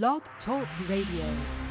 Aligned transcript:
Blog 0.00 0.22
Talk 0.46 0.66
Radio. 0.88 1.61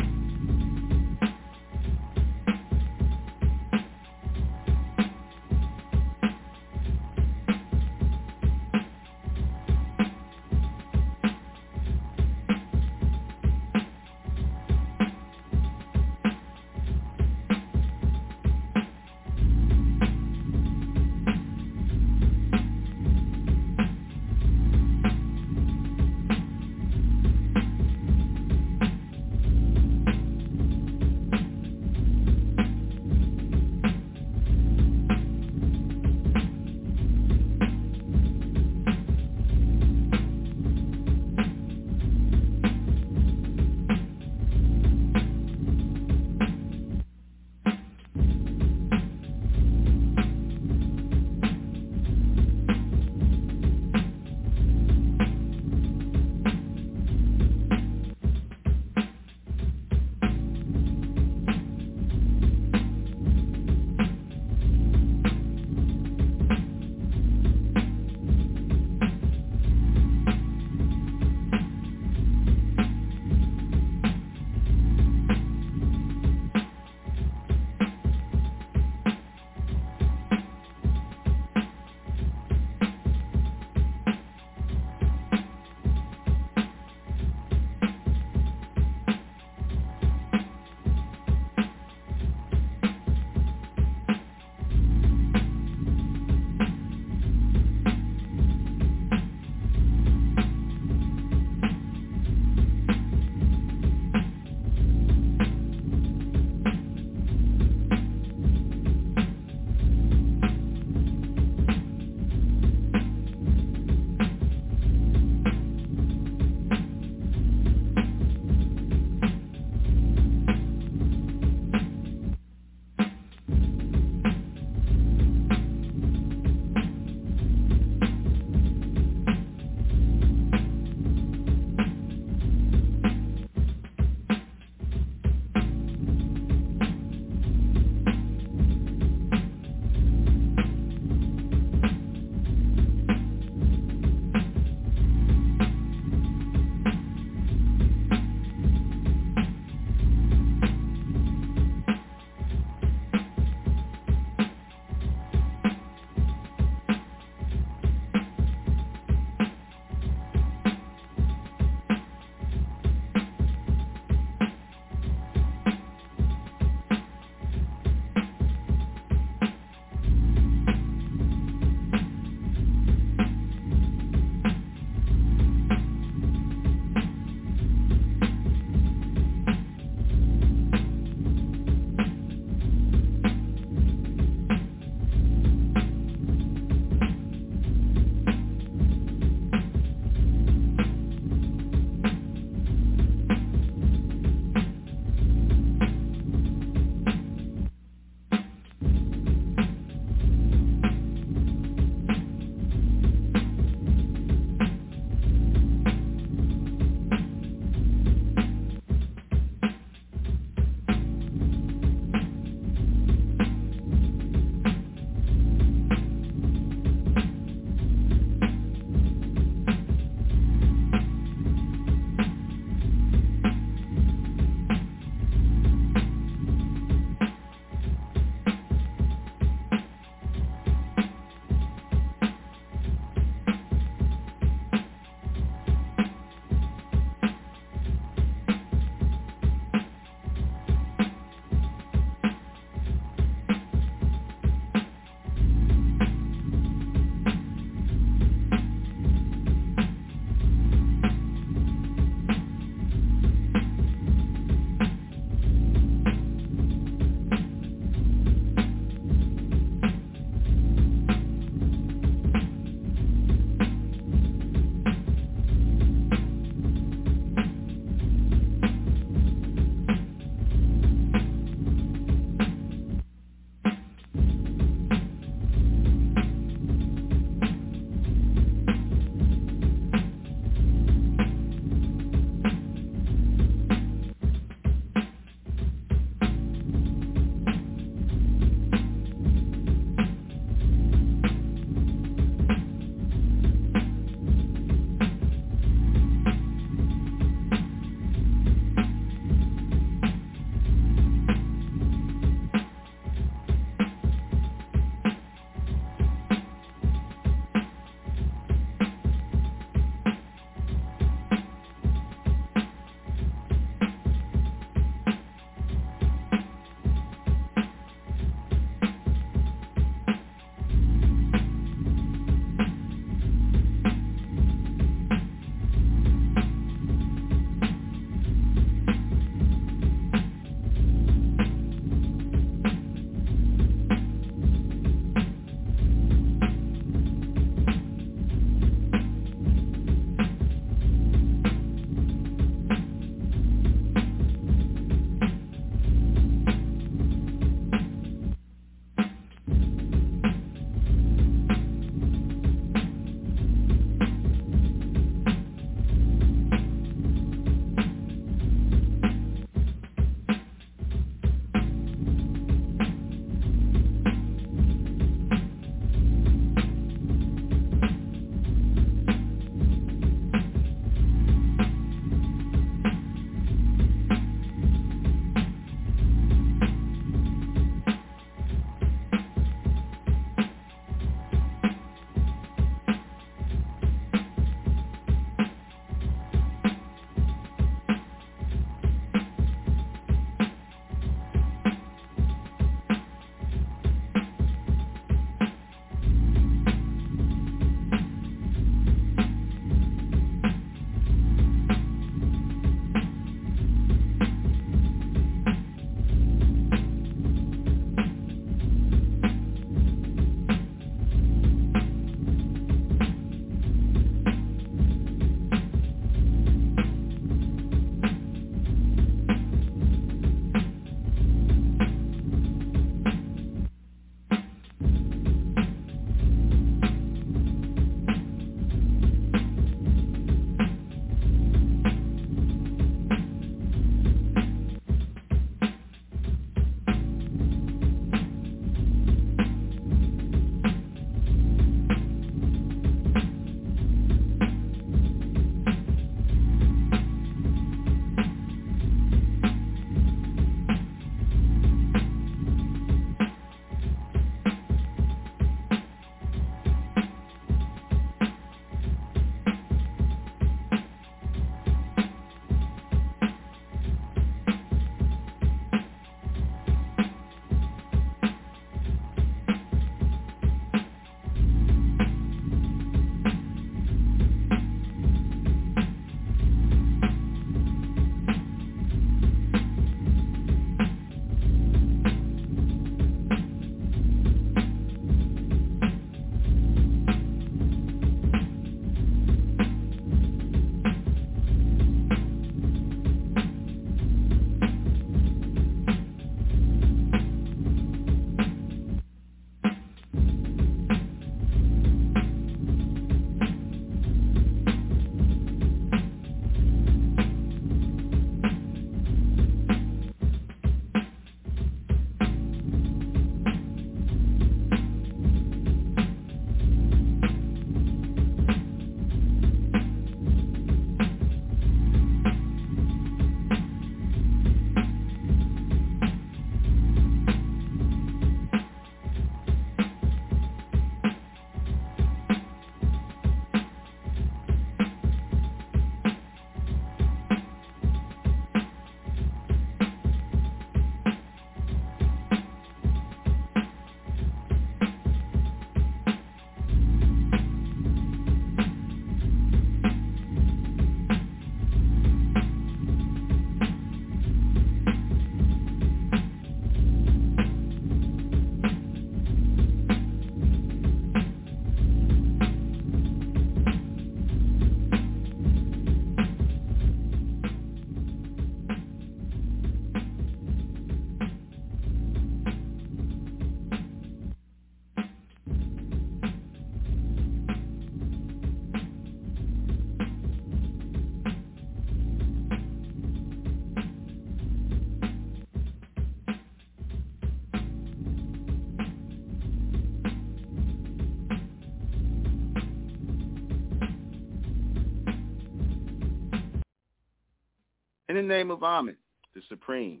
In 598.12 598.16
the 598.16 598.22
name 598.34 598.50
of 598.50 598.62
Amen, 598.62 598.98
the 599.34 599.40
Supreme, 599.48 600.00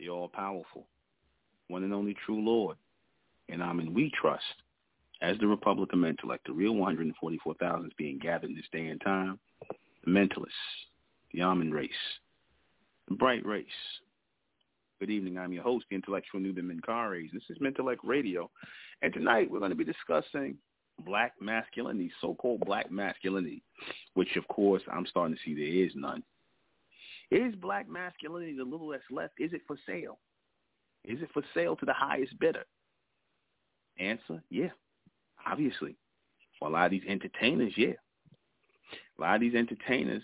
the 0.00 0.08
All-Powerful, 0.08 0.88
one 1.68 1.84
and 1.84 1.94
only 1.94 2.16
true 2.26 2.44
Lord, 2.44 2.76
and 3.48 3.62
Amen 3.62 3.94
we 3.94 4.10
trust, 4.20 4.42
as 5.20 5.38
the 5.38 5.46
Republic 5.46 5.92
of 5.92 6.00
Mentellect, 6.00 6.40
the 6.46 6.52
real 6.52 6.74
144,000 6.74 7.86
is 7.86 7.92
being 7.96 8.18
gathered 8.18 8.50
in 8.50 8.56
this 8.56 8.64
day 8.72 8.88
and 8.88 9.00
time, 9.00 9.38
the 10.04 10.10
mentalists, 10.10 10.48
the 11.32 11.42
Amen 11.42 11.70
race, 11.70 11.92
the 13.08 13.14
bright 13.14 13.46
race. 13.46 13.66
Good 14.98 15.10
evening. 15.10 15.38
I'm 15.38 15.52
your 15.52 15.62
host, 15.62 15.86
the 15.90 15.94
intellectual 15.94 16.40
Nuben 16.40 16.64
Menkarayzz. 16.64 17.30
This 17.32 17.44
is 17.50 17.58
Mentellect 17.58 17.98
Radio. 18.02 18.50
And 19.00 19.12
tonight 19.12 19.48
we're 19.48 19.60
going 19.60 19.70
to 19.70 19.76
be 19.76 19.84
discussing 19.84 20.56
black 21.04 21.34
masculinity, 21.40 22.10
so-called 22.20 22.64
black 22.66 22.90
masculinity, 22.90 23.62
which 24.14 24.34
of 24.34 24.48
course 24.48 24.82
I'm 24.92 25.06
starting 25.06 25.36
to 25.36 25.42
see 25.44 25.54
there 25.54 25.86
is 25.86 25.92
none. 25.94 26.24
Is 27.32 27.54
black 27.54 27.88
masculinity 27.88 28.54
the 28.58 28.62
little 28.62 28.88
that's 28.88 29.02
left? 29.10 29.32
Is 29.38 29.54
it 29.54 29.62
for 29.66 29.78
sale? 29.86 30.18
Is 31.02 31.22
it 31.22 31.30
for 31.32 31.42
sale 31.54 31.74
to 31.76 31.86
the 31.86 31.94
highest 31.94 32.38
bidder? 32.38 32.64
Answer, 33.98 34.42
yeah, 34.50 34.68
obviously. 35.46 35.96
For 36.58 36.68
a 36.68 36.70
lot 36.70 36.84
of 36.84 36.90
these 36.90 37.08
entertainers, 37.08 37.72
yeah. 37.74 37.94
A 39.18 39.20
lot 39.22 39.36
of 39.36 39.40
these 39.40 39.54
entertainers 39.54 40.22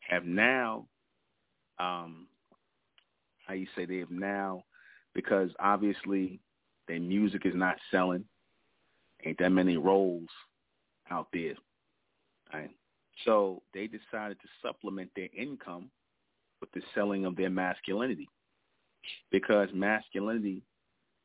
have 0.00 0.24
now, 0.24 0.86
um, 1.78 2.26
how 3.46 3.54
you 3.54 3.68
say, 3.76 3.84
they 3.84 3.98
have 3.98 4.10
now, 4.10 4.64
because 5.14 5.50
obviously 5.60 6.40
their 6.88 6.98
music 6.98 7.46
is 7.46 7.54
not 7.54 7.76
selling. 7.92 8.24
Ain't 9.24 9.38
that 9.38 9.50
many 9.50 9.76
roles 9.76 10.28
out 11.12 11.28
there. 11.32 11.54
So 13.24 13.62
they 13.74 13.86
decided 13.86 14.40
to 14.40 14.48
supplement 14.62 15.10
their 15.14 15.28
income 15.36 15.90
with 16.60 16.72
the 16.72 16.82
selling 16.94 17.24
of 17.24 17.36
their 17.36 17.50
masculinity 17.50 18.28
because 19.30 19.68
masculinity 19.74 20.62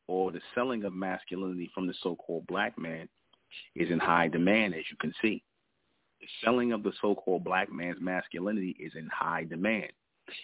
or 0.06 0.32
the 0.32 0.40
selling 0.54 0.84
of 0.84 0.92
masculinity 0.92 1.70
from 1.74 1.86
the 1.86 1.94
so-called 2.02 2.46
black 2.46 2.78
man 2.78 3.08
is 3.74 3.90
in 3.90 3.98
high 3.98 4.28
demand, 4.28 4.74
as 4.74 4.84
you 4.90 4.96
can 4.98 5.14
see. 5.22 5.42
The 6.20 6.26
selling 6.44 6.72
of 6.72 6.82
the 6.82 6.92
so-called 7.00 7.44
black 7.44 7.70
man's 7.70 8.00
masculinity 8.00 8.76
is 8.80 8.92
in 8.96 9.08
high 9.12 9.44
demand. 9.44 9.92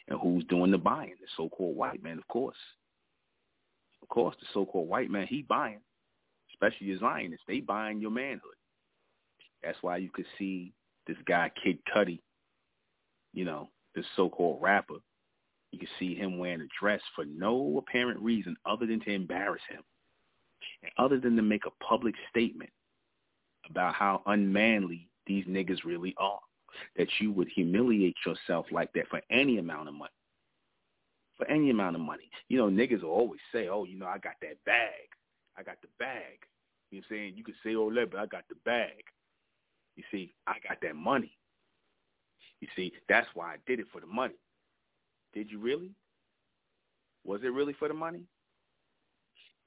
And 0.08 0.18
who's 0.20 0.44
doing 0.44 0.70
the 0.70 0.78
buying? 0.78 1.14
The 1.20 1.26
so-called 1.36 1.76
white 1.76 2.02
man, 2.02 2.18
of 2.18 2.28
course. 2.28 2.56
Of 4.02 4.08
course, 4.08 4.36
the 4.40 4.46
so-called 4.52 4.88
white 4.88 5.10
man, 5.10 5.26
he 5.26 5.42
buying, 5.42 5.80
especially 6.52 6.88
your 6.88 6.98
Zionists. 6.98 7.44
They 7.48 7.60
buying 7.60 8.00
your 8.00 8.10
manhood. 8.10 8.54
That's 9.62 9.78
why 9.80 9.96
you 9.96 10.10
could 10.10 10.26
see 10.38 10.72
this 11.06 11.16
guy 11.26 11.50
Kid 11.62 11.78
Cudi, 11.94 12.20
you 13.32 13.44
know, 13.44 13.68
this 13.94 14.06
so-called 14.16 14.60
rapper, 14.62 14.96
you 15.70 15.78
can 15.78 15.88
see 15.98 16.14
him 16.14 16.38
wearing 16.38 16.60
a 16.60 16.68
dress 16.80 17.00
for 17.14 17.24
no 17.24 17.78
apparent 17.78 18.20
reason 18.20 18.56
other 18.64 18.86
than 18.86 19.00
to 19.00 19.10
embarrass 19.10 19.62
him, 19.68 19.82
and 20.82 20.92
other 20.98 21.18
than 21.18 21.36
to 21.36 21.42
make 21.42 21.66
a 21.66 21.84
public 21.84 22.14
statement 22.30 22.70
about 23.68 23.94
how 23.94 24.22
unmanly 24.26 25.08
these 25.26 25.44
niggas 25.46 25.84
really 25.84 26.14
are. 26.18 26.40
That 26.96 27.08
you 27.20 27.30
would 27.32 27.48
humiliate 27.54 28.16
yourself 28.26 28.66
like 28.72 28.92
that 28.94 29.08
for 29.08 29.20
any 29.30 29.58
amount 29.58 29.88
of 29.88 29.94
money. 29.94 30.10
For 31.36 31.48
any 31.48 31.70
amount 31.70 31.94
of 31.94 32.02
money. 32.02 32.28
You 32.48 32.58
know, 32.58 32.68
niggas 32.68 33.02
will 33.02 33.10
always 33.10 33.40
say, 33.52 33.68
oh, 33.68 33.84
you 33.84 33.96
know, 33.96 34.06
I 34.06 34.18
got 34.18 34.34
that 34.42 34.56
bag. 34.66 35.08
I 35.56 35.62
got 35.62 35.80
the 35.82 35.88
bag. 35.98 36.38
You 36.90 36.98
know 36.98 37.04
what 37.08 37.16
I'm 37.16 37.16
saying? 37.16 37.34
You 37.36 37.44
can 37.44 37.54
say 37.62 37.76
all 37.76 37.92
that, 37.94 38.10
but 38.10 38.20
I 38.20 38.26
got 38.26 38.44
the 38.48 38.56
bag. 38.64 39.04
You 39.96 40.02
see, 40.10 40.34
I 40.46 40.54
got 40.66 40.78
that 40.82 40.96
money. 40.96 41.36
You 42.60 42.68
see, 42.74 42.92
that's 43.08 43.28
why 43.34 43.54
I 43.54 43.56
did 43.66 43.80
it 43.80 43.86
for 43.92 44.00
the 44.00 44.06
money. 44.06 44.34
Did 45.32 45.50
you 45.50 45.58
really? 45.58 45.90
Was 47.24 47.40
it 47.42 47.52
really 47.52 47.74
for 47.74 47.88
the 47.88 47.94
money? 47.94 48.22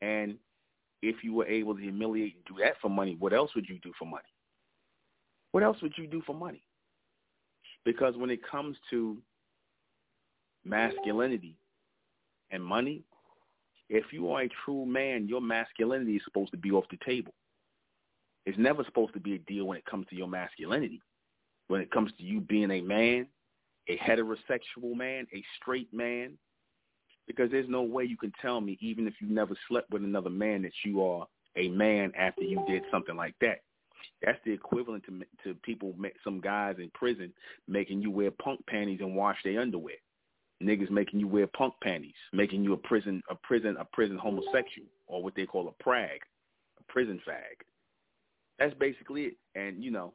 And 0.02 0.36
if 1.02 1.24
you 1.24 1.34
were 1.34 1.46
able 1.46 1.76
to 1.76 1.82
humiliate 1.82 2.36
and 2.36 2.46
do 2.46 2.63
that 2.63 2.76
for 2.82 2.90
money, 2.90 3.16
what 3.20 3.34
else 3.34 3.52
would 3.56 3.68
you 3.68 3.80
do 3.80 3.92
for 3.98 4.06
money? 4.06 4.24
What 5.52 5.63
else 5.63 5.78
would 5.82 5.94
you 5.98 6.08
do 6.08 6.22
for 6.26 6.36
money? 6.36 6.62
Because 7.86 8.16
when 8.18 8.30
it 8.30 8.40
comes 8.44 8.78
to 8.90 9.18
masculinity 10.66 11.56
and 12.52 12.63
money, 12.63 13.04
if 13.90 14.12
you 14.12 14.30
are 14.32 14.42
a 14.42 14.50
true 14.66 14.86
man, 14.86 15.28
your 15.28 15.42
masculinity 15.42 16.18
is 16.18 16.22
supposed 16.26 16.52
to 16.52 16.58
be 16.58 16.72
off 16.72 16.86
the 16.92 16.98
table. 17.06 17.34
It's 18.47 18.57
never 18.57 18.86
supposed 18.86 19.13
to 19.13 19.19
be 19.19 19.36
a 19.36 19.39
deal 19.39 19.65
when 19.65 19.77
it 19.77 19.86
comes 19.86 20.07
to 20.07 20.15
your 20.15 20.29
masculinity. 20.29 21.01
When 21.67 21.81
it 21.81 21.91
comes 21.91 22.13
to 22.17 22.23
you 22.23 22.39
being 22.39 22.71
a 22.71 22.79
man, 22.79 23.27
a 23.89 23.97
heterosexual 23.97 24.95
man, 24.95 25.27
a 25.36 25.43
straight 25.60 25.93
man, 25.93 26.38
because 27.27 27.51
there's 27.51 27.67
no 27.67 27.81
way 27.81 28.05
you 28.05 28.15
can 28.15 28.31
tell 28.41 28.62
me, 28.62 28.77
even 28.79 29.05
if 29.05 29.15
you 29.19 29.27
never 29.27 29.53
slept 29.67 29.91
with 29.91 30.01
another 30.01 30.29
man, 30.29 30.62
that 30.62 30.71
you 30.86 31.03
are 31.03 31.27
a 31.57 31.67
man 31.67 32.13
after 32.17 32.41
you 32.43 32.63
did 32.69 32.83
something 32.89 33.17
like 33.17 33.36
that. 33.41 33.63
That's 34.23 34.39
the 34.45 34.53
equivalent 34.53 35.03
to 35.07 35.25
to 35.43 35.53
people, 35.55 35.93
some 36.23 36.39
guys 36.39 36.77
in 36.79 36.89
prison 36.93 37.33
making 37.67 38.01
you 38.01 38.12
wear 38.12 38.31
punk 38.31 38.65
panties 38.67 39.01
and 39.01 39.13
wash 39.13 39.38
their 39.43 39.60
underwear. 39.60 39.95
Niggas 40.63 40.89
making 40.89 41.19
you 41.19 41.27
wear 41.27 41.47
punk 41.47 41.73
panties, 41.83 42.15
making 42.31 42.63
you 42.63 42.71
a 42.71 42.77
prison, 42.77 43.21
a 43.29 43.36
prison, 43.36 43.75
a 43.77 43.83
prison 43.83 44.17
homosexual, 44.17 44.88
or 45.05 45.21
what 45.21 45.36
they 45.36 45.45
call 45.45 45.67
a 45.67 45.83
prag, 45.83 46.21
a 46.79 46.83
prison 46.91 47.19
fag. 47.27 47.66
That's 48.60 48.74
basically 48.76 49.24
it. 49.24 49.38
And 49.56 49.84
you 49.84 49.91
know, 49.91 50.13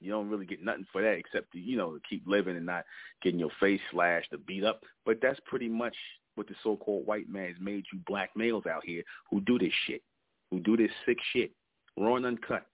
you 0.00 0.10
don't 0.10 0.28
really 0.28 0.46
get 0.46 0.64
nothing 0.64 0.86
for 0.90 1.02
that 1.02 1.12
except 1.12 1.52
to, 1.52 1.58
you 1.58 1.76
know, 1.76 1.94
to 1.94 2.00
keep 2.08 2.22
living 2.26 2.56
and 2.56 2.66
not 2.66 2.84
getting 3.22 3.38
your 3.38 3.50
face 3.60 3.80
slashed 3.90 4.32
or 4.32 4.38
beat 4.38 4.64
up. 4.64 4.82
But 5.04 5.18
that's 5.20 5.40
pretty 5.46 5.68
much 5.68 5.94
what 6.34 6.48
the 6.48 6.54
so-called 6.62 7.06
white 7.06 7.28
man 7.28 7.48
has 7.48 7.56
made 7.60 7.84
you 7.92 8.00
black 8.06 8.30
males 8.34 8.64
out 8.66 8.84
here 8.84 9.02
who 9.30 9.40
do 9.42 9.58
this 9.58 9.72
shit, 9.86 10.02
who 10.50 10.60
do 10.60 10.76
this 10.76 10.90
sick 11.04 11.18
shit, 11.32 11.52
raw 11.98 12.16
and 12.16 12.26
uncut. 12.26 12.66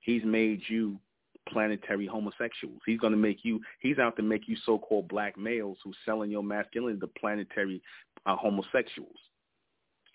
He's 0.00 0.24
made 0.24 0.62
you 0.68 0.98
planetary 1.48 2.06
homosexuals. 2.06 2.80
He's 2.86 3.00
going 3.00 3.12
to 3.12 3.18
make 3.18 3.38
you, 3.42 3.60
he's 3.80 3.98
out 3.98 4.16
to 4.16 4.22
make 4.22 4.46
you 4.46 4.56
so-called 4.64 5.08
black 5.08 5.36
males 5.36 5.78
who 5.82 5.92
selling 6.04 6.30
your 6.30 6.42
masculinity 6.42 7.00
the 7.00 7.20
planetary 7.20 7.82
uh, 8.26 8.36
homosexuals. 8.36 9.16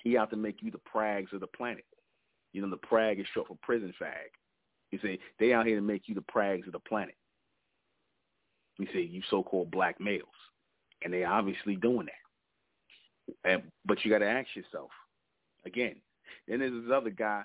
He 0.02 0.18
out 0.18 0.30
to 0.30 0.38
make 0.38 0.62
you 0.62 0.72
the 0.72 0.78
prags 0.80 1.34
of 1.34 1.42
the 1.42 1.48
planet. 1.48 1.86
You 2.54 2.62
know, 2.62 2.70
the 2.70 2.78
prag 2.78 3.20
is 3.20 3.26
short 3.34 3.48
for 3.48 3.58
prison 3.62 3.94
fag. 4.02 4.32
You 4.92 5.00
see, 5.02 5.20
they 5.40 5.54
out 5.54 5.66
here 5.66 5.76
to 5.76 5.82
make 5.82 6.08
you 6.08 6.16
the 6.16 6.22
prags 6.22 6.68
of 6.68 6.74
the 6.74 6.80
planet. 6.80 7.16
You 8.78 8.88
see, 8.94 9.02
you 9.02 9.22
so-called 9.30 9.72
black 9.72 10.00
males. 10.00 10.28
And 11.04 11.14
they 11.14 11.24
obviously 11.24 11.76
doing 11.76 12.08
that. 12.08 13.52
And, 13.52 13.64
but 13.86 14.04
you 14.04 14.12
got 14.12 14.20
to 14.20 14.30
ask 14.30 14.56
yourself, 14.56 14.92
again, 15.66 15.96
then 16.48 16.60
there's 16.60 16.72
this 16.72 16.92
other 16.94 17.10
guy, 17.10 17.44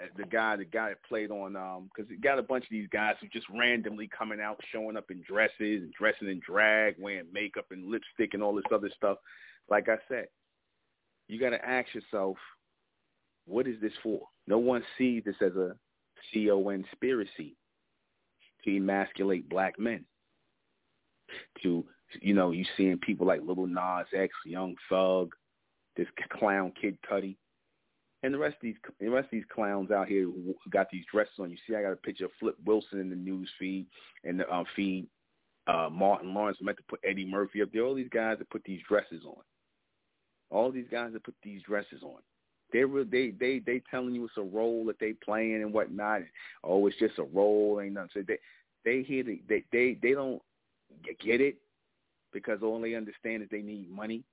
uh, 0.00 0.06
the 0.16 0.24
guy, 0.24 0.56
the 0.56 0.64
guy 0.64 0.88
that 0.88 1.04
played 1.04 1.30
on, 1.30 1.56
um, 1.56 1.88
because 1.94 2.10
you 2.10 2.18
got 2.18 2.38
a 2.38 2.42
bunch 2.42 2.64
of 2.64 2.70
these 2.70 2.88
guys 2.90 3.14
who 3.20 3.28
just 3.28 3.46
randomly 3.50 4.08
coming 4.08 4.40
out, 4.40 4.58
showing 4.72 4.96
up 4.96 5.10
in 5.10 5.22
dresses 5.26 5.82
and 5.82 5.92
dressing 5.92 6.28
in 6.28 6.40
drag, 6.44 6.96
wearing 6.98 7.26
makeup 7.32 7.66
and 7.70 7.90
lipstick 7.90 8.34
and 8.34 8.42
all 8.42 8.54
this 8.54 8.64
other 8.72 8.90
stuff. 8.96 9.18
Like 9.68 9.88
I 9.88 9.96
said, 10.08 10.26
you 11.28 11.38
got 11.38 11.50
to 11.50 11.64
ask 11.64 11.94
yourself, 11.94 12.36
what 13.46 13.66
is 13.66 13.80
this 13.80 13.92
for? 14.02 14.20
No 14.46 14.58
one 14.58 14.82
sees 14.98 15.22
this 15.24 15.36
as 15.40 15.54
a 15.56 15.74
C-O-N 16.32 16.84
conspiracy 16.84 17.56
to 18.64 18.76
emasculate 18.76 19.48
black 19.48 19.78
men. 19.78 20.04
To, 21.62 21.84
you 22.20 22.34
know, 22.34 22.50
you 22.50 22.64
seeing 22.76 22.98
people 22.98 23.26
like 23.26 23.40
Little 23.42 23.66
Nas 23.66 24.06
X, 24.14 24.32
Young 24.44 24.74
Thug, 24.88 25.32
this 25.96 26.06
clown 26.38 26.72
Kid 26.80 26.98
Cudi, 27.10 27.36
and 28.22 28.32
the 28.32 28.38
rest 28.38 28.56
of 28.56 28.62
these 28.62 28.76
the 29.00 29.08
rest 29.08 29.26
of 29.26 29.30
these 29.32 29.44
clowns 29.52 29.90
out 29.90 30.08
here 30.08 30.24
who 30.24 30.54
got 30.70 30.88
these 30.90 31.04
dresses 31.10 31.34
on. 31.38 31.50
You 31.50 31.56
see, 31.66 31.74
I 31.74 31.82
got 31.82 31.92
a 31.92 31.96
picture 31.96 32.26
of 32.26 32.30
Flip 32.38 32.56
Wilson 32.64 33.00
in 33.00 33.10
the 33.10 33.16
news 33.16 33.50
feed 33.58 33.86
and 34.24 34.38
the 34.38 34.52
um, 34.52 34.64
feed. 34.76 35.06
Uh, 35.66 35.88
Martin 35.90 36.34
Lawrence 36.34 36.58
meant 36.60 36.76
to 36.78 36.84
put 36.88 37.00
Eddie 37.08 37.24
Murphy 37.24 37.62
up 37.62 37.68
there. 37.72 37.84
All 37.84 37.94
these 37.94 38.08
guys 38.12 38.38
that 38.38 38.50
put 38.50 38.62
these 38.64 38.80
dresses 38.88 39.22
on. 39.24 39.42
All 40.50 40.70
these 40.70 40.88
guys 40.90 41.12
that 41.12 41.24
put 41.24 41.34
these 41.42 41.62
dresses 41.62 42.02
on. 42.02 42.20
They 42.72 42.84
they 43.10 43.30
they 43.38 43.58
they 43.64 43.82
telling 43.90 44.14
you 44.14 44.24
it's 44.24 44.36
a 44.38 44.42
role 44.42 44.84
that 44.86 44.98
they 44.98 45.12
playing 45.12 45.62
and 45.62 45.72
whatnot. 45.72 46.22
Oh, 46.64 46.86
it's 46.86 46.98
just 46.98 47.18
a 47.18 47.24
role, 47.24 47.80
ain't 47.82 47.94
nothing. 47.94 48.10
So 48.14 48.22
they 48.26 48.38
they 48.84 49.02
hear 49.02 49.22
the, 49.22 49.40
they 49.48 49.64
they 49.72 49.98
they 50.02 50.12
don't 50.12 50.40
get 51.20 51.40
it 51.40 51.56
because 52.32 52.60
all 52.62 52.80
they 52.80 52.94
understand 52.94 53.42
is 53.42 53.48
they 53.50 53.62
need 53.62 53.90
money. 53.90 54.24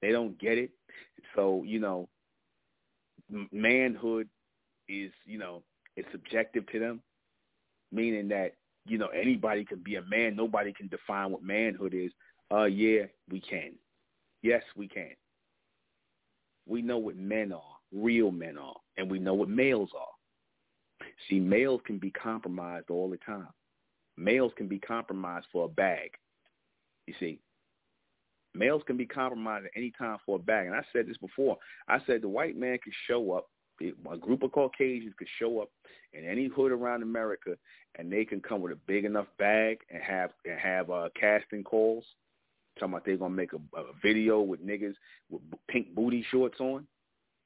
They 0.00 0.12
don't 0.12 0.38
get 0.38 0.58
it. 0.58 0.70
So 1.34 1.62
you 1.66 1.80
know, 1.80 2.08
manhood 3.52 4.28
is 4.88 5.10
you 5.24 5.38
know 5.38 5.62
it's 5.96 6.08
subjective 6.12 6.66
to 6.72 6.78
them, 6.78 7.00
meaning 7.92 8.28
that 8.28 8.54
you 8.86 8.98
know 8.98 9.08
anybody 9.08 9.64
can 9.64 9.80
be 9.80 9.96
a 9.96 10.02
man. 10.02 10.36
Nobody 10.36 10.72
can 10.72 10.88
define 10.88 11.32
what 11.32 11.42
manhood 11.42 11.94
is. 11.94 12.12
Uh, 12.52 12.64
yeah, 12.64 13.02
we 13.30 13.40
can. 13.40 13.72
Yes, 14.42 14.62
we 14.76 14.88
can. 14.88 15.10
We 16.68 16.82
know 16.82 16.98
what 16.98 17.16
men 17.16 17.52
are, 17.52 17.76
real 17.92 18.30
men 18.30 18.58
are, 18.58 18.76
and 18.98 19.10
we 19.10 19.18
know 19.18 19.34
what 19.34 19.48
males 19.48 19.90
are. 19.98 21.06
See, 21.28 21.40
males 21.40 21.80
can 21.86 21.98
be 21.98 22.10
compromised 22.10 22.90
all 22.90 23.08
the 23.08 23.16
time. 23.18 23.48
Males 24.16 24.52
can 24.56 24.68
be 24.68 24.78
compromised 24.78 25.46
for 25.50 25.64
a 25.64 25.68
bag. 25.68 26.10
You 27.06 27.14
see, 27.18 27.40
males 28.54 28.82
can 28.86 28.96
be 28.96 29.06
compromised 29.06 29.66
at 29.66 29.70
any 29.76 29.92
time 29.98 30.18
for 30.26 30.36
a 30.36 30.40
bag. 30.40 30.66
And 30.66 30.76
I 30.76 30.82
said 30.92 31.08
this 31.08 31.16
before. 31.16 31.56
I 31.88 31.98
said 32.06 32.20
the 32.20 32.28
white 32.28 32.56
man 32.56 32.78
could 32.82 32.92
show 33.06 33.32
up, 33.32 33.48
a 33.80 34.16
group 34.18 34.42
of 34.42 34.52
Caucasians 34.52 35.14
could 35.18 35.28
show 35.38 35.60
up 35.60 35.70
in 36.12 36.24
any 36.24 36.48
hood 36.48 36.72
around 36.72 37.02
America, 37.02 37.56
and 37.94 38.12
they 38.12 38.24
can 38.24 38.40
come 38.40 38.60
with 38.60 38.72
a 38.72 38.78
big 38.86 39.04
enough 39.04 39.26
bag 39.38 39.78
and 39.88 40.02
have 40.02 40.30
and 40.44 40.58
have 40.58 40.90
uh, 40.90 41.08
casting 41.18 41.62
calls. 41.62 42.04
Talking 42.78 42.94
about 42.94 43.04
they're 43.04 43.16
gonna 43.16 43.34
make 43.34 43.52
a, 43.52 43.78
a 43.78 43.84
video 44.02 44.40
with 44.40 44.64
niggas 44.64 44.94
with 45.30 45.42
pink 45.68 45.94
booty 45.94 46.24
shorts 46.30 46.60
on 46.60 46.86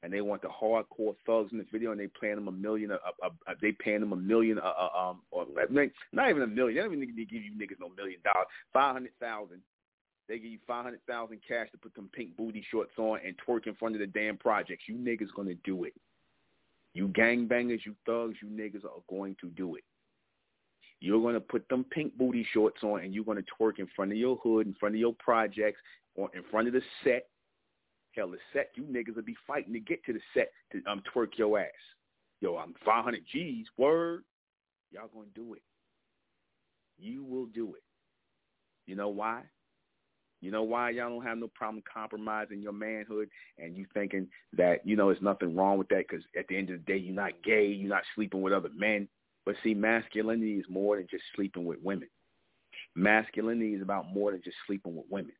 and 0.02 0.12
they 0.12 0.20
want 0.20 0.42
the 0.42 0.48
hardcore 0.48 1.14
thugs 1.24 1.52
in 1.52 1.58
the 1.58 1.66
video, 1.70 1.92
and 1.92 2.00
they 2.00 2.08
paying 2.20 2.34
them 2.34 2.48
a 2.48 2.52
million. 2.52 2.90
A, 2.90 2.94
a, 2.94 3.28
a, 3.46 3.54
they 3.60 3.72
paying 3.72 4.00
them 4.00 4.12
a 4.12 4.16
million. 4.16 4.58
Uh, 4.58 4.62
uh, 4.62 5.10
um, 5.10 5.20
or 5.30 5.46
not 6.12 6.30
even 6.30 6.42
a 6.42 6.46
million. 6.46 6.74
They 6.74 6.82
don't 6.82 6.92
even 6.92 7.16
need 7.16 7.28
to 7.28 7.32
give 7.32 7.44
you 7.44 7.52
niggas 7.52 7.80
no 7.80 7.88
million 7.96 8.20
dollars. 8.24 8.48
Five 8.72 8.94
hundred 8.94 9.12
thousand. 9.20 9.60
They 10.28 10.38
give 10.38 10.50
you 10.50 10.58
five 10.66 10.84
hundred 10.84 11.06
thousand 11.06 11.40
cash 11.46 11.70
to 11.72 11.78
put 11.78 11.94
them 11.94 12.10
pink 12.12 12.36
booty 12.36 12.64
shorts 12.70 12.92
on 12.98 13.20
and 13.24 13.36
twerk 13.46 13.66
in 13.66 13.74
front 13.76 13.94
of 13.94 14.00
the 14.00 14.06
damn 14.06 14.36
projects. 14.36 14.84
You 14.86 14.96
niggas 14.96 15.28
gonna 15.36 15.54
do 15.64 15.84
it. 15.84 15.94
You 16.94 17.08
gangbangers, 17.08 17.86
you 17.86 17.94
thugs, 18.04 18.36
you 18.42 18.48
niggas 18.48 18.84
are 18.84 19.02
going 19.08 19.36
to 19.40 19.48
do 19.50 19.76
it. 19.76 19.84
You're 21.02 21.20
gonna 21.20 21.40
put 21.40 21.68
them 21.68 21.84
pink 21.90 22.16
booty 22.16 22.46
shorts 22.52 22.82
on, 22.82 23.00
and 23.00 23.14
you're 23.14 23.24
gonna 23.24 23.42
twerk 23.60 23.78
in 23.78 23.88
front 23.94 24.12
of 24.12 24.18
your 24.18 24.36
hood, 24.36 24.66
in 24.66 24.74
front 24.74 24.94
of 24.94 25.00
your 25.00 25.14
projects, 25.18 25.80
or 26.14 26.30
in 26.34 26.42
front 26.50 26.68
of 26.68 26.74
the 26.74 26.82
set 27.02 27.26
Hell, 28.14 28.28
the 28.28 28.38
set, 28.52 28.70
you 28.74 28.82
niggas 28.82 29.16
will 29.16 29.22
be 29.22 29.36
fighting 29.46 29.72
to 29.72 29.80
get 29.80 30.04
to 30.04 30.12
the 30.12 30.20
set 30.34 30.50
to 30.70 30.82
um 30.90 31.02
twerk 31.14 31.38
your 31.38 31.58
ass. 31.58 31.70
Yo, 32.40 32.56
I'm 32.56 32.74
500 32.84 33.22
G's, 33.32 33.66
word. 33.78 34.22
Y'all 34.90 35.08
gonna 35.12 35.26
do 35.34 35.54
it. 35.54 35.62
You 36.98 37.24
will 37.24 37.46
do 37.46 37.74
it. 37.74 37.82
You 38.86 38.96
know 38.96 39.08
why? 39.08 39.42
You 40.40 40.50
know 40.50 40.64
why 40.64 40.90
y'all 40.90 41.08
don't 41.08 41.24
have 41.24 41.38
no 41.38 41.48
problem 41.54 41.82
compromising 41.90 42.60
your 42.60 42.72
manhood 42.72 43.28
and 43.58 43.76
you 43.76 43.86
thinking 43.94 44.26
that, 44.56 44.84
you 44.84 44.96
know, 44.96 45.06
there's 45.06 45.22
nothing 45.22 45.54
wrong 45.54 45.78
with 45.78 45.88
that 45.88 46.04
because 46.08 46.24
at 46.36 46.48
the 46.48 46.56
end 46.56 46.68
of 46.70 46.84
the 46.84 46.92
day, 46.92 46.98
you're 46.98 47.14
not 47.14 47.30
gay, 47.44 47.66
you're 47.66 47.88
not 47.88 48.02
sleeping 48.14 48.42
with 48.42 48.52
other 48.52 48.70
men. 48.76 49.08
But 49.44 49.56
see, 49.62 49.74
masculinity 49.74 50.54
is 50.54 50.66
more 50.68 50.96
than 50.96 51.06
just 51.10 51.24
sleeping 51.34 51.64
with 51.64 51.78
women. 51.82 52.08
Masculinity 52.94 53.74
is 53.74 53.82
about 53.82 54.12
more 54.12 54.32
than 54.32 54.42
just 54.42 54.56
sleeping 54.66 54.94
with 54.94 55.06
women. 55.10 55.32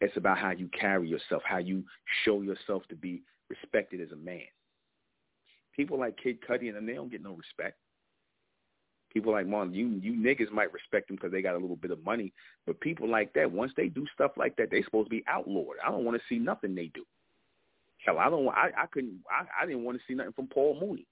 It's 0.00 0.16
about 0.16 0.38
how 0.38 0.50
you 0.50 0.68
carry 0.68 1.08
yourself, 1.08 1.42
how 1.44 1.58
you 1.58 1.84
show 2.24 2.42
yourself 2.42 2.82
to 2.88 2.96
be 2.96 3.22
respected 3.48 4.00
as 4.00 4.12
a 4.12 4.16
man. 4.16 4.42
People 5.74 5.98
like 5.98 6.16
Kid 6.16 6.38
Cudi 6.42 6.74
and 6.74 6.88
they 6.88 6.94
don't 6.94 7.10
get 7.10 7.22
no 7.22 7.34
respect. 7.34 7.76
People 9.12 9.32
like 9.32 9.46
Martin, 9.46 9.74
you 9.74 9.88
you 10.00 10.12
niggas 10.12 10.52
might 10.52 10.72
respect 10.72 11.08
them 11.08 11.16
because 11.16 11.32
they 11.32 11.42
got 11.42 11.56
a 11.56 11.58
little 11.58 11.76
bit 11.76 11.90
of 11.90 12.04
money, 12.04 12.32
but 12.64 12.80
people 12.80 13.08
like 13.08 13.32
that, 13.32 13.50
once 13.50 13.72
they 13.76 13.88
do 13.88 14.06
stuff 14.14 14.30
like 14.36 14.54
that, 14.56 14.70
they 14.70 14.82
supposed 14.82 15.06
to 15.06 15.16
be 15.16 15.24
outlawed. 15.26 15.76
I 15.84 15.90
don't 15.90 16.04
want 16.04 16.16
to 16.16 16.22
see 16.28 16.38
nothing 16.38 16.76
they 16.76 16.92
do. 16.94 17.04
Hell, 18.06 18.18
I 18.18 18.30
don't. 18.30 18.48
I 18.48 18.70
I 18.76 18.86
couldn't. 18.86 19.18
I, 19.28 19.62
I 19.62 19.66
didn't 19.66 19.82
want 19.82 19.98
to 19.98 20.04
see 20.06 20.14
nothing 20.14 20.32
from 20.32 20.46
Paul 20.46 20.78
Mooney. 20.80 21.06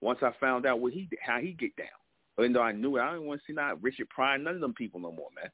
Once 0.00 0.20
I 0.22 0.30
found 0.40 0.66
out 0.66 0.80
what 0.80 0.92
he 0.92 1.08
how 1.20 1.40
he 1.40 1.52
get 1.52 1.74
down, 1.76 1.86
even 2.38 2.52
though 2.52 2.62
I 2.62 2.72
knew 2.72 2.96
it, 2.96 3.02
I 3.02 3.12
didn't 3.12 3.26
want 3.26 3.40
to 3.40 3.46
see 3.46 3.54
not 3.54 3.82
Richard 3.82 4.08
Pryor, 4.08 4.38
none 4.38 4.54
of 4.54 4.60
them 4.60 4.74
people 4.74 5.00
no 5.00 5.12
more, 5.12 5.28
man. 5.34 5.50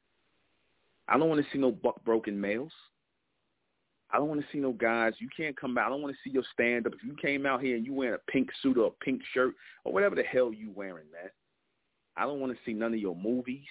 I 1.07 1.17
don't 1.17 1.29
want 1.29 1.43
to 1.43 1.51
see 1.51 1.59
no 1.59 1.71
buck 1.71 2.03
broken 2.03 2.39
males. 2.39 2.71
I 4.11 4.17
don't 4.17 4.29
want 4.29 4.41
to 4.41 4.47
see 4.51 4.59
no 4.59 4.71
guys. 4.71 5.13
You 5.19 5.29
can't 5.35 5.59
come 5.59 5.77
out. 5.77 5.87
I 5.87 5.89
don't 5.89 6.01
want 6.01 6.15
to 6.15 6.19
see 6.23 6.33
your 6.33 6.43
stand 6.53 6.85
up. 6.87 6.93
If 6.93 7.03
you 7.03 7.15
came 7.21 7.45
out 7.45 7.61
here 7.61 7.75
and 7.75 7.85
you 7.85 7.93
wearing 7.93 8.15
a 8.15 8.31
pink 8.31 8.49
suit 8.61 8.77
or 8.77 8.87
a 8.87 9.03
pink 9.03 9.21
shirt 9.33 9.53
or 9.83 9.91
whatever 9.91 10.15
the 10.15 10.23
hell 10.23 10.53
you 10.53 10.71
wearing, 10.71 11.05
man. 11.11 11.29
I 12.15 12.23
don't 12.23 12.39
want 12.39 12.53
to 12.53 12.59
see 12.65 12.73
none 12.73 12.93
of 12.93 12.99
your 12.99 13.15
movies. 13.15 13.65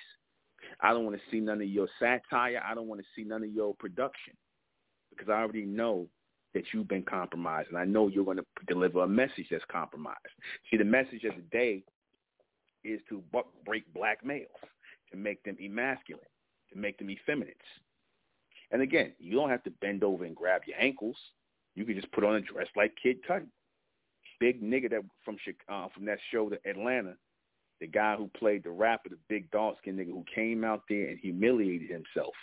I 0.80 0.90
don't 0.90 1.04
want 1.04 1.16
to 1.16 1.22
see 1.30 1.40
none 1.40 1.62
of 1.62 1.68
your 1.68 1.88
satire. 1.98 2.62
I 2.68 2.74
don't 2.74 2.88
want 2.88 3.00
to 3.00 3.06
see 3.16 3.26
none 3.26 3.42
of 3.42 3.50
your 3.50 3.74
production 3.74 4.34
because 5.10 5.28
I 5.28 5.40
already 5.40 5.64
know 5.64 6.08
that 6.54 6.64
you've 6.72 6.88
been 6.88 7.02
compromised, 7.02 7.68
and 7.68 7.78
I 7.78 7.84
know 7.84 8.08
you're 8.08 8.24
going 8.24 8.38
to 8.38 8.46
deliver 8.66 9.02
a 9.02 9.08
message 9.08 9.48
that's 9.50 9.64
compromised. 9.70 10.18
See, 10.70 10.76
the 10.76 10.84
message 10.84 11.24
of 11.24 11.34
the 11.34 11.42
day 11.50 11.82
is 12.84 13.00
to 13.08 13.22
buck 13.32 13.46
break 13.64 13.92
black 13.92 14.24
males 14.24 14.48
to 15.10 15.16
make 15.16 15.42
them 15.44 15.56
emasculate 15.62 16.28
to 16.74 16.78
make 16.78 16.98
them 16.98 17.10
effeminate. 17.10 17.56
And 18.70 18.82
again, 18.82 19.12
you 19.18 19.36
don't 19.36 19.50
have 19.50 19.62
to 19.64 19.70
bend 19.70 20.04
over 20.04 20.24
and 20.24 20.36
grab 20.36 20.62
your 20.66 20.78
ankles. 20.78 21.16
You 21.74 21.84
can 21.84 21.94
just 21.94 22.10
put 22.12 22.24
on 22.24 22.34
a 22.34 22.40
dress 22.40 22.66
like 22.76 22.92
Kid 23.00 23.18
Cudi. 23.28 23.46
Big 24.40 24.62
nigga 24.62 24.90
that 24.90 25.02
from 25.24 25.36
uh, 25.68 25.88
from 25.94 26.04
that 26.06 26.18
show, 26.30 26.50
the 26.50 26.58
Atlanta, 26.68 27.14
the 27.80 27.86
guy 27.86 28.16
who 28.16 28.28
played 28.36 28.64
the 28.64 28.70
rapper, 28.70 29.08
the 29.08 29.18
big 29.28 29.50
dark 29.52 29.78
skin 29.78 29.96
nigga 29.96 30.08
who 30.08 30.24
came 30.34 30.64
out 30.64 30.82
there 30.88 31.08
and 31.08 31.18
humiliated 31.20 31.88
himself. 31.88 32.34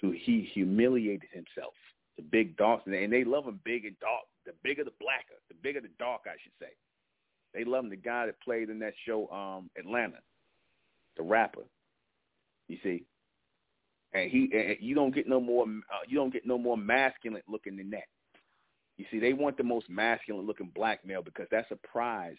So 0.00 0.10
he 0.10 0.48
humiliated 0.52 1.28
himself. 1.32 1.74
The 2.18 2.22
big 2.24 2.56
dark, 2.56 2.82
and 2.84 3.12
they 3.12 3.24
love 3.24 3.46
him 3.46 3.60
big 3.64 3.86
and 3.86 3.98
dark. 4.00 4.24
The 4.44 4.52
bigger 4.62 4.84
the 4.84 4.92
blacker, 5.00 5.40
the 5.48 5.54
bigger 5.62 5.80
the 5.80 5.88
dark, 5.98 6.22
I 6.26 6.36
should 6.42 6.52
say. 6.60 6.72
They 7.54 7.64
love 7.64 7.84
him. 7.84 7.90
The 7.90 7.96
guy 7.96 8.26
that 8.26 8.40
played 8.40 8.70
in 8.70 8.80
that 8.80 8.94
show, 9.06 9.28
um, 9.30 9.70
Atlanta, 9.78 10.18
the 11.16 11.22
rapper. 11.22 11.62
You 12.66 12.76
see, 12.82 13.04
and 14.12 14.30
he 14.30 14.50
and 14.52 14.76
you 14.80 14.94
don't 14.94 15.14
get 15.14 15.28
no 15.28 15.40
more 15.40 15.64
uh, 15.64 16.04
you 16.06 16.16
don't 16.16 16.32
get 16.32 16.46
no 16.46 16.58
more 16.58 16.76
masculine 16.76 17.42
looking 17.48 17.76
than 17.76 17.90
that. 17.90 18.08
You 18.96 19.04
see, 19.10 19.20
they 19.20 19.32
want 19.32 19.56
the 19.56 19.62
most 19.62 19.88
masculine 19.88 20.46
looking 20.46 20.72
black 20.74 21.06
male 21.06 21.22
because 21.22 21.46
that's 21.50 21.70
a 21.70 21.88
prize 21.88 22.36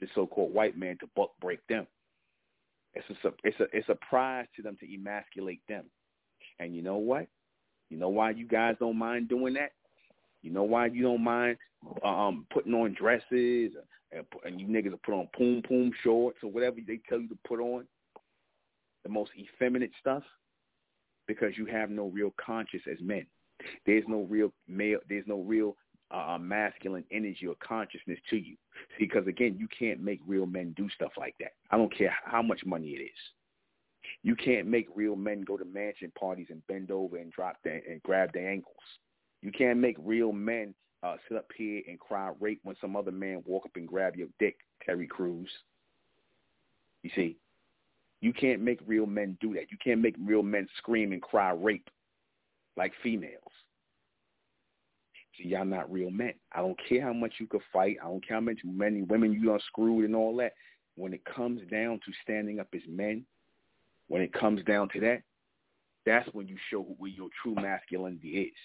to 0.00 0.08
so-called 0.14 0.52
white 0.52 0.76
man 0.76 0.98
to 0.98 1.06
buck 1.14 1.30
break 1.40 1.60
them. 1.68 1.86
It's 2.94 3.06
a 3.24 3.32
it's 3.42 3.60
a 3.60 3.64
it's 3.72 3.88
a 3.88 3.96
prize 4.08 4.46
to 4.56 4.62
them 4.62 4.76
to 4.80 4.94
emasculate 4.94 5.60
them. 5.68 5.84
And 6.58 6.74
you 6.74 6.82
know 6.82 6.96
what? 6.96 7.26
You 7.90 7.98
know 7.98 8.08
why 8.08 8.30
you 8.30 8.46
guys 8.46 8.76
don't 8.78 8.98
mind 8.98 9.28
doing 9.28 9.54
that? 9.54 9.72
You 10.42 10.50
know 10.50 10.62
why 10.64 10.86
you 10.86 11.02
don't 11.02 11.24
mind 11.24 11.56
um 12.04 12.46
putting 12.52 12.74
on 12.74 12.94
dresses 12.94 13.72
and, 14.12 14.24
and 14.44 14.60
you 14.60 14.66
niggas 14.66 14.98
put 15.02 15.14
on 15.14 15.28
poom 15.36 15.62
poom 15.66 15.92
shorts 16.02 16.38
or 16.42 16.50
whatever 16.50 16.76
they 16.86 17.00
tell 17.08 17.20
you 17.20 17.28
to 17.28 17.38
put 17.46 17.60
on? 17.60 17.86
The 19.04 19.10
most 19.10 19.30
effeminate 19.38 19.92
stuff 20.00 20.22
because 21.26 21.56
you 21.56 21.66
have 21.66 21.90
no 21.90 22.08
real 22.08 22.32
conscience 22.44 22.82
as 22.90 22.98
men. 23.00 23.26
There's 23.86 24.04
no 24.08 24.26
real 24.28 24.52
male. 24.68 24.98
There's 25.08 25.26
no 25.26 25.40
real 25.40 25.76
uh, 26.10 26.38
masculine 26.40 27.04
energy 27.10 27.46
or 27.46 27.54
consciousness 27.66 28.18
to 28.30 28.36
you. 28.36 28.56
See, 28.98 29.06
because 29.06 29.26
again, 29.26 29.56
you 29.58 29.68
can't 29.76 30.00
make 30.00 30.20
real 30.26 30.46
men 30.46 30.74
do 30.76 30.88
stuff 30.90 31.12
like 31.18 31.34
that. 31.40 31.52
I 31.70 31.76
don't 31.76 31.96
care 31.96 32.14
how 32.24 32.42
much 32.42 32.64
money 32.64 32.88
it 32.88 33.02
is. 33.02 33.18
You 34.22 34.36
can't 34.36 34.66
make 34.66 34.88
real 34.94 35.16
men 35.16 35.42
go 35.42 35.56
to 35.56 35.64
mansion 35.64 36.12
parties 36.18 36.48
and 36.50 36.66
bend 36.66 36.90
over 36.90 37.16
and 37.16 37.32
drop 37.32 37.56
their 37.64 37.82
and 37.88 38.02
grab 38.02 38.32
their 38.32 38.48
ankles. 38.50 38.76
You 39.42 39.52
can't 39.52 39.78
make 39.78 39.96
real 39.98 40.32
men 40.32 40.74
uh, 41.02 41.16
sit 41.28 41.36
up 41.36 41.48
here 41.56 41.82
and 41.86 42.00
cry 42.00 42.32
rape 42.40 42.60
when 42.64 42.76
some 42.80 42.96
other 42.96 43.12
man 43.12 43.42
walk 43.46 43.66
up 43.66 43.76
and 43.76 43.86
grab 43.86 44.16
your 44.16 44.28
dick, 44.38 44.56
Terry 44.84 45.06
Crews. 45.06 45.50
You 47.02 47.10
see, 47.14 47.36
you 48.22 48.32
can't 48.32 48.62
make 48.62 48.80
real 48.86 49.04
men 49.04 49.36
do 49.40 49.52
that. 49.52 49.70
You 49.70 49.76
can't 49.84 50.00
make 50.00 50.16
real 50.18 50.42
men 50.42 50.66
scream 50.78 51.12
and 51.12 51.20
cry 51.20 51.50
rape 51.50 51.90
like 52.76 52.92
females. 53.02 53.42
See, 55.36 55.48
y'all 55.48 55.66
not 55.66 55.92
real 55.92 56.10
men. 56.10 56.32
I 56.52 56.60
don't 56.60 56.78
care 56.88 57.02
how 57.02 57.12
much 57.12 57.34
you 57.38 57.46
could 57.46 57.60
fight. 57.70 57.98
I 58.02 58.06
don't 58.06 58.26
care 58.26 58.36
how 58.36 58.40
many 58.40 58.58
many 58.64 59.02
women 59.02 59.32
you 59.32 59.52
unscrewed 59.52 60.06
and 60.06 60.16
all 60.16 60.34
that. 60.36 60.54
When 60.96 61.12
it 61.12 61.24
comes 61.24 61.60
down 61.70 62.00
to 62.06 62.12
standing 62.22 62.60
up 62.60 62.68
as 62.74 62.82
men, 62.88 63.26
when 64.08 64.22
it 64.22 64.32
comes 64.32 64.62
down 64.64 64.88
to 64.90 65.00
that, 65.00 65.22
that's 66.06 66.28
when 66.34 66.46
you 66.46 66.56
show 66.70 66.86
who 66.98 67.06
your 67.06 67.28
true 67.42 67.54
masculinity 67.54 68.28
is. 68.28 68.56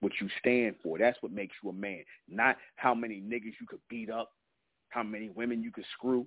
What 0.00 0.12
you 0.20 0.28
stand 0.38 0.76
for. 0.82 0.98
That's 0.98 1.16
what 1.20 1.30
makes 1.30 1.54
you 1.62 1.70
a 1.70 1.72
man. 1.72 2.02
Not 2.28 2.56
how 2.76 2.92
many 2.94 3.20
niggas 3.20 3.54
you 3.60 3.66
could 3.68 3.80
beat 3.88 4.10
up, 4.10 4.32
how 4.88 5.04
many 5.04 5.28
women 5.30 5.62
you 5.62 5.70
could 5.70 5.84
screw. 5.96 6.26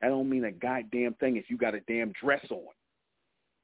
That 0.00 0.08
don't 0.08 0.28
mean 0.28 0.44
a 0.44 0.52
goddamn 0.52 1.14
thing 1.14 1.36
if 1.36 1.48
you 1.48 1.56
got 1.56 1.74
a 1.74 1.80
damn 1.80 2.12
dress 2.20 2.44
on 2.50 2.66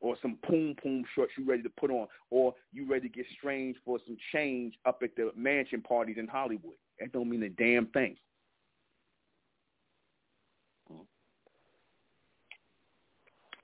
or 0.01 0.17
some 0.21 0.39
poom 0.47 0.75
poom 0.81 1.05
shorts 1.15 1.33
you 1.39 1.45
ready 1.45 1.63
to 1.63 1.71
put 1.71 1.91
on 1.91 2.07
or 2.31 2.55
you 2.73 2.87
ready 2.87 3.09
to 3.09 3.15
get 3.15 3.27
strange 3.39 3.77
for 3.85 3.99
some 4.07 4.17
change 4.33 4.75
up 4.85 5.01
at 5.03 5.17
the 5.17 5.31
mansion 5.35 5.81
parties 5.81 6.17
in 6.19 6.29
Hollywood. 6.29 6.75
That 7.01 7.13
don't 7.13 7.31
mean 7.31 7.43
a 7.43 7.49
damn 7.49 7.87
thing. 7.87 8.17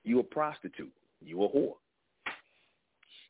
You 0.04 0.20
a 0.20 0.22
prostitute. 0.22 0.92
You 1.22 1.42
a 1.44 1.48
whore. 1.48 1.74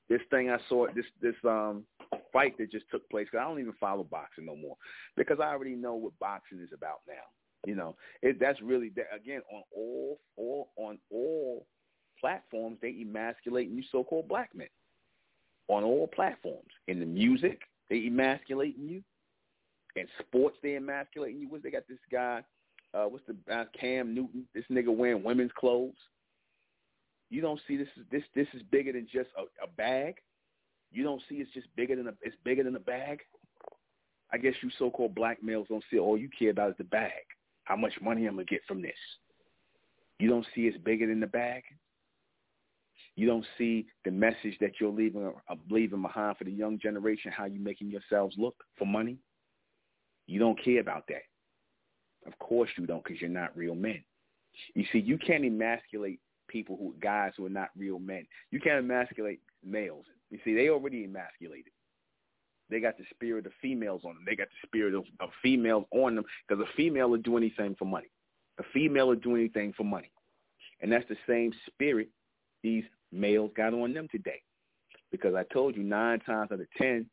This 0.09 0.21
thing 0.31 0.51
I 0.51 0.59
saw, 0.69 0.87
this 0.95 1.05
this 1.23 1.35
um 1.45 1.85
fight 2.33 2.59
that 2.59 2.71
just 2.71 2.87
took 2.91 3.09
place, 3.11 3.29
because 3.31 3.45
I 3.45 3.49
don't 3.49 3.61
even 3.61 3.75
follow 3.81 4.05
boxing 4.05 4.47
no 4.47 4.57
more, 4.57 4.77
because 5.17 5.39
I 5.41 5.47
already 5.47 5.75
know 5.75 5.95
what 5.95 6.19
boxing 6.19 6.61
is 6.61 6.71
about 6.75 7.01
now. 7.07 7.23
You 7.67 7.75
know, 7.75 7.97
it, 8.23 8.41
that's 8.41 8.61
really 8.63 8.91
that, 8.97 9.07
again 9.15 9.43
on 9.53 9.63
all 9.75 10.19
all 10.37 10.71
on 10.77 10.99
all 11.13 11.67
platforms 12.19 12.79
they 12.83 12.97
emasculate 13.01 13.69
you 13.69 13.83
so-called 13.91 14.29
black 14.29 14.51
men. 14.55 14.69
On 15.69 15.85
all 15.85 16.09
platforms, 16.09 16.71
in 16.89 16.99
the 16.99 17.07
music 17.07 17.61
they 17.89 18.07
emasculating 18.07 18.89
you, 18.89 19.03
in 19.97 20.07
sports 20.21 20.57
they 20.63 20.77
emasculating 20.77 21.41
you. 21.41 21.49
What 21.49 21.63
they 21.63 21.71
got 21.71 21.87
this 21.89 21.99
guy 22.11 22.43
uh, 22.95 23.05
what's 23.05 23.25
the 23.27 23.55
uh, 23.55 23.65
Cam 23.79 24.15
Newton? 24.15 24.47
This 24.55 24.65
nigga 24.71 24.95
wearing 24.95 25.23
women's 25.23 25.53
clothes. 25.57 25.95
You 27.31 27.41
don't 27.41 27.61
see 27.67 27.77
this 27.77 27.89
is 27.97 28.05
this 28.11 28.23
this 28.35 28.49
is 28.55 28.63
bigger 28.71 28.93
than 28.93 29.07
just 29.11 29.31
a, 29.39 29.43
a 29.65 29.69
bag. 29.77 30.17
You 30.93 31.05
don't 31.05 31.23
see 31.29 31.37
it's 31.37 31.53
just 31.53 31.69
bigger 31.77 31.97
than 31.97 32.09
a 32.09 32.13
it's 32.23 32.37
bigger 32.45 32.65
than 32.65 32.77
a 32.77 32.81
bag. 32.81 33.21
I 34.33 34.39
guess 34.39 34.55
you 34.63 34.71
so-called 34.79 35.15
black 35.15 35.43
males 35.43 35.67
don't 35.69 35.85
see 35.91 35.99
all 35.99 36.19
you 36.19 36.29
care 36.37 36.51
about 36.51 36.71
is 36.71 36.77
the 36.79 36.85
bag. 36.85 37.23
How 37.65 37.77
much 37.77 37.93
money 38.03 38.27
I'm 38.27 38.35
gonna 38.35 38.45
get 38.45 38.63
from 38.67 38.83
this. 38.83 38.93
You 40.19 40.29
don't 40.29 40.47
see 40.55 40.63
it's 40.63 40.77
bigger 40.79 41.07
than 41.07 41.21
the 41.21 41.27
bag. 41.27 41.63
You 43.17 43.27
don't 43.27 43.47
see 43.57 43.87
the 44.05 44.11
message 44.11 44.57
that 44.61 44.81
you're 44.81 44.91
leaving 44.91 45.33
uh, 45.49 45.55
leaving 45.71 46.03
behind 46.03 46.37
for 46.37 46.45
the 46.45 46.53
young 46.53 46.79
generation. 46.81 47.31
How 47.31 47.45
you 47.45 47.61
making 47.61 47.91
yourselves 47.91 48.35
look 48.37 48.57
for 48.77 48.87
money. 48.87 49.19
You 50.27 50.41
don't 50.41 50.63
care 50.63 50.81
about 50.81 51.05
that. 51.09 51.23
Of 52.27 52.39
course 52.39 52.71
you 52.77 52.87
don't, 52.87 53.03
because 53.03 53.21
you're 53.21 53.31
not 53.31 53.57
real 53.57 53.75
men. 53.75 54.03
You 54.75 54.85
see, 54.93 54.99
you 54.99 55.17
can't 55.19 55.45
emasculate 55.45 56.21
people 56.51 56.77
who 56.77 56.95
guys 57.01 57.33
who 57.37 57.47
are 57.47 57.51
not 57.51 57.71
real 57.77 57.99
men. 57.99 58.27
You 58.51 58.61
can't 58.61 58.79
emasculate 58.79 59.41
males. 59.65 60.05
You 60.31 60.39
see, 60.45 60.55
they 60.55 60.69
already 60.69 61.05
emasculated. 61.05 61.73
They 62.69 62.81
got 62.81 62.99
the 62.99 63.05
spirit 63.11 63.47
of 63.47 63.53
females 63.61 64.03
on 64.05 64.15
them. 64.15 64.25
They 64.27 64.37
got 64.37 64.49
the 64.49 64.67
spirit 64.67 64.95
of, 64.95 65.05
of 65.21 65.31
females 65.43 65.85
on 65.93 66.15
them 66.15 66.25
because 66.47 66.63
a 66.63 66.77
female 66.77 67.11
will 67.11 67.19
do 67.19 67.37
anything 67.37 67.75
for 67.79 67.85
money. 67.85 68.11
A 68.59 68.63
female 68.73 69.09
will 69.09 69.17
do 69.17 69.37
anything 69.37 69.73
for 69.77 69.85
money. 69.85 70.13
And 70.81 70.93
that's 70.93 71.09
the 71.09 71.17
same 71.29 71.53
spirit 71.67 72.09
these 72.63 72.85
males 73.13 73.51
got 73.57 73.75
on 73.75 73.93
them 73.93 74.09
today. 74.11 74.41
Because 75.11 75.35
I 75.35 75.43
told 75.53 75.77
you 75.77 75.83
nine 75.83 76.21
times 76.21 76.53
out 76.53 76.61
of 76.61 76.67
ten, 76.79 77.07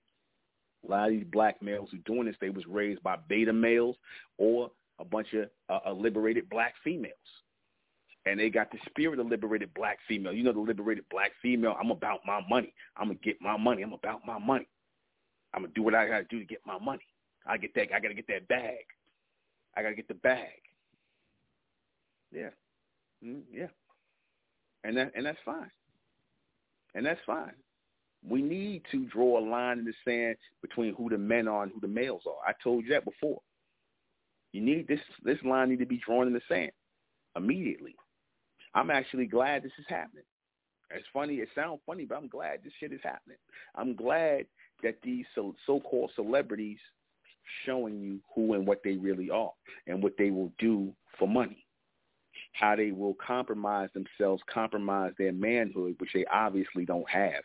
a 0.86 0.92
lot 0.92 1.08
of 1.08 1.14
these 1.14 1.26
black 1.32 1.62
males 1.62 1.90
who 1.92 1.98
doing 2.00 2.26
this, 2.26 2.36
they 2.40 2.50
was 2.50 2.66
raised 2.68 3.02
by 3.02 3.18
beta 3.28 3.52
males 3.52 3.96
or 4.38 4.70
a 5.00 5.06
bunch 5.06 5.34
of 5.34 5.50
uh, 5.70 5.92
liberated 5.92 6.50
black 6.50 6.74
females. 6.84 7.14
And 8.28 8.40
they 8.40 8.50
got 8.50 8.72
the 8.72 8.78
spirit 8.90 9.20
of 9.20 9.28
liberated 9.28 9.74
black 9.74 10.00
female. 10.08 10.34
You 10.34 10.44
know 10.44 10.52
the 10.52 10.60
liberated 10.60 11.06
black 11.10 11.32
female, 11.42 11.76
I'm 11.80 11.92
about 11.92 12.20
my 12.26 12.42
money. 12.50 12.74
I'm 12.98 13.10
to 13.10 13.16
get 13.16 13.42
my 13.42 13.56
money. 13.56 13.84
I'm 13.84 13.94
about 13.94 14.26
my 14.26 14.38
money. 14.38 14.68
I'm 15.54 15.62
to 15.62 15.70
do 15.70 15.82
what 15.82 15.96
I 15.96 16.08
got 16.08 16.18
to 16.18 16.24
do 16.26 16.40
to 16.40 16.46
get 16.46 16.60
my 16.66 16.78
money. 16.78 17.06
I 17.46 17.58
get 17.58 17.74
that. 17.76 17.94
I 17.96 18.00
got 18.02 18.10
to 18.10 18.14
get 18.14 18.28
that 18.28 18.48
bag. 18.50 18.86
I 19.78 19.82
got 19.82 19.90
to 19.90 19.96
get 19.96 20.10
the 20.10 20.14
bag. 20.16 20.62
Yeah. 22.34 22.50
Mm, 23.24 23.44
yeah. 23.52 23.68
And 24.84 24.98
that 24.98 25.14
and 25.16 25.26
that's 25.26 25.40
fine. 25.46 25.72
And 26.96 27.06
that's 27.06 27.22
fine. 27.26 27.54
We 28.28 28.42
need 28.42 28.82
to 28.92 29.06
draw 29.06 29.40
a 29.40 29.44
line 29.48 29.80
in 29.80 29.86
the 29.86 29.94
sand 30.04 30.36
between 30.62 30.96
who 30.96 31.10
the 31.10 31.18
men 31.18 31.48
are 31.48 31.64
and 31.64 31.72
who 31.72 31.80
the 31.80 31.88
males 31.88 32.24
are. 32.28 32.50
I 32.50 32.54
told 32.62 32.84
you 32.84 32.92
that 32.92 33.06
before. 33.06 33.40
You 34.52 34.62
need 34.62 34.88
this 34.88 35.00
this 35.24 35.38
line 35.46 35.70
need 35.70 35.80
to 35.80 35.86
be 35.86 36.02
drawn 36.06 36.28
in 36.28 36.34
the 36.34 36.42
sand 36.50 36.72
immediately. 37.38 37.96
I'm 38.74 38.92
actually 38.92 39.26
glad 39.26 39.64
this 39.64 39.72
is 39.80 39.86
happening. 39.88 40.24
It's 40.92 41.08
funny, 41.14 41.36
it 41.36 41.50
sounds 41.54 41.82
funny, 41.86 42.06
but 42.06 42.18
I'm 42.18 42.30
glad 42.30 42.60
this 42.64 42.74
shit 42.80 42.94
is 42.94 43.02
happening. 43.04 43.38
I'm 43.76 43.96
glad 43.96 44.46
that 44.84 44.98
these 45.04 45.26
so, 45.36 45.56
so-called 45.66 46.12
celebrities 46.16 46.80
showing 47.66 48.00
you 48.00 48.20
who 48.34 48.54
and 48.54 48.66
what 48.66 48.82
they 48.84 48.96
really 48.96 49.30
are 49.30 49.52
and 49.88 50.02
what 50.02 50.14
they 50.18 50.32
will 50.32 50.52
do 50.60 50.94
for 51.18 51.28
money. 51.28 51.66
How 52.54 52.76
they 52.76 52.92
will 52.92 53.16
compromise 53.16 53.90
themselves, 53.94 54.44
compromise 54.52 55.14
their 55.18 55.34
manhood, 55.34 55.96
which 55.98 56.12
they 56.14 56.26
obviously 56.32 56.86
don't 56.86 57.10
have. 57.10 57.44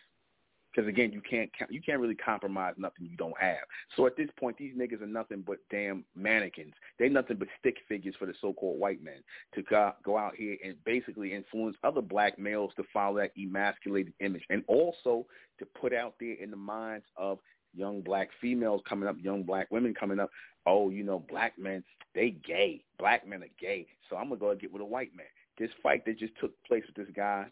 Because 0.75 0.89
again, 0.89 1.13
you 1.13 1.21
can't 1.21 1.51
you 1.69 1.83
can't 1.83 2.01
really 2.01 2.15
compromise 2.15 2.75
nothing 2.79 3.07
you 3.11 3.17
don't 3.17 3.39
have. 3.39 3.59
So 3.97 4.07
at 4.07 4.17
this 4.17 4.29
point, 4.39 4.57
these 4.57 4.75
niggas 4.75 5.03
are 5.03 5.07
nothing 5.07 5.43
but 5.47 5.59
damn 5.71 6.05
mannequins. 6.15 6.75
They 6.99 7.09
nothing 7.09 7.37
but 7.37 7.49
stick 7.59 7.77
figures 7.89 8.15
for 8.19 8.27
the 8.27 8.35
so-called 8.41 8.79
white 8.79 9.03
men 9.03 9.23
to 9.55 9.63
go, 9.63 9.93
go 10.05 10.17
out 10.17 10.35
here 10.35 10.57
and 10.65 10.75
basically 10.85 11.35
influence 11.35 11.77
other 11.85 12.01
black 12.01 12.39
males 12.39 12.73
to 12.77 12.85
follow 12.93 13.19
that 13.19 13.33
emasculated 13.37 14.15
image, 14.21 14.45
and 14.51 14.65
also 14.67 15.27
to 15.59 15.67
put 15.67 15.93
out 15.93 16.15
there 16.19 16.35
in 16.35 16.51
the 16.51 16.57
minds 16.57 17.07
of 17.17 17.39
young 17.75 18.01
black 18.01 18.29
females 18.41 18.83
coming 18.89 19.09
up, 19.09 19.17
young 19.21 19.43
black 19.43 19.71
women 19.71 19.95
coming 19.95 20.21
up. 20.21 20.31
Oh, 20.67 20.91
you 20.91 21.03
know, 21.03 21.19
black 21.19 21.59
men 21.59 21.83
they 22.15 22.31
gay. 22.31 22.85
Black 22.99 23.27
men 23.27 23.43
are 23.43 23.55
gay. 23.59 23.87
So 24.09 24.17
I'm 24.17 24.29
gonna 24.29 24.41
go 24.41 24.51
and 24.51 24.61
get 24.61 24.73
with 24.73 24.83
a 24.83 24.87
white 24.87 25.15
man. 25.17 25.27
This 25.59 25.71
fight 25.83 26.05
that 26.07 26.19
just 26.19 26.33
took 26.41 26.53
place 26.65 26.85
with 26.87 26.97
this 26.97 27.15
guy. 27.15 27.47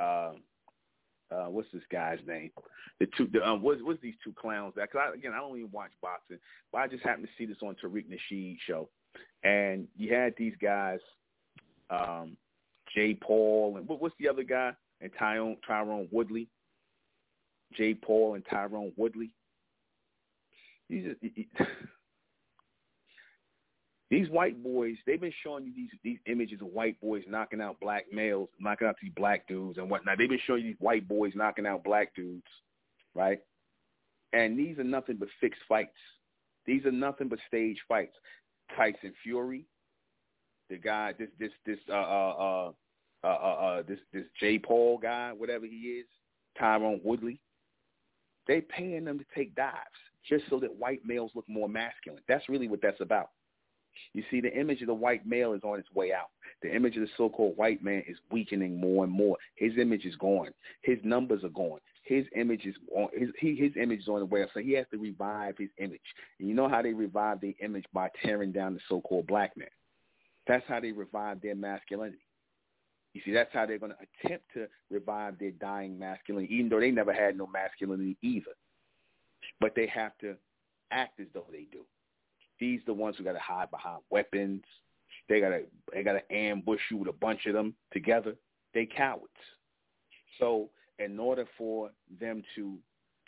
Uh, 0.00 0.32
uh, 1.30 1.46
what's 1.46 1.68
this 1.72 1.82
guy's 1.90 2.18
name? 2.26 2.50
The 3.00 3.08
two, 3.16 3.28
the, 3.32 3.46
um, 3.46 3.62
what's, 3.62 3.80
what's 3.82 4.00
these 4.00 4.14
two 4.22 4.32
clowns? 4.32 4.74
That 4.76 4.90
because 4.90 5.14
again, 5.14 5.32
I 5.34 5.38
don't 5.38 5.56
even 5.56 5.70
watch 5.72 5.90
boxing, 6.00 6.38
but 6.72 6.78
I 6.78 6.88
just 6.88 7.02
happened 7.02 7.26
to 7.26 7.32
see 7.36 7.46
this 7.46 7.62
on 7.62 7.76
Tariq 7.82 8.04
Nasheed 8.08 8.58
show, 8.66 8.88
and 9.42 9.88
you 9.96 10.14
had 10.14 10.34
these 10.36 10.54
guys, 10.60 11.00
um, 11.90 12.36
Jay 12.94 13.14
Paul 13.14 13.76
and 13.76 13.88
what, 13.88 14.00
what's 14.00 14.14
the 14.20 14.28
other 14.28 14.44
guy? 14.44 14.72
And 15.00 15.10
Tyron 15.14 15.56
Tyron 15.68 16.08
Woodley. 16.12 16.48
Jay 17.76 17.94
Paul 17.94 18.34
and 18.34 18.44
Tyron 18.44 18.92
Woodley. 18.96 19.30
These 20.88 21.06
are, 21.06 21.66
These 24.14 24.30
white 24.30 24.62
boys, 24.62 24.94
they've 25.06 25.20
been 25.20 25.32
showing 25.42 25.64
you 25.64 25.72
these 25.74 25.90
these 26.04 26.18
images 26.26 26.60
of 26.60 26.68
white 26.68 27.00
boys 27.00 27.24
knocking 27.26 27.60
out 27.60 27.80
black 27.80 28.04
males, 28.12 28.48
knocking 28.60 28.86
out 28.86 28.94
these 29.02 29.10
black 29.16 29.48
dudes 29.48 29.76
and 29.76 29.90
whatnot. 29.90 30.18
They've 30.18 30.28
been 30.28 30.38
showing 30.46 30.64
you 30.64 30.70
these 30.70 30.80
white 30.80 31.08
boys 31.08 31.32
knocking 31.34 31.66
out 31.66 31.82
black 31.82 32.14
dudes, 32.14 32.46
right? 33.16 33.40
And 34.32 34.56
these 34.56 34.78
are 34.78 34.84
nothing 34.84 35.16
but 35.16 35.26
fixed 35.40 35.62
fights. 35.68 35.98
These 36.64 36.86
are 36.86 36.92
nothing 36.92 37.26
but 37.26 37.40
stage 37.48 37.76
fights. 37.88 38.14
Tyson 38.76 39.12
Fury, 39.24 39.66
the 40.70 40.76
guy, 40.76 41.12
this 41.18 41.30
this 41.40 41.50
this 41.66 41.78
uh 41.88 41.94
uh 41.94 42.70
uh 43.24 43.26
uh, 43.26 43.28
uh 43.28 43.82
this 43.82 43.98
this 44.12 44.26
Jay 44.38 44.60
Paul 44.60 44.98
guy, 44.98 45.32
whatever 45.32 45.66
he 45.66 45.74
is, 45.74 46.06
Tyron 46.56 47.02
Woodley. 47.02 47.40
They 48.46 48.60
paying 48.60 49.06
them 49.06 49.18
to 49.18 49.24
take 49.34 49.56
dives 49.56 49.74
just 50.28 50.44
so 50.48 50.60
that 50.60 50.72
white 50.72 51.00
males 51.04 51.32
look 51.34 51.48
more 51.48 51.68
masculine. 51.68 52.22
That's 52.28 52.48
really 52.48 52.68
what 52.68 52.80
that's 52.80 53.00
about. 53.00 53.30
You 54.12 54.22
see, 54.30 54.40
the 54.40 54.52
image 54.58 54.80
of 54.80 54.88
the 54.88 54.94
white 54.94 55.26
male 55.26 55.52
is 55.52 55.62
on 55.64 55.78
its 55.78 55.92
way 55.94 56.12
out. 56.12 56.30
The 56.62 56.74
image 56.74 56.96
of 56.96 57.02
the 57.02 57.08
so-called 57.16 57.56
white 57.56 57.82
man 57.82 58.02
is 58.06 58.16
weakening 58.30 58.80
more 58.80 59.04
and 59.04 59.12
more. 59.12 59.36
His 59.56 59.72
image 59.78 60.04
is 60.04 60.16
gone. 60.16 60.50
His 60.82 60.98
numbers 61.02 61.44
are 61.44 61.50
gone. 61.50 61.80
His 62.04 62.26
image 62.36 62.66
is 62.66 62.74
on 62.94 63.08
his 63.14 63.30
he, 63.40 63.56
his 63.56 63.72
image 63.80 64.00
is 64.00 64.08
on 64.08 64.20
the 64.20 64.26
way. 64.26 64.44
So 64.52 64.60
he 64.60 64.72
has 64.72 64.86
to 64.92 64.98
revive 64.98 65.56
his 65.56 65.70
image. 65.78 66.00
And 66.38 66.48
you 66.48 66.54
know 66.54 66.68
how 66.68 66.82
they 66.82 66.92
revive 66.92 67.40
their 67.40 67.54
image 67.62 67.86
by 67.92 68.10
tearing 68.22 68.52
down 68.52 68.74
the 68.74 68.80
so-called 68.88 69.26
black 69.26 69.56
man. 69.56 69.68
That's 70.46 70.64
how 70.68 70.80
they 70.80 70.92
revive 70.92 71.40
their 71.40 71.54
masculinity. 71.54 72.18
You 73.14 73.22
see, 73.24 73.32
that's 73.32 73.52
how 73.52 73.64
they're 73.64 73.78
going 73.78 73.92
to 73.92 74.26
attempt 74.26 74.44
to 74.54 74.66
revive 74.90 75.38
their 75.38 75.52
dying 75.52 75.98
masculinity, 75.98 76.52
even 76.54 76.68
though 76.68 76.80
they 76.80 76.90
never 76.90 77.12
had 77.12 77.38
no 77.38 77.46
masculinity 77.46 78.18
either. 78.22 78.50
But 79.60 79.74
they 79.74 79.86
have 79.86 80.18
to 80.18 80.36
act 80.90 81.20
as 81.20 81.26
though 81.32 81.46
they 81.50 81.66
do. 81.70 81.84
These 82.64 82.80
the 82.86 82.94
ones 82.94 83.16
who 83.18 83.24
got 83.24 83.32
to 83.32 83.38
hide 83.38 83.70
behind 83.70 84.00
weapons. 84.08 84.62
They 85.28 85.38
got 85.38 85.50
to 85.50 85.64
they 85.92 86.02
got 86.02 86.14
to 86.14 86.32
ambush 86.34 86.80
you 86.90 86.96
with 86.96 87.08
a 87.08 87.12
bunch 87.12 87.44
of 87.44 87.52
them 87.52 87.74
together. 87.92 88.36
They 88.72 88.86
cowards. 88.86 89.28
So 90.38 90.70
in 90.98 91.20
order 91.20 91.44
for 91.58 91.90
them 92.18 92.42
to 92.54 92.78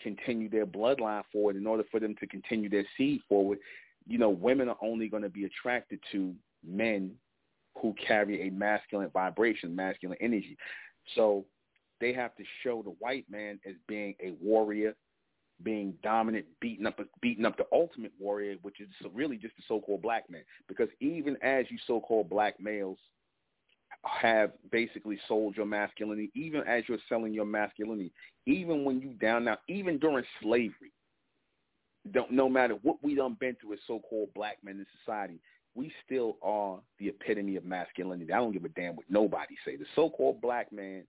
continue 0.03 0.49
their 0.49 0.65
bloodline 0.65 1.23
forward, 1.31 1.57
in 1.57 1.67
order 1.67 1.85
for 1.91 2.01
them 2.01 2.15
to 2.19 2.27
continue 2.27 2.71
their 2.71 2.87
seed 2.97 3.21
forward, 3.29 3.59
you 4.07 4.17
know, 4.17 4.31
women 4.31 4.71
are 4.71 4.79
only 4.81 5.07
going 5.07 5.23
to 5.23 5.29
be 5.29 5.45
attracted 5.45 6.01
to 6.13 6.35
men 6.67 7.11
who 7.77 7.95
carry 8.07 8.49
a 8.49 8.51
masculine 8.51 9.11
vibration, 9.11 9.77
masculine 9.77 10.17
energy. 10.23 10.57
So 11.15 11.45
they 12.01 12.15
have 12.15 12.35
to 12.37 12.45
show 12.63 12.83
the 12.83 12.97
white 13.01 13.27
man 13.31 13.61
as 13.69 13.75
being 13.87 14.15
a 14.19 14.33
warrior, 14.43 14.95
being 15.63 15.95
dominant, 16.03 16.47
beating 16.61 16.87
up 16.87 17.01
beating 17.21 17.45
up 17.45 17.57
the 17.57 17.67
ultimate 17.73 18.13
warrior, 18.19 18.57
which 18.63 18.81
is 18.81 18.89
really 19.15 19.37
just 19.37 19.57
the 19.57 19.63
so-called 19.67 20.03
black 20.03 20.29
man. 20.31 20.43
Because 20.69 20.89
even 21.01 21.37
as 21.43 21.67
you 21.71 21.79
so-called 21.87 22.29
black 22.29 22.61
males 22.61 22.99
have 24.03 24.53
basically 24.71 25.19
sold 25.27 25.57
your 25.57 25.67
masculinity, 25.67 26.31
even 26.35 26.63
as 26.63 26.85
you're 26.89 26.99
selling 27.09 27.33
your 27.33 27.47
masculinity, 27.47 28.13
even 28.47 28.85
when 28.85 29.01
you 29.01 29.09
down 29.15 29.45
now, 29.45 29.57
even 29.69 29.99
during 29.99 30.25
slavery, 30.43 30.93
don't 32.13 32.31
no 32.31 32.49
matter 32.49 32.75
what 32.83 33.03
we 33.03 33.15
done 33.15 33.37
been 33.41 33.57
through 33.61 33.73
as 33.73 33.79
so-called 33.87 34.29
black 34.35 34.59
men 34.63 34.79
in 34.79 34.87
society, 35.05 35.41
we 35.75 35.93
still 36.05 36.37
are 36.43 36.79
the 36.99 37.09
epitome 37.09 37.57
of 37.57 37.65
masculinity. 37.65 38.33
I 38.33 38.37
don't 38.37 38.53
give 38.53 38.65
a 38.65 38.69
damn 38.71 38.97
what 38.97 39.07
nobody 39.09 39.57
say. 39.65 39.77
The 39.77 39.85
so-called 39.95 40.41
black 40.41 40.73
man 40.73 41.05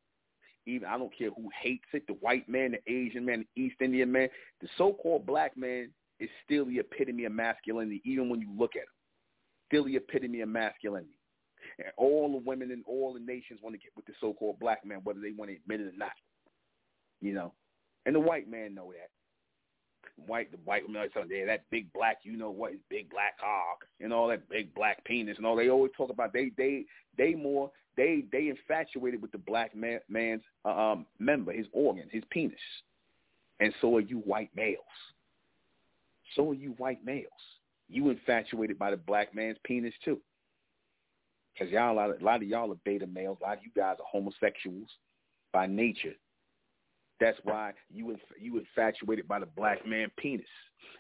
even 0.67 0.87
I 0.87 0.97
don't 0.97 1.15
care 1.17 1.29
who 1.29 1.49
hates 1.61 1.87
it, 1.93 2.05
the 2.07 2.13
white 2.13 2.47
man, 2.47 2.71
the 2.71 2.91
Asian 2.91 3.25
man, 3.25 3.45
the 3.55 3.61
East 3.61 3.77
Indian 3.81 4.11
man, 4.11 4.29
the 4.61 4.67
so-called 4.77 5.25
black 5.25 5.57
man 5.57 5.89
is 6.19 6.29
still 6.43 6.65
the 6.65 6.79
epitome 6.79 7.25
of 7.25 7.31
masculinity, 7.31 8.01
even 8.03 8.29
when 8.29 8.41
you 8.41 8.49
look 8.57 8.75
at 8.75 8.81
him. 8.81 8.87
Still 9.67 9.85
the 9.85 9.95
epitome 9.95 10.41
of 10.41 10.49
masculinity. 10.49 11.17
And 11.79 11.87
all 11.97 12.31
the 12.31 12.45
women 12.45 12.71
in 12.71 12.83
all 12.87 13.13
the 13.13 13.19
nations 13.19 13.59
want 13.61 13.75
to 13.75 13.79
get 13.79 13.91
with 13.95 14.05
the 14.05 14.13
so-called 14.19 14.59
black 14.59 14.85
man, 14.85 15.01
whether 15.03 15.19
they 15.19 15.31
want 15.31 15.51
to 15.51 15.57
admit 15.57 15.81
it 15.81 15.93
or 15.93 15.97
not. 15.97 16.11
You 17.21 17.33
know, 17.33 17.53
and 18.05 18.15
the 18.15 18.19
white 18.19 18.49
man 18.49 18.75
know 18.75 18.91
that. 18.93 19.09
White 20.25 20.51
the 20.51 20.57
white 20.65 20.83
women 20.83 21.09
always 21.15 21.29
yeah, 21.29 21.45
that 21.45 21.63
big 21.69 21.91
black, 21.93 22.19
you 22.23 22.37
know 22.37 22.49
what, 22.49 22.71
big 22.89 23.09
black 23.09 23.35
hog 23.39 23.77
and 23.99 24.11
all 24.11 24.27
that 24.27 24.47
big 24.49 24.73
black 24.73 25.03
penis 25.05 25.37
and 25.37 25.45
all. 25.45 25.55
They 25.55 25.69
always 25.69 25.91
talk 25.95 26.09
about 26.09 26.33
they 26.33 26.51
they 26.57 26.85
they 27.17 27.35
more 27.35 27.71
they 27.95 28.25
they 28.31 28.49
infatuated 28.49 29.21
with 29.21 29.31
the 29.31 29.37
black 29.37 29.75
man, 29.75 29.99
man's 30.09 30.43
uh, 30.65 30.69
um 30.69 31.05
member, 31.19 31.51
his 31.51 31.67
organ, 31.71 32.07
his 32.11 32.23
penis, 32.29 32.59
and 33.59 33.73
so 33.81 33.95
are 33.97 34.01
you 34.01 34.17
white 34.19 34.49
males. 34.55 34.79
So 36.35 36.51
are 36.51 36.55
you 36.55 36.73
white 36.77 37.03
males. 37.05 37.25
You 37.89 38.09
infatuated 38.09 38.77
by 38.77 38.91
the 38.91 38.97
black 38.97 39.33
man's 39.33 39.57
penis 39.63 39.93
too. 40.03 40.19
Because 41.53 41.71
y'all, 41.71 41.93
a 41.93 41.95
lot, 41.95 42.09
of, 42.11 42.21
a 42.21 42.25
lot 42.25 42.41
of 42.41 42.47
y'all 42.47 42.71
are 42.71 42.77
beta 42.85 43.07
males. 43.07 43.37
A 43.41 43.45
lot 43.47 43.57
of 43.57 43.63
you 43.63 43.71
guys 43.75 43.95
are 43.99 44.05
homosexuals 44.11 44.89
by 45.53 45.65
nature. 45.65 46.13
That's 47.19 47.37
why 47.43 47.73
you 47.91 48.15
you 48.39 48.59
infatuated 48.59 49.27
by 49.27 49.39
the 49.39 49.45
black 49.45 49.85
man 49.87 50.11
penis, 50.17 50.45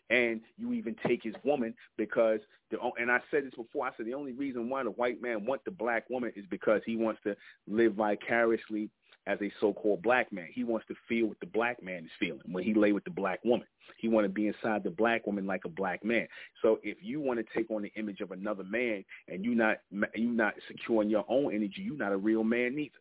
and 0.09 0.41
you 0.57 0.73
even 0.73 0.95
take 1.05 1.21
his 1.23 1.35
woman 1.43 1.73
because 1.97 2.39
the 2.71 2.77
and 2.99 3.11
I 3.11 3.19
said 3.29 3.45
this 3.45 3.53
before. 3.55 3.85
I 3.85 3.91
said 3.95 4.07
the 4.07 4.13
only 4.13 4.33
reason 4.33 4.69
why 4.69 4.83
the 4.83 4.91
white 4.91 5.21
man 5.21 5.45
want 5.45 5.63
the 5.65 5.71
black 5.71 6.09
woman 6.09 6.31
is 6.35 6.45
because 6.49 6.81
he 6.85 6.95
wants 6.95 7.21
to 7.23 7.35
live 7.67 7.93
vicariously 7.93 8.89
as 9.27 9.39
a 9.41 9.51
so-called 9.59 10.01
black 10.01 10.31
man. 10.31 10.47
He 10.53 10.63
wants 10.63 10.87
to 10.87 10.95
feel 11.07 11.27
what 11.27 11.39
the 11.41 11.47
black 11.47 11.83
man 11.83 12.05
is 12.05 12.11
feeling 12.19 12.41
when 12.45 12.63
he 12.63 12.73
lay 12.73 12.93
with 12.93 13.03
the 13.03 13.11
black 13.11 13.43
woman. 13.43 13.67
He 13.97 14.07
want 14.07 14.25
to 14.25 14.29
be 14.29 14.47
inside 14.47 14.83
the 14.83 14.89
black 14.89 15.27
woman 15.27 15.45
like 15.45 15.65
a 15.65 15.69
black 15.69 16.03
man. 16.03 16.27
So 16.61 16.79
if 16.81 16.97
you 17.01 17.19
want 17.19 17.39
to 17.39 17.45
take 17.53 17.69
on 17.69 17.81
the 17.81 17.91
image 17.95 18.21
of 18.21 18.31
another 18.31 18.63
man 18.63 19.03
and 19.27 19.43
you 19.43 19.53
not 19.53 19.77
you 20.15 20.31
not 20.31 20.53
securing 20.67 21.09
your 21.09 21.25
own 21.27 21.53
energy, 21.53 21.81
you're 21.81 21.97
not 21.97 22.13
a 22.13 22.17
real 22.17 22.43
man 22.43 22.75
neither. 22.75 22.95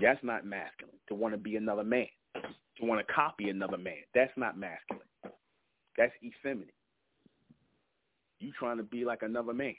That's 0.00 0.22
not 0.22 0.44
masculine. 0.44 0.94
To 1.08 1.14
want 1.14 1.34
to 1.34 1.38
be 1.38 1.56
another 1.56 1.84
man, 1.84 2.06
to 2.34 2.84
want 2.84 3.06
to 3.06 3.12
copy 3.12 3.48
another 3.48 3.78
man, 3.78 4.02
that's 4.14 4.32
not 4.36 4.58
masculine. 4.58 5.02
That's 5.96 6.12
effeminate. 6.22 6.74
You 8.38 8.52
trying 8.58 8.76
to 8.76 8.82
be 8.82 9.04
like 9.04 9.22
another 9.22 9.52
man 9.52 9.74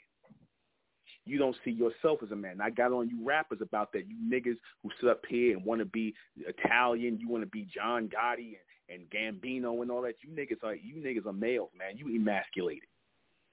you 1.26 1.38
don't 1.38 1.56
see 1.64 1.70
yourself 1.70 2.20
as 2.22 2.30
a 2.30 2.36
man. 2.36 2.60
I 2.60 2.70
got 2.70 2.92
on 2.92 3.08
you 3.08 3.24
rappers 3.24 3.60
about 3.60 3.92
that. 3.92 4.04
You 4.08 4.16
niggas 4.28 4.56
who 4.82 4.90
sit 5.00 5.08
up 5.08 5.22
here 5.28 5.56
and 5.56 5.64
want 5.64 5.80
to 5.80 5.84
be 5.84 6.14
Italian, 6.36 7.18
you 7.20 7.28
want 7.28 7.42
to 7.44 7.50
be 7.50 7.68
John 7.72 8.08
Gotti 8.08 8.56
and, 8.88 9.00
and 9.00 9.10
Gambino 9.10 9.82
and 9.82 9.90
all 9.90 10.02
that. 10.02 10.16
You 10.22 10.30
niggas 10.30 10.64
are 10.64 10.74
you 10.74 10.96
niggas 10.96 11.26
are 11.26 11.32
males, 11.32 11.70
man. 11.78 11.96
You 11.96 12.06
emasculated. 12.14 12.88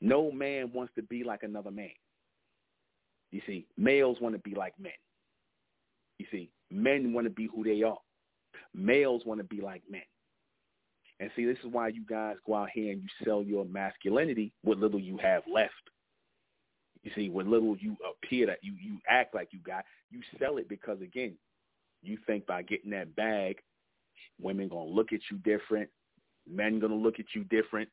No 0.02 0.32
man 0.32 0.72
wants 0.74 0.94
to 0.96 1.04
be 1.04 1.24
like 1.24 1.44
another 1.44 1.72
man. 1.72 1.92
You 3.32 3.42
see, 3.46 3.68
males 3.78 4.18
want 4.22 4.36
to 4.36 4.40
be 4.40 4.56
like 4.56 4.74
men. 4.80 4.92
You 6.18 6.26
see, 6.32 6.50
men 6.72 7.14
want 7.14 7.26
to 7.26 7.32
be 7.32 7.48
who 7.54 7.64
they 7.64 7.84
are. 7.84 7.98
Males 8.74 9.24
want 9.26 9.40
to 9.40 9.44
be 9.44 9.62
like 9.62 9.84
men. 9.90 10.02
And 11.20 11.32
see, 11.36 11.46
this 11.46 11.58
is 11.64 11.72
why 11.72 11.88
you 11.88 12.06
guys 12.08 12.36
go 12.46 12.54
out 12.56 12.70
here 12.72 12.92
and 12.92 13.02
you 13.02 13.08
sell 13.26 13.42
your 13.42 13.66
masculinity, 13.66 14.54
what 14.64 14.78
little 14.78 15.00
you 15.00 15.18
have 15.18 15.44
left. 15.52 15.74
You 17.04 17.12
see, 17.16 17.30
what 17.30 17.48
little 17.48 17.76
you 17.78 17.96
appear 18.08 18.46
that 18.48 18.60
you 18.62 18.74
you 18.80 18.98
act 19.08 19.34
like 19.34 19.50
you 19.52 19.60
got, 19.66 19.86
you 20.12 20.22
sell 20.40 20.58
it 20.58 20.68
because 20.68 21.02
again, 21.02 21.36
you 22.04 22.18
think 22.28 22.46
by 22.46 22.62
getting 22.62 22.92
that 22.92 23.16
bag, 23.16 23.58
women 24.42 24.68
gonna 24.68 24.90
look 24.90 25.14
at 25.14 25.22
you 25.32 25.38
different, 25.38 25.90
men 26.48 26.80
gonna 26.80 26.96
look 26.96 27.20
at 27.20 27.26
you 27.34 27.44
different, 27.46 27.90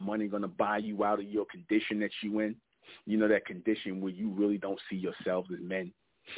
money 0.00 0.28
gonna 0.28 0.48
buy 0.48 0.78
you 0.78 1.04
out 1.04 1.18
of 1.18 1.26
your 1.26 1.46
condition 1.46 2.00
that 2.00 2.10
you 2.22 2.38
in. 2.40 2.56
You 3.06 3.16
know 3.16 3.28
that 3.28 3.46
condition 3.46 4.00
where 4.00 4.12
you 4.12 4.30
really 4.30 4.58
don't 4.58 4.80
see 4.90 4.96
yourselves 4.96 5.50
as 5.52 5.60
men. 5.60 5.92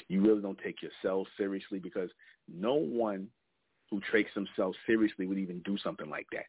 You 0.09 0.23
really 0.23 0.43
don't 0.43 0.59
take 0.63 0.83
yourself 0.83 1.27
seriously 1.37 1.79
because 1.79 2.11
no 2.49 2.75
one 2.75 3.29
who 3.91 4.01
takes 4.13 4.33
themselves 4.35 4.79
seriously 4.87 5.27
would 5.27 5.39
even 5.39 5.61
do 5.61 5.77
something 5.79 6.09
like 6.09 6.27
that. 6.33 6.47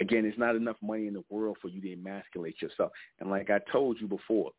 Again, 0.00 0.24
it's 0.24 0.38
not 0.38 0.56
enough 0.56 0.76
money 0.80 1.06
in 1.06 1.14
the 1.14 1.24
world 1.28 1.58
for 1.60 1.68
you 1.68 1.80
to 1.80 1.92
emasculate 1.92 2.62
yourself. 2.62 2.92
And 3.20 3.28
like 3.28 3.50
I 3.50 3.58
told 3.70 4.00
you 4.00 4.06
before, 4.06 4.52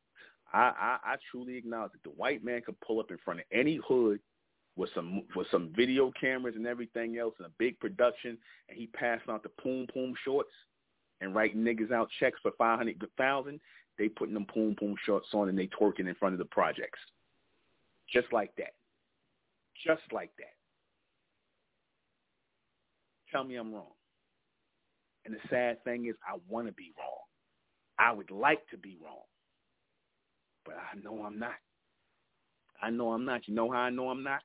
I, 0.54 0.72
I, 0.80 0.98
I 1.14 1.16
truly 1.32 1.56
acknowledge 1.56 1.94
that 1.94 2.04
the 2.04 2.16
white 2.16 2.44
man 2.44 2.62
could 2.64 2.80
pull 2.82 3.00
up 3.00 3.10
in 3.10 3.18
front 3.24 3.40
of 3.40 3.46
any 3.52 3.80
hood 3.88 4.20
with 4.76 4.90
some 4.96 5.24
with 5.36 5.48
some 5.52 5.72
video 5.76 6.12
cameras 6.20 6.56
and 6.56 6.68
everything 6.68 7.18
else 7.18 7.36
and 7.38 7.48
a 7.48 7.52
big 7.60 7.80
production, 7.80 8.38
and 8.70 8.78
he 8.78 8.88
passing 8.88 9.32
out 9.32 9.44
the 9.44 9.50
poom 9.62 9.88
poom 9.94 10.14
shorts 10.24 10.52
and 11.22 11.36
writing 11.36 11.62
niggas 11.62 11.92
out 11.92 12.10
checks 12.20 12.40
for 12.42 12.52
five 12.58 12.78
hundred 12.78 13.04
thousand. 13.18 13.60
They 13.98 14.10
putting 14.10 14.34
them 14.34 14.46
poom 14.46 14.76
poom 14.80 14.96
shorts 15.06 15.28
on 15.34 15.50
and 15.50 15.58
they 15.58 15.68
twerking 15.68 16.08
in 16.08 16.16
front 16.16 16.34
of 16.34 16.40
the 16.40 16.46
projects, 16.46 17.00
just 18.12 18.32
like 18.34 18.56
that, 18.58 18.74
just 19.86 20.02
like 20.12 20.32
that. 20.38 20.54
Tell 23.32 23.44
me 23.44 23.56
I'm 23.56 23.74
wrong. 23.74 23.92
And 25.26 25.34
the 25.34 25.40
sad 25.50 25.84
thing 25.84 26.08
is 26.08 26.16
I 26.28 26.38
want 26.50 26.68
to 26.68 26.74
be 26.74 26.92
wrong. 26.98 27.18
I 27.98 28.12
would 28.12 28.32
like 28.32 28.68
to 28.70 28.78
be 28.78 28.98
wrong. 29.04 29.24
But 30.66 30.76
I 30.76 31.00
know 31.02 31.24
I'm 31.24 31.40
not. 31.40 31.56
I 32.82 32.90
know 32.90 33.12
I'm 33.14 33.26
not. 33.26 33.48
You 33.48 33.56
know 33.56 33.72
how 33.72 33.80
I 33.80 33.90
know 33.90 34.10
I'm 34.10 34.24
not? 34.24 34.42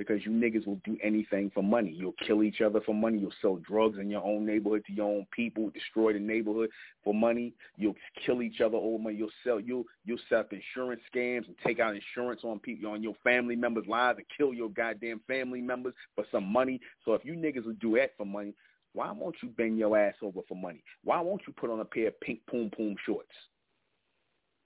Because 0.00 0.24
you 0.24 0.30
niggas 0.30 0.66
will 0.66 0.80
do 0.82 0.96
anything 1.02 1.50
for 1.52 1.62
money. 1.62 1.90
You'll 1.94 2.14
kill 2.26 2.42
each 2.42 2.62
other 2.62 2.80
for 2.80 2.94
money. 2.94 3.18
You'll 3.18 3.34
sell 3.42 3.56
drugs 3.56 3.98
in 3.98 4.08
your 4.08 4.24
own 4.24 4.46
neighborhood 4.46 4.82
to 4.86 4.94
your 4.94 5.04
own 5.04 5.26
people, 5.30 5.68
destroy 5.74 6.14
the 6.14 6.18
neighborhood 6.18 6.70
for 7.04 7.12
money. 7.12 7.52
You'll 7.76 7.96
kill 8.24 8.40
each 8.40 8.62
other 8.62 8.78
over 8.78 8.98
money. 8.98 9.16
You'll 9.16 9.28
sell 9.44 9.60
you'll 9.60 9.84
you'll 10.06 10.16
set 10.30 10.38
up 10.38 10.52
insurance 10.54 11.02
scams 11.14 11.46
and 11.48 11.54
take 11.66 11.80
out 11.80 11.94
insurance 11.94 12.40
on 12.44 12.60
people 12.60 12.90
on 12.90 13.02
your 13.02 13.14
family 13.22 13.56
members' 13.56 13.84
lives 13.86 14.16
and 14.16 14.26
kill 14.34 14.54
your 14.54 14.70
goddamn 14.70 15.20
family 15.26 15.60
members 15.60 15.92
for 16.14 16.24
some 16.32 16.50
money. 16.50 16.80
So 17.04 17.12
if 17.12 17.22
you 17.22 17.34
niggas 17.34 17.66
will 17.66 17.74
do 17.74 17.96
that 17.96 18.12
for 18.16 18.24
money, 18.24 18.54
why 18.94 19.12
won't 19.12 19.36
you 19.42 19.50
bend 19.50 19.78
your 19.78 19.98
ass 19.98 20.14
over 20.22 20.40
for 20.48 20.56
money? 20.56 20.82
Why 21.04 21.20
won't 21.20 21.42
you 21.46 21.52
put 21.52 21.68
on 21.68 21.80
a 21.80 21.84
pair 21.84 22.08
of 22.08 22.18
pink 22.20 22.40
poom 22.50 22.70
poom 22.74 22.96
shorts? 23.04 23.28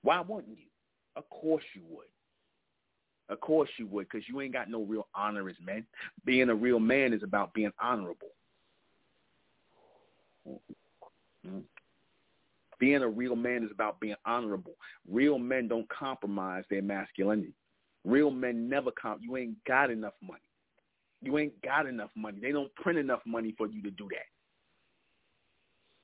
Why 0.03 0.21
wouldn't 0.21 0.59
you? 0.59 0.67
Of 1.17 1.29
course 1.29 1.65
you 1.75 1.83
would. 1.91 2.07
Of 3.29 3.41
course 3.41 3.71
you 3.79 3.87
would, 3.87 4.09
because 4.11 4.29
you 4.29 4.41
ain't 4.41 4.53
got 4.53 4.71
no 4.71 4.83
real 4.83 5.09
honor 5.15 5.49
as 5.49 5.57
men. 5.65 5.87
Being 6.25 6.51
a 6.51 6.55
real 6.55 6.79
man 6.79 7.13
is 7.13 7.23
about 7.23 7.55
being 7.55 7.73
honorable. 7.81 8.29
Mm-hmm. 10.47 11.61
Being 12.79 13.03
a 13.03 13.09
real 13.09 13.37
man 13.37 13.65
is 13.65 13.71
about 13.71 13.99
being 14.01 14.17
honorable. 14.27 14.75
Real 15.11 15.39
men 15.39 15.69
don't 15.69 15.89
compromise 15.89 16.65
their 16.69 16.83
masculinity. 16.83 17.55
Real 18.05 18.31
men 18.31 18.69
never 18.69 18.91
comp. 18.91 19.21
You 19.23 19.37
ain't 19.39 19.63
got 19.65 19.91
enough 19.91 20.15
money. 20.21 20.41
You 21.23 21.39
ain't 21.39 21.61
got 21.63 21.87
enough 21.87 22.11
money. 22.15 22.39
They 22.43 22.53
don't 22.53 22.75
print 22.75 22.99
enough 22.99 23.21
money 23.25 23.55
for 23.57 23.67
you 23.67 23.83
to 23.83 23.91
do 23.91 24.09
that. 24.11 24.27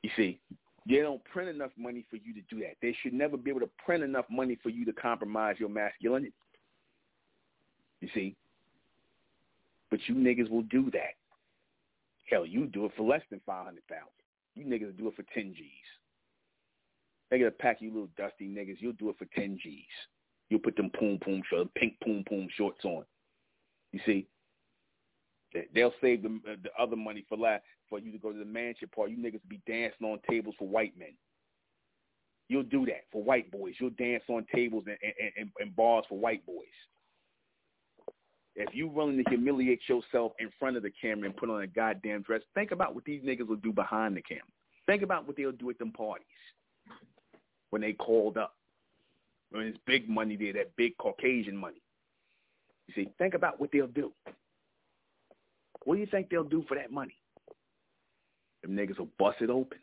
You 0.03 0.11
see, 0.17 0.41
they 0.89 0.97
don't 0.99 1.23
print 1.25 1.51
enough 1.51 1.73
money 1.77 2.07
for 2.09 2.17
you 2.17 2.33
to 2.33 2.41
do 2.49 2.61
that. 2.61 2.77
They 2.81 2.97
should 3.03 3.13
never 3.13 3.37
be 3.37 3.51
able 3.51 3.61
to 3.61 3.71
print 3.85 4.03
enough 4.03 4.25
money 4.31 4.59
for 4.63 4.71
you 4.71 4.87
to 4.87 4.93
compromise 4.95 5.57
your 5.59 5.69
masculinity. 5.69 6.33
You 8.01 8.09
see? 8.15 8.37
But 9.91 10.01
you 10.07 10.15
niggas 10.15 10.51
will 10.51 10.63
do 10.63 10.91
that. 10.93 11.15
Hell, 12.31 12.47
you 12.47 12.67
do 12.67 12.85
it 12.87 12.93
for 12.97 13.03
less 13.03 13.23
than 13.31 13.41
500000 13.45 13.81
You 14.55 14.65
niggas 14.65 14.97
do 14.97 15.09
it 15.09 15.17
for 15.17 15.25
10 15.35 15.55
G's. 15.57 15.67
They 17.31 17.39
get 17.39 17.49
a 17.49 17.53
pack 17.53 17.81
you 17.81 17.91
little 17.91 18.09
dusty 18.17 18.49
niggas. 18.49 18.77
You'll 18.79 18.93
do 18.93 19.11
it 19.11 19.19
for 19.19 19.27
10 19.35 19.59
G's. 19.63 19.85
You'll 20.49 20.61
put 20.61 20.77
them 20.77 20.91
poom 20.99 21.19
poom 21.25 21.43
shorts, 21.49 21.71
pink 21.77 21.95
poom 22.05 22.25
poom 22.29 22.49
shorts 22.57 22.85
on. 22.85 23.05
You 23.93 24.01
see? 24.07 24.27
They'll 25.75 25.95
save 26.01 26.23
the, 26.23 26.29
uh, 26.29 26.57
the 26.63 26.71
other 26.81 26.97
money 26.97 27.25
for 27.29 27.37
last 27.37 27.65
for 27.89 27.99
you 27.99 28.13
to 28.13 28.19
go 28.19 28.33
to 28.33 28.39
the 28.39 28.45
mansion 28.45 28.89
party. 28.95 29.15
You 29.15 29.19
niggas 29.19 29.41
be 29.49 29.61
dancing 29.67 30.07
on 30.07 30.21
tables 30.29 30.55
for 30.59 30.69
white 30.69 30.97
men. 30.97 31.13
You'll 32.49 32.63
do 32.63 32.87
that 32.87 33.05
for 33.13 33.23
white 33.23 33.51
boys. 33.51 33.75
You'll 33.81 33.91
dance 33.91 34.23
on 34.29 34.47
tables 34.53 34.85
and, 34.87 34.97
and, 35.03 35.33
and, 35.37 35.51
and 35.59 35.77
bars 35.77 36.05
for 36.09 36.19
white 36.19 36.45
boys. 36.47 36.67
If 38.61 38.75
you're 38.75 38.89
willing 38.89 39.17
to 39.17 39.25
humiliate 39.31 39.81
yourself 39.89 40.33
in 40.39 40.51
front 40.59 40.77
of 40.77 40.83
the 40.83 40.91
camera 40.91 41.25
and 41.25 41.37
put 41.37 41.49
on 41.49 41.63
a 41.63 41.67
goddamn 41.67 42.21
dress, 42.21 42.43
think 42.55 42.73
about 42.73 42.95
what 42.95 43.05
these 43.07 43.23
niggas 43.23 43.49
will 43.49 43.57
do 43.57 43.73
behind 43.73 44.15
the 44.15 44.21
camera. 44.21 44.45
Think 44.85 45.03
about 45.03 45.27
what 45.27 45.37
they'll 45.37 45.51
do 45.51 45.71
at 45.71 45.79
them 45.79 45.93
parties 45.93 46.27
when 47.71 47.81
they 47.81 47.95
called 47.95 48.37
up. 48.37 48.55
When 49.51 49.67
it's 49.67 49.79
big 49.87 50.11
money 50.11 50.37
there, 50.37 50.53
that 50.53 50.77
big 50.77 50.97
Caucasian 50.99 51.57
money. 51.57 51.81
You 52.87 52.95
see, 52.95 53.11
think 53.17 53.33
about 53.33 53.59
what 53.61 53.71
they'll 53.73 53.87
do. 53.87 54.13
What 55.85 55.95
do 55.95 56.01
you 56.01 56.07
think 56.07 56.29
they'll 56.29 56.45
do 56.45 56.63
for 56.69 56.77
that 56.77 56.93
money? 56.93 57.15
Them 58.61 58.73
niggas 58.73 58.99
will 58.99 59.09
bust 59.19 59.39
it 59.41 59.49
open. 59.49 59.79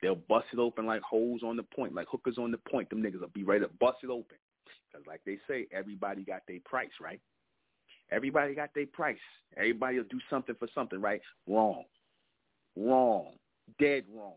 They'll 0.00 0.14
bust 0.14 0.46
it 0.54 0.58
open 0.58 0.86
like 0.86 1.02
holes 1.02 1.42
on 1.44 1.56
the 1.56 1.64
point, 1.64 1.94
like 1.94 2.08
hookers 2.10 2.38
on 2.38 2.50
the 2.50 2.58
point. 2.70 2.88
Them 2.88 3.02
niggas 3.02 3.20
will 3.20 3.28
be 3.28 3.44
ready 3.44 3.66
to 3.66 3.70
bust 3.78 3.98
it 4.02 4.08
open. 4.08 4.38
Because 4.90 5.06
like 5.06 5.20
they 5.26 5.38
say, 5.46 5.66
everybody 5.70 6.22
got 6.22 6.42
their 6.48 6.60
price, 6.64 6.88
right? 6.98 7.20
Everybody 8.10 8.54
got 8.54 8.70
their 8.74 8.86
price. 8.86 9.18
Everybody 9.56 9.98
will 9.98 10.04
do 10.10 10.20
something 10.30 10.54
for 10.58 10.68
something, 10.74 11.00
right? 11.00 11.20
Wrong. 11.46 11.84
Wrong. 12.76 13.32
Dead 13.78 14.04
wrong. 14.14 14.32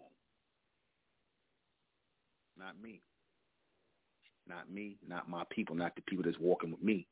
Not 2.57 2.81
me. 2.81 3.01
Not 4.47 4.69
me. 4.71 4.97
Not 5.07 5.29
my 5.29 5.43
people. 5.49 5.75
Not 5.75 5.95
the 5.95 6.01
people 6.01 6.23
that's 6.25 6.39
walking 6.39 6.71
with 6.71 6.83
me. 6.83 7.07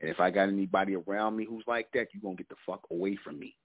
And 0.00 0.10
if 0.10 0.20
I 0.20 0.30
got 0.30 0.48
anybody 0.48 0.96
around 0.96 1.36
me 1.36 1.44
who's 1.44 1.64
like 1.66 1.88
that, 1.94 2.08
you're 2.12 2.22
going 2.22 2.36
to 2.36 2.42
get 2.42 2.48
the 2.48 2.56
fuck 2.66 2.86
away 2.90 3.16
from 3.22 3.38
me. 3.38 3.56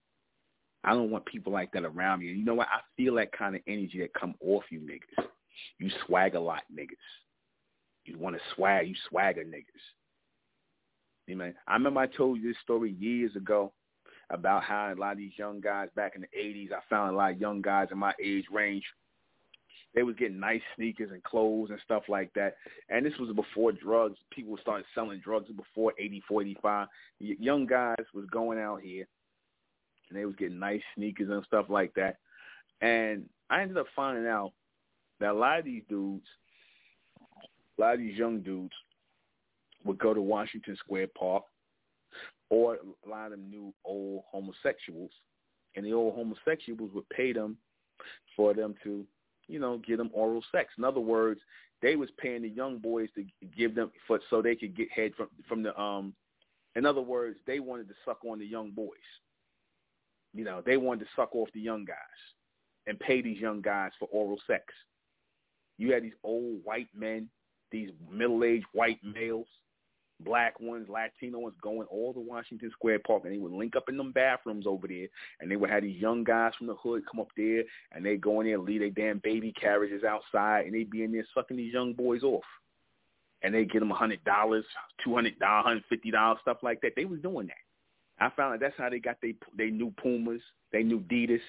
I 0.83 0.91
don't 0.91 1.09
want 1.09 1.25
people 1.25 1.53
like 1.53 1.71
that 1.71 1.85
around 1.85 2.19
me. 2.19 2.29
And 2.29 2.37
you 2.37 2.45
know 2.45 2.55
what? 2.55 2.67
I 2.67 2.81
feel 2.97 3.15
that 3.15 3.31
kind 3.31 3.55
of 3.55 3.61
energy 3.67 3.99
that 3.99 4.13
come 4.13 4.35
off 4.41 4.63
you 4.69 4.79
niggas. 4.79 5.25
You 5.79 5.89
swag 6.05 6.35
a 6.35 6.39
lot, 6.39 6.63
niggas. 6.73 6.89
You 8.05 8.17
want 8.17 8.35
to 8.35 8.41
swag, 8.55 8.87
you 8.87 8.95
swagger 9.09 9.43
niggas. 9.43 9.63
You 11.27 11.41
I 11.67 11.73
remember 11.73 12.01
I 12.01 12.07
told 12.07 12.39
you 12.39 12.49
this 12.49 12.61
story 12.63 12.91
years 12.99 13.35
ago 13.35 13.71
about 14.29 14.63
how 14.63 14.93
a 14.93 14.95
lot 14.95 15.13
of 15.13 15.17
these 15.17 15.37
young 15.37 15.61
guys 15.61 15.89
back 15.95 16.13
in 16.15 16.21
the 16.21 16.27
80s, 16.37 16.71
I 16.71 16.79
found 16.89 17.13
a 17.13 17.17
lot 17.17 17.31
of 17.31 17.39
young 17.41 17.61
guys 17.61 17.87
in 17.91 17.97
my 17.97 18.13
age 18.21 18.45
range 18.51 18.83
they 19.93 20.03
was 20.03 20.15
getting 20.15 20.39
nice 20.39 20.61
sneakers 20.75 21.11
and 21.11 21.23
clothes 21.23 21.69
and 21.69 21.79
stuff 21.83 22.03
like 22.07 22.33
that. 22.33 22.55
And 22.89 23.05
this 23.05 23.13
was 23.19 23.35
before 23.35 23.71
drugs. 23.71 24.17
People 24.31 24.57
started 24.61 24.85
selling 24.95 25.21
drugs 25.23 25.49
before 25.55 25.93
84, 25.99 26.41
85. 26.41 26.87
Young 27.19 27.67
guys 27.67 28.05
was 28.13 28.25
going 28.31 28.59
out 28.59 28.81
here 28.81 29.07
and 30.09 30.17
they 30.17 30.25
was 30.25 30.35
getting 30.35 30.59
nice 30.59 30.81
sneakers 30.95 31.29
and 31.29 31.43
stuff 31.45 31.67
like 31.69 31.93
that. 31.93 32.17
And 32.81 33.29
I 33.49 33.61
ended 33.61 33.77
up 33.77 33.85
finding 33.95 34.27
out 34.27 34.53
that 35.19 35.31
a 35.31 35.33
lot 35.33 35.59
of 35.59 35.65
these 35.65 35.83
dudes, 35.87 36.25
a 37.77 37.81
lot 37.81 37.93
of 37.93 37.99
these 37.99 38.17
young 38.17 38.41
dudes 38.41 38.73
would 39.83 39.97
go 39.97 40.13
to 40.13 40.21
Washington 40.21 40.75
Square 40.77 41.07
Park 41.17 41.43
or 42.49 42.75
a 42.75 43.09
lot 43.09 43.25
of 43.25 43.31
them 43.31 43.49
knew 43.49 43.73
old 43.85 44.23
homosexuals. 44.31 45.11
And 45.75 45.85
the 45.85 45.93
old 45.93 46.13
homosexuals 46.13 46.91
would 46.93 47.09
pay 47.09 47.33
them 47.33 47.57
for 48.35 48.53
them 48.53 48.75
to 48.83 49.05
you 49.47 49.59
know, 49.59 49.79
give 49.85 49.97
them 49.97 50.09
oral 50.13 50.43
sex. 50.51 50.73
In 50.77 50.83
other 50.83 50.99
words, 50.99 51.41
they 51.81 51.95
was 51.95 52.09
paying 52.17 52.41
the 52.41 52.49
young 52.49 52.77
boys 52.77 53.09
to 53.15 53.25
give 53.57 53.75
them 53.75 53.91
for 54.07 54.19
so 54.29 54.41
they 54.41 54.55
could 54.55 54.75
get 54.75 54.91
head 54.91 55.13
from 55.15 55.27
from 55.47 55.63
the 55.63 55.79
um. 55.79 56.13
In 56.75 56.85
other 56.85 57.01
words, 57.01 57.37
they 57.45 57.59
wanted 57.59 57.87
to 57.89 57.93
suck 58.03 58.25
on 58.25 58.39
the 58.39 58.45
young 58.45 58.71
boys. 58.71 58.87
You 60.33 60.43
know, 60.43 60.63
they 60.65 60.77
wanted 60.77 61.01
to 61.01 61.11
suck 61.15 61.35
off 61.35 61.49
the 61.53 61.59
young 61.59 61.85
guys 61.85 61.97
and 62.87 62.99
pay 62.99 63.21
these 63.21 63.39
young 63.39 63.61
guys 63.61 63.91
for 63.99 64.07
oral 64.11 64.39
sex. 64.47 64.63
You 65.77 65.93
had 65.93 66.03
these 66.03 66.13
old 66.23 66.61
white 66.63 66.87
men, 66.95 67.29
these 67.71 67.91
middle-aged 68.11 68.65
white 68.73 68.99
males 69.03 69.47
black 70.23 70.59
ones, 70.59 70.87
Latino 70.89 71.39
ones 71.39 71.55
going 71.61 71.87
all 71.89 72.13
to 72.13 72.19
Washington 72.19 72.71
Square 72.71 72.99
Park, 72.99 73.23
and 73.25 73.33
they 73.33 73.37
would 73.37 73.51
link 73.51 73.75
up 73.75 73.89
in 73.89 73.97
them 73.97 74.11
bathrooms 74.11 74.65
over 74.67 74.87
there, 74.87 75.07
and 75.39 75.49
they 75.49 75.55
would 75.55 75.69
have 75.69 75.83
these 75.83 76.01
young 76.01 76.23
guys 76.23 76.53
from 76.57 76.67
the 76.67 76.75
hood 76.75 77.03
come 77.09 77.19
up 77.19 77.29
there, 77.35 77.63
and 77.91 78.05
they 78.05 78.17
go 78.17 78.39
in 78.39 78.47
there 78.47 78.55
and 78.55 78.65
leave 78.65 78.81
their 78.81 78.89
damn 78.89 79.19
baby 79.19 79.53
carriages 79.59 80.03
outside, 80.03 80.65
and 80.65 80.73
they 80.73 80.83
be 80.83 81.03
in 81.03 81.11
there 81.11 81.25
sucking 81.33 81.57
these 81.57 81.73
young 81.73 81.93
boys 81.93 82.23
off, 82.23 82.43
and 83.41 83.53
they 83.53 83.65
get 83.65 83.79
them 83.79 83.91
a 83.91 83.95
hundred 83.95 84.23
dollars, 84.23 84.65
two 85.03 85.13
hundred 85.13 85.37
dollars, 85.39 85.65
hundred 85.65 85.83
fifty 85.89 86.11
dollars, 86.11 86.39
stuff 86.41 86.57
like 86.63 86.81
that. 86.81 86.93
They 86.95 87.05
was 87.05 87.19
doing 87.19 87.47
that. 87.47 87.55
I 88.19 88.29
found 88.35 88.53
out 88.53 88.59
that's 88.59 88.77
how 88.77 88.89
they 88.89 88.99
got 88.99 89.17
they 89.21 89.35
they 89.57 89.69
new 89.69 89.93
Pumas, 90.01 90.41
they 90.71 90.83
new 90.83 91.01
Adidas, 91.01 91.41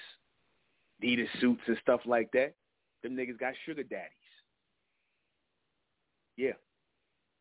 Adidas 1.01 1.27
suits 1.39 1.61
and 1.67 1.77
stuff 1.81 2.01
like 2.05 2.31
that. 2.33 2.53
Them 3.03 3.15
niggas 3.15 3.39
got 3.39 3.53
sugar 3.65 3.83
daddies. 3.83 4.11
Yeah, 6.37 6.53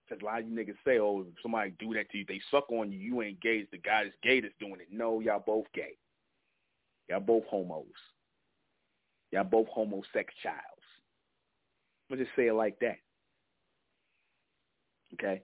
because 0.08 0.22
a 0.22 0.24
lot 0.24 0.40
of 0.40 0.48
you 0.48 0.54
niggas 0.54 0.76
say, 0.84 0.98
oh, 0.98 1.24
if 1.26 1.42
somebody 1.42 1.74
do 1.78 1.94
that 1.94 2.10
to 2.10 2.18
you, 2.18 2.24
they 2.26 2.40
suck 2.50 2.70
on 2.70 2.92
you, 2.92 2.98
you 2.98 3.22
ain't 3.22 3.40
gay. 3.40 3.58
It's 3.58 3.70
the 3.70 3.78
guy 3.78 4.04
that's 4.04 4.16
gay 4.22 4.40
that's 4.40 4.54
doing 4.60 4.80
it. 4.80 4.88
No, 4.90 5.20
y'all 5.20 5.42
both 5.44 5.66
gay. 5.74 5.96
Y'all 7.08 7.20
both 7.20 7.44
homos. 7.48 7.86
Y'all 9.30 9.44
both 9.44 9.68
homosexuals. 9.68 10.58
Let's 12.10 12.22
just 12.22 12.36
say 12.36 12.48
it 12.48 12.54
like 12.54 12.78
that. 12.80 12.98
Okay? 15.14 15.42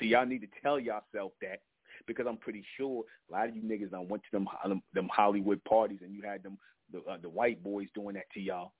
See, 0.00 0.06
y'all 0.06 0.26
need 0.26 0.40
to 0.40 0.48
tell 0.62 0.80
yourself 0.80 1.32
that 1.40 1.60
because 2.06 2.26
I'm 2.28 2.36
pretty 2.36 2.64
sure 2.76 3.04
a 3.28 3.32
lot 3.32 3.48
of 3.48 3.56
you 3.56 3.62
niggas 3.62 3.90
done 3.90 4.08
went 4.08 4.22
to 4.24 4.30
them 4.32 4.48
them, 4.66 4.82
them 4.92 5.08
Hollywood 5.12 5.62
parties 5.64 6.00
and 6.02 6.12
you 6.12 6.22
had 6.22 6.42
them 6.42 6.58
the 6.92 6.98
uh, 7.10 7.18
the 7.22 7.28
white 7.28 7.62
boys 7.62 7.86
doing 7.94 8.14
that 8.14 8.24
to 8.34 8.40
y'all. 8.40 8.72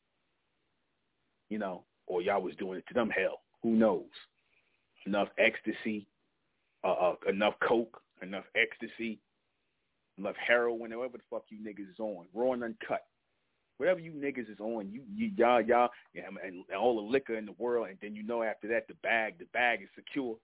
You 1.49 1.59
know, 1.59 1.85
or 2.07 2.23
y'all 2.23 2.43
was 2.43 2.57
doing 2.57 2.79
it 2.79 2.87
to 2.89 2.95
them. 2.95 3.11
Hell, 3.11 3.41
who 3.63 3.71
knows? 3.71 4.09
Enough 5.07 5.29
ecstasy, 5.39 6.07
uh, 6.83 6.93
uh, 6.93 7.15
enough 7.29 7.55
coke, 7.67 8.01
enough 8.23 8.45
ecstasy, 8.57 9.19
enough 10.19 10.37
heroin, 10.37 10.79
whatever 10.79 11.19
the 11.19 11.25
fuck 11.31 11.45
you 11.49 11.59
niggas 11.59 11.91
is 11.91 11.99
on, 11.99 12.27
raw 12.35 12.53
and 12.53 12.65
uncut. 12.65 13.05
Whatever 13.79 13.99
you 13.99 14.13
niggas 14.13 14.51
is 14.51 14.61
on, 14.61 14.89
you, 14.93 15.03
you 15.13 15.33
y'all, 15.37 15.61
y'all, 15.61 15.89
yeah, 16.15 16.23
and, 16.29 16.39
and 16.55 16.77
all 16.79 16.97
the 16.97 17.11
liquor 17.11 17.37
in 17.37 17.45
the 17.45 17.55
world, 17.59 17.89
and 17.89 17.99
then 18.01 18.15
you 18.15 18.23
know 18.23 18.43
after 18.43 18.69
that 18.69 18.87
the 18.87 18.95
bag, 19.03 19.39
the 19.39 19.47
bag 19.47 19.83
is 19.83 19.89
secure. 19.97 20.37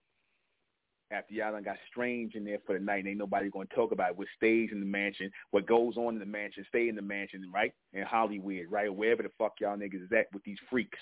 After 1.12 1.34
y'all 1.34 1.52
done 1.52 1.64
got 1.64 1.76
strange 1.90 2.34
in 2.34 2.44
there 2.44 2.58
for 2.66 2.76
the 2.76 2.84
night, 2.84 3.06
ain't 3.06 3.18
nobody 3.18 3.48
gonna 3.50 3.66
talk 3.74 3.92
about 3.92 4.11
it. 4.11 4.16
what 4.16 4.28
stays 4.36 4.70
in 4.72 4.80
the 4.80 4.86
mansion, 4.86 5.30
what 5.50 5.66
goes 5.66 5.96
on 5.96 6.14
in 6.14 6.20
the 6.20 6.26
mansion, 6.26 6.64
stay 6.68 6.88
in 6.88 6.96
the 6.96 7.02
mansion, 7.02 7.50
right? 7.52 7.72
In 7.92 8.02
Hollywood, 8.02 8.66
right? 8.68 8.92
Wherever 8.92 9.22
the 9.22 9.30
fuck 9.38 9.54
y'all 9.61 9.76
niggas 9.76 10.04
is 10.04 10.12
at 10.12 10.32
with 10.32 10.44
these 10.44 10.58
freaks. 10.68 10.98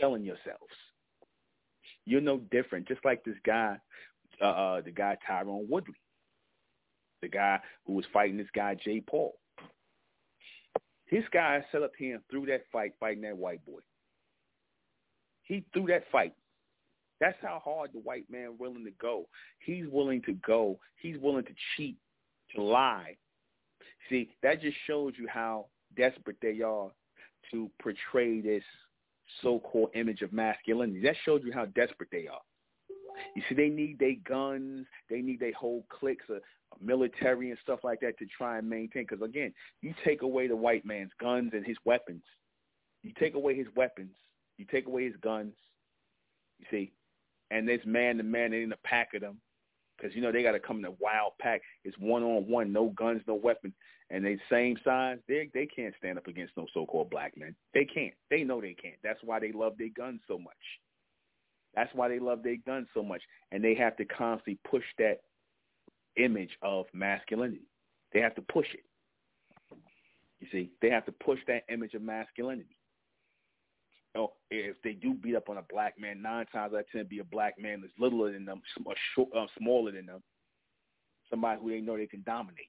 Selling 0.00 0.24
yourselves. 0.24 0.74
You're 2.06 2.20
no 2.20 2.38
different. 2.50 2.88
Just 2.88 3.04
like 3.04 3.24
this 3.24 3.36
guy, 3.46 3.76
uh, 4.40 4.44
uh, 4.44 4.80
the 4.80 4.90
guy 4.90 5.16
Tyron 5.28 5.68
Woodley, 5.68 5.94
the 7.22 7.28
guy 7.28 7.60
who 7.86 7.94
was 7.94 8.04
fighting 8.12 8.36
this 8.36 8.48
guy 8.54 8.74
Jake 8.74 9.06
Paul. 9.06 9.34
His 11.06 11.24
guy 11.32 11.64
set 11.70 11.82
up 11.82 11.92
here 11.98 12.16
and 12.16 12.24
threw 12.30 12.46
that 12.46 12.64
fight 12.72 12.92
fighting 12.98 13.22
that 13.22 13.36
white 13.36 13.64
boy. 13.64 13.80
He 15.42 15.64
threw 15.72 15.86
that 15.86 16.04
fight. 16.10 16.34
That's 17.20 17.36
how 17.40 17.60
hard 17.64 17.90
the 17.92 18.00
white 18.00 18.24
man 18.30 18.56
willing 18.58 18.84
to 18.84 18.90
go. 19.00 19.28
He's 19.60 19.86
willing 19.88 20.22
to 20.22 20.32
go. 20.46 20.78
He's 20.96 21.16
willing 21.18 21.44
to 21.44 21.54
cheat, 21.76 21.96
to 22.54 22.62
lie. 22.62 23.16
See, 24.08 24.30
that 24.42 24.60
just 24.60 24.76
shows 24.86 25.12
you 25.16 25.28
how 25.28 25.66
desperate 25.96 26.36
they 26.42 26.60
are 26.60 26.90
to 27.50 27.70
portray 27.80 28.40
this 28.40 28.64
so-called 29.42 29.90
image 29.94 30.22
of 30.22 30.32
masculinity. 30.32 31.00
That 31.02 31.16
showed 31.24 31.44
you 31.44 31.52
how 31.52 31.66
desperate 31.66 32.10
they 32.12 32.26
are. 32.26 32.40
You 33.36 33.42
see, 33.48 33.54
they 33.54 33.68
need 33.68 33.98
their 33.98 34.16
guns. 34.26 34.86
They 35.08 35.20
need 35.20 35.40
their 35.40 35.52
whole 35.52 35.86
cliques 35.88 36.24
of, 36.28 36.36
of 36.72 36.82
military 36.82 37.50
and 37.50 37.58
stuff 37.62 37.80
like 37.84 38.00
that 38.00 38.18
to 38.18 38.26
try 38.26 38.58
and 38.58 38.68
maintain. 38.68 39.06
Because, 39.08 39.22
again, 39.22 39.52
you 39.82 39.94
take 40.04 40.22
away 40.22 40.48
the 40.48 40.56
white 40.56 40.84
man's 40.84 41.12
guns 41.20 41.50
and 41.54 41.64
his 41.64 41.76
weapons. 41.84 42.22
You 43.02 43.12
take 43.18 43.34
away 43.34 43.54
his 43.56 43.66
weapons. 43.76 44.14
You 44.58 44.64
take 44.70 44.86
away 44.86 45.04
his 45.04 45.16
guns. 45.22 45.54
You 46.58 46.66
see, 46.70 46.92
and 47.50 47.68
this 47.68 47.80
man-to-man, 47.84 48.52
in 48.52 48.72
a 48.72 48.76
pack 48.78 49.14
of 49.14 49.20
them 49.20 49.38
because 49.96 50.14
you 50.14 50.22
know 50.22 50.32
they 50.32 50.42
got 50.42 50.52
to 50.52 50.60
come 50.60 50.78
in 50.78 50.84
a 50.84 50.90
wild 51.00 51.32
pack. 51.40 51.62
It's 51.84 51.96
one 51.98 52.22
on 52.22 52.48
one, 52.48 52.72
no 52.72 52.88
guns, 52.90 53.22
no 53.26 53.34
weapons, 53.34 53.74
and 54.10 54.24
they 54.24 54.38
same 54.50 54.76
size. 54.84 55.18
They 55.28 55.50
they 55.54 55.66
can't 55.66 55.94
stand 55.98 56.18
up 56.18 56.26
against 56.26 56.56
no 56.56 56.66
so-called 56.72 57.10
black 57.10 57.36
men. 57.36 57.54
They 57.72 57.84
can't. 57.84 58.14
They 58.30 58.42
know 58.44 58.60
they 58.60 58.74
can't. 58.74 58.96
That's 59.02 59.20
why 59.22 59.40
they 59.40 59.52
love 59.52 59.74
their 59.78 59.90
guns 59.96 60.20
so 60.28 60.38
much. 60.38 60.52
That's 61.74 61.90
why 61.94 62.08
they 62.08 62.20
love 62.20 62.42
their 62.42 62.56
guns 62.56 62.86
so 62.94 63.02
much, 63.02 63.22
and 63.50 63.62
they 63.62 63.74
have 63.74 63.96
to 63.96 64.04
constantly 64.04 64.58
push 64.68 64.84
that 64.98 65.22
image 66.16 66.50
of 66.62 66.86
masculinity. 66.92 67.66
They 68.12 68.20
have 68.20 68.34
to 68.36 68.42
push 68.42 68.66
it. 68.72 68.84
You 70.40 70.46
see, 70.52 70.70
they 70.82 70.90
have 70.90 71.06
to 71.06 71.12
push 71.12 71.40
that 71.48 71.64
image 71.68 71.94
of 71.94 72.02
masculinity 72.02 72.76
know, 74.14 74.32
if 74.50 74.76
they 74.82 74.92
do 74.92 75.14
beat 75.14 75.36
up 75.36 75.48
on 75.48 75.58
a 75.58 75.64
black 75.70 75.98
man, 75.98 76.22
nine 76.22 76.46
times 76.46 76.72
out 76.74 76.80
of 76.80 76.90
ten, 76.90 77.06
be 77.06 77.18
a 77.18 77.24
black 77.24 77.58
man 77.58 77.80
that's 77.80 77.92
littler 77.98 78.32
than 78.32 78.44
them, 78.44 78.62
or 78.84 78.94
short, 79.14 79.28
uh, 79.36 79.46
smaller 79.58 79.92
than 79.92 80.06
them, 80.06 80.22
somebody 81.30 81.60
who 81.60 81.70
they 81.70 81.80
know 81.80 81.96
they 81.96 82.06
can 82.06 82.22
dominate. 82.22 82.68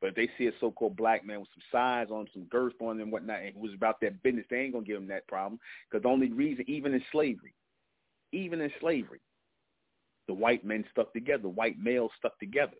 But 0.00 0.10
if 0.10 0.14
they 0.14 0.28
see 0.36 0.48
a 0.48 0.52
so-called 0.60 0.96
black 0.96 1.24
man 1.24 1.40
with 1.40 1.48
some 1.54 1.62
size 1.70 2.08
on, 2.10 2.26
some 2.32 2.44
girth 2.44 2.74
on, 2.80 3.00
and 3.00 3.10
whatnot, 3.12 3.42
and 3.42 3.54
who's 3.60 3.74
about 3.74 4.00
that 4.00 4.22
business, 4.22 4.46
they 4.50 4.58
ain't 4.58 4.72
gonna 4.72 4.84
give 4.84 4.96
them 4.96 5.08
that 5.08 5.28
problem. 5.28 5.60
Because 5.88 6.02
the 6.02 6.08
only 6.08 6.32
reason, 6.32 6.64
even 6.68 6.94
in 6.94 7.02
slavery, 7.12 7.54
even 8.32 8.60
in 8.60 8.70
slavery, 8.80 9.20
the 10.28 10.34
white 10.34 10.64
men 10.64 10.84
stuck 10.90 11.12
together, 11.12 11.48
white 11.48 11.78
males 11.78 12.10
stuck 12.18 12.38
together. 12.38 12.76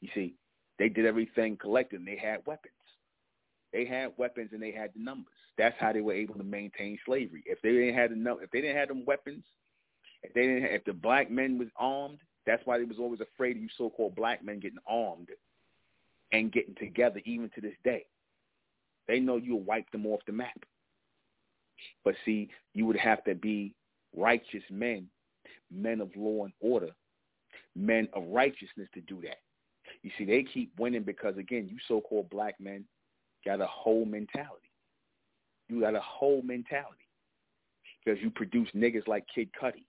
You 0.00 0.08
see, 0.14 0.34
they 0.78 0.88
did 0.88 1.06
everything 1.06 1.56
collective. 1.56 1.98
And 1.98 2.08
they 2.08 2.16
had 2.16 2.46
weapons. 2.46 2.74
They 3.72 3.84
had 3.84 4.12
weapons 4.16 4.50
and 4.52 4.62
they 4.62 4.72
had 4.72 4.92
the 4.94 5.02
numbers. 5.02 5.34
That's 5.56 5.76
how 5.78 5.92
they 5.92 6.00
were 6.00 6.14
able 6.14 6.34
to 6.34 6.44
maintain 6.44 6.98
slavery. 7.04 7.42
If 7.46 7.60
they 7.62 7.72
didn't 7.72 7.94
have 7.94 8.10
the 8.10 8.16
enough, 8.16 8.38
if 8.42 8.50
they 8.50 8.60
didn't 8.60 8.76
have 8.76 8.88
them 8.88 9.04
weapons, 9.04 9.44
if 10.22 10.32
they 10.34 10.42
didn't, 10.42 10.64
if 10.64 10.84
the 10.84 10.92
black 10.92 11.30
men 11.30 11.58
was 11.58 11.68
armed, 11.76 12.18
that's 12.46 12.64
why 12.64 12.78
they 12.78 12.84
was 12.84 12.98
always 12.98 13.20
afraid 13.20 13.56
of 13.56 13.62
you 13.62 13.68
so-called 13.76 14.16
black 14.16 14.42
men 14.42 14.60
getting 14.60 14.78
armed 14.86 15.28
and 16.32 16.52
getting 16.52 16.74
together. 16.76 17.20
Even 17.24 17.50
to 17.54 17.60
this 17.60 17.76
day, 17.84 18.06
they 19.06 19.20
know 19.20 19.36
you'll 19.36 19.60
wipe 19.60 19.90
them 19.90 20.06
off 20.06 20.20
the 20.26 20.32
map. 20.32 20.64
But 22.04 22.14
see, 22.24 22.48
you 22.74 22.86
would 22.86 22.96
have 22.96 23.22
to 23.24 23.34
be 23.34 23.74
righteous 24.16 24.62
men, 24.70 25.08
men 25.70 26.00
of 26.00 26.10
law 26.16 26.44
and 26.44 26.52
order, 26.60 26.90
men 27.76 28.08
of 28.14 28.24
righteousness 28.28 28.88
to 28.94 29.00
do 29.02 29.20
that. 29.22 29.38
You 30.02 30.10
see, 30.16 30.24
they 30.24 30.42
keep 30.42 30.72
winning 30.78 31.02
because 31.02 31.36
again, 31.36 31.68
you 31.68 31.76
so-called 31.86 32.30
black 32.30 32.58
men 32.60 32.84
got 33.44 33.60
a 33.60 33.66
whole 33.66 34.04
mentality. 34.04 34.70
You 35.68 35.80
got 35.80 35.94
a 35.94 36.00
whole 36.00 36.42
mentality 36.42 37.06
because 38.04 38.20
you 38.22 38.30
produce 38.30 38.68
niggas 38.74 39.06
like 39.06 39.24
Kid 39.32 39.50
Cudi. 39.60 39.84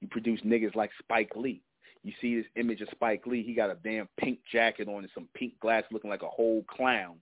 You 0.00 0.08
produce 0.08 0.40
niggas 0.40 0.74
like 0.74 0.90
Spike 0.98 1.32
Lee. 1.36 1.62
You 2.02 2.12
see 2.20 2.36
this 2.36 2.46
image 2.56 2.80
of 2.80 2.88
Spike 2.92 3.26
Lee. 3.26 3.42
He 3.42 3.52
got 3.52 3.70
a 3.70 3.76
damn 3.82 4.08
pink 4.18 4.38
jacket 4.50 4.88
on 4.88 4.98
and 4.98 5.10
some 5.14 5.28
pink 5.34 5.58
glasses 5.60 5.88
looking 5.92 6.10
like 6.10 6.22
a 6.22 6.28
whole 6.28 6.64
clown, 6.68 7.16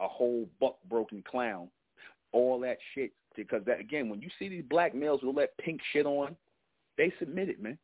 a 0.00 0.06
whole 0.06 0.48
buck 0.60 0.76
broken 0.88 1.22
clown. 1.28 1.68
All 2.32 2.60
that 2.60 2.76
shit 2.94 3.12
because 3.34 3.64
that 3.64 3.80
again, 3.80 4.08
when 4.08 4.20
you 4.20 4.28
see 4.38 4.48
these 4.48 4.64
black 4.68 4.94
males 4.94 5.20
with 5.22 5.28
all 5.28 5.40
that 5.40 5.56
pink 5.58 5.80
shit 5.92 6.06
on, 6.06 6.36
they 6.96 7.12
submitted, 7.18 7.62
man. 7.62 7.78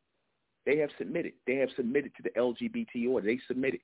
They 0.65 0.77
have 0.77 0.89
submitted. 0.97 1.33
They 1.47 1.55
have 1.55 1.69
submitted 1.75 2.11
to 2.17 2.23
the 2.23 2.29
LGBT 2.31 3.09
order. 3.09 3.25
They 3.25 3.39
submitted. 3.47 3.79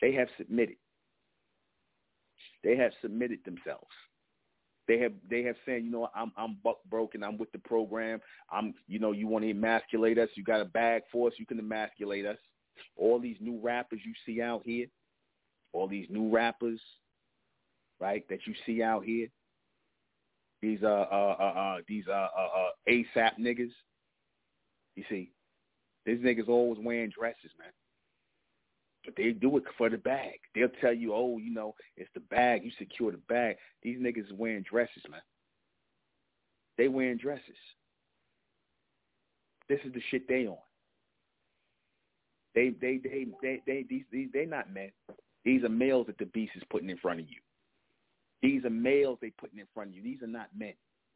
They 0.00 0.12
have 0.12 0.28
submitted. 0.36 0.76
They 2.64 2.76
have 2.76 2.92
submitted 3.00 3.40
themselves. 3.44 3.86
They 4.88 4.98
have 5.00 5.12
they 5.28 5.42
have 5.42 5.56
said, 5.66 5.84
you 5.84 5.90
know, 5.90 6.08
I'm 6.14 6.32
I'm 6.36 6.56
buck 6.64 6.78
broken. 6.90 7.22
I'm 7.22 7.36
with 7.36 7.52
the 7.52 7.58
program. 7.58 8.20
I'm 8.50 8.74
you 8.86 8.98
know, 8.98 9.12
you 9.12 9.26
want 9.26 9.44
to 9.44 9.50
emasculate 9.50 10.18
us. 10.18 10.30
You 10.34 10.42
got 10.42 10.62
a 10.62 10.64
bag 10.64 11.02
for 11.12 11.28
us. 11.28 11.34
You 11.38 11.44
can 11.44 11.58
emasculate 11.58 12.24
us. 12.24 12.38
All 12.96 13.20
these 13.20 13.36
new 13.40 13.60
rappers 13.62 14.00
you 14.04 14.14
see 14.24 14.40
out 14.40 14.62
here, 14.64 14.86
all 15.72 15.88
these 15.88 16.06
new 16.08 16.30
rappers, 16.30 16.80
right, 18.00 18.24
that 18.30 18.46
you 18.46 18.54
see 18.64 18.82
out 18.82 19.04
here, 19.04 19.28
these 20.62 20.82
uh 20.82 21.06
uh 21.10 21.36
uh, 21.38 21.58
uh 21.58 21.76
these 21.86 22.04
uh, 22.08 22.28
uh 22.36 22.48
uh 22.56 22.70
ASAP 22.88 23.38
niggas. 23.38 23.72
You 24.96 25.04
see, 25.08 25.32
these 26.06 26.18
niggas 26.18 26.48
always 26.48 26.80
wearing 26.82 27.10
dresses, 27.10 27.50
man. 27.58 27.72
But 29.08 29.16
they 29.16 29.30
do 29.30 29.56
it 29.56 29.62
for 29.78 29.88
the 29.88 29.96
bag. 29.96 30.34
They'll 30.54 30.68
tell 30.82 30.92
you, 30.92 31.14
oh, 31.14 31.38
you 31.38 31.50
know, 31.50 31.74
it's 31.96 32.10
the 32.12 32.20
bag. 32.20 32.62
You 32.62 32.70
secure 32.78 33.10
the 33.10 33.16
bag. 33.16 33.56
These 33.82 33.98
niggas 33.98 34.30
wearing 34.36 34.66
dresses, 34.68 35.02
man. 35.10 35.22
They 36.76 36.88
wearing 36.88 37.16
dresses. 37.16 37.56
This 39.66 39.78
is 39.86 39.94
the 39.94 40.02
shit 40.10 40.28
they 40.28 40.46
on. 40.46 40.58
They 42.54 42.68
they 42.68 42.98
they 42.98 43.28
they 43.40 43.62
they 43.66 43.86
these 43.88 44.04
these 44.12 44.28
they 44.34 44.44
not 44.44 44.74
men. 44.74 44.90
These 45.42 45.64
are 45.64 45.70
males 45.70 46.08
that 46.08 46.18
the 46.18 46.26
beast 46.26 46.52
is 46.54 46.62
putting 46.68 46.90
in 46.90 46.98
front 46.98 47.20
of 47.20 47.30
you. 47.30 47.38
These 48.42 48.66
are 48.66 48.70
males 48.70 49.16
they 49.22 49.30
putting 49.30 49.58
in 49.58 49.68
front 49.72 49.88
of 49.88 49.96
you. 49.96 50.02
These 50.02 50.22
are 50.22 50.26
not 50.26 50.48
men. 50.54 50.74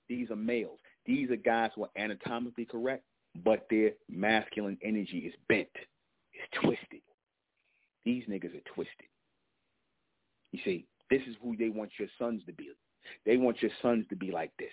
These 0.09 0.30
are 0.30 0.36
males. 0.36 0.78
These 1.05 1.30
are 1.30 1.36
guys 1.36 1.72
who 1.74 1.82
are 1.82 1.90
anatomically 1.99 2.64
correct, 2.64 3.05
but 3.45 3.66
their 3.68 3.90
masculine 4.09 4.78
energy 4.82 5.18
is 5.18 5.34
bent. 5.47 5.68
It's 6.32 6.62
twisted. 6.62 7.03
These 8.05 8.24
niggas 8.28 8.57
are 8.57 8.74
twisted. 8.74 9.07
You 10.53 10.61
see, 10.64 10.86
this 11.11 11.22
is 11.28 11.36
who 11.42 11.57
they 11.57 11.68
want 11.68 11.90
your 11.98 12.09
sons 12.18 12.42
to 12.46 12.53
be. 12.53 12.70
They 13.26 13.36
want 13.36 13.62
your 13.62 13.70
sons 13.80 14.07
to 14.11 14.16
be 14.16 14.30
like 14.30 14.53
this. 14.59 14.72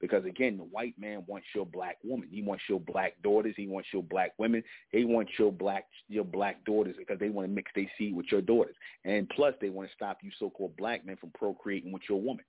Because 0.00 0.24
again, 0.26 0.58
the 0.58 0.64
white 0.64 0.94
man 0.98 1.24
wants 1.26 1.46
your 1.54 1.64
black 1.64 1.96
woman. 2.04 2.28
He 2.30 2.42
wants 2.42 2.64
your 2.68 2.80
black 2.80 3.14
daughters. 3.22 3.54
He 3.56 3.66
wants 3.66 3.88
your 3.92 4.02
black 4.02 4.32
women. 4.36 4.62
They 4.92 5.04
want 5.04 5.28
your 5.38 5.50
black 5.50 5.86
your 6.08 6.24
black 6.24 6.64
daughters 6.66 6.96
because 6.98 7.18
they 7.18 7.30
want 7.30 7.48
to 7.48 7.54
mix 7.54 7.70
their 7.74 7.90
seed 7.96 8.14
with 8.14 8.26
your 8.30 8.42
daughters. 8.42 8.76
And 9.04 9.28
plus, 9.30 9.54
they 9.60 9.70
want 9.70 9.88
to 9.88 9.94
stop 9.94 10.18
you 10.22 10.30
so-called 10.38 10.76
black 10.76 11.06
men 11.06 11.16
from 11.16 11.30
procreating 11.30 11.92
with 11.92 12.02
your 12.08 12.20
woman. 12.20 12.44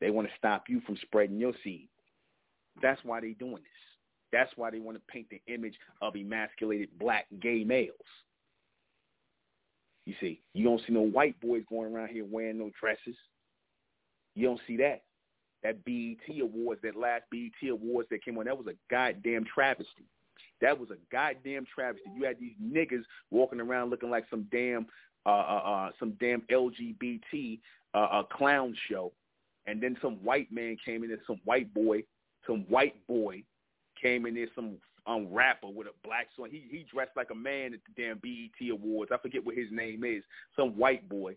They 0.00 0.10
want 0.10 0.28
to 0.28 0.34
stop 0.36 0.64
you 0.68 0.80
from 0.86 0.96
spreading 1.02 1.40
your 1.40 1.54
seed. 1.64 1.88
That's 2.82 3.00
why 3.02 3.20
they're 3.20 3.32
doing 3.32 3.54
this. 3.54 3.86
That's 4.32 4.52
why 4.56 4.70
they 4.70 4.78
want 4.78 4.96
to 4.96 5.12
paint 5.12 5.26
the 5.30 5.40
image 5.52 5.74
of 6.02 6.14
emasculated 6.14 6.90
black 6.98 7.26
gay 7.40 7.64
males. 7.64 7.94
You 10.06 10.14
see, 10.20 10.40
you 10.54 10.64
don't 10.64 10.80
see 10.86 10.92
no 10.92 11.02
white 11.02 11.38
boys 11.40 11.64
going 11.68 11.92
around 11.92 12.08
here 12.08 12.24
wearing 12.24 12.58
no 12.58 12.70
dresses. 12.80 13.16
You 14.34 14.46
don't 14.46 14.60
see 14.66 14.76
that. 14.78 15.02
That 15.62 15.84
BET 15.84 16.40
Awards, 16.40 16.80
that 16.82 16.94
last 16.94 17.24
BET 17.30 17.68
Awards 17.68 18.08
that 18.10 18.24
came 18.24 18.38
on, 18.38 18.44
that 18.44 18.56
was 18.56 18.68
a 18.68 18.76
goddamn 18.88 19.44
travesty. 19.52 20.06
That 20.60 20.78
was 20.78 20.90
a 20.90 20.96
goddamn 21.10 21.66
travesty. 21.74 22.08
You 22.16 22.24
had 22.24 22.38
these 22.38 22.54
niggas 22.62 23.02
walking 23.30 23.60
around 23.60 23.90
looking 23.90 24.10
like 24.10 24.26
some 24.30 24.46
damn, 24.52 24.86
uh, 25.26 25.30
uh, 25.30 25.62
uh 25.64 25.90
some 25.98 26.12
damn 26.20 26.42
LGBT 26.42 27.58
uh, 27.94 27.98
uh, 27.98 28.22
clown 28.22 28.76
show, 28.88 29.12
and 29.66 29.82
then 29.82 29.96
some 30.00 30.16
white 30.22 30.52
man 30.52 30.76
came 30.84 31.02
in 31.02 31.08
there, 31.08 31.18
some 31.26 31.40
white 31.44 31.72
boy, 31.74 32.04
some 32.46 32.60
white 32.68 32.94
boy 33.08 33.42
came 34.00 34.24
in 34.26 34.34
there, 34.34 34.48
some 34.54 34.76
um 35.06 35.28
rapper 35.32 35.68
with 35.68 35.86
a 35.86 36.06
black 36.06 36.28
song. 36.36 36.48
He 36.50 36.64
he 36.70 36.84
dressed 36.92 37.16
like 37.16 37.30
a 37.30 37.34
man 37.34 37.74
at 37.74 37.80
the 37.86 38.02
damn 38.02 38.18
BET 38.18 38.70
Awards. 38.70 39.12
I 39.12 39.18
forget 39.18 39.44
what 39.44 39.56
his 39.56 39.68
name 39.70 40.04
is. 40.04 40.22
Some 40.56 40.76
white 40.76 41.08
boy 41.08 41.36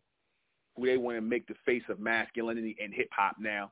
who 0.75 0.85
they 0.85 0.97
want 0.97 1.17
to 1.17 1.21
make 1.21 1.47
the 1.47 1.55
face 1.65 1.83
of 1.89 1.99
masculinity 1.99 2.75
and 2.81 2.93
hip 2.93 3.09
hop 3.11 3.35
now. 3.39 3.71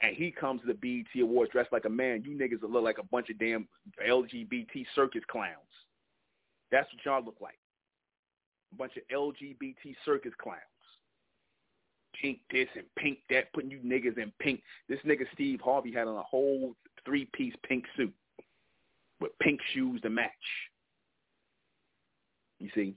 And 0.00 0.16
he 0.16 0.30
comes 0.30 0.60
to 0.60 0.66
the 0.66 0.74
BET 0.74 1.22
Awards 1.22 1.52
dressed 1.52 1.72
like 1.72 1.84
a 1.84 1.90
man. 1.90 2.22
You 2.24 2.36
niggas 2.36 2.62
look 2.62 2.84
like 2.84 2.98
a 2.98 3.04
bunch 3.04 3.30
of 3.30 3.38
damn 3.38 3.66
LGBT 4.06 4.86
circus 4.94 5.22
clowns. 5.28 5.56
That's 6.70 6.88
what 6.92 7.04
y'all 7.04 7.24
look 7.24 7.40
like. 7.40 7.58
A 8.72 8.76
bunch 8.76 8.92
of 8.96 9.02
LGBT 9.12 9.96
circus 10.04 10.32
clowns. 10.40 10.60
Pink 12.20 12.40
this 12.50 12.68
and 12.76 12.84
pink 12.96 13.18
that, 13.30 13.52
putting 13.52 13.70
you 13.70 13.78
niggas 13.78 14.18
in 14.18 14.32
pink. 14.40 14.62
This 14.88 14.98
nigga 15.04 15.24
Steve 15.34 15.60
Harvey 15.60 15.92
had 15.92 16.06
on 16.06 16.16
a 16.16 16.22
whole 16.22 16.74
three-piece 17.04 17.54
pink 17.66 17.84
suit 17.96 18.12
with 19.20 19.32
pink 19.40 19.60
shoes 19.72 20.00
to 20.02 20.10
match. 20.10 20.30
You 22.58 22.70
see, 22.74 22.94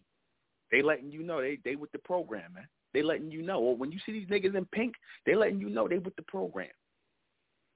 they 0.71 0.81
letting 0.81 1.11
you 1.11 1.23
know 1.23 1.41
they 1.41 1.59
they 1.63 1.75
with 1.75 1.91
the 1.91 1.99
program, 1.99 2.53
man. 2.53 2.67
They 2.93 3.03
letting 3.03 3.31
you 3.31 3.41
know. 3.41 3.59
Or 3.59 3.75
when 3.75 3.91
you 3.91 3.99
see 4.05 4.11
these 4.11 4.27
niggas 4.27 4.55
in 4.55 4.65
pink, 4.65 4.95
they 5.25 5.35
letting 5.35 5.59
you 5.59 5.69
know 5.69 5.87
they 5.87 5.99
with 5.99 6.15
the 6.15 6.23
program. 6.23 6.69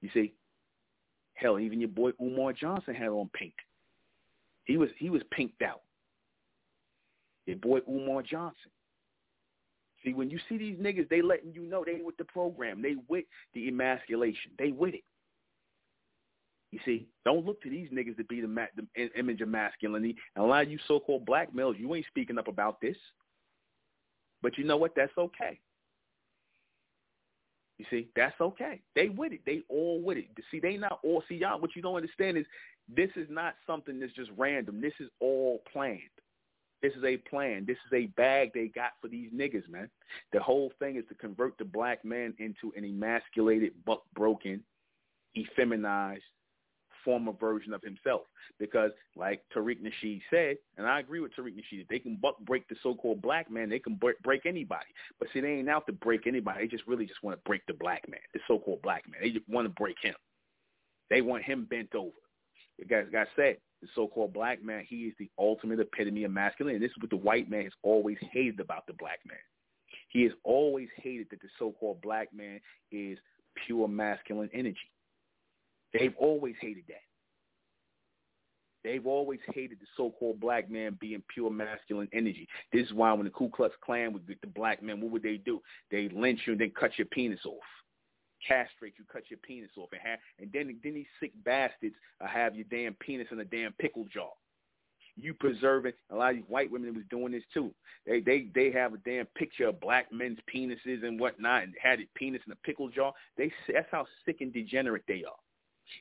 You 0.02 0.10
see, 0.12 0.34
hell, 1.34 1.58
even 1.58 1.80
your 1.80 1.88
boy 1.88 2.10
Umar 2.20 2.52
Johnson 2.52 2.94
had 2.94 3.08
on 3.08 3.30
pink. 3.32 3.54
He 4.64 4.76
was 4.76 4.90
he 4.98 5.10
was 5.10 5.22
pinked 5.30 5.62
out. 5.62 5.82
Your 7.46 7.56
boy 7.56 7.80
Umar 7.88 8.22
Johnson. 8.22 8.70
See, 10.04 10.12
when 10.12 10.30
you 10.30 10.38
see 10.48 10.58
these 10.58 10.76
niggas, 10.76 11.08
they 11.08 11.22
letting 11.22 11.52
you 11.52 11.62
know 11.62 11.84
they 11.84 12.00
with 12.04 12.16
the 12.16 12.24
program. 12.24 12.82
They 12.82 12.96
with 13.08 13.24
the 13.54 13.68
emasculation. 13.68 14.52
They 14.58 14.70
with 14.70 14.94
it. 14.94 15.04
You 16.72 16.80
see, 16.84 17.06
don't 17.24 17.46
look 17.46 17.62
to 17.62 17.70
these 17.70 17.88
niggas 17.90 18.16
to 18.16 18.24
be 18.24 18.40
the, 18.40 18.48
ma- 18.48 18.66
the 18.76 19.08
image 19.18 19.40
of 19.40 19.48
masculinity. 19.48 20.16
And 20.34 20.44
a 20.44 20.48
lot 20.48 20.64
of 20.64 20.70
you 20.70 20.78
so-called 20.86 21.24
black 21.24 21.54
males, 21.54 21.76
you 21.78 21.94
ain't 21.94 22.06
speaking 22.06 22.38
up 22.38 22.48
about 22.48 22.80
this. 22.80 22.96
But 24.42 24.58
you 24.58 24.64
know 24.64 24.76
what? 24.76 24.92
That's 24.94 25.16
okay. 25.16 25.58
You 27.78 27.84
see, 27.90 28.08
that's 28.16 28.40
okay. 28.40 28.80
They 28.94 29.08
with 29.08 29.32
it. 29.32 29.40
They 29.44 29.62
all 29.68 30.00
with 30.00 30.18
it. 30.18 30.28
See, 30.50 30.60
they 30.60 30.76
not 30.76 30.98
all. 31.04 31.22
See, 31.28 31.36
y'all, 31.36 31.60
what 31.60 31.76
you 31.76 31.82
don't 31.82 31.96
understand 31.96 32.38
is 32.38 32.46
this 32.94 33.10
is 33.16 33.26
not 33.28 33.54
something 33.66 34.00
that's 34.00 34.12
just 34.14 34.30
random. 34.36 34.80
This 34.80 34.94
is 34.98 35.08
all 35.20 35.62
planned. 35.70 36.00
This 36.82 36.92
is 36.94 37.04
a 37.04 37.16
plan. 37.16 37.64
This 37.66 37.78
is 37.86 37.92
a 37.92 38.06
bag 38.16 38.52
they 38.54 38.68
got 38.68 38.92
for 39.00 39.08
these 39.08 39.30
niggas, 39.30 39.68
man. 39.68 39.90
The 40.32 40.40
whole 40.40 40.72
thing 40.78 40.96
is 40.96 41.04
to 41.08 41.14
convert 41.14 41.58
the 41.58 41.64
black 41.64 42.04
man 42.04 42.34
into 42.38 42.72
an 42.76 42.84
emasculated, 42.84 43.72
buck 43.84 44.02
broken, 44.14 44.62
effeminized, 45.36 46.20
former 47.06 47.32
version 47.32 47.72
of 47.72 47.80
himself. 47.82 48.22
Because 48.58 48.90
like 49.16 49.40
Tariq 49.54 49.78
Nasheed 49.80 50.20
said, 50.28 50.56
and 50.76 50.86
I 50.86 51.00
agree 51.00 51.20
with 51.20 51.32
Tariq 51.34 51.54
Nasheed, 51.54 51.88
they 51.88 51.98
can 51.98 52.16
buck 52.16 52.38
break 52.40 52.68
the 52.68 52.76
so-called 52.82 53.22
black 53.22 53.50
man, 53.50 53.70
they 53.70 53.78
can 53.78 53.98
break 54.22 54.44
anybody. 54.44 54.86
But 55.18 55.28
see, 55.32 55.40
they 55.40 55.52
ain't 55.52 55.70
out 55.70 55.86
to 55.86 55.92
break 55.92 56.26
anybody. 56.26 56.60
They 56.60 56.68
just 56.68 56.86
really 56.86 57.06
just 57.06 57.22
want 57.22 57.38
to 57.38 57.48
break 57.48 57.62
the 57.66 57.74
black 57.74 58.06
man, 58.10 58.20
the 58.34 58.40
so-called 58.46 58.82
black 58.82 59.04
man. 59.08 59.20
They 59.22 59.30
just 59.30 59.48
want 59.48 59.66
to 59.66 59.72
break 59.80 59.96
him. 60.02 60.14
They 61.08 61.22
want 61.22 61.44
him 61.44 61.66
bent 61.70 61.94
over. 61.94 62.10
The 62.78 62.84
guy, 62.84 63.02
guy 63.10 63.24
said, 63.36 63.56
the 63.80 63.88
so-called 63.94 64.32
black 64.34 64.62
man, 64.62 64.84
he 64.88 65.04
is 65.04 65.14
the 65.18 65.30
ultimate 65.38 65.80
epitome 65.80 66.24
of 66.24 66.32
masculinity. 66.32 66.84
This 66.84 66.92
is 66.92 67.02
what 67.02 67.10
the 67.10 67.16
white 67.16 67.48
man 67.48 67.64
has 67.64 67.72
always 67.82 68.18
hated 68.32 68.60
about 68.60 68.86
the 68.86 68.94
black 68.94 69.20
man. 69.26 69.38
He 70.08 70.22
has 70.22 70.32
always 70.44 70.88
hated 70.96 71.28
that 71.30 71.40
the 71.40 71.48
so-called 71.58 72.00
black 72.02 72.34
man 72.34 72.60
is 72.90 73.18
pure 73.66 73.86
masculine 73.88 74.50
energy. 74.52 74.76
They've 75.92 76.14
always 76.18 76.54
hated 76.60 76.84
that. 76.88 77.02
They've 78.86 79.04
always 79.04 79.40
hated 79.52 79.80
the 79.80 79.86
so-called 79.96 80.38
black 80.38 80.70
man 80.70 80.96
being 81.00 81.20
pure 81.34 81.50
masculine 81.50 82.08
energy. 82.12 82.46
This 82.72 82.86
is 82.86 82.92
why 82.92 83.12
when 83.14 83.24
the 83.24 83.30
Ku 83.30 83.48
Klux 83.48 83.74
Klan 83.84 84.12
would 84.12 84.28
get 84.28 84.40
the 84.40 84.46
black 84.46 84.80
men, 84.80 85.00
what 85.00 85.10
would 85.10 85.24
they 85.24 85.38
do? 85.38 85.60
They 85.90 86.08
lynch 86.08 86.42
you 86.46 86.52
and 86.52 86.60
then 86.60 86.70
cut 86.78 86.96
your 86.96 87.06
penis 87.06 87.40
off, 87.44 87.64
castrate 88.46 88.94
you, 88.96 89.04
cut 89.12 89.24
your 89.28 89.40
penis 89.42 89.70
off, 89.76 89.88
and 89.90 90.00
have, 90.02 90.20
and 90.38 90.52
then 90.52 90.78
then 90.84 90.94
these 90.94 91.06
sick 91.18 91.32
bastards 91.44 91.96
have 92.20 92.54
your 92.54 92.66
damn 92.70 92.94
penis 92.94 93.26
in 93.32 93.40
a 93.40 93.44
damn 93.44 93.72
pickle 93.72 94.04
jar. 94.14 94.30
You 95.16 95.34
preserving 95.34 95.94
a 96.10 96.14
lot 96.14 96.30
of 96.30 96.36
these 96.36 96.44
white 96.46 96.70
women 96.70 96.94
was 96.94 97.02
doing 97.10 97.32
this 97.32 97.42
too. 97.52 97.74
They 98.06 98.20
they 98.20 98.50
they 98.54 98.70
have 98.70 98.94
a 98.94 98.98
damn 98.98 99.26
picture 99.34 99.66
of 99.66 99.80
black 99.80 100.12
men's 100.12 100.38
penises 100.54 101.04
and 101.04 101.18
whatnot, 101.18 101.64
and 101.64 101.74
had 101.82 101.98
a 101.98 102.06
penis 102.14 102.42
in 102.46 102.52
a 102.52 102.56
pickle 102.56 102.88
jar. 102.88 103.12
They 103.36 103.50
that's 103.66 103.88
how 103.90 104.06
sick 104.24 104.42
and 104.42 104.52
degenerate 104.52 105.02
they 105.08 105.24
are. 105.24 105.34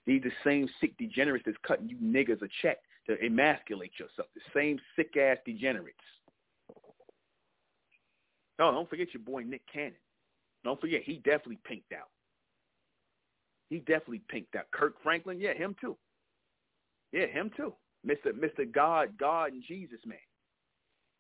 These 0.06 0.24
the 0.24 0.32
same 0.44 0.70
sick 0.80 0.98
degenerates 0.98 1.46
that's 1.46 1.58
cutting 1.66 1.90
you 1.90 1.98
niggas 1.98 2.42
a 2.42 2.48
check 2.62 2.78
to 3.08 3.24
emasculate 3.24 3.92
yourself. 4.00 4.28
The 4.34 4.42
same 4.54 4.80
sick 4.96 5.16
ass 5.18 5.38
degenerates. 5.46 5.98
No, 8.58 8.72
don't 8.72 8.90
forget 8.90 9.14
your 9.14 9.24
boy 9.24 9.44
Nick 9.44 9.62
Cannon. 9.72 9.94
Don't 10.64 10.80
forget 10.80 11.04
he 11.04 11.18
definitely 11.18 11.60
pinked 11.66 11.94
out. 11.94 12.10
He 13.70 13.80
definitely 13.80 14.22
pinked 14.30 14.56
out. 14.56 14.70
Kirk 14.72 14.96
Franklin, 15.04 15.40
yeah, 15.40 15.54
him 15.54 15.76
too. 15.80 15.98
Yeah, 17.12 17.28
him 17.28 17.52
too. 17.56 17.74
Mr. 18.06 18.32
Mr. 18.32 18.72
God, 18.72 19.18
God 19.18 19.54
and 19.54 19.64
Jesus 19.68 20.00
man. 20.06 20.18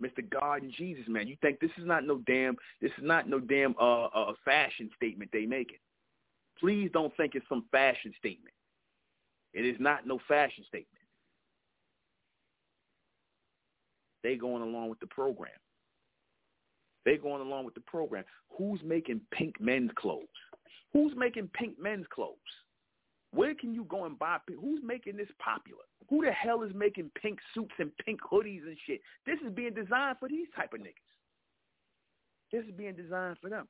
Mr. 0.01 0.27
God 0.29 0.61
and 0.63 0.71
Jesus 0.71 1.05
man. 1.07 1.27
You 1.27 1.35
think 1.41 1.59
this 1.59 1.71
is 1.77 1.85
not 1.85 2.05
no 2.05 2.19
damn 2.25 2.55
this 2.81 2.91
is 2.97 3.03
not 3.03 3.29
no 3.29 3.39
damn 3.39 3.75
uh, 3.79 4.05
uh 4.05 4.33
fashion 4.43 4.89
statement 4.95 5.31
they 5.33 5.45
making. 5.45 5.77
Please 6.59 6.89
don't 6.93 7.15
think 7.17 7.35
it's 7.35 7.47
some 7.49 7.65
fashion 7.71 8.13
statement. 8.17 8.54
It 9.55 9.65
is 9.65 9.77
not 9.79 10.05
no 10.05 10.19
fashion 10.27 10.65
statement. 10.67 10.89
They 14.21 14.35
going 14.35 14.61
along 14.61 14.89
with 14.89 14.99
the 14.99 15.07
program. 15.07 15.53
They 17.05 17.15
going 17.15 17.41
along 17.41 17.63
with 17.63 17.73
the 17.73 17.81
program. 17.81 18.25
Who's 18.57 18.81
making 18.83 19.21
pink 19.31 19.61
men's 19.61 19.91
clothes? 19.95 20.27
Who's 20.91 21.13
making 21.15 21.49
pink 21.53 21.79
men's 21.79 22.05
clothes? 22.13 22.35
Where 23.31 23.55
can 23.55 23.73
you 23.73 23.85
go 23.85 24.05
and 24.05 24.19
buy? 24.19 24.37
Pink? 24.45 24.59
Who's 24.59 24.81
making 24.83 25.15
this 25.15 25.29
popular? 25.39 25.83
Who 26.09 26.25
the 26.25 26.31
hell 26.31 26.63
is 26.63 26.71
making 26.75 27.11
pink 27.21 27.39
suits 27.53 27.73
and 27.79 27.91
pink 28.05 28.19
hoodies 28.21 28.63
and 28.63 28.77
shit? 28.85 28.99
This 29.25 29.39
is 29.45 29.53
being 29.53 29.73
designed 29.73 30.17
for 30.19 30.27
these 30.27 30.47
type 30.55 30.73
of 30.73 30.81
niggas. 30.81 31.15
This 32.51 32.65
is 32.65 32.71
being 32.75 32.95
designed 32.95 33.37
for 33.41 33.49
them. 33.49 33.67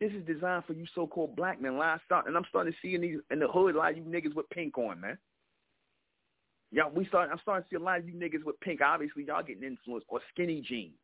This 0.00 0.12
is 0.12 0.26
designed 0.26 0.64
for 0.64 0.72
you 0.72 0.86
so-called 0.94 1.36
black 1.36 1.60
men. 1.60 1.78
Start, 2.04 2.26
And 2.26 2.36
I'm 2.36 2.44
starting 2.48 2.72
to 2.72 2.78
see 2.82 2.94
in, 2.94 3.02
these, 3.02 3.18
in 3.30 3.38
the 3.38 3.48
hood 3.48 3.74
a 3.74 3.78
lot 3.78 3.92
of 3.92 3.96
you 3.96 4.02
niggas 4.04 4.34
with 4.34 4.48
pink 4.50 4.76
on, 4.76 5.00
man. 5.00 5.18
Y'all, 6.72 6.90
we 6.90 7.06
start. 7.06 7.30
I'm 7.30 7.38
starting 7.42 7.62
to 7.62 7.68
see 7.70 7.80
a 7.80 7.84
lot 7.84 8.00
of 8.00 8.08
you 8.08 8.14
niggas 8.14 8.44
with 8.44 8.58
pink. 8.60 8.80
Obviously, 8.80 9.24
y'all 9.24 9.44
getting 9.44 9.62
influenced 9.62 10.06
or 10.08 10.20
skinny 10.32 10.60
jeans. 10.60 10.94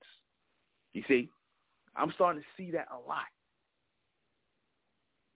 You 0.93 1.05
see, 1.07 1.29
I'm 1.95 2.11
starting 2.17 2.43
to 2.43 2.49
see 2.57 2.73
that 2.73 2.89
a 2.91 3.09
lot. 3.09 3.27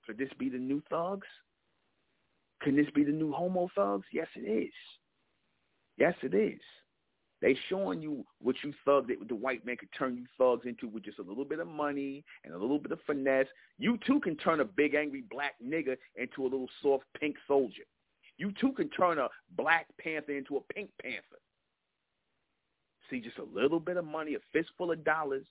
Could 0.07 0.19
this 0.19 0.31
be 0.39 0.49
the 0.49 0.59
new 0.59 0.83
thugs? 0.91 1.27
Can 2.63 2.75
this 2.75 2.91
be 2.95 3.05
the 3.05 3.13
new 3.13 3.33
homo 3.33 3.69
thugs? 3.77 4.07
Yes, 4.13 4.27
it 4.35 4.49
is. 4.49 4.73
Yes, 5.97 6.15
it 6.23 6.35
is. 6.35 6.61
They 7.45 7.55
showing 7.69 8.01
you 8.01 8.25
what 8.41 8.57
you 8.65 8.73
thug 8.87 9.09
that 9.09 9.17
the 9.29 9.35
white 9.35 9.67
man 9.67 9.77
could 9.77 9.91
turn 9.99 10.17
you 10.17 10.25
thugs 10.39 10.65
into 10.65 10.89
with 10.89 11.05
just 11.05 11.19
a 11.19 11.23
little 11.23 11.45
bit 11.45 11.59
of 11.59 11.69
money 11.69 12.25
and 12.43 12.55
a 12.55 12.59
little 12.59 12.79
bit 12.79 12.91
of 12.91 13.01
finesse. 13.07 13.49
You 13.79 13.99
too 14.07 14.19
can 14.19 14.35
turn 14.37 14.61
a 14.61 14.65
big 14.65 14.95
angry 14.95 15.25
black 15.31 15.53
nigga 15.63 15.99
into 16.17 16.41
a 16.41 16.45
little 16.45 16.71
soft 16.81 17.05
pink 17.21 17.37
soldier. 17.47 17.83
You 18.39 18.51
too 18.59 18.73
can 18.73 18.89
turn 18.89 19.19
a 19.19 19.29
black 19.59 19.89
panther 20.01 20.33
into 20.33 20.57
a 20.57 20.73
pink 20.73 20.89
panther. 21.03 21.39
See, 23.11 23.21
just 23.21 23.37
a 23.37 23.45
little 23.45 23.79
bit 23.79 23.99
of 23.99 24.07
money, 24.07 24.37
a 24.37 24.39
fistful 24.51 24.93
of 24.93 25.05
dollars, 25.05 25.45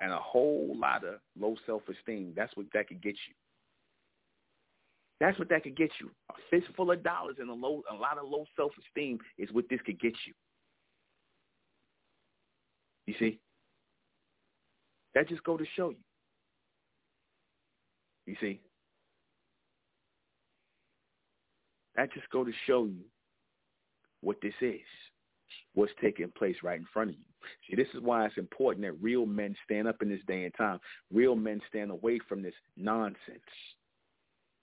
and 0.00 0.10
a 0.10 0.18
whole 0.18 0.74
lot 0.76 1.04
of 1.04 1.20
low 1.38 1.54
self-esteem. 1.64 2.32
That's 2.34 2.56
what 2.56 2.66
that 2.74 2.88
could 2.88 3.00
get 3.00 3.14
you. 3.28 3.34
That's 5.20 5.38
what 5.38 5.48
that 5.50 5.62
could 5.62 5.76
get 5.76 5.92
you. 6.00 6.10
A 6.28 6.34
fistful 6.50 6.90
of 6.90 7.04
dollars 7.04 7.36
and 7.38 7.50
a 7.50 7.54
low, 7.54 7.84
a 7.88 7.94
lot 7.94 8.18
of 8.18 8.28
low 8.28 8.46
self-esteem 8.56 9.20
is 9.38 9.48
what 9.52 9.66
this 9.70 9.80
could 9.86 10.00
get 10.00 10.14
you. 10.26 10.34
You 13.06 13.14
see? 13.18 13.38
That 15.14 15.28
just 15.28 15.42
go 15.44 15.56
to 15.56 15.64
show 15.76 15.90
you. 15.90 15.96
You 18.26 18.36
see? 18.40 18.60
That 21.96 22.12
just 22.12 22.28
go 22.30 22.44
to 22.44 22.52
show 22.66 22.84
you 22.84 23.04
what 24.20 24.36
this 24.42 24.52
is, 24.60 24.80
what's 25.74 25.92
taking 26.00 26.30
place 26.36 26.56
right 26.62 26.78
in 26.78 26.86
front 26.92 27.10
of 27.10 27.16
you. 27.16 27.22
See, 27.68 27.76
this 27.76 27.88
is 27.94 28.02
why 28.02 28.26
it's 28.26 28.36
important 28.36 28.84
that 28.84 29.00
real 29.00 29.24
men 29.24 29.54
stand 29.64 29.88
up 29.88 30.02
in 30.02 30.08
this 30.08 30.20
day 30.26 30.44
and 30.44 30.54
time. 30.54 30.80
Real 31.12 31.36
men 31.36 31.60
stand 31.68 31.90
away 31.90 32.18
from 32.28 32.42
this 32.42 32.54
nonsense. 32.76 33.16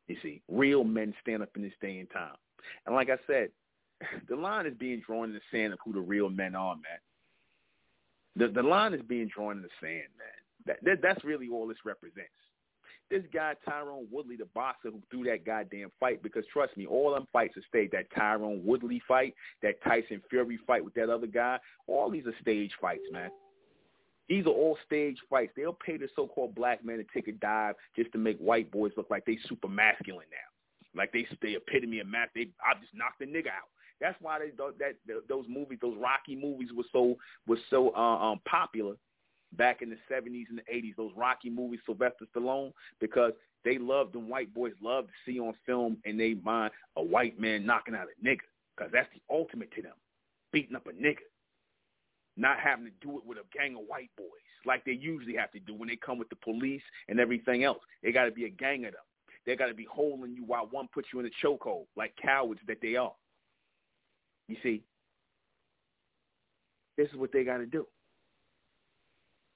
You 0.08 0.18
see, 0.22 0.42
real 0.50 0.84
men 0.84 1.14
stand 1.22 1.42
up 1.42 1.50
in 1.56 1.62
this 1.62 1.74
day 1.82 2.00
and 2.00 2.10
time. 2.12 2.36
And 2.86 2.94
like 2.94 3.10
I 3.10 3.18
said, 3.26 3.50
the 4.30 4.36
line 4.36 4.66
is 4.66 4.74
being 4.78 5.02
drawn 5.06 5.30
in 5.30 5.34
the 5.34 5.42
sand 5.52 5.74
of 5.74 5.80
who 5.84 5.94
the 5.94 6.02
real 6.02 6.30
men 6.30 6.56
are, 6.56 6.76
man. 6.76 7.00
The 8.36 8.48
the 8.48 8.64
line 8.64 8.94
is 8.94 9.02
being 9.02 9.28
drawn 9.28 9.58
in 9.58 9.64
the 9.64 9.70
sand, 9.82 10.10
man. 10.18 10.28
That, 10.66 10.78
that 10.84 11.02
that's 11.02 11.24
really 11.24 11.50
all 11.50 11.68
this 11.68 11.86
represents 11.86 12.32
this 13.14 13.24
guy 13.34 13.54
Tyron 13.68 14.06
Woodley, 14.12 14.36
the 14.36 14.48
boxer 14.56 14.90
who 14.90 15.02
threw 15.12 15.24
that 15.26 15.46
goddamn 15.46 15.92
fight, 16.00 16.24
because 16.24 16.44
trust 16.52 16.76
me, 16.76 16.86
all 16.86 17.14
them 17.14 17.28
fights 17.32 17.56
are 17.58 17.64
staged. 17.68 17.94
That 17.94 18.12
Tyron 18.12 18.64
Woodley 18.64 19.02
fight, 19.08 19.36
that 19.62 19.82
Tyson 19.84 20.22
Fury 20.30 20.60
fight 20.66 20.84
with 20.84 20.94
that 20.96 21.10
other 21.10 21.28
guy, 21.28 21.60
all 21.88 22.10
these 22.10 22.26
are 22.26 22.34
stage 22.42 22.72
fights, 22.82 23.04
man. 23.12 23.30
These 24.28 24.46
are 24.46 24.50
all 24.50 24.78
stage 24.86 25.18
fights. 25.30 25.52
They'll 25.56 25.78
pay 25.86 25.98
the 25.98 26.08
so-called 26.16 26.56
black 26.56 26.84
man 26.84 26.98
to 26.98 27.06
take 27.14 27.28
a 27.28 27.34
dive 27.34 27.76
just 27.96 28.12
to 28.14 28.18
make 28.18 28.38
white 28.40 28.72
boys 28.72 28.94
look 28.98 29.10
like 29.10 29.26
they 29.26 29.38
super 29.48 29.68
masculine 29.68 30.28
now, 30.32 31.00
like 31.00 31.12
they 31.12 31.28
they 31.42 31.56
epitome 31.56 32.00
of 32.00 32.08
mass. 32.08 32.30
They 32.34 32.50
I 32.66 32.80
just 32.80 32.96
knocked 32.96 33.20
the 33.20 33.26
nigga 33.26 33.48
out. 33.48 33.70
That's 34.02 34.20
why 34.22 34.40
they 34.40 34.52
that 34.80 34.96
those 35.30 35.46
movies, 35.48 35.80
those 35.82 35.98
Rocky 35.98 36.36
movies, 36.36 36.70
were 36.76 36.84
so 36.92 37.16
were 37.48 37.60
so 37.70 37.94
uh, 37.96 38.32
um, 38.32 38.40
popular 38.46 38.96
back 39.54 39.82
in 39.82 39.90
the 39.90 39.98
70s 40.12 40.46
and 40.50 40.58
the 40.58 40.74
80s, 40.74 40.96
those 40.98 41.12
Rocky 41.16 41.50
movies, 41.50 41.80
Sylvester 41.86 42.26
Stallone, 42.36 42.74
because 43.00 43.34
they 43.64 43.78
loved 43.78 44.14
them 44.14 44.28
white 44.28 44.54
boys 44.54 44.74
loved 44.82 45.10
to 45.10 45.32
see 45.32 45.40
on 45.40 45.54
film 45.66 45.98
and 46.06 46.20
they 46.20 46.34
mind 46.34 46.72
a 46.98 47.04
white 47.04 47.40
man 47.40 47.66
knocking 47.66 47.96
out 47.96 48.08
a 48.08 48.26
nigga 48.26 48.40
because 48.76 48.92
that's 48.92 49.10
the 49.14 49.22
ultimate 49.34 49.72
to 49.74 49.82
them, 49.82 49.94
beating 50.52 50.76
up 50.76 50.88
a 50.88 50.92
nigga. 50.92 51.18
Not 52.36 52.60
having 52.60 52.86
to 52.86 52.92
do 53.00 53.20
it 53.20 53.26
with 53.26 53.38
a 53.38 53.58
gang 53.58 53.76
of 53.76 53.84
white 53.88 54.10
boys 54.18 54.28
like 54.66 54.86
they 54.86 54.94
usually 54.94 55.36
have 55.36 55.52
to 55.52 55.60
do 55.60 55.74
when 55.74 55.90
they 55.90 55.96
come 55.96 56.18
with 56.18 56.30
the 56.30 56.36
police 56.38 56.82
and 57.10 57.20
everything 57.20 57.64
else. 57.64 57.80
They 58.02 58.12
got 58.12 58.26
to 58.26 58.32
be 58.32 58.46
a 58.46 58.50
gang 58.50 58.86
of 58.86 58.94
them. 58.94 59.02
They 59.46 59.56
got 59.56 59.68
to 59.68 59.74
be 59.74 59.88
holding 59.90 60.34
you 60.34 60.44
while 60.46 60.68
one 60.72 60.88
puts 60.94 61.10
you 61.14 61.20
in 61.20 61.26
a 61.26 61.46
chokehold 61.46 61.86
like 61.96 62.14
cowards 62.22 62.62
that 62.68 62.78
they 62.82 62.96
are. 62.96 63.14
You 64.48 64.58
see, 64.62 64.84
this 66.98 67.08
is 67.10 67.16
what 67.16 67.32
they 67.32 67.44
got 67.44 67.58
to 67.58 67.66
do. 67.66 67.88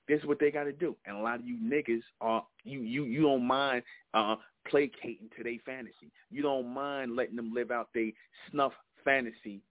This 0.08 0.20
is 0.20 0.26
what 0.26 0.40
they 0.40 0.52
got 0.52 0.64
to 0.64 0.72
do. 0.72 0.96
And 1.06 1.18
a 1.18 1.20
lot 1.22 1.40
of 1.40 1.46
you 1.46 1.58
niggas 1.58 2.02
are 2.22 2.46
you 2.64 2.82
you 2.82 3.04
you 3.04 3.22
don't 3.24 3.46
mind 3.46 3.84
uh 4.14 4.38
placating 4.70 5.30
to 5.38 5.44
their 5.44 5.58
fantasy. 5.66 6.12
You 6.32 6.42
don't 6.42 6.74
mind 6.74 7.16
letting 7.16 7.36
them 7.36 7.54
live 7.54 7.72
out 7.72 7.90
their 7.94 8.12
snuff 8.50 8.72
fantasy, 9.04 9.62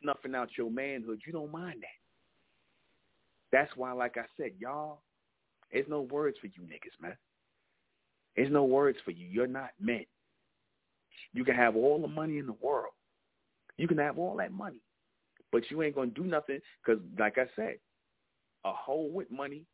snuffing 0.00 0.34
out 0.34 0.48
your 0.56 0.70
manhood. 0.70 1.20
You 1.26 1.32
don't 1.32 1.52
mind 1.52 1.82
that. 1.82 3.56
That's 3.56 3.70
why, 3.76 3.92
like 3.92 4.16
I 4.16 4.24
said, 4.36 4.52
y'all, 4.58 5.00
there's 5.72 5.88
no 5.88 6.00
words 6.02 6.38
for 6.40 6.46
you 6.46 6.62
niggas, 6.62 7.00
man. 7.00 7.16
There's 8.34 8.50
no 8.50 8.64
words 8.64 8.98
for 9.04 9.10
you. 9.10 9.26
You're 9.26 9.46
not 9.46 9.70
men. 9.78 10.06
You 11.34 11.44
can 11.44 11.54
have 11.54 11.76
all 11.76 12.00
the 12.00 12.08
money 12.08 12.38
in 12.38 12.46
the 12.46 12.56
world. 12.62 12.92
You 13.78 13.88
can 13.88 13.98
have 13.98 14.18
all 14.18 14.36
that 14.36 14.52
money. 14.52 14.80
But 15.50 15.70
you 15.70 15.82
ain't 15.82 15.94
to 15.94 16.06
do 16.06 16.24
nothing 16.24 16.60
because, 16.84 17.02
like 17.18 17.36
I 17.38 17.44
said, 17.54 17.76
a 18.64 18.72
hoe 18.72 19.08
with 19.12 19.30
money 19.30 19.64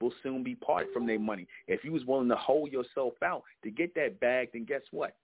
will 0.00 0.12
soon 0.22 0.42
be 0.42 0.54
parted 0.54 0.92
from 0.92 1.06
their 1.06 1.18
money. 1.18 1.48
If 1.66 1.84
you 1.84 1.92
was 1.92 2.04
willing 2.04 2.28
to 2.28 2.36
hold 2.36 2.70
yourself 2.70 3.14
out 3.24 3.42
to 3.64 3.70
get 3.70 3.94
that 3.94 4.20
bag, 4.20 4.50
then 4.52 4.64
guess 4.64 4.82
what? 4.90 5.16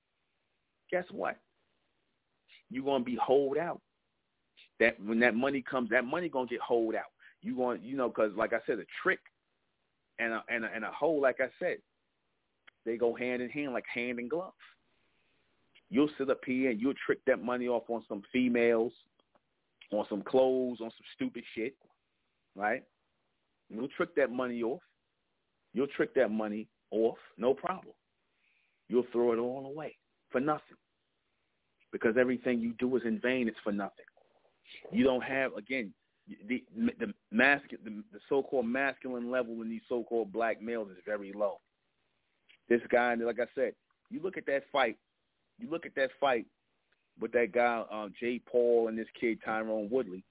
Guess 0.90 1.04
what? 1.10 1.36
You're 2.70 2.84
gonna 2.84 3.04
be 3.04 3.18
hold 3.22 3.58
out. 3.58 3.80
That 4.80 4.98
when 5.04 5.20
that 5.20 5.34
money 5.34 5.62
comes, 5.62 5.90
that 5.90 6.04
money 6.04 6.28
gonna 6.28 6.46
get 6.46 6.60
hold 6.60 6.94
out. 6.94 7.12
You 7.42 7.56
going, 7.56 7.82
you 7.82 7.96
know, 7.96 8.08
because 8.08 8.32
like 8.34 8.52
I 8.52 8.60
said, 8.66 8.78
a 8.78 8.84
trick 9.02 9.20
and 10.18 10.32
a 10.32 10.44
and 10.48 10.64
a, 10.64 10.68
and 10.74 10.84
a 10.84 10.90
hole, 10.90 11.20
like 11.20 11.40
I 11.40 11.48
said, 11.58 11.78
they 12.84 12.96
go 12.96 13.14
hand 13.14 13.42
in 13.42 13.50
hand, 13.50 13.72
like 13.72 13.84
hand 13.92 14.18
and 14.18 14.30
glove. 14.30 14.52
You'll 15.92 16.08
sit 16.16 16.30
up 16.30 16.40
here 16.46 16.70
and 16.70 16.80
you'll 16.80 16.94
trick 17.04 17.18
that 17.26 17.44
money 17.44 17.68
off 17.68 17.82
on 17.90 18.02
some 18.08 18.22
females, 18.32 18.94
on 19.92 20.06
some 20.08 20.22
clothes, 20.22 20.78
on 20.80 20.88
some 20.88 21.06
stupid 21.14 21.44
shit, 21.54 21.76
right? 22.56 22.82
You'll 23.68 23.88
trick 23.88 24.14
that 24.16 24.32
money 24.32 24.62
off. 24.62 24.80
You'll 25.74 25.88
trick 25.88 26.14
that 26.14 26.30
money 26.30 26.66
off, 26.90 27.18
no 27.36 27.52
problem. 27.52 27.94
You'll 28.88 29.04
throw 29.12 29.34
it 29.34 29.38
all 29.38 29.66
away 29.66 29.98
for 30.30 30.40
nothing. 30.40 30.78
Because 31.92 32.16
everything 32.18 32.60
you 32.60 32.72
do 32.78 32.96
is 32.96 33.02
in 33.04 33.20
vain. 33.20 33.46
It's 33.46 33.58
for 33.62 33.72
nothing. 33.72 34.06
You 34.90 35.04
don't 35.04 35.22
have, 35.22 35.52
again, 35.58 35.92
the 36.48 36.64
the, 36.74 37.12
mascu- 37.34 37.84
the, 37.84 38.02
the 38.12 38.20
so-called 38.30 38.64
masculine 38.64 39.30
level 39.30 39.60
in 39.60 39.68
these 39.68 39.82
so-called 39.90 40.32
black 40.32 40.62
males 40.62 40.88
is 40.90 40.96
very 41.04 41.34
low. 41.34 41.60
This 42.70 42.80
guy, 42.90 43.12
like 43.14 43.40
I 43.40 43.46
said, 43.54 43.74
you 44.10 44.22
look 44.22 44.38
at 44.38 44.46
that 44.46 44.62
fight. 44.72 44.96
You 45.58 45.70
look 45.70 45.86
at 45.86 45.94
that 45.96 46.10
fight 46.20 46.46
with 47.20 47.32
that 47.32 47.52
guy 47.52 47.84
um, 47.90 48.12
Jake 48.18 48.44
Paul 48.46 48.88
and 48.88 48.98
this 48.98 49.06
kid 49.18 49.38
Tyron 49.46 49.90
Woodley 49.90 50.24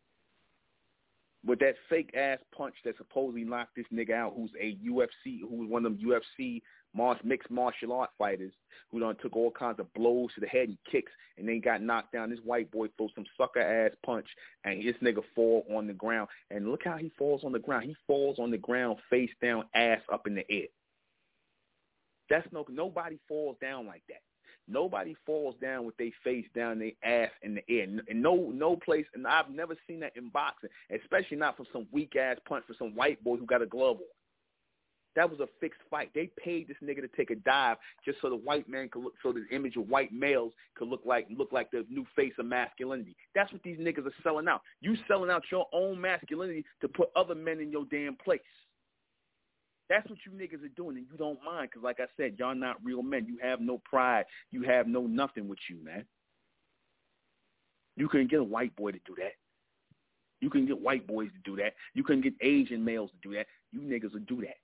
with 1.45 1.59
that 1.59 1.75
fake 1.89 2.11
ass 2.15 2.39
punch 2.55 2.75
that 2.85 2.97
supposedly 2.97 3.43
knocked 3.43 3.75
this 3.75 3.85
nigga 3.91 4.13
out, 4.13 4.33
who's 4.35 4.51
a 4.59 4.77
UFC, 4.85 5.41
who 5.41 5.55
was 5.55 5.69
one 5.69 5.85
of 5.85 5.97
them 5.97 6.07
UFC 6.07 6.61
mixed 7.23 7.49
martial 7.49 7.93
art 7.93 8.09
fighters, 8.17 8.51
who 8.91 8.99
done 8.99 9.15
took 9.21 9.35
all 9.35 9.51
kinds 9.51 9.79
of 9.79 9.91
blows 9.93 10.29
to 10.35 10.41
the 10.41 10.47
head 10.47 10.67
and 10.69 10.77
kicks, 10.91 11.11
and 11.37 11.47
then 11.47 11.61
got 11.61 11.81
knocked 11.81 12.11
down. 12.11 12.29
This 12.29 12.39
white 12.43 12.69
boy 12.71 12.87
throws 12.97 13.11
some 13.15 13.25
sucker 13.37 13.61
ass 13.61 13.91
punch, 14.05 14.27
and 14.65 14.83
this 14.83 14.95
nigga 15.01 15.23
fall 15.33 15.65
on 15.73 15.87
the 15.87 15.93
ground. 15.93 16.27
And 16.51 16.69
look 16.69 16.81
how 16.83 16.97
he 16.97 17.11
falls 17.17 17.43
on 17.43 17.51
the 17.51 17.59
ground. 17.59 17.85
He 17.85 17.95
falls 18.05 18.37
on 18.39 18.51
the 18.51 18.57
ground, 18.57 18.99
face 19.09 19.31
down, 19.41 19.63
ass 19.73 20.01
up 20.11 20.27
in 20.27 20.35
the 20.35 20.51
air. 20.51 20.67
That's 22.29 22.47
no 22.51 22.65
nobody 22.69 23.17
falls 23.27 23.57
down 23.61 23.87
like 23.87 24.03
that. 24.09 24.21
Nobody 24.71 25.15
falls 25.25 25.55
down 25.61 25.85
with 25.85 25.97
their 25.97 26.11
face 26.23 26.45
down, 26.55 26.79
their 26.79 26.91
ass 27.03 27.31
in 27.41 27.55
the 27.55 27.63
air. 27.69 27.83
And 27.83 28.21
no, 28.21 28.51
no 28.53 28.75
place. 28.75 29.05
And 29.13 29.27
I've 29.27 29.49
never 29.49 29.75
seen 29.87 29.99
that 29.99 30.15
in 30.15 30.29
boxing, 30.29 30.69
especially 30.95 31.37
not 31.37 31.57
from 31.57 31.67
some 31.73 31.87
weak 31.91 32.15
ass 32.15 32.37
punch 32.47 32.63
for 32.67 32.75
some 32.79 32.95
white 32.95 33.23
boy 33.23 33.37
who 33.37 33.45
got 33.45 33.61
a 33.61 33.65
glove 33.65 33.97
on. 33.97 34.03
That 35.15 35.29
was 35.29 35.41
a 35.41 35.47
fixed 35.59 35.81
fight. 35.89 36.09
They 36.15 36.29
paid 36.41 36.69
this 36.69 36.77
nigga 36.81 37.01
to 37.01 37.09
take 37.17 37.31
a 37.31 37.35
dive 37.35 37.77
just 38.05 38.19
so 38.21 38.29
the 38.29 38.37
white 38.37 38.69
man 38.69 38.87
could 38.89 39.03
look, 39.03 39.13
so 39.21 39.33
the 39.33 39.45
image 39.53 39.75
of 39.75 39.89
white 39.89 40.13
males 40.13 40.53
could 40.75 40.87
look 40.87 41.01
like 41.05 41.27
look 41.37 41.51
like 41.51 41.69
the 41.69 41.85
new 41.89 42.05
face 42.15 42.31
of 42.39 42.45
masculinity. 42.45 43.17
That's 43.35 43.51
what 43.51 43.61
these 43.61 43.77
niggas 43.77 44.05
are 44.05 44.13
selling 44.23 44.47
out. 44.47 44.61
You 44.79 44.95
selling 45.09 45.29
out 45.29 45.43
your 45.51 45.65
own 45.73 45.99
masculinity 45.99 46.63
to 46.79 46.87
put 46.87 47.09
other 47.15 47.35
men 47.35 47.59
in 47.59 47.71
your 47.71 47.85
damn 47.91 48.15
place. 48.15 48.39
That's 49.91 50.09
what 50.09 50.19
you 50.25 50.31
niggas 50.31 50.63
are 50.63 50.69
doing, 50.69 50.95
and 50.95 51.05
you 51.11 51.17
don't 51.17 51.43
mind 51.43 51.69
because, 51.69 51.83
like 51.83 51.99
I 51.99 52.05
said, 52.15 52.35
y'all 52.39 52.55
not 52.55 52.77
real 52.81 53.03
men. 53.03 53.25
You 53.27 53.37
have 53.43 53.59
no 53.59 53.81
pride. 53.83 54.23
You 54.49 54.63
have 54.63 54.87
no 54.87 55.01
nothing 55.01 55.49
with 55.49 55.59
you, 55.69 55.83
man. 55.83 56.05
You 57.97 58.07
couldn't 58.07 58.31
get 58.31 58.39
a 58.39 58.43
white 58.43 58.73
boy 58.77 58.91
to 58.91 58.99
do 59.05 59.15
that. 59.17 59.33
You 60.39 60.49
can 60.49 60.65
get 60.65 60.79
white 60.79 61.05
boys 61.05 61.27
to 61.33 61.39
do 61.43 61.61
that. 61.61 61.73
You 61.93 62.05
couldn't 62.05 62.21
get 62.21 62.35
Asian 62.39 62.85
males 62.85 63.11
to 63.11 63.29
do 63.29 63.35
that. 63.35 63.47
You 63.73 63.81
niggas 63.81 64.13
will 64.13 64.21
do 64.21 64.39
that. 64.39 64.55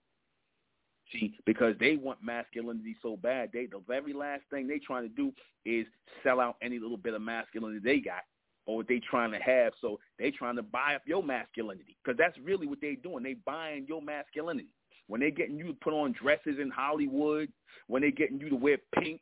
See, 1.11 1.34
because 1.45 1.75
they 1.78 1.97
want 1.97 2.23
masculinity 2.23 2.95
so 3.01 3.17
bad, 3.17 3.49
they 3.51 3.65
the 3.65 3.82
very 3.86 4.13
last 4.13 4.43
thing 4.49 4.65
they 4.65 4.80
trying 4.80 5.03
to 5.03 5.13
do 5.13 5.34
is 5.65 5.86
sell 6.23 6.39
out 6.39 6.55
any 6.61 6.80
little 6.80 6.95
bit 6.95 7.13
of 7.13 7.21
masculinity 7.21 7.82
they 7.84 7.99
got 7.99 8.23
or 8.65 8.78
what 8.78 8.88
they 8.88 9.01
trying 9.01 9.32
to 9.32 9.39
have. 9.39 9.73
So 9.82 9.99
they 10.17 10.32
trying 10.32 10.55
to 10.55 10.63
buy 10.63 10.95
up 10.95 11.01
your 11.05 11.21
masculinity 11.21 11.97
because 12.01 12.17
that's 12.17 12.38
really 12.41 12.65
what 12.65 12.80
they 12.80 12.95
doing. 12.95 13.23
They 13.23 13.34
buying 13.45 13.86
your 13.89 14.01
masculinity. 14.01 14.69
When 15.07 15.21
they 15.21 15.31
getting 15.31 15.57
you 15.57 15.67
to 15.67 15.73
put 15.73 15.93
on 15.93 16.13
dresses 16.13 16.59
in 16.61 16.69
Hollywood, 16.69 17.49
when 17.87 18.01
they 18.01 18.11
getting 18.11 18.39
you 18.39 18.49
to 18.49 18.55
wear 18.55 18.77
pink 18.95 19.21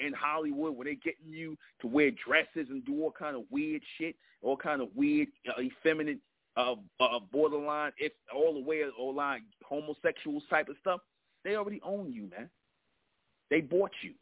in 0.00 0.12
Hollywood, 0.12 0.76
when 0.76 0.86
they 0.86 0.96
getting 0.96 1.28
you 1.32 1.56
to 1.80 1.86
wear 1.86 2.10
dresses 2.10 2.68
and 2.70 2.84
do 2.84 3.02
all 3.02 3.12
kind 3.12 3.36
of 3.36 3.44
weird 3.50 3.82
shit, 3.98 4.16
all 4.42 4.56
kind 4.56 4.82
of 4.82 4.88
weird, 4.94 5.28
uh, 5.48 5.60
effeminate 5.60 6.18
uh, 6.56 6.74
uh, 7.00 7.18
borderline, 7.32 7.92
if 7.98 8.12
all 8.34 8.54
the 8.54 8.60
way 8.60 8.82
line 8.98 9.42
homosexual 9.64 10.40
type 10.48 10.68
of 10.68 10.76
stuff, 10.80 11.00
they 11.44 11.54
already 11.54 11.80
own 11.84 12.12
you, 12.12 12.28
man. 12.36 12.48
They 13.50 13.60
bought 13.60 13.92
you. 14.02 14.12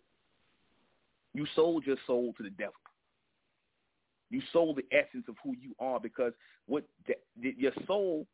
You 1.33 1.47
sold 1.57 1.85
your 1.87 1.97
soul 2.07 2.35
to 2.37 2.43
the 2.43 2.51
devil. 2.51 2.75
You 4.31 4.43
sold 4.53 4.77
the 4.77 4.97
essence 4.97 5.25
of 5.29 5.37
who 5.43 5.55
you 5.61 5.75
are 5.79 6.01
because 6.01 6.33
what 6.67 6.85
the, 7.07 7.15
the, 7.41 7.55
your 7.57 7.73
soul, 7.87 8.27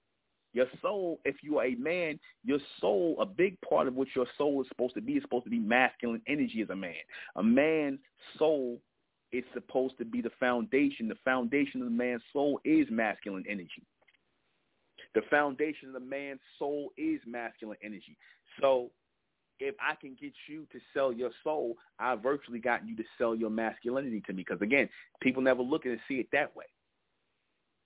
your 0.53 0.67
soul, 0.83 1.21
if 1.25 1.37
you 1.43 1.59
are 1.59 1.67
a 1.67 1.75
man, 1.77 2.19
your 2.45 2.59
soul, 2.81 3.17
a 3.21 3.27
big 3.27 3.61
part 3.61 3.87
of 3.87 3.95
what 3.95 4.09
your 4.15 4.27
soul 4.37 4.61
is 4.63 4.69
supposed 4.69 4.95
to 4.95 5.01
be 5.01 5.13
is 5.15 5.23
supposed 5.23 5.45
to 5.45 5.51
be 5.51 5.59
masculine 5.59 6.23
energy 6.27 6.61
as 6.63 6.71
a 6.71 6.77
man. 6.77 6.95
A 7.37 7.43
man's 7.43 8.01
soul 8.39 8.81
is 9.33 9.45
supposed 9.55 9.97
to 9.99 10.05
be 10.05 10.21
the 10.21 10.31
foundation. 10.41 11.09
The 11.09 11.15
foundation 11.25 11.83
of 11.83 11.87
the 11.87 11.95
man's 11.95 12.23
soul 12.33 12.61
is 12.65 12.89
masculine 12.91 13.45
energy. 13.49 13.85
The 15.15 15.23
foundation 15.31 15.89
of 15.89 15.95
the 15.95 16.01
man's 16.01 16.41
soul 16.59 16.91
is 16.97 17.21
masculine 17.27 17.79
energy. 17.83 18.17
So 18.61 18.91
if 19.61 19.75
I 19.81 19.95
can 19.95 20.17
get 20.21 20.33
you 20.49 20.67
to 20.73 20.81
sell 20.95 21.13
your 21.13 21.31
soul, 21.45 21.77
I 21.99 22.17
virtually 22.17 22.59
got 22.59 22.87
you 22.87 22.97
to 22.97 23.05
sell 23.19 23.35
your 23.35 23.51
masculinity 23.51 24.23
to 24.27 24.33
me. 24.33 24.45
Because 24.47 24.63
again, 24.63 24.89
people 25.21 25.43
never 25.43 25.63
look 25.63 25.87
at 25.87 25.91
it 25.91 25.93
and 25.93 26.01
see 26.09 26.15
it 26.15 26.29
that 26.33 26.55
way. 26.57 26.65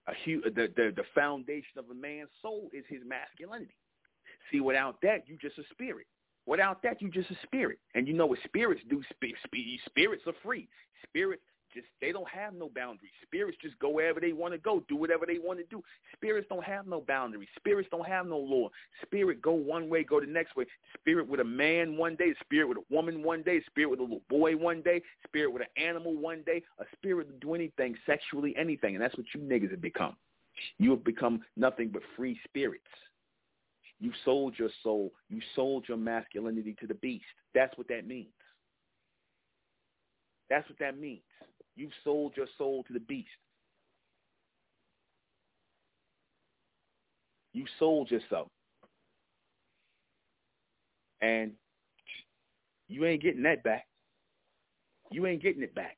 A 0.07 0.13
huge, 0.25 0.45
the, 0.45 0.69
the 0.77 0.93
the 0.95 1.05
foundation 1.15 1.79
of 1.79 1.87
a 1.91 1.95
man's 1.95 2.29
soul 2.43 2.69
is 2.73 2.85
his 2.89 3.01
masculinity. 3.07 3.77
See, 4.51 4.61
without 4.61 5.01
that, 5.03 5.27
you 5.27 5.39
just 5.41 5.59
a 5.59 5.65
spirit. 5.73 6.07
Without 6.47 6.83
that, 6.83 7.01
you 7.01 7.11
just 7.11 7.31
a 7.31 7.37
spirit. 7.43 7.79
And 7.95 8.07
you 8.07 8.13
know 8.13 8.27
what 8.27 8.39
spirits 8.45 8.83
do? 8.91 9.03
Spirits 9.87 10.23
are 10.27 10.35
free. 10.43 10.69
Spirits 11.05 11.43
just 11.75 11.87
they 12.01 12.13
don't 12.13 12.29
have 12.29 12.55
no 12.55 12.71
boundaries. 12.75 13.13
Spirits 13.23 13.59
just 13.61 13.79
go 13.79 13.91
wherever 13.91 14.21
they 14.21 14.33
want 14.33 14.55
to 14.55 14.59
go, 14.59 14.83
do 14.89 14.97
whatever 14.97 15.27
they 15.27 15.39
want 15.39 15.59
to 15.59 15.65
do. 15.67 15.83
Spirits 16.15 16.47
don't 16.49 16.65
have 16.65 16.87
no 16.87 17.01
boundaries. 17.01 17.49
Spirits 17.57 17.89
don't 17.91 18.07
have 18.07 18.27
no 18.27 18.39
law. 18.39 18.69
Spirit 19.03 19.43
go 19.43 19.53
one 19.53 19.89
way, 19.89 20.05
go 20.05 20.21
the 20.21 20.27
next 20.27 20.57
way. 20.57 20.65
Spirit 20.99 21.29
with 21.29 21.41
a 21.41 21.45
man 21.45 21.97
one 21.97 22.17
day, 22.17 22.35
spirit 22.43 22.69
with 22.69 22.79
a 22.79 22.95
woman 22.95 23.23
one 23.23 23.43
day, 23.43 23.61
spirit 23.67 23.91
with 23.91 24.01
a 24.01 24.03
little 24.03 24.23
boy 24.29 24.57
one 24.57 24.83
day, 24.83 25.03
spirit 25.27 25.53
with 25.53 25.63
an 25.63 25.83
animal 25.83 26.17
one 26.17 26.43
day. 26.47 26.63
A 26.79 26.85
spirit 26.97 27.29
to 27.29 27.35
do 27.47 27.55
anything 27.55 27.97
sexually, 28.07 28.55
anything, 28.57 28.95
and 28.95 29.03
that's 29.03 29.17
what 29.17 29.27
you 29.35 29.41
niggas 29.41 29.71
have 29.71 29.83
become. 29.83 30.17
You 30.79 30.91
have 30.91 31.05
become 31.05 31.41
nothing 31.57 31.91
but 31.93 32.03
free 32.17 32.39
spirits. 32.45 32.85
You 34.01 34.13
sold 34.25 34.55
your 34.59 34.71
soul. 34.83 35.13
You 35.29 35.41
sold 35.55 35.87
your 35.89 35.97
masculinity 35.97 36.77
to 36.81 36.87
the 36.87 36.95
beast. 36.95 37.25
That's 37.55 37.77
what 37.79 37.89
that 37.89 38.07
means. 38.07 38.29
That's 40.51 40.69
what 40.69 40.79
that 40.79 40.99
means. 40.99 41.23
You've 41.77 41.93
sold 42.05 42.33
your 42.37 42.47
soul 42.57 42.85
to 42.85 42.93
the 42.93 43.01
beast. 43.01 43.29
You 47.53 47.65
sold 47.79 48.11
yourself. 48.11 48.49
And 51.21 51.53
you 52.89 53.05
ain't 53.05 53.23
getting 53.23 53.43
that 53.45 53.63
back. 53.63 53.87
You 55.11 55.27
ain't 55.27 55.43
getting 55.43 55.63
it 55.63 55.75
back. 55.75 55.97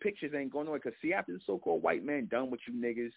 Pictures 0.00 0.32
ain't 0.34 0.52
going 0.52 0.66
nowhere. 0.66 0.80
Because, 0.82 0.98
see, 1.02 1.12
after 1.12 1.32
the 1.32 1.40
so-called 1.46 1.82
white 1.82 2.04
man 2.04 2.28
done 2.30 2.50
with 2.50 2.60
you 2.66 2.74
niggas, 2.74 3.12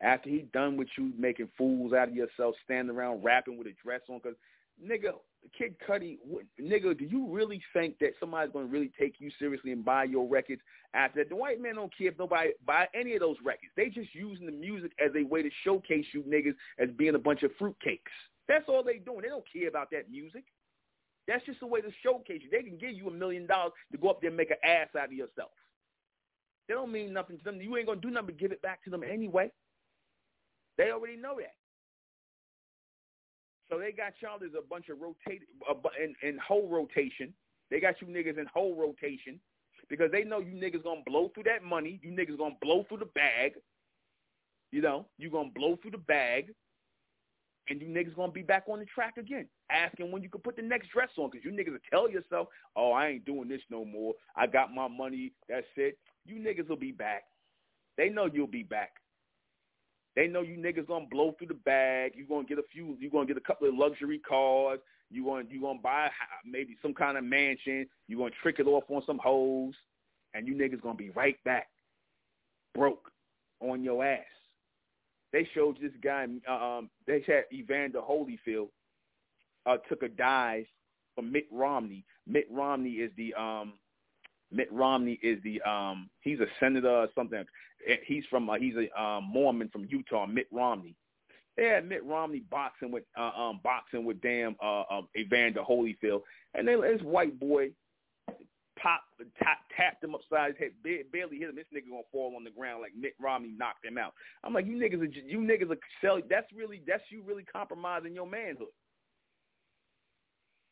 after 0.00 0.28
he 0.28 0.46
done 0.52 0.76
with 0.76 0.88
you 0.96 1.12
making 1.18 1.48
fools 1.56 1.92
out 1.92 2.08
of 2.08 2.14
yourself, 2.14 2.54
standing 2.64 2.94
around 2.94 3.22
rapping 3.22 3.58
with 3.58 3.66
a 3.66 3.74
dress 3.82 4.00
on, 4.08 4.18
because, 4.22 4.38
nigga, 4.84 5.12
Kid 5.56 5.74
Cudi, 5.86 6.18
nigga, 6.60 6.98
do 6.98 7.04
you 7.04 7.26
really 7.28 7.62
think 7.72 7.98
that 7.98 8.12
somebody's 8.20 8.52
going 8.52 8.66
to 8.66 8.72
really 8.72 8.90
take 8.98 9.14
you 9.18 9.30
seriously 9.38 9.72
and 9.72 9.84
buy 9.84 10.04
your 10.04 10.28
records 10.28 10.60
after 10.94 11.20
that? 11.20 11.28
The 11.28 11.36
white 11.36 11.60
man 11.60 11.76
don't 11.76 11.96
care 11.96 12.08
if 12.08 12.18
nobody 12.18 12.50
buy 12.66 12.88
any 12.94 13.14
of 13.14 13.20
those 13.20 13.36
records. 13.44 13.72
They 13.76 13.88
just 13.88 14.14
using 14.14 14.46
the 14.46 14.52
music 14.52 14.92
as 15.04 15.10
a 15.16 15.24
way 15.24 15.42
to 15.42 15.50
showcase 15.64 16.06
you 16.12 16.22
niggas 16.22 16.54
as 16.78 16.94
being 16.96 17.14
a 17.14 17.18
bunch 17.18 17.42
of 17.42 17.50
fruitcakes. 17.60 18.00
That's 18.48 18.68
all 18.68 18.82
they 18.82 18.98
doing. 18.98 19.22
They 19.22 19.28
don't 19.28 19.44
care 19.50 19.68
about 19.68 19.90
that 19.92 20.10
music. 20.10 20.44
That's 21.26 21.44
just 21.46 21.62
a 21.62 21.66
way 21.66 21.80
to 21.80 21.90
showcase 22.04 22.40
you. 22.42 22.50
They 22.50 22.62
can 22.62 22.76
give 22.76 22.92
you 22.92 23.08
a 23.08 23.12
million 23.12 23.46
dollars 23.46 23.72
to 23.92 23.98
go 23.98 24.08
up 24.08 24.20
there 24.20 24.28
and 24.28 24.36
make 24.36 24.50
an 24.50 24.56
ass 24.64 24.88
out 24.98 25.06
of 25.06 25.12
yourself. 25.12 25.50
They 26.66 26.74
don't 26.74 26.92
mean 26.92 27.12
nothing 27.12 27.38
to 27.38 27.44
them. 27.44 27.60
You 27.60 27.76
ain't 27.76 27.86
going 27.86 28.00
to 28.00 28.06
do 28.06 28.12
nothing 28.12 28.26
but 28.26 28.38
give 28.38 28.52
it 28.52 28.62
back 28.62 28.82
to 28.84 28.90
them 28.90 29.02
anyway. 29.02 29.50
They 30.76 30.90
already 30.90 31.16
know 31.16 31.36
that. 31.38 31.54
So 33.70 33.78
they 33.78 33.92
got 33.92 34.14
y'all 34.20 34.44
as 34.44 34.52
a 34.58 34.66
bunch 34.66 34.88
of 34.88 35.00
rotate 35.00 35.42
in, 36.02 36.14
in 36.28 36.38
whole 36.38 36.68
rotation. 36.68 37.32
They 37.70 37.78
got 37.78 38.00
you 38.00 38.08
niggas 38.08 38.38
in 38.38 38.46
whole 38.52 38.74
rotation 38.74 39.38
because 39.88 40.10
they 40.10 40.24
know 40.24 40.40
you 40.40 40.52
niggas 40.52 40.82
gonna 40.82 41.02
blow 41.06 41.30
through 41.32 41.44
that 41.44 41.62
money. 41.62 42.00
You 42.02 42.10
niggas 42.10 42.36
gonna 42.36 42.56
blow 42.60 42.84
through 42.88 42.98
the 42.98 43.06
bag. 43.06 43.54
You 44.72 44.82
know, 44.82 45.06
you 45.18 45.30
gonna 45.30 45.50
blow 45.54 45.76
through 45.80 45.92
the 45.92 45.98
bag, 45.98 46.52
and 47.68 47.80
you 47.80 47.88
niggas 47.88 48.16
gonna 48.16 48.32
be 48.32 48.42
back 48.42 48.64
on 48.68 48.80
the 48.80 48.84
track 48.86 49.16
again, 49.16 49.48
asking 49.70 50.10
when 50.10 50.22
you 50.22 50.28
can 50.28 50.40
put 50.40 50.56
the 50.56 50.62
next 50.62 50.90
dress 50.90 51.10
on 51.16 51.30
because 51.30 51.44
you 51.44 51.52
niggas 51.52 51.72
will 51.72 51.78
tell 51.90 52.10
yourself, 52.10 52.48
"Oh, 52.74 52.90
I 52.90 53.08
ain't 53.08 53.24
doing 53.24 53.48
this 53.48 53.62
no 53.70 53.84
more. 53.84 54.14
I 54.34 54.48
got 54.48 54.74
my 54.74 54.88
money. 54.88 55.32
That's 55.48 55.66
it." 55.76 55.96
You 56.24 56.36
niggas 56.36 56.68
will 56.68 56.76
be 56.76 56.92
back. 56.92 57.24
They 57.96 58.08
know 58.08 58.26
you'll 58.26 58.46
be 58.46 58.64
back. 58.64 58.92
They 60.16 60.26
know 60.26 60.42
you 60.42 60.56
niggas 60.56 60.88
gonna 60.88 61.06
blow 61.10 61.34
through 61.38 61.48
the 61.48 61.54
bag. 61.54 62.12
You 62.16 62.24
gonna 62.26 62.46
get 62.46 62.58
a 62.58 62.64
few. 62.72 62.96
You 62.98 63.10
gonna 63.10 63.26
get 63.26 63.36
a 63.36 63.40
couple 63.40 63.68
of 63.68 63.74
luxury 63.74 64.18
cars. 64.18 64.80
You 65.10 65.24
gonna 65.24 65.44
you 65.48 65.60
gonna 65.60 65.78
buy 65.80 66.08
maybe 66.44 66.76
some 66.82 66.94
kind 66.94 67.16
of 67.16 67.24
mansion. 67.24 67.86
You 68.08 68.18
gonna 68.18 68.30
trick 68.42 68.56
it 68.58 68.66
off 68.66 68.84
on 68.88 69.02
some 69.06 69.18
hoes, 69.22 69.74
and 70.34 70.46
you 70.46 70.54
niggas 70.54 70.82
gonna 70.82 70.94
be 70.94 71.10
right 71.10 71.36
back, 71.44 71.68
broke, 72.74 73.10
on 73.60 73.84
your 73.84 74.04
ass. 74.04 74.24
They 75.32 75.48
showed 75.54 75.78
this 75.80 75.92
guy. 76.02 76.26
Uh, 76.48 76.52
um, 76.52 76.90
they 77.06 77.22
had 77.26 77.44
Evander 77.52 78.00
Holyfield 78.00 78.68
uh, 79.66 79.76
took 79.88 80.02
a 80.02 80.08
dive 80.08 80.66
from 81.14 81.30
Mitt 81.30 81.46
Romney. 81.52 82.04
Mitt 82.26 82.46
Romney 82.50 82.94
is 82.94 83.12
the 83.16 83.32
um, 83.34 83.74
Mitt 84.52 84.72
Romney 84.72 85.18
is 85.22 85.42
the 85.42 85.60
um, 85.62 86.10
he's 86.20 86.40
a 86.40 86.46
senator 86.58 86.88
or 86.88 87.08
something. 87.14 87.44
He's 88.04 88.24
from 88.28 88.50
uh, 88.50 88.54
he's 88.54 88.74
a 88.76 89.00
um, 89.00 89.24
Mormon 89.32 89.68
from 89.70 89.86
Utah, 89.86 90.26
Mitt 90.26 90.48
Romney. 90.50 90.94
They 91.56 91.66
had 91.66 91.88
Mitt 91.88 92.04
Romney 92.04 92.42
boxing 92.50 92.90
with 92.90 93.04
uh, 93.18 93.30
um, 93.30 93.60
boxing 93.62 94.04
with 94.04 94.20
damn 94.20 94.56
uh, 94.62 94.82
uh, 94.82 95.02
Evander 95.16 95.62
Holyfield, 95.62 96.22
and 96.54 96.66
then 96.66 96.80
this 96.80 97.02
white 97.02 97.38
boy 97.38 97.70
pop 98.80 99.02
tap, 99.42 99.58
tapped 99.76 100.02
him 100.02 100.14
upside 100.14 100.56
his 100.56 100.58
head, 100.58 101.02
barely 101.12 101.38
hit 101.38 101.50
him. 101.50 101.56
This 101.56 101.66
nigga 101.74 101.90
gonna 101.90 102.02
fall 102.10 102.34
on 102.36 102.44
the 102.44 102.50
ground 102.50 102.80
like 102.82 102.92
Mitt 102.98 103.14
Romney 103.20 103.52
knocked 103.56 103.84
him 103.84 103.98
out. 103.98 104.14
I'm 104.42 104.54
like, 104.54 104.66
you 104.66 104.74
niggas, 104.74 105.00
are, 105.00 105.04
you 105.04 105.38
niggas 105.38 105.70
are 105.70 105.78
sell. 106.00 106.20
That's 106.28 106.46
really 106.54 106.82
that's 106.86 107.02
you 107.10 107.22
really 107.26 107.44
compromising 107.44 108.14
your 108.14 108.26
manhood. 108.26 108.68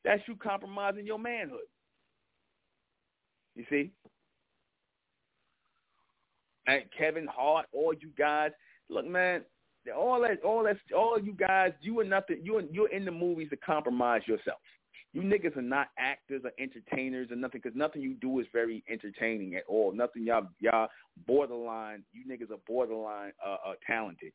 That's 0.04 0.22
you 0.26 0.36
compromising 0.36 1.06
your 1.06 1.18
manhood. 1.18 1.68
You 3.58 3.64
see, 3.68 3.90
and 6.68 6.84
Kevin 6.96 7.26
Hart, 7.26 7.66
all 7.72 7.92
you 7.92 8.10
guys. 8.16 8.52
Look, 8.88 9.04
man, 9.04 9.42
all 9.96 10.20
that, 10.20 10.40
all 10.44 10.62
that, 10.62 10.76
all 10.96 11.18
you 11.18 11.32
guys, 11.32 11.72
you 11.80 11.98
are 11.98 12.04
nothing. 12.04 12.38
You're 12.44 12.62
you're 12.70 12.90
in 12.90 13.04
the 13.04 13.10
movies 13.10 13.50
to 13.50 13.56
compromise 13.56 14.22
yourself. 14.26 14.58
You 15.12 15.22
niggas 15.22 15.56
are 15.56 15.62
not 15.62 15.88
actors 15.98 16.42
or 16.44 16.52
entertainers 16.60 17.32
or 17.32 17.36
nothing, 17.36 17.60
because 17.64 17.76
nothing 17.76 18.00
you 18.00 18.14
do 18.14 18.38
is 18.38 18.46
very 18.52 18.84
entertaining 18.88 19.56
at 19.56 19.64
all. 19.68 19.92
Nothing 19.92 20.22
y'all 20.22 20.46
y'all 20.60 20.86
borderline. 21.26 22.04
You 22.12 22.22
niggas 22.30 22.52
are 22.52 22.60
borderline 22.64 23.32
uh, 23.44 23.56
uh, 23.70 23.74
talented, 23.84 24.32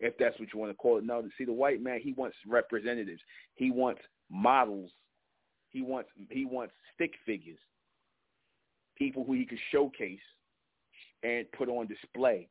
if 0.00 0.18
that's 0.18 0.38
what 0.38 0.52
you 0.52 0.60
want 0.60 0.70
to 0.70 0.76
call 0.76 0.98
it. 0.98 1.04
No, 1.04 1.26
see 1.38 1.46
the 1.46 1.52
white 1.52 1.80
man, 1.80 1.98
he 2.02 2.12
wants 2.12 2.36
representatives. 2.46 3.22
He 3.54 3.70
wants 3.70 4.02
models. 4.30 4.90
He 5.70 5.80
wants 5.82 6.10
he 6.30 6.44
wants 6.44 6.74
stick 6.94 7.12
figures, 7.24 7.58
people 8.96 9.24
who 9.24 9.34
he 9.34 9.44
can 9.44 9.58
showcase 9.70 10.18
and 11.22 11.50
put 11.52 11.68
on 11.68 11.86
display. 11.86 12.48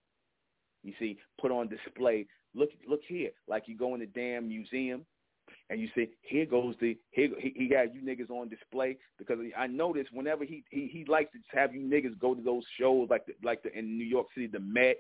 You 0.84 0.94
see, 1.00 1.18
put 1.40 1.52
on 1.52 1.70
display. 1.70 2.26
Look, 2.56 2.70
look 2.88 3.02
here, 3.08 3.32
like 3.48 3.64
you 3.68 3.78
go 3.78 3.94
in 3.94 4.02
the 4.02 4.06
damn 4.06 4.48
museum 4.48 5.06
and 5.70 5.80
you 5.80 5.90
say, 5.96 6.10
here 6.22 6.46
goes 6.46 6.76
the 6.82 6.98
here 7.12 7.30
he, 7.40 7.54
he 7.56 7.68
got 7.68 7.94
you 7.96 8.02
niggas 8.02 8.30
on 8.30 8.50
display 8.50 8.98
because 9.18 9.40
I 9.58 9.68
notice 9.68 10.08
whenever 10.12 10.44
he, 10.44 10.64
he 10.70 10.88
he 10.88 11.06
likes 11.06 11.32
to 11.34 11.58
have 11.58 11.74
you 11.74 11.82
niggas 11.82 12.20
go 12.20 12.36
to 12.36 12.42
those 12.42 12.64
shows 12.80 13.08
like 13.10 13.26
the, 13.26 13.34
like 13.44 13.64
the 13.64 13.76
in 13.78 13.98
New 13.98 14.04
York 14.04 14.28
City 14.36 14.48
the 14.48 14.60
Met 14.60 14.98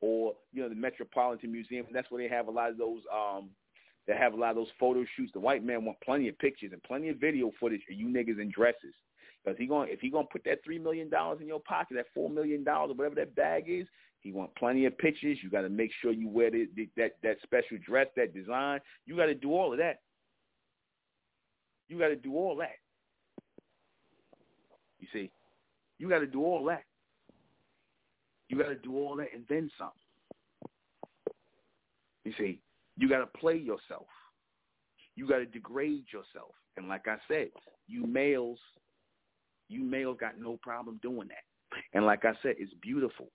or 0.00 0.34
you 0.52 0.62
know 0.62 0.68
the 0.68 0.74
Metropolitan 0.74 1.52
Museum. 1.52 1.86
That's 1.92 2.10
where 2.10 2.22
they 2.22 2.34
have 2.34 2.48
a 2.48 2.50
lot 2.50 2.70
of 2.70 2.78
those 2.78 3.00
um 3.14 3.50
they 4.06 4.14
have 4.14 4.34
a 4.34 4.36
lot 4.36 4.50
of 4.50 4.56
those 4.56 4.72
photo 4.78 5.04
shoots. 5.16 5.32
The 5.32 5.40
white 5.40 5.64
man 5.64 5.84
want 5.84 6.00
plenty 6.00 6.28
of 6.28 6.38
pictures 6.38 6.72
and 6.72 6.82
plenty 6.82 7.08
of 7.10 7.18
video 7.18 7.52
footage 7.60 7.82
of 7.90 7.96
you 7.96 8.08
niggas 8.08 8.40
in 8.40 8.50
dresses. 8.50 8.94
Because 9.44 9.58
he 9.58 9.66
going 9.66 9.88
if 9.90 10.00
he 10.00 10.10
gonna 10.10 10.26
put 10.30 10.44
that 10.44 10.62
three 10.64 10.78
million 10.78 11.08
dollars 11.08 11.38
in 11.40 11.46
your 11.46 11.60
pocket, 11.60 11.94
that 11.94 12.06
four 12.14 12.28
million 12.28 12.62
dollars 12.62 12.90
or 12.90 12.94
whatever 12.94 13.14
that 13.14 13.34
bag 13.34 13.64
is, 13.68 13.86
he 14.20 14.32
want 14.32 14.54
plenty 14.54 14.84
of 14.84 14.96
pictures. 14.98 15.38
You 15.42 15.50
got 15.50 15.62
to 15.62 15.70
make 15.70 15.90
sure 16.00 16.12
you 16.12 16.28
wear 16.28 16.50
the, 16.50 16.68
the, 16.76 16.88
that 16.96 17.12
that 17.22 17.36
special 17.42 17.78
dress, 17.84 18.08
that 18.16 18.34
design. 18.34 18.80
You 19.06 19.16
got 19.16 19.26
to 19.26 19.34
do 19.34 19.52
all 19.52 19.72
of 19.72 19.78
that. 19.78 20.00
You 21.88 21.98
got 21.98 22.08
to 22.08 22.16
do 22.16 22.36
all 22.36 22.56
that. 22.56 22.76
You 24.98 25.08
see, 25.12 25.30
you 25.98 26.08
got 26.08 26.18
to 26.18 26.26
do 26.26 26.44
all 26.44 26.64
that. 26.66 26.84
You 28.48 28.58
got 28.58 28.68
to 28.68 28.74
do 28.74 28.96
all 28.96 29.16
that 29.16 29.28
and 29.34 29.44
then 29.48 29.70
some. 29.78 29.90
You 32.24 32.32
see, 32.36 32.60
you 32.96 33.08
got 33.08 33.20
to 33.20 33.26
play 33.26 33.56
yourself. 33.56 34.06
You 35.16 35.26
got 35.26 35.38
to 35.38 35.46
degrade 35.46 36.04
yourself. 36.12 36.54
And 36.76 36.88
like 36.88 37.08
I 37.08 37.16
said, 37.28 37.48
you 37.88 38.06
males, 38.06 38.58
you 39.70 39.82
males 39.82 40.18
got 40.20 40.38
no 40.38 40.58
problem 40.62 40.98
doing 41.02 41.28
that. 41.28 41.78
And 41.94 42.04
like 42.04 42.24
I 42.24 42.32
said, 42.42 42.56
it's 42.58 42.74
beautiful. 42.82 43.28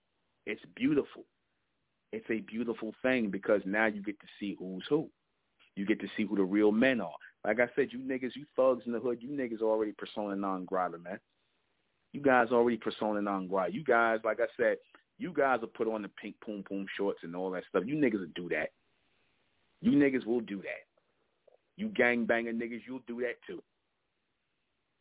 It's 0.45 0.61
beautiful. 0.75 1.23
It's 2.11 2.25
a 2.29 2.41
beautiful 2.41 2.93
thing 3.01 3.29
because 3.29 3.61
now 3.65 3.87
you 3.87 4.03
get 4.03 4.19
to 4.19 4.27
see 4.39 4.55
who's 4.59 4.85
who. 4.89 5.09
You 5.75 5.85
get 5.85 5.99
to 6.01 6.07
see 6.15 6.23
who 6.25 6.35
the 6.35 6.43
real 6.43 6.71
men 6.71 7.01
are. 7.01 7.15
Like 7.43 7.59
I 7.59 7.69
said, 7.75 7.89
you 7.91 7.99
niggas, 7.99 8.35
you 8.35 8.45
thugs 8.55 8.83
in 8.85 8.91
the 8.91 8.99
hood, 8.99 9.19
you 9.21 9.29
niggas 9.29 9.61
already 9.61 9.91
persona 9.91 10.35
non 10.35 10.65
grata, 10.65 10.97
man. 10.97 11.19
You 12.13 12.21
guys 12.21 12.49
already 12.51 12.77
persona 12.77 13.21
non 13.21 13.47
grata. 13.47 13.73
You 13.73 13.83
guys, 13.83 14.19
like 14.23 14.39
I 14.39 14.47
said, 14.57 14.77
you 15.17 15.33
guys 15.33 15.61
will 15.61 15.67
put 15.67 15.87
on 15.87 16.01
the 16.01 16.09
pink 16.09 16.35
poom 16.43 16.63
poom 16.63 16.85
shorts 16.97 17.19
and 17.23 17.35
all 17.35 17.51
that 17.51 17.63
stuff. 17.69 17.83
You 17.85 17.95
niggas 17.95 18.19
will 18.19 18.27
do 18.35 18.49
that. 18.49 18.71
You 19.81 19.91
niggas 19.91 20.25
will 20.25 20.41
do 20.41 20.57
that. 20.57 20.85
You 21.77 21.89
gang 21.89 22.25
niggas, 22.25 22.81
you'll 22.87 23.01
do 23.07 23.21
that 23.21 23.35
too. 23.45 23.61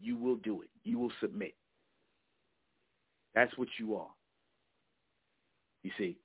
You 0.04 0.16
will 0.16 0.36
do 0.36 0.60
it. 0.62 0.68
You 0.84 0.98
will 0.98 1.12
submit. 1.20 1.54
That's 3.34 3.56
what 3.56 3.68
you 3.78 3.96
are. 3.96 4.10
You 5.82 5.90
see, 5.98 6.18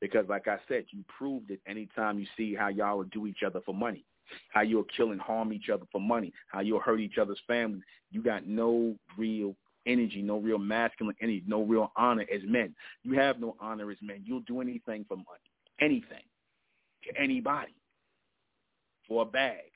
because 0.00 0.26
like 0.28 0.46
I 0.48 0.58
said, 0.68 0.84
you 0.90 1.02
proved 1.16 1.50
it 1.50 1.60
anytime 1.66 2.18
you 2.18 2.26
see 2.36 2.54
how 2.54 2.68
y'all 2.68 2.98
will 2.98 3.04
do 3.04 3.26
each 3.26 3.42
other 3.44 3.60
for 3.64 3.74
money, 3.74 4.04
how 4.50 4.60
you'll 4.60 4.86
kill 4.96 5.12
and 5.12 5.20
harm 5.20 5.52
each 5.52 5.68
other 5.72 5.84
for 5.90 6.00
money, 6.00 6.32
how 6.48 6.60
you'll 6.60 6.80
hurt 6.80 7.00
each 7.00 7.18
other's 7.18 7.40
families. 7.46 7.82
You 8.10 8.22
got 8.22 8.46
no 8.46 8.94
real 9.18 9.56
energy, 9.86 10.22
no 10.22 10.38
real 10.38 10.58
masculine 10.58 11.16
energy, 11.20 11.42
no 11.46 11.62
real 11.62 11.90
honor 11.96 12.26
as 12.32 12.42
men. 12.46 12.74
You 13.02 13.18
have 13.18 13.40
no 13.40 13.56
honor 13.60 13.90
as 13.90 13.98
men. 14.02 14.22
You'll 14.24 14.40
do 14.40 14.60
anything 14.60 15.04
for 15.08 15.16
money, 15.16 15.50
anything, 15.80 16.24
to 17.04 17.20
anybody, 17.20 17.74
for 19.08 19.22
a 19.22 19.26
bag. 19.26 19.73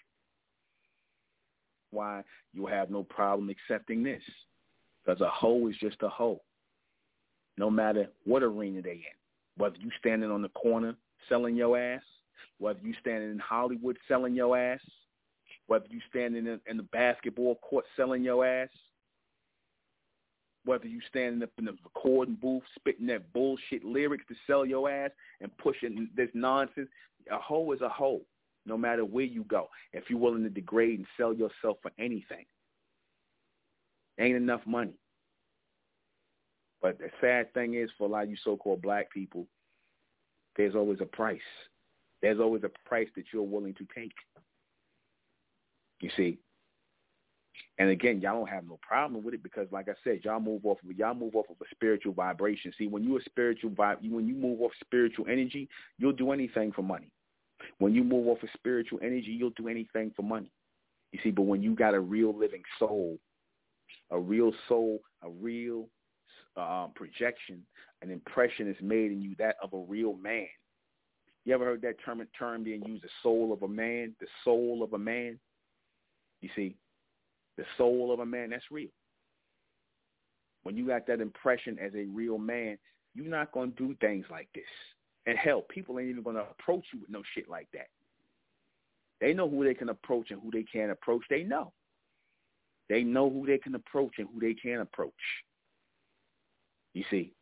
Why 1.91 2.23
you 2.53 2.67
have 2.67 2.91
no 2.91 3.03
problem 3.03 3.49
accepting 3.51 4.03
this? 4.03 4.23
Because 5.05 5.21
a 5.21 5.29
hoe 5.29 5.69
is 5.69 5.77
just 5.81 6.03
a 6.03 6.09
hoe 6.09 6.41
no 7.59 7.69
matter 7.69 8.07
what 8.25 8.43
arena 8.43 8.81
they 8.81 8.93
in. 8.93 9.19
Whether 9.57 9.77
you 9.79 9.91
standing 9.99 10.31
on 10.31 10.43
the 10.43 10.49
corner 10.51 10.95
selling 11.29 11.57
your 11.57 11.79
ass, 11.79 12.03
whether 12.59 12.79
you 12.81 12.95
standing 13.01 13.31
in 13.31 13.39
Hollywood 13.39 13.99
selling 14.07 14.35
your 14.35 14.57
ass, 14.57 14.81
whether 15.67 15.87
you 15.91 16.01
standing 16.09 16.47
in, 16.47 16.61
in 16.67 16.77
the 16.77 16.85
basketball 16.85 17.57
court 17.57 17.85
selling 17.97 18.23
your 18.23 18.47
ass, 18.47 18.69
whether 20.65 20.87
you 20.87 21.01
standing 21.09 21.43
up 21.43 21.51
in 21.59 21.65
the 21.65 21.75
recording 21.83 22.37
booth 22.41 22.63
spitting 22.77 23.07
that 23.09 23.33
bullshit 23.33 23.85
lyrics 23.85 24.25
to 24.29 24.35
sell 24.47 24.65
your 24.65 24.91
ass 24.91 25.11
and 25.41 25.57
pushing 25.59 26.09
this 26.17 26.29
nonsense, 26.35 26.89
a 27.31 27.39
hoe 27.39 27.73
is 27.73 27.81
a 27.81 27.89
hoe, 27.89 28.21
no 28.69 28.77
matter 28.77 29.05
where 29.05 29.25
you 29.25 29.45
go. 29.45 29.69
If 29.93 30.05
you're 30.09 30.19
willing 30.19 30.45
to 30.45 30.51
degrade 30.51 30.99
and 30.99 31.07
sell 31.17 31.33
yourself 31.33 31.79
for 31.83 31.91
anything, 31.99 32.45
ain't 34.21 34.37
enough 34.37 34.61
money. 34.67 34.95
But 36.81 36.99
the 36.99 37.11
sad 37.21 37.53
thing 37.55 37.75
is, 37.75 37.91
for 37.99 38.07
a 38.07 38.11
lot 38.11 38.25
of 38.25 38.31
you 38.31 38.37
so-called 38.45 38.83
black 38.83 39.11
people, 39.11 39.47
there's 40.57 40.75
always 40.75 41.01
a 41.01 41.07
price. 41.07 41.41
There's 42.23 42.41
always 42.41 42.63
a 42.65 42.89
price 42.89 43.09
that 43.17 43.27
you're 43.33 43.43
willing 43.43 43.75
to 43.75 43.87
take. 43.95 44.13
You 46.01 46.11
see, 46.17 46.39
and 47.79 47.91
again, 47.91 48.21
y'all 48.21 48.39
don't 48.39 48.49
have 48.49 48.67
no 48.67 48.79
problem 48.83 49.23
with 49.23 49.35
it 49.35 49.43
because, 49.43 49.67
like 49.71 49.89
I 49.89 49.95
said, 50.03 50.21
y'all 50.25 50.41
move 50.41 50.65
off 50.65 50.79
of 50.83 50.97
y'all 50.97 51.15
move 51.15 51.35
off 51.37 51.47
of 51.49 51.57
a 51.61 51.75
spiritual 51.75 52.13
vibration. 52.13 52.73
See, 52.77 52.87
when 52.87 53.05
you're 53.05 53.19
a 53.19 53.25
spiritual 53.25 53.71
vibe, 53.71 54.09
when 54.11 54.27
you 54.27 54.35
move 54.35 54.61
off 54.61 54.73
spiritual 54.81 55.27
energy, 55.29 55.69
you'll 55.99 56.13
do 56.13 56.33
anything 56.33 56.73
for 56.73 56.83
money. 56.83 57.11
When 57.79 57.95
you 57.95 58.05
move 58.05 58.29
off 58.29 58.43
of 58.43 58.49
spiritual 58.55 59.01
energy, 59.03 59.31
you'll 59.31 59.51
do 59.51 59.69
anything 59.69 60.13
for 60.15 60.23
money. 60.23 60.51
You 61.13 61.19
see, 61.23 61.31
but 61.31 61.43
when 61.43 61.63
you 61.63 61.75
got 61.75 61.95
a 61.95 62.01
real 62.01 62.37
living 62.37 62.63
soul, 62.79 63.19
a 64.11 64.19
real 64.19 64.53
soul, 64.69 65.01
a 65.23 65.29
real 65.29 65.89
um, 66.57 66.93
projection, 66.95 67.63
an 68.03 68.11
impression 68.11 68.69
is 68.69 68.77
made 68.83 69.13
in 69.13 69.23
you 69.23 69.35
that 69.39 69.57
of 69.63 69.73
a 69.73 69.79
real 69.79 70.15
man. 70.15 70.47
You 71.45 71.55
ever 71.55 71.65
heard 71.65 71.83
that 71.83 71.97
term 72.05 72.23
term 72.39 72.65
being 72.65 72.85
used, 72.85 73.05
the 73.05 73.09
soul 73.23 73.53
of 73.53 73.63
a 73.63 73.69
man, 73.69 74.15
the 74.21 74.27
soul 74.45 74.83
of 74.83 74.93
a 74.93 74.99
man? 74.99 75.39
You 76.41 76.51
see, 76.55 76.77
the 77.57 77.65
soul 77.77 78.13
of 78.13 78.21
a 78.21 78.27
man, 78.27 78.51
that's 78.51 78.71
real. 78.71 78.91
When 80.63 80.77
you 80.77 80.87
got 80.87 81.07
that 81.07 81.21
impression 81.21 81.79
as 81.79 81.93
a 81.95 82.05
real 82.05 82.39
man, 82.39 82.77
you're 83.15 83.27
not 83.27 83.53
going 83.53 83.73
to 83.73 83.89
do 83.89 83.97
things 84.01 84.27
like 84.31 84.49
this. 84.55 84.65
And 85.29 85.37
hell, 85.37 85.61
people 85.61 85.99
ain't 85.99 86.09
even 86.09 86.23
going 86.23 86.37
to 86.37 86.47
approach 86.51 86.87
you 86.91 87.01
with 87.01 87.11
no 87.11 87.23
shit 87.35 87.51
like 87.51 87.69
that. 87.75 87.89
They 89.21 89.35
know 89.35 89.47
who 89.47 89.63
they 89.63 89.75
can 89.75 89.91
approach 89.91 90.31
and 90.31 90.41
who 90.41 90.51
they 90.51 90.63
can't 90.63 90.91
approach. 90.91 91.23
They 91.29 91.43
know. 91.43 91.75
They 92.89 93.03
know 93.03 93.29
who 93.29 93.45
they 93.45 93.59
can 93.59 93.75
approach 93.75 94.15
and 94.17 94.27
who 94.33 94.41
they 94.41 94.55
can't 94.55 94.81
approach. 94.81 95.13
You 96.95 97.05
see, 97.11 97.35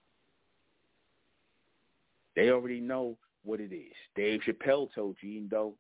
they 2.35 2.51
already 2.51 2.81
know 2.81 3.17
what 3.45 3.61
it 3.61 3.73
is. 3.73 3.95
Dave 4.17 4.41
Chappelle 4.41 4.93
told 4.93 5.15
you, 5.21 5.31
even 5.31 5.49
though 5.49 5.75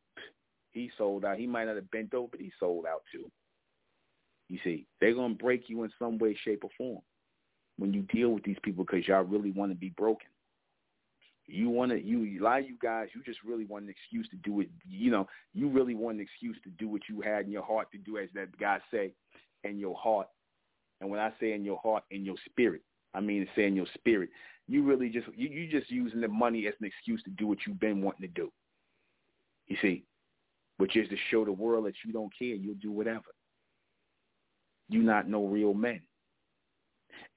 he 0.71 0.93
sold 0.97 1.25
out, 1.25 1.39
he 1.39 1.49
might 1.49 1.65
not 1.65 1.75
have 1.75 1.91
bent 1.91 2.15
over, 2.15 2.29
but 2.31 2.41
he 2.41 2.53
sold 2.61 2.87
out 2.87 3.03
too. 3.11 3.29
You 4.49 4.61
see, 4.63 4.87
they're 5.01 5.13
gonna 5.15 5.35
break 5.35 5.69
you 5.69 5.83
in 5.83 5.91
some 5.99 6.19
way, 6.19 6.39
shape, 6.45 6.63
or 6.63 6.71
form 6.79 7.03
when 7.79 7.93
you 7.93 8.03
deal 8.03 8.29
with 8.29 8.45
these 8.45 8.59
people 8.63 8.85
because 8.85 9.09
y'all 9.09 9.25
really 9.25 9.51
want 9.51 9.73
to 9.73 9.77
be 9.77 9.91
broken. 9.91 10.29
You 11.49 11.71
want 11.71 11.93
to, 11.93 12.03
you 12.03 12.41
a 12.41 12.43
lot 12.43 12.61
of 12.61 12.67
you 12.67 12.77
guys, 12.83 13.09
you 13.15 13.23
just 13.23 13.45
really 13.45 13.65
want 13.65 13.85
an 13.85 13.91
excuse 13.91 14.29
to 14.31 14.37
do 14.37 14.61
it. 14.61 14.69
You 14.89 15.13
know, 15.13 15.29
you 15.55 15.69
really 15.69 15.95
want 15.95 16.17
an 16.17 16.23
excuse 16.23 16.57
to 16.65 16.71
do 16.71 16.89
what 16.89 17.03
you 17.09 17.21
had 17.21 17.47
in 17.47 17.53
your 17.53 17.63
heart 17.63 17.91
to 17.93 17.99
do, 17.99 18.19
as 18.19 18.29
that 18.35 18.57
guy 18.59 18.79
say, 18.93 19.13
in 19.63 19.79
your 19.79 19.95
heart. 19.97 20.27
And 21.01 21.11
when 21.11 21.21
I 21.21 21.33
say 21.39 21.53
in 21.53 21.65
your 21.65 21.79
heart, 21.79 22.03
in 22.11 22.25
your 22.25 22.37
spirit, 22.47 22.83
I 23.15 23.21
mean, 23.21 23.47
say 23.55 23.67
in 23.67 23.77
your 23.77 23.87
spirit. 23.95 24.31
You 24.69 24.83
really 24.83 25.09
just 25.09 25.29
you 25.37 25.49
you 25.49 25.69
just 25.69 25.91
using 25.91 26.21
the 26.21 26.29
money 26.29 26.67
as 26.67 26.75
an 26.81 26.87
excuse 26.87 27.23
to 27.23 27.31
do 27.31 27.47
what 27.47 27.59
you've 27.67 27.79
been 27.79 28.03
wanting 28.03 28.27
to 28.27 28.35
do. 28.35 28.51
You 29.69 29.77
see, 29.81 30.05
which 30.79 30.97
is 30.97 31.09
to 31.09 31.17
show 31.31 31.45
the 31.45 31.53
world 31.53 31.87
that 31.87 31.95
you 32.05 32.13
don't 32.13 32.33
care. 32.37 32.55
You'll 32.55 32.75
do 32.75 32.91
whatever. 32.91 33.25
You 34.89 35.03
not 35.03 35.29
no 35.29 35.47
real 35.47 35.75
men, 35.75 36.01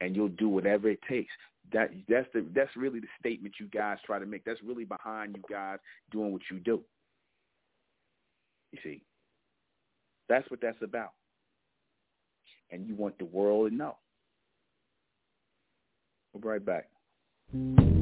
and 0.01 0.15
you'll 0.15 0.29
do 0.29 0.49
whatever 0.49 0.89
it 0.89 0.99
takes. 1.07 1.31
That 1.71 1.91
that's 2.07 2.27
the 2.33 2.45
that's 2.53 2.75
really 2.75 2.99
the 2.99 3.07
statement 3.19 3.55
you 3.59 3.67
guys 3.67 3.97
try 4.05 4.19
to 4.19 4.25
make. 4.25 4.43
That's 4.45 4.61
really 4.63 4.85
behind 4.85 5.35
you 5.35 5.43
guys 5.49 5.77
doing 6.11 6.31
what 6.31 6.41
you 6.51 6.59
do. 6.59 6.81
You 8.71 8.79
see, 8.83 9.03
that's 10.27 10.49
what 10.49 10.61
that's 10.61 10.81
about, 10.81 11.11
and 12.71 12.87
you 12.87 12.95
want 12.95 13.17
the 13.17 13.25
world 13.25 13.69
to 13.69 13.75
know. 13.75 13.97
We'll 16.33 16.41
be 16.41 16.47
right 16.47 16.65
back. 16.65 17.98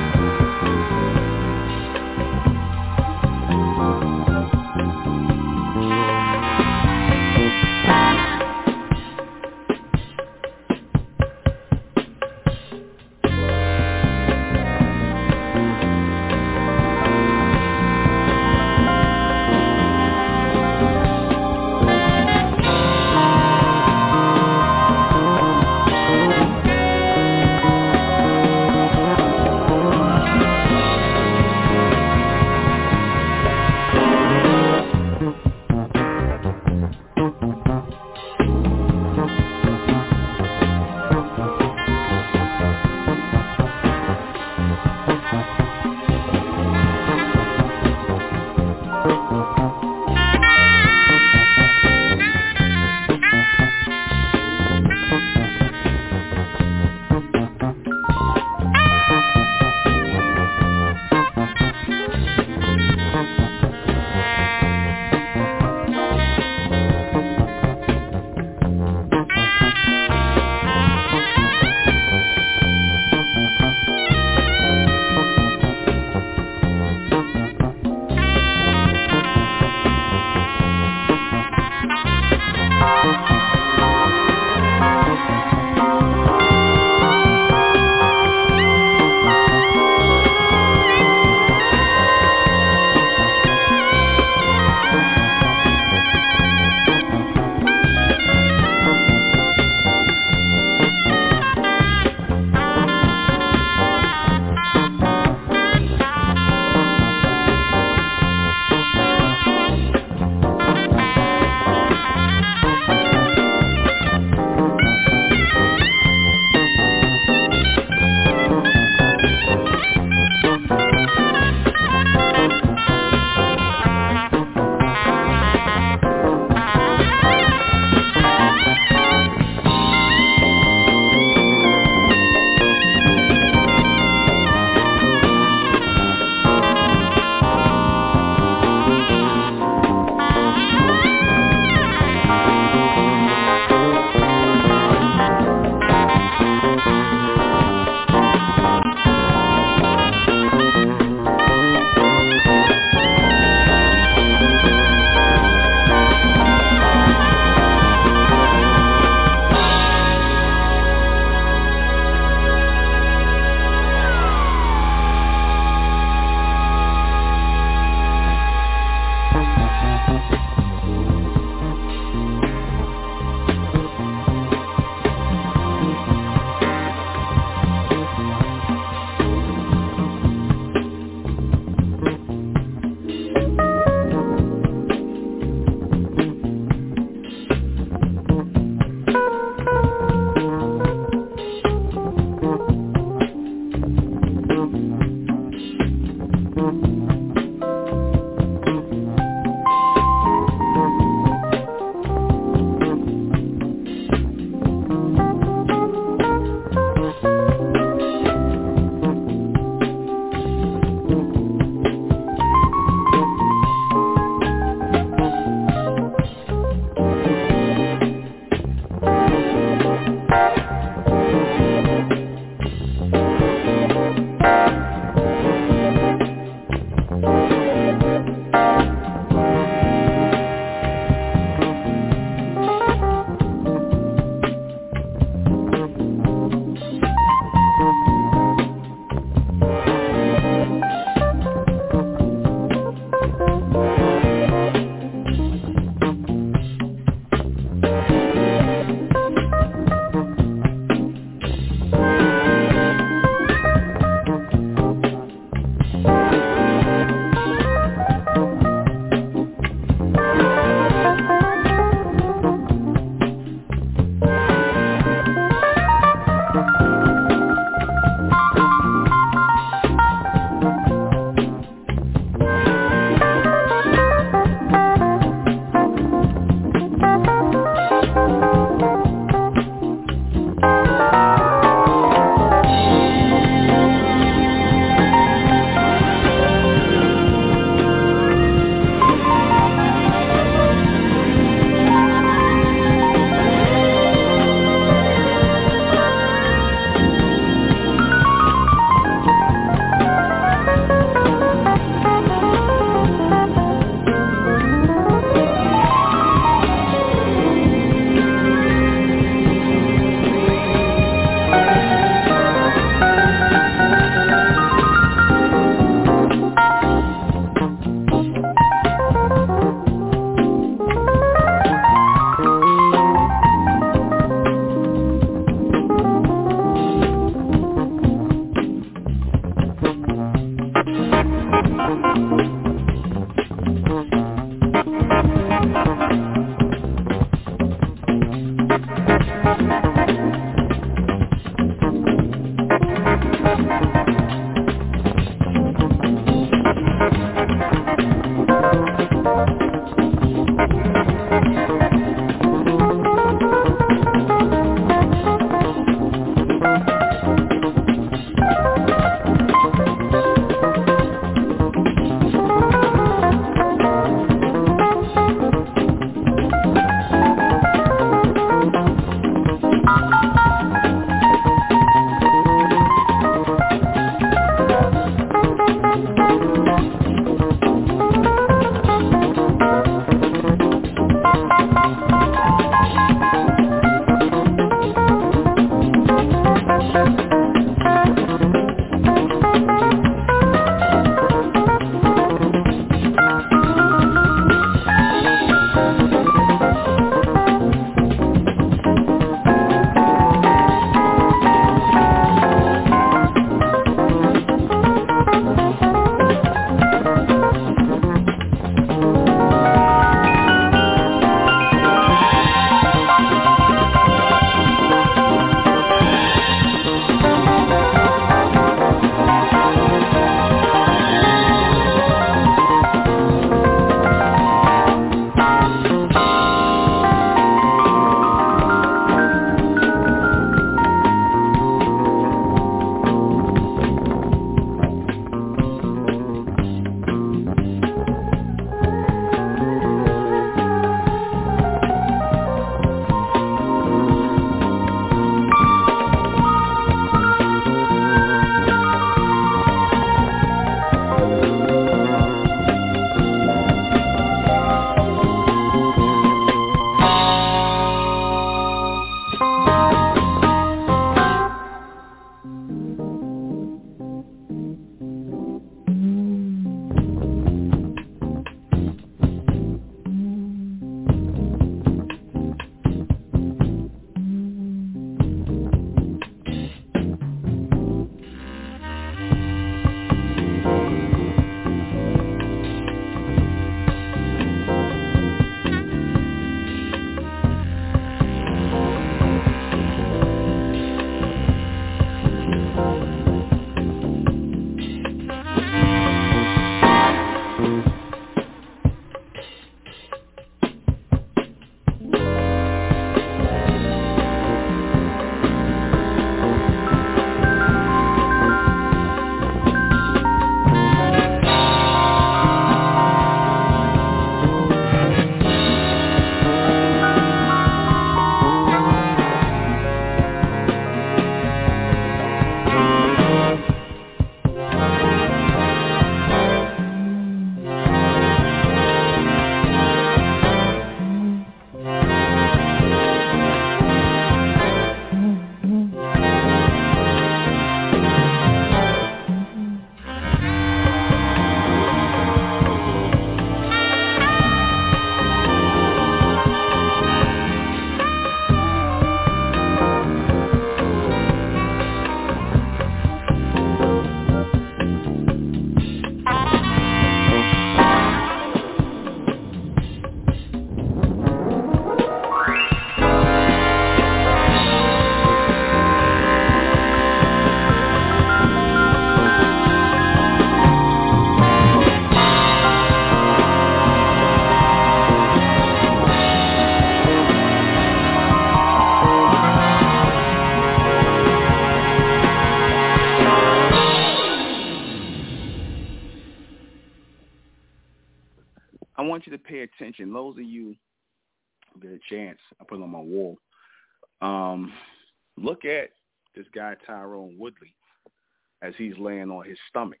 He's 598.76 598.98
laying 598.98 599.30
on 599.30 599.44
his 599.44 599.58
stomach. 599.68 600.00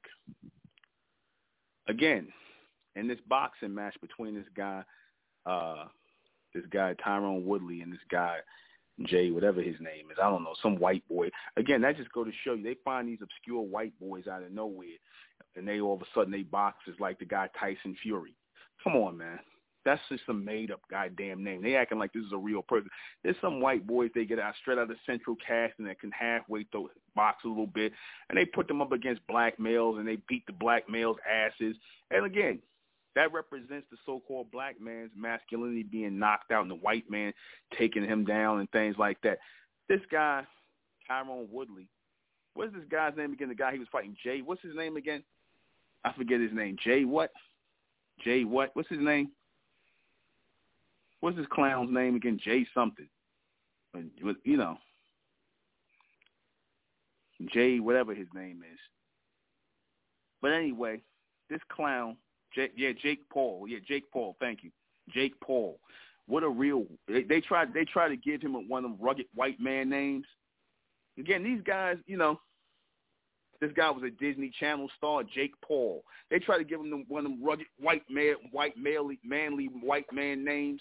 Again, 1.88 2.28
in 2.94 3.08
this 3.08 3.18
boxing 3.28 3.74
match 3.74 3.94
between 4.00 4.34
this 4.34 4.46
guy, 4.56 4.82
uh, 5.44 5.84
this 6.54 6.64
guy 6.70 6.94
Tyron 6.94 7.44
Woodley 7.44 7.82
and 7.82 7.92
this 7.92 8.00
guy 8.10 8.38
Jay, 9.04 9.30
whatever 9.30 9.60
his 9.60 9.78
name 9.78 10.10
is, 10.10 10.16
I 10.22 10.30
don't 10.30 10.42
know, 10.42 10.54
some 10.62 10.78
white 10.78 11.06
boy. 11.08 11.28
Again, 11.56 11.82
that 11.82 11.98
just 11.98 12.12
go 12.12 12.24
to 12.24 12.32
show 12.44 12.54
you 12.54 12.62
they 12.62 12.76
find 12.82 13.06
these 13.06 13.18
obscure 13.22 13.60
white 13.60 13.92
boys 14.00 14.26
out 14.26 14.42
of 14.42 14.52
nowhere, 14.52 14.96
and 15.54 15.68
they 15.68 15.80
all 15.80 15.94
of 15.94 16.02
a 16.02 16.06
sudden 16.14 16.32
they 16.32 16.42
boxers 16.42 16.96
like 16.98 17.18
the 17.18 17.26
guy 17.26 17.48
Tyson 17.60 17.94
Fury. 18.02 18.34
Come 18.82 18.96
on, 18.96 19.18
man. 19.18 19.38
That's 19.86 20.02
just 20.08 20.24
a 20.28 20.34
made 20.34 20.72
up 20.72 20.80
goddamn 20.90 21.44
name. 21.44 21.62
They 21.62 21.76
acting 21.76 22.00
like 22.00 22.12
this 22.12 22.24
is 22.24 22.32
a 22.32 22.36
real 22.36 22.60
person. 22.60 22.90
There's 23.22 23.36
some 23.40 23.60
white 23.60 23.86
boys 23.86 24.10
they 24.14 24.24
get 24.24 24.40
out 24.40 24.54
straight 24.60 24.78
out 24.78 24.90
of 24.90 24.96
Central 25.06 25.36
Casting 25.46 25.86
that 25.86 26.00
can 26.00 26.10
halfway 26.10 26.64
throw 26.64 26.90
box 27.14 27.44
a 27.44 27.48
little 27.48 27.68
bit, 27.68 27.92
and 28.28 28.36
they 28.36 28.44
put 28.44 28.66
them 28.66 28.82
up 28.82 28.90
against 28.90 29.24
black 29.28 29.60
males 29.60 29.98
and 29.98 30.06
they 30.06 30.18
beat 30.28 30.44
the 30.46 30.52
black 30.52 30.90
males' 30.90 31.18
asses. 31.24 31.76
And 32.10 32.26
again, 32.26 32.58
that 33.14 33.32
represents 33.32 33.86
the 33.90 33.96
so-called 34.04 34.50
black 34.50 34.80
man's 34.80 35.12
masculinity 35.16 35.84
being 35.84 36.18
knocked 36.18 36.50
out 36.50 36.62
and 36.62 36.70
the 36.70 36.74
white 36.74 37.08
man 37.08 37.32
taking 37.78 38.04
him 38.04 38.24
down 38.24 38.58
and 38.58 38.70
things 38.72 38.96
like 38.98 39.22
that. 39.22 39.38
This 39.88 40.00
guy, 40.10 40.42
Tyron 41.08 41.48
Woodley, 41.48 41.88
what's 42.54 42.74
this 42.74 42.82
guy's 42.90 43.16
name 43.16 43.32
again? 43.32 43.48
The 43.48 43.54
guy 43.54 43.72
he 43.72 43.78
was 43.78 43.88
fighting, 43.92 44.16
Jay. 44.22 44.42
What's 44.42 44.62
his 44.62 44.74
name 44.74 44.96
again? 44.96 45.22
I 46.04 46.12
forget 46.12 46.40
his 46.40 46.52
name. 46.52 46.76
Jay 46.84 47.04
what? 47.04 47.30
Jay 48.24 48.42
what? 48.42 48.70
What's 48.74 48.88
his 48.88 49.00
name? 49.00 49.30
What's 51.20 51.36
this 51.36 51.46
clown's 51.50 51.92
name 51.92 52.16
again? 52.16 52.38
Jay 52.42 52.66
something. 52.74 53.08
You 54.44 54.56
know, 54.56 54.76
Jay 57.52 57.80
whatever 57.80 58.14
his 58.14 58.28
name 58.34 58.62
is. 58.70 58.78
But 60.42 60.52
anyway, 60.52 61.00
this 61.48 61.60
clown 61.70 62.16
Jake, 62.54 62.72
yeah, 62.76 62.92
Jake 63.00 63.28
Paul. 63.30 63.66
Yeah, 63.68 63.78
Jake 63.86 64.10
Paul. 64.12 64.36
Thank 64.40 64.62
you, 64.62 64.70
Jake 65.10 65.38
Paul. 65.40 65.78
What 66.26 66.42
a 66.42 66.48
real. 66.48 66.86
They, 67.06 67.22
they 67.22 67.40
tried. 67.40 67.72
They 67.72 67.84
tried 67.84 68.08
to 68.08 68.16
give 68.16 68.42
him 68.42 68.54
one 68.68 68.84
of 68.84 68.90
them 68.90 68.98
rugged 69.00 69.26
white 69.34 69.60
man 69.60 69.88
names. 69.88 70.26
Again, 71.18 71.42
these 71.42 71.60
guys, 71.64 71.96
you 72.06 72.16
know, 72.16 72.40
this 73.60 73.72
guy 73.74 73.90
was 73.90 74.02
a 74.02 74.10
Disney 74.10 74.50
Channel 74.58 74.90
star, 74.96 75.22
Jake 75.22 75.54
Paul. 75.62 76.02
They 76.30 76.38
tried 76.38 76.58
to 76.58 76.64
give 76.64 76.80
him 76.80 77.04
one 77.08 77.24
of 77.24 77.32
them 77.32 77.42
rugged 77.42 77.66
white 77.78 78.02
man, 78.10 78.34
white 78.50 78.76
manly, 78.76 79.18
manly 79.24 79.70
white 79.82 80.12
man 80.12 80.44
names 80.44 80.80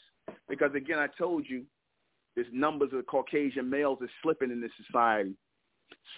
because 0.50 0.74
again, 0.76 1.00
I 1.00 1.08
told 1.18 1.46
you, 1.48 1.66
this 2.36 2.48
numbers 2.52 2.90
of 2.94 3.06
Caucasian 3.06 3.70
males 3.70 4.00
is 4.02 4.10
slipping 4.22 4.52
in 4.52 4.60
this 4.60 4.72
society. 4.86 5.36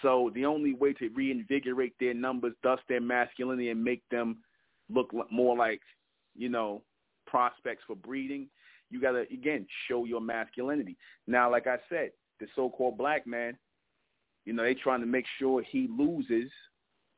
So 0.02 0.30
the 0.34 0.46
only 0.46 0.74
way 0.74 0.92
to 0.94 1.08
reinvigorate 1.10 1.94
their 2.00 2.14
numbers, 2.14 2.54
thus 2.62 2.80
their 2.88 3.00
masculinity, 3.00 3.70
and 3.70 3.82
make 3.82 4.02
them 4.10 4.38
look 4.90 5.12
more 5.30 5.56
like, 5.56 5.80
you 6.36 6.48
know, 6.48 6.82
prospects 7.26 7.84
for 7.86 7.94
breeding, 7.94 8.48
you 8.90 9.00
got 9.00 9.12
to, 9.12 9.20
again, 9.32 9.66
show 9.86 10.04
your 10.06 10.20
masculinity. 10.20 10.96
Now, 11.26 11.50
like 11.50 11.66
I 11.66 11.76
said, 11.88 12.10
the 12.40 12.46
so-called 12.56 12.98
black 12.98 13.26
man, 13.26 13.56
you 14.44 14.52
know, 14.52 14.62
they 14.62 14.74
trying 14.74 15.00
to 15.00 15.06
make 15.06 15.26
sure 15.38 15.62
he 15.62 15.88
loses 15.96 16.50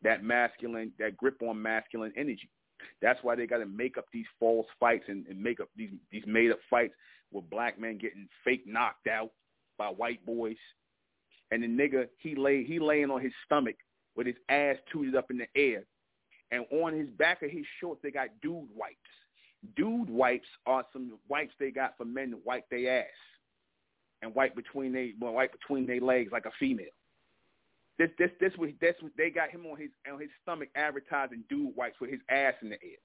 that 0.03 0.25
masculine, 0.25 0.93
that 0.99 1.17
grip 1.17 1.41
on 1.43 1.61
masculine 1.62 2.12
energy. 2.17 2.51
That's 3.02 3.19
why 3.23 3.35
they 3.35 3.47
got 3.47 3.59
to 3.59 3.66
make 3.66 3.98
up 3.98 4.07
these 4.12 4.27
false 4.39 4.66
fights 4.78 5.05
and, 5.09 5.27
and 5.27 5.43
make 5.43 5.61
up 5.61 5.69
these 5.77 5.90
these 6.11 6.24
made 6.27 6.51
up 6.51 6.59
fights 6.69 6.94
with 7.32 7.48
black 7.51 7.78
men 7.78 7.98
getting 7.98 8.28
fake 8.44 8.65
knocked 8.66 9.07
out 9.07 9.31
by 9.78 9.89
white 9.89 10.24
boys. 10.27 10.57
And 11.51 11.62
the 11.62 11.66
nigga, 11.66 12.09
he 12.19 12.35
lay 12.35 12.65
he 12.65 12.78
laying 12.78 13.11
on 13.11 13.20
his 13.20 13.32
stomach 13.44 13.77
with 14.16 14.27
his 14.27 14.36
ass 14.48 14.77
tooted 14.93 15.15
up 15.15 15.31
in 15.31 15.39
the 15.39 15.47
air, 15.57 15.85
and 16.51 16.65
on 16.70 16.94
his 16.94 17.09
back 17.11 17.43
of 17.43 17.51
his 17.51 17.65
shorts 17.81 18.01
they 18.02 18.11
got 18.11 18.28
dude 18.43 18.69
wipes. 18.74 18.97
Dude 19.77 20.09
wipes 20.09 20.48
are 20.66 20.85
some 20.93 21.19
wipes 21.28 21.52
they 21.59 21.70
got 21.70 21.97
for 21.97 22.05
men 22.05 22.31
to 22.31 22.39
wipe 22.44 22.69
their 22.70 23.01
ass 23.01 23.07
and 24.23 24.35
wipe 24.35 24.55
between 24.55 24.93
they 24.93 25.15
well, 25.20 25.32
wipe 25.32 25.52
between 25.52 25.86
their 25.86 26.01
legs 26.01 26.32
like 26.32 26.47
a 26.47 26.52
female. 26.59 26.86
This 28.01 28.09
this 28.16 28.31
this 28.40 28.56
was 28.56 28.70
this 28.81 28.94
was 29.02 29.12
they 29.18 29.28
got 29.28 29.51
him 29.51 29.66
on 29.66 29.78
his 29.78 29.90
on 30.10 30.18
his 30.18 30.31
stomach 30.40 30.70
advertising 30.74 31.44
dude 31.51 31.77
wipes 31.77 32.01
with 32.01 32.09
his 32.09 32.20
ass 32.31 32.55
in 32.62 32.70
the 32.70 32.77
air. 32.82 32.97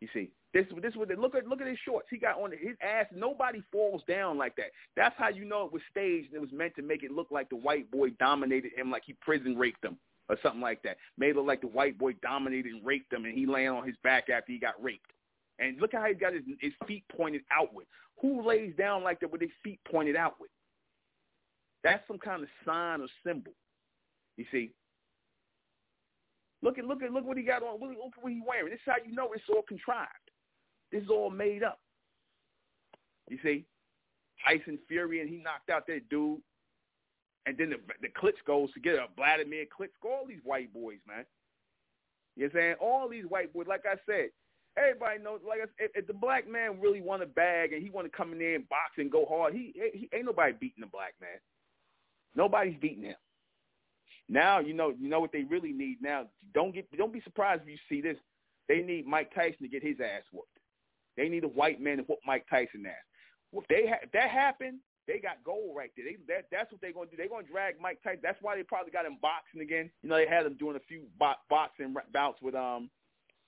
You 0.00 0.08
see, 0.12 0.32
this 0.52 0.66
this 0.82 0.96
was 0.96 1.08
look 1.16 1.36
at 1.36 1.46
look 1.46 1.60
at 1.60 1.68
his 1.68 1.78
shorts. 1.84 2.08
He 2.10 2.16
got 2.16 2.42
on 2.42 2.50
his 2.50 2.76
ass. 2.82 3.06
Nobody 3.14 3.62
falls 3.70 4.02
down 4.08 4.38
like 4.38 4.56
that. 4.56 4.72
That's 4.96 5.14
how 5.16 5.28
you 5.28 5.44
know 5.44 5.66
it 5.66 5.72
was 5.72 5.82
staged. 5.88 6.34
It 6.34 6.40
was 6.40 6.50
meant 6.50 6.74
to 6.74 6.82
make 6.82 7.04
it 7.04 7.12
look 7.12 7.28
like 7.30 7.48
the 7.48 7.54
white 7.54 7.88
boy 7.92 8.10
dominated 8.18 8.72
him, 8.76 8.90
like 8.90 9.04
he 9.06 9.12
prison 9.20 9.56
raped 9.56 9.84
him 9.84 9.98
or 10.28 10.36
something 10.42 10.60
like 10.60 10.82
that. 10.82 10.96
Made 11.16 11.30
it 11.30 11.36
look 11.36 11.46
like 11.46 11.60
the 11.60 11.68
white 11.68 11.96
boy 11.96 12.14
dominated 12.22 12.72
and 12.72 12.84
raped 12.84 13.12
him, 13.12 13.24
and 13.24 13.38
he 13.38 13.46
laying 13.46 13.68
on 13.68 13.86
his 13.86 13.96
back 14.02 14.30
after 14.30 14.50
he 14.50 14.58
got 14.58 14.82
raped. 14.82 15.12
And 15.60 15.80
look 15.80 15.92
how 15.92 16.04
he 16.06 16.14
got 16.14 16.32
his, 16.32 16.42
his 16.58 16.72
feet 16.88 17.04
pointed 17.16 17.42
outward. 17.52 17.86
Who 18.20 18.44
lays 18.44 18.74
down 18.76 19.04
like 19.04 19.20
that 19.20 19.30
with 19.30 19.42
his 19.42 19.50
feet 19.62 19.78
pointed 19.88 20.16
outward? 20.16 20.48
That's 21.84 22.02
some 22.08 22.18
kind 22.18 22.42
of 22.42 22.48
sign 22.66 23.00
or 23.00 23.06
symbol. 23.24 23.52
You 24.36 24.46
see. 24.50 24.72
Look 26.62 26.78
at 26.78 26.86
look 26.86 27.02
at 27.02 27.12
look 27.12 27.26
what 27.26 27.36
he 27.36 27.44
got 27.44 27.62
on. 27.62 27.78
Look, 27.78 27.90
look 27.90 28.14
what 28.20 28.32
he's 28.32 28.42
wearing. 28.46 28.70
This 28.70 28.76
is 28.76 28.86
how 28.86 28.94
you 29.06 29.14
know 29.14 29.32
it's 29.32 29.44
all 29.48 29.62
contrived. 29.68 30.08
This 30.90 31.02
is 31.02 31.10
all 31.10 31.30
made 31.30 31.62
up. 31.62 31.78
You 33.28 33.38
see, 33.42 33.66
Tyson 34.44 34.78
Fury 34.88 35.20
and 35.20 35.28
he 35.28 35.36
knocked 35.36 35.70
out 35.70 35.86
that 35.86 36.08
dude 36.08 36.40
and 37.46 37.56
then 37.58 37.70
the, 37.70 37.76
the 38.00 38.08
Klitschko's 38.08 38.72
to 38.72 38.80
get 38.80 38.94
a 38.94 39.06
Vladimir 39.16 39.66
Klitschko, 39.66 40.10
all 40.10 40.26
these 40.26 40.40
white 40.44 40.72
boys, 40.72 40.98
man. 41.06 41.24
You 42.36 42.44
know 42.44 42.50
saying? 42.54 42.76
All 42.80 43.08
these 43.08 43.24
white 43.28 43.52
boys, 43.52 43.66
like 43.68 43.84
I 43.86 43.96
said, 44.06 44.30
everybody 44.76 45.22
knows, 45.22 45.40
like 45.46 45.60
I 45.60 45.64
said, 45.64 45.90
if, 45.90 45.90
if 45.94 46.06
the 46.06 46.14
black 46.14 46.48
man 46.48 46.80
really 46.80 47.00
want 47.00 47.22
a 47.22 47.26
bag 47.26 47.72
and 47.72 47.82
he 47.82 47.90
want 47.90 48.10
to 48.10 48.16
come 48.16 48.32
in 48.32 48.38
there 48.38 48.54
and 48.54 48.68
box 48.68 48.92
and 48.96 49.10
go 49.10 49.26
hard, 49.26 49.52
he, 49.52 49.72
he 49.92 50.08
ain't 50.14 50.24
nobody 50.24 50.54
beating 50.58 50.80
the 50.80 50.86
black 50.86 51.14
man. 51.20 51.38
Nobody's 52.34 52.78
beating 52.80 53.04
him. 53.04 53.16
Now 54.28 54.58
you 54.60 54.72
know 54.72 54.92
you 54.98 55.08
know 55.08 55.20
what 55.20 55.32
they 55.32 55.44
really 55.44 55.72
need. 55.72 55.98
Now 56.00 56.26
don't 56.54 56.74
get 56.74 56.90
don't 56.96 57.12
be 57.12 57.22
surprised 57.22 57.62
if 57.62 57.68
you 57.68 57.78
see 57.88 58.00
this. 58.00 58.16
They 58.68 58.80
need 58.80 59.06
Mike 59.06 59.34
Tyson 59.34 59.58
to 59.62 59.68
get 59.68 59.82
his 59.82 60.00
ass 60.00 60.22
whooped. 60.32 60.48
They 61.16 61.28
need 61.28 61.44
a 61.44 61.48
white 61.48 61.80
man 61.80 61.98
to 61.98 62.02
whoop 62.04 62.20
Mike 62.26 62.46
Tyson 62.48 62.86
ass. 62.86 62.94
If 63.52 63.68
they 63.68 63.86
ha- 63.86 64.00
if 64.02 64.10
that 64.12 64.30
happened, 64.30 64.78
they 65.06 65.18
got 65.18 65.44
gold 65.44 65.76
right 65.76 65.90
there. 65.96 66.06
They, 66.06 66.16
that, 66.32 66.46
that's 66.50 66.72
what 66.72 66.80
they're 66.80 66.92
to 66.92 67.06
do. 67.10 67.16
They're 67.16 67.28
to 67.28 67.50
drag 67.50 67.74
Mike 67.80 67.98
Tyson. 68.02 68.20
That's 68.22 68.38
why 68.40 68.56
they 68.56 68.62
probably 68.62 68.90
got 68.90 69.06
him 69.06 69.18
boxing 69.20 69.60
again. 69.60 69.90
You 70.02 70.08
know, 70.08 70.16
they 70.16 70.26
had 70.26 70.46
him 70.46 70.54
doing 70.54 70.76
a 70.76 70.80
few 70.80 71.02
bo- 71.18 71.34
boxing 71.50 71.94
bouts 72.12 72.40
with 72.40 72.54
um, 72.54 72.90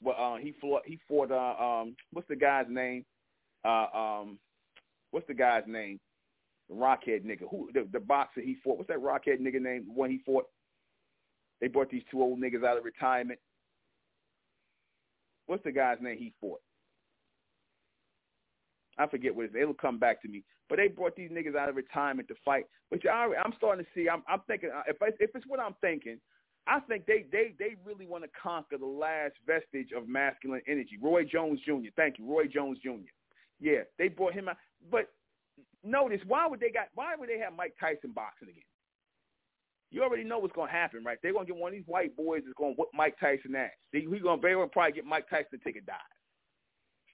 what 0.01 0.15
uh, 0.19 0.37
he 0.37 0.55
fought. 0.61 0.83
He 0.85 0.99
fought 1.09 1.31
uh, 1.31 1.63
um, 1.63 1.97
what's 2.13 2.29
the 2.29 2.37
guy's 2.37 2.67
name? 2.69 3.05
Uh, 3.65 3.87
um, 3.95 4.39
what's 5.11 5.27
the 5.27 5.35
guy's 5.35 5.65
name? 5.67 5.99
The 6.69 6.75
Rockhead 6.75 7.25
nigga. 7.25 7.49
Who 7.51 7.71
the, 7.73 7.89
the 7.93 8.01
boxer 8.01 8.41
he 8.41 8.57
fought? 8.63 8.79
What's 8.79 8.89
that 8.89 8.99
Rockhead 8.99 9.41
nigga 9.41 9.61
name? 9.61 9.87
When 9.95 10.11
he 10.11 10.21
fought, 10.25 10.47
they 11.61 11.69
brought 11.69 11.91
these 11.91 12.03
two 12.11 12.21
old 12.21 12.41
niggas 12.41 12.65
out 12.65 12.77
of 12.79 12.85
retirement. 12.85 13.39
What's 15.47 15.65
the 15.65 15.73
guy's 15.73 15.99
name 16.01 16.19
he 16.19 16.33
fought? 16.41 16.61
I 18.99 19.07
forget 19.07 19.35
what 19.35 19.45
it 19.45 19.51
is. 19.51 19.57
It'll 19.61 19.75
come 19.75 19.99
back 19.99 20.23
to 20.23 20.29
me. 20.29 20.43
But 20.69 20.77
they 20.77 20.89
brought 20.89 21.15
these 21.17 21.31
niggas 21.31 21.55
out 21.55 21.69
of 21.69 21.77
retirement 21.77 22.29
to 22.29 22.35
fight. 22.45 22.65
But 22.91 23.05
you 23.05 23.11
I'm 23.11 23.53
starting 23.57 23.85
to 23.85 23.91
see. 23.95 24.09
I'm, 24.09 24.23
I'm 24.29 24.41
thinking 24.47 24.71
uh, 24.75 24.83
if 24.89 25.01
I, 25.03 25.09
if 25.21 25.31
it's 25.35 25.47
what 25.47 25.61
I'm 25.61 25.77
thinking, 25.81 26.19
I 26.67 26.81
think 26.81 27.07
they 27.07 27.25
they 27.31 27.55
they 27.59 27.77
really 27.85 28.07
want 28.07 28.25
to 28.25 28.31
conquer 28.41 28.79
the 28.79 28.87
last 28.87 29.35
vestige 29.47 29.93
of 29.97 30.09
masculine 30.09 30.63
energy. 30.67 30.99
Roy 31.01 31.25
Jones 31.25 31.61
Jr. 31.65 31.91
Thank 31.95 32.19
you, 32.19 32.29
Roy 32.29 32.47
Jones 32.47 32.79
Jr. 32.83 33.11
Yeah, 33.61 33.81
they 33.99 34.09
brought 34.09 34.35
him 34.35 34.49
out. 34.49 34.57
But 34.91 35.09
notice 35.85 36.21
why 36.27 36.47
would 36.47 36.61
they 36.61 36.71
got 36.71 36.89
why 36.95 37.15
would 37.17 37.29
they 37.29 37.39
have 37.39 37.55
Mike 37.55 37.75
Tyson 37.81 38.13
boxing 38.15 38.49
again? 38.49 38.63
You 39.91 40.03
already 40.03 40.25
know 40.25 40.39
what's 40.39 40.55
to 40.69 40.75
happen, 40.75 41.05
right? 41.05 41.19
They're 41.23 41.33
to 41.47 41.53
get 41.53 41.61
one 41.61 41.73
of 41.73 41.79
these 41.79 41.87
white 41.87 42.17
boys 42.17 42.43
that's 42.45 42.57
to 42.75 42.81
whip 42.81 42.89
Mike 42.93 43.17
Tyson 43.21 43.55
ass. 43.55 43.71
He's 43.93 44.09
to 44.37 44.43
very 44.43 44.57
well 44.57 44.67
probably 44.67 44.93
get 44.93 45.05
Mike 45.05 45.31
Tyson 45.31 45.59
to 45.59 45.59
take 45.59 45.77
a 45.77 45.81
dive 45.81 45.97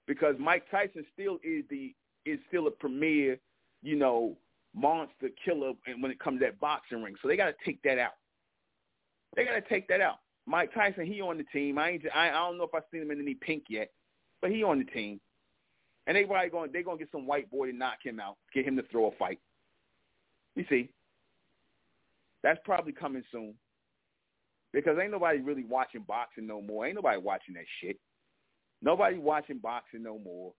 because 0.07 0.35
Mike 0.39 0.65
Tyson 0.71 1.05
still 1.13 1.37
is 1.43 1.63
the 1.69 1.93
is 2.25 2.39
still 2.47 2.67
a 2.67 2.71
premier, 2.71 3.37
you 3.81 3.95
know, 3.95 4.35
monster 4.73 5.29
killer 5.43 5.73
and 5.85 6.01
when 6.01 6.11
it 6.11 6.19
comes 6.19 6.39
to 6.39 6.45
that 6.45 6.59
boxing 6.59 7.03
ring. 7.03 7.15
So 7.21 7.27
they 7.27 7.37
got 7.37 7.47
to 7.47 7.55
take 7.65 7.81
that 7.83 7.99
out. 7.99 8.13
They 9.35 9.45
got 9.45 9.53
to 9.53 9.61
take 9.61 9.87
that 9.89 10.01
out. 10.01 10.17
Mike 10.45 10.73
Tyson, 10.73 11.05
he 11.05 11.21
on 11.21 11.37
the 11.37 11.45
team. 11.53 11.77
I 11.77 11.91
ain't. 11.91 12.03
I, 12.13 12.29
I 12.29 12.33
don't 12.33 12.57
know 12.57 12.65
if 12.65 12.75
I've 12.75 12.83
seen 12.91 13.01
him 13.01 13.11
in 13.11 13.21
any 13.21 13.35
pink 13.35 13.63
yet, 13.69 13.89
but 14.41 14.51
he 14.51 14.63
on 14.63 14.79
the 14.79 14.85
team. 14.85 15.19
And 16.05 16.17
they 16.17 16.25
probably 16.25 16.49
going. 16.49 16.71
They're 16.71 16.83
gonna 16.83 16.97
get 16.97 17.11
some 17.11 17.25
white 17.25 17.49
boy 17.49 17.67
to 17.67 17.73
knock 17.73 17.99
him 18.03 18.19
out, 18.19 18.37
get 18.53 18.65
him 18.65 18.75
to 18.75 18.83
throw 18.83 19.07
a 19.07 19.11
fight. 19.17 19.39
You 20.55 20.65
see, 20.69 20.89
that's 22.43 22.59
probably 22.65 22.91
coming 22.91 23.23
soon. 23.31 23.53
Because 24.73 24.97
ain't 25.01 25.11
nobody 25.11 25.39
really 25.39 25.63
watching 25.63 26.01
boxing 26.01 26.47
no 26.47 26.61
more. 26.61 26.85
Ain't 26.85 26.95
nobody 26.95 27.19
watching 27.19 27.53
that 27.55 27.65
shit. 27.79 27.99
Nobody 28.81 29.17
watching 29.17 29.59
boxing 29.59 30.03
no 30.03 30.19
more. 30.19 30.51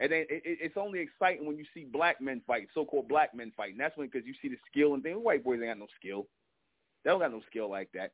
And 0.00 0.12
then 0.12 0.26
it, 0.28 0.42
it, 0.44 0.58
it's 0.60 0.76
only 0.76 0.98
exciting 1.00 1.46
when 1.46 1.56
you 1.56 1.64
see 1.72 1.84
black 1.84 2.20
men 2.20 2.42
fight, 2.46 2.68
so-called 2.74 3.08
black 3.08 3.34
men 3.34 3.52
fight. 3.56 3.70
And 3.70 3.80
that's 3.80 3.96
when, 3.96 4.08
because 4.08 4.26
you 4.26 4.34
see 4.42 4.48
the 4.48 4.58
skill 4.70 4.94
and 4.94 5.02
things. 5.02 5.18
White 5.22 5.44
boys 5.44 5.60
ain't 5.60 5.68
got 5.68 5.78
no 5.78 5.86
skill. 5.98 6.26
They 7.02 7.10
don't 7.10 7.20
got 7.20 7.32
no 7.32 7.40
skill 7.48 7.70
like 7.70 7.88
that. 7.94 8.10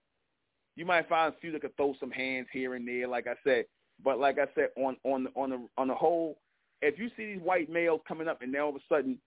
You 0.76 0.86
might 0.86 1.08
find 1.08 1.34
a 1.34 1.38
few 1.38 1.50
that 1.52 1.62
could 1.62 1.76
throw 1.76 1.94
some 1.98 2.10
hands 2.10 2.46
here 2.52 2.74
and 2.74 2.86
there, 2.86 3.08
like 3.08 3.26
I 3.26 3.34
said. 3.42 3.64
But 4.04 4.18
like 4.18 4.38
I 4.38 4.46
said, 4.54 4.68
on 4.76 4.96
on 5.04 5.28
on 5.34 5.50
the 5.50 5.68
on 5.76 5.88
the 5.88 5.94
whole, 5.94 6.38
if 6.82 6.98
you 6.98 7.08
see 7.16 7.34
these 7.34 7.42
white 7.42 7.70
males 7.70 8.00
coming 8.06 8.28
up 8.28 8.42
and 8.42 8.52
now 8.52 8.64
all 8.64 8.70
of 8.70 8.76
a 8.76 8.80
sudden 8.88 9.18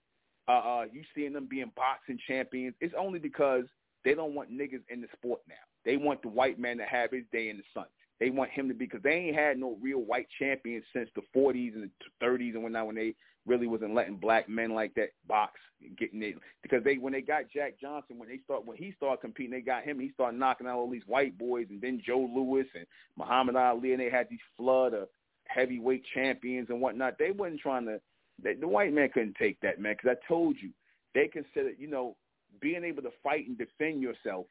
uh, 0.48 0.52
uh, 0.52 0.86
you 0.92 1.02
seeing 1.16 1.34
them 1.34 1.48
being 1.50 1.72
boxing 1.76 2.20
champions, 2.28 2.76
it's 2.80 2.94
only 2.98 3.20
because 3.20 3.64
they 4.04 4.14
don't 4.14 4.36
want 4.36 4.52
niggas 4.52 4.84
in 4.90 5.02
the 5.02 5.08
sport 5.14 5.42
now. 5.48 5.56
They 5.84 5.98
want 5.98 6.22
the 6.22 6.30
white 6.30 6.60
man 6.60 6.78
to 6.78 6.86
have 6.86 7.12
his 7.12 7.24
day 7.32 7.50
in 7.50 7.58
the 7.58 7.64
sun. 7.74 7.86
They 8.20 8.30
want 8.30 8.52
him 8.52 8.68
to 8.68 8.74
be 8.74 8.86
because 8.86 9.04
they 9.04 9.12
ain't 9.12 9.36
had 9.36 9.58
no 9.58 9.78
real 9.82 10.00
white 10.00 10.28
champions 10.40 10.86
since 10.94 11.10
the 11.16 11.22
40s 11.36 11.74
and 11.74 11.90
the 11.90 12.26
30s 12.26 12.54
and 12.54 12.64
whatnot 12.64 12.88
when 12.88 12.96
they 12.96 13.16
really 13.46 13.68
wasn't 13.68 13.94
letting 13.94 14.16
black 14.16 14.50
men 14.50 14.74
like 14.74 14.94
that 14.96 15.10
box 15.28 15.60
getting 16.00 16.24
it 16.24 16.36
because 16.64 16.84
they 16.84 16.98
when 16.98 17.14
they 17.14 17.22
got 17.22 17.44
Jack 17.54 17.80
Johnson 17.80 18.18
when 18.18 18.28
they 18.28 18.40
start 18.44 18.66
when 18.66 18.78
he 18.78 18.92
started 18.98 19.22
competing 19.22 19.52
they 19.52 19.62
got 19.62 19.84
him 19.84 20.00
he 20.00 20.12
started 20.14 20.40
knocking 20.40 20.66
out 20.66 20.78
all 20.78 20.90
these 20.90 21.04
white 21.06 21.38
boys 21.38 21.68
and 21.70 21.80
then 21.80 22.02
Joe 22.04 22.28
Louis 22.34 22.66
and 22.74 22.88
Muhammad 23.18 23.56
Ali 23.56 23.92
and 23.92 24.02
they 24.02 24.10
had 24.10 24.28
these 24.30 24.40
flood 24.58 24.94
of 24.96 25.10
heavyweight 25.48 26.04
champions 26.14 26.70
and 26.70 26.82
whatnot 26.82 27.18
they 27.18 27.32
wasn't 27.32 27.60
trying 27.60 27.86
to 27.86 28.00
they, 28.42 28.54
the 28.54 28.68
white 28.68 28.94
man 28.94 29.10
couldn't 29.14 29.36
take 29.36 29.60
that 29.62 29.80
man 29.80 29.96
because 29.96 30.18
I 30.18 30.28
told 30.28 30.56
you 30.62 30.70
they 31.14 31.28
consider 31.28 31.72
you 31.78 31.88
know 31.88 32.16
being 32.62 32.84
able 32.84 33.02
to 33.04 33.12
fight 33.24 33.48
and 33.48 33.58
defend 33.58 34.02
yourself 34.02 34.46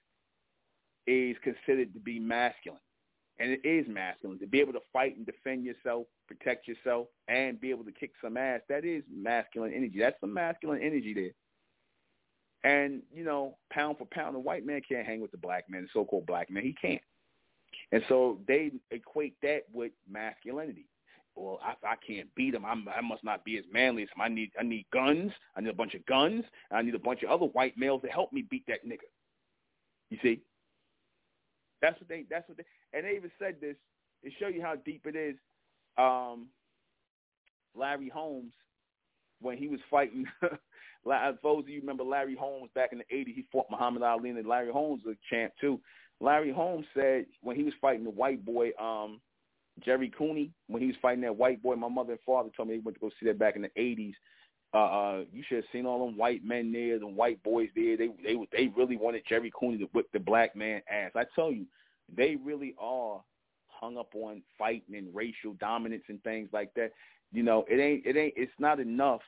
is 1.06 1.36
considered 1.42 1.92
to 1.92 2.00
be 2.00 2.18
masculine 2.18 2.80
and 3.38 3.50
it 3.50 3.64
is 3.64 3.86
masculine 3.88 4.38
to 4.38 4.46
be 4.46 4.60
able 4.60 4.72
to 4.72 4.80
fight 4.92 5.16
and 5.16 5.26
defend 5.26 5.64
yourself, 5.64 6.06
protect 6.28 6.68
yourself, 6.68 7.08
and 7.28 7.60
be 7.60 7.70
able 7.70 7.84
to 7.84 7.92
kick 7.92 8.12
some 8.22 8.36
ass. 8.36 8.60
That 8.68 8.84
is 8.84 9.02
masculine 9.12 9.72
energy. 9.74 9.98
That's 9.98 10.18
some 10.20 10.32
masculine 10.32 10.80
energy 10.82 11.14
there. 11.14 12.70
And 12.70 13.02
you 13.12 13.24
know, 13.24 13.56
pound 13.72 13.98
for 13.98 14.06
pound, 14.06 14.34
the 14.34 14.40
white 14.40 14.64
man 14.64 14.80
can't 14.88 15.06
hang 15.06 15.20
with 15.20 15.32
the 15.32 15.38
black 15.38 15.68
man, 15.68 15.82
the 15.82 15.88
so-called 15.92 16.26
black 16.26 16.50
man. 16.50 16.62
He 16.62 16.72
can't. 16.72 17.02
And 17.92 18.02
so 18.08 18.40
they 18.46 18.72
equate 18.90 19.36
that 19.42 19.62
with 19.72 19.92
masculinity. 20.10 20.88
Well, 21.36 21.58
I, 21.62 21.74
I 21.86 21.94
can't 22.06 22.32
beat 22.34 22.54
him. 22.54 22.64
I'm, 22.64 22.86
I 22.88 23.00
must 23.00 23.24
not 23.24 23.44
be 23.44 23.58
as 23.58 23.64
manly 23.72 24.04
as 24.04 24.08
him. 24.14 24.22
I 24.22 24.28
need, 24.28 24.52
I 24.58 24.62
need 24.62 24.86
guns. 24.92 25.32
I 25.56 25.60
need 25.60 25.70
a 25.70 25.74
bunch 25.74 25.94
of 25.94 26.06
guns. 26.06 26.44
I 26.70 26.82
need 26.82 26.94
a 26.94 26.98
bunch 26.98 27.22
of 27.22 27.30
other 27.30 27.46
white 27.46 27.76
males 27.76 28.02
to 28.02 28.08
help 28.08 28.32
me 28.32 28.42
beat 28.48 28.64
that 28.68 28.86
nigga. 28.86 29.08
You 30.10 30.18
see, 30.22 30.40
that's 31.82 31.98
what 32.00 32.08
they. 32.08 32.24
That's 32.30 32.48
what 32.48 32.58
they. 32.58 32.64
And 32.92 33.04
they 33.04 33.16
even 33.16 33.30
said 33.38 33.56
this 33.60 33.76
to 34.24 34.30
show 34.38 34.48
you 34.48 34.62
how 34.62 34.76
deep 34.76 35.06
it 35.06 35.16
is. 35.16 35.36
Um, 35.98 36.46
Larry 37.74 38.08
Holmes, 38.08 38.52
when 39.40 39.58
he 39.58 39.66
was 39.66 39.80
fighting, 39.90 40.24
those 40.42 40.58
of 41.44 41.68
you 41.68 41.80
remember 41.80 42.04
Larry 42.04 42.36
Holmes 42.36 42.70
back 42.74 42.92
in 42.92 42.98
the 42.98 43.14
'80s, 43.14 43.34
he 43.34 43.44
fought 43.50 43.66
Muhammad 43.70 44.02
Ali, 44.02 44.30
and 44.30 44.46
Larry 44.46 44.72
Holmes 44.72 45.02
was 45.04 45.16
a 45.16 45.34
champ 45.34 45.52
too. 45.60 45.80
Larry 46.24 46.52
Holmes 46.52 46.86
said 46.94 47.26
when 47.42 47.54
he 47.56 47.62
was 47.62 47.74
fighting 47.80 48.04
the 48.04 48.10
white 48.10 48.44
boy, 48.44 48.70
um, 48.80 49.20
Gerry 49.84 50.10
Cooney, 50.16 50.50
when 50.68 50.80
he 50.80 50.88
was 50.88 50.96
fighting 51.02 51.20
that 51.22 51.36
white 51.36 51.62
boy, 51.62 51.74
my 51.74 51.88
mother 51.88 52.12
and 52.12 52.20
father 52.24 52.48
told 52.56 52.68
me 52.68 52.76
they 52.76 52.80
went 52.80 52.96
to 52.96 53.00
go 53.00 53.10
see 53.20 53.26
that 53.26 53.38
back 53.38 53.56
in 53.56 53.62
the 53.62 53.70
'80s. 53.76 54.14
Uh, 54.72 54.78
uh, 54.78 55.24
you 55.32 55.44
should 55.46 55.56
have 55.56 55.64
seen 55.70 55.86
all 55.86 56.04
them 56.04 56.16
white 56.16 56.44
men 56.44 56.72
there, 56.72 56.98
the 56.98 57.06
white 57.06 57.42
boys 57.42 57.68
there. 57.76 57.96
They 57.96 58.08
they 58.24 58.36
they 58.52 58.68
really 58.68 58.96
wanted 58.96 59.22
Gerry 59.28 59.52
Cooney 59.58 59.78
to 59.78 59.84
whip 59.92 60.06
the 60.12 60.18
black 60.18 60.56
man 60.56 60.80
ass. 60.90 61.10
I 61.14 61.24
tell 61.34 61.52
you, 61.52 61.66
they 62.16 62.36
really 62.36 62.74
are 62.78 63.20
hung 63.68 63.98
up 63.98 64.14
on 64.14 64.42
fighting 64.58 64.96
and 64.96 65.14
racial 65.14 65.52
dominance 65.60 66.04
and 66.08 66.22
things 66.22 66.48
like 66.52 66.72
that. 66.74 66.92
You 67.32 67.42
know, 67.42 67.64
it 67.68 67.80
ain't 67.80 68.06
it 68.06 68.16
ain't 68.16 68.34
it's 68.36 68.52
not 68.58 68.80
enough 68.80 69.20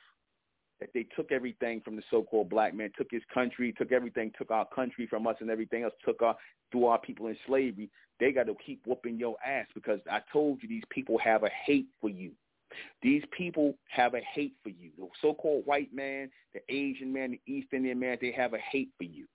that 0.79 0.89
they 0.93 1.05
took 1.15 1.31
everything 1.31 1.81
from 1.81 1.95
the 1.95 2.03
so-called 2.11 2.49
black 2.49 2.73
man, 2.73 2.91
took 2.97 3.07
his 3.09 3.23
country, 3.33 3.73
took 3.77 3.91
everything, 3.91 4.31
took 4.37 4.51
our 4.51 4.67
country 4.67 5.07
from 5.07 5.25
us 5.25 5.35
and 5.39 5.49
everything 5.49 5.83
else, 5.83 5.93
took 6.05 6.21
our 6.21 6.35
threw 6.71 6.85
our 6.85 6.99
people 6.99 7.27
in 7.27 7.37
slavery. 7.47 7.89
They 8.19 8.31
got 8.31 8.47
to 8.47 8.55
keep 8.65 8.81
whooping 8.85 9.17
your 9.17 9.37
ass 9.45 9.67
because 9.73 9.99
I 10.09 10.21
told 10.31 10.61
you 10.61 10.69
these 10.69 10.83
people 10.89 11.17
have 11.19 11.43
a 11.43 11.49
hate 11.65 11.87
for 12.01 12.09
you. 12.09 12.31
These 13.01 13.23
people 13.35 13.75
have 13.89 14.13
a 14.13 14.21
hate 14.33 14.53
for 14.61 14.69
you. 14.69 14.91
The 14.97 15.07
so-called 15.21 15.65
white 15.65 15.93
man, 15.93 16.29
the 16.53 16.59
Asian 16.69 17.13
man, 17.13 17.31
the 17.31 17.51
East 17.51 17.69
Indian 17.71 17.99
man, 17.99 18.17
they 18.19 18.31
have 18.31 18.53
a 18.53 18.59
hate 18.59 18.89
for 18.97 19.05
you. 19.05 19.25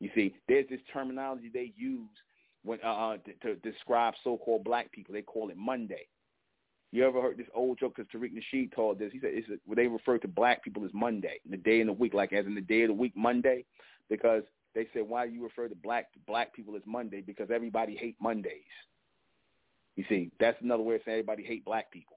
You 0.00 0.10
see, 0.14 0.34
there's 0.48 0.68
this 0.68 0.80
terminology 0.92 1.50
they 1.52 1.72
use 1.76 2.10
when 2.64 2.78
uh, 2.84 2.88
uh 2.88 3.16
to, 3.18 3.54
to 3.54 3.70
describe 3.70 4.14
so-called 4.24 4.64
black 4.64 4.90
people. 4.92 5.14
They 5.14 5.22
call 5.22 5.50
it 5.50 5.56
Monday. 5.56 6.06
You 6.96 7.04
ever 7.06 7.20
heard 7.20 7.36
this 7.36 7.46
old 7.54 7.78
joke? 7.78 7.96
Because 7.96 8.10
Tariq 8.10 8.32
Nasheed 8.32 8.74
told 8.74 8.98
this. 8.98 9.12
He 9.12 9.20
said 9.20 9.32
it's 9.34 9.46
a, 9.50 9.74
they 9.74 9.86
refer 9.86 10.16
to 10.16 10.26
black 10.26 10.64
people 10.64 10.82
as 10.82 10.90
Monday, 10.94 11.40
the 11.46 11.58
day 11.58 11.82
in 11.82 11.88
the 11.88 11.92
week, 11.92 12.14
like 12.14 12.32
as 12.32 12.46
in 12.46 12.54
the 12.54 12.62
day 12.62 12.84
of 12.84 12.88
the 12.88 12.94
week, 12.94 13.12
Monday, 13.14 13.66
because 14.08 14.44
they 14.74 14.88
said 14.94 15.02
why 15.02 15.26
do 15.26 15.32
you 15.34 15.44
refer 15.44 15.68
to 15.68 15.74
black 15.74 16.06
black 16.26 16.54
people 16.54 16.74
as 16.74 16.80
Monday? 16.86 17.20
Because 17.20 17.50
everybody 17.54 17.96
hate 17.96 18.16
Mondays. 18.18 18.62
You 19.96 20.04
see, 20.08 20.30
that's 20.40 20.56
another 20.62 20.82
way 20.82 20.94
of 20.94 21.02
saying 21.04 21.18
everybody 21.18 21.44
hate 21.44 21.66
black 21.66 21.92
people. 21.92 22.16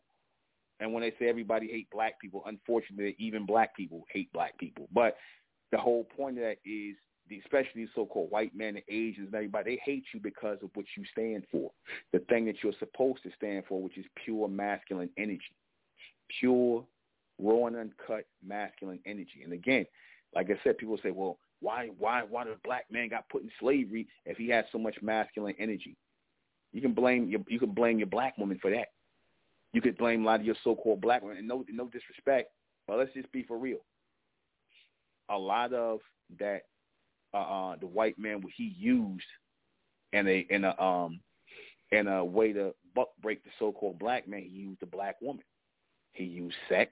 And 0.80 0.94
when 0.94 1.02
they 1.02 1.12
say 1.20 1.28
everybody 1.28 1.68
hate 1.68 1.90
black 1.92 2.18
people, 2.22 2.42
unfortunately, 2.46 3.18
even 3.20 3.46
black 3.46 3.76
people 3.76 4.06
hate 4.14 4.32
black 4.32 4.58
people. 4.58 4.88
But 4.94 5.18
the 5.74 5.78
whole 5.78 6.06
point 6.06 6.38
of 6.38 6.44
that 6.44 6.60
is 6.64 6.96
especially 7.38 7.82
these 7.82 7.90
so-called 7.96 8.32
white 8.32 8.56
men 8.56 8.76
and 8.76 8.84
Asians 8.90 9.28
and 9.28 9.36
everybody, 9.36 9.76
they 9.76 9.82
hate 9.84 10.06
you 10.14 10.20
because 10.20 10.58
of 10.64 10.70
what 10.74 10.86
you 10.98 11.04
stand 11.12 11.44
for, 11.52 11.72
the 12.12 12.20
thing 12.30 12.46
that 12.46 12.56
you're 12.64 12.74
supposed 12.80 13.24
to 13.24 13.30
stand 13.36 13.64
for, 13.68 13.82
which 13.82 13.98
is 13.98 14.06
pure 14.24 14.48
masculine 14.48 15.10
energy, 15.18 15.56
pure, 16.40 16.86
raw 17.40 17.66
and 17.68 17.76
uncut 17.76 18.26
masculine 18.46 19.00
energy. 19.06 19.42
And 19.44 19.54
again, 19.54 19.86
like 20.36 20.50
I 20.50 20.60
said, 20.64 20.78
people 20.78 21.00
say, 21.02 21.12
well, 21.12 21.38
why, 21.62 21.90
why, 21.98 22.24
why 22.30 22.44
did 22.46 22.54
the 22.54 22.60
black 22.64 22.86
man 22.92 23.10
got 23.10 23.28
put 23.30 23.44
in 23.44 23.52
slavery 23.60 24.08
if 24.26 24.38
he 24.38 24.50
has 24.50 24.66
so 24.72 24.78
much 24.78 24.96
masculine 25.02 25.56
energy? 25.60 25.96
You 26.72 26.82
can 26.82 26.94
blame 26.94 27.30
your, 27.30 27.42
you 27.48 27.60
can 27.60 27.72
blame 27.72 27.98
your 27.98 28.08
black 28.08 28.38
woman 28.38 28.60
for 28.62 28.72
that. 28.72 28.90
You 29.74 29.82
could 29.82 29.98
blame 29.98 30.24
a 30.24 30.26
lot 30.26 30.40
of 30.40 30.46
your 30.46 30.56
so-called 30.64 31.02
black 31.02 31.22
women, 31.22 31.38
and 31.38 31.48
no, 31.48 31.64
no 31.70 31.86
disrespect, 31.86 32.52
but 32.88 32.98
let's 32.98 33.14
just 33.14 33.32
be 33.32 33.44
for 33.44 33.58
real. 33.58 33.80
A 35.30 35.38
lot 35.38 35.74
of 35.74 36.00
that 36.40 36.64
uh, 37.34 37.38
uh, 37.38 37.76
the 37.80 37.88
white 37.88 38.18
man 38.18 38.42
what 38.42 38.54
he 38.56 38.76
used 38.78 39.26
in 40.14 40.28
a 40.28 40.46
in 40.50 40.64
a 40.64 40.80
um 40.82 41.20
in 41.92 42.08
a 42.08 42.24
way 42.24 42.54
to 42.54 42.74
buck 42.96 43.10
break 43.22 43.44
the 43.44 43.50
so-called 43.60 44.00
black 44.00 44.28
man. 44.28 44.42
He 44.42 44.50
used 44.50 44.82
the 44.82 44.86
black 44.86 45.16
woman. 45.22 45.44
He 46.14 46.24
used 46.24 46.56
sex. 46.68 46.92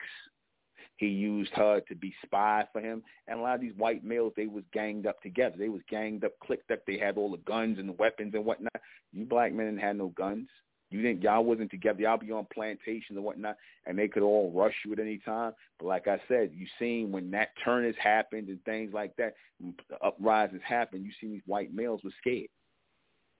He 0.97 1.07
used 1.07 1.51
her 1.53 1.79
to 1.81 1.95
be 1.95 2.13
spies 2.25 2.65
for 2.73 2.81
him. 2.81 3.03
And 3.27 3.39
a 3.39 3.41
lot 3.41 3.55
of 3.55 3.61
these 3.61 3.75
white 3.77 4.03
males, 4.03 4.33
they 4.35 4.47
was 4.47 4.63
ganged 4.73 5.05
up 5.05 5.21
together. 5.21 5.55
They 5.57 5.69
was 5.69 5.83
ganged 5.89 6.23
up, 6.23 6.31
clicked 6.43 6.71
up. 6.71 6.79
They 6.87 6.97
had 6.97 7.17
all 7.17 7.31
the 7.31 7.37
guns 7.37 7.77
and 7.77 7.87
the 7.87 7.93
weapons 7.93 8.33
and 8.33 8.45
whatnot. 8.45 8.81
You 9.13 9.25
black 9.25 9.53
men 9.53 9.67
didn't 9.67 9.81
have 9.81 9.95
no 9.95 10.07
guns. 10.09 10.47
You 10.89 11.01
didn't, 11.01 11.21
y'all 11.21 11.43
wasn't 11.43 11.69
together. 11.69 12.01
Y'all 12.01 12.17
be 12.17 12.31
on 12.31 12.47
plantations 12.53 13.17
and 13.17 13.23
whatnot, 13.23 13.57
and 13.85 13.99
they 13.99 14.07
could 14.07 14.23
all 14.23 14.51
rush 14.55 14.73
you 14.85 14.93
at 14.93 14.99
any 14.99 15.17
time. 15.17 15.51
But 15.79 15.87
like 15.87 16.07
I 16.07 16.19
said, 16.27 16.51
you 16.53 16.65
seen 16.79 17.11
when 17.11 17.29
that 17.31 17.49
turn 17.63 17.83
has 17.83 17.95
happened 18.01 18.47
and 18.47 18.63
things 18.63 18.93
like 18.93 19.15
that, 19.17 19.35
the 19.59 19.73
uprises 20.01 20.61
happen. 20.63 21.03
You 21.03 21.11
see 21.19 21.27
these 21.27 21.41
white 21.45 21.73
males 21.73 22.01
were 22.03 22.11
scared. 22.19 22.47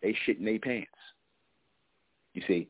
They 0.02 0.16
shit 0.26 0.40
in 0.40 0.46
their 0.46 0.60
pants. 0.60 0.90
You 2.34 2.44
see, 2.48 2.70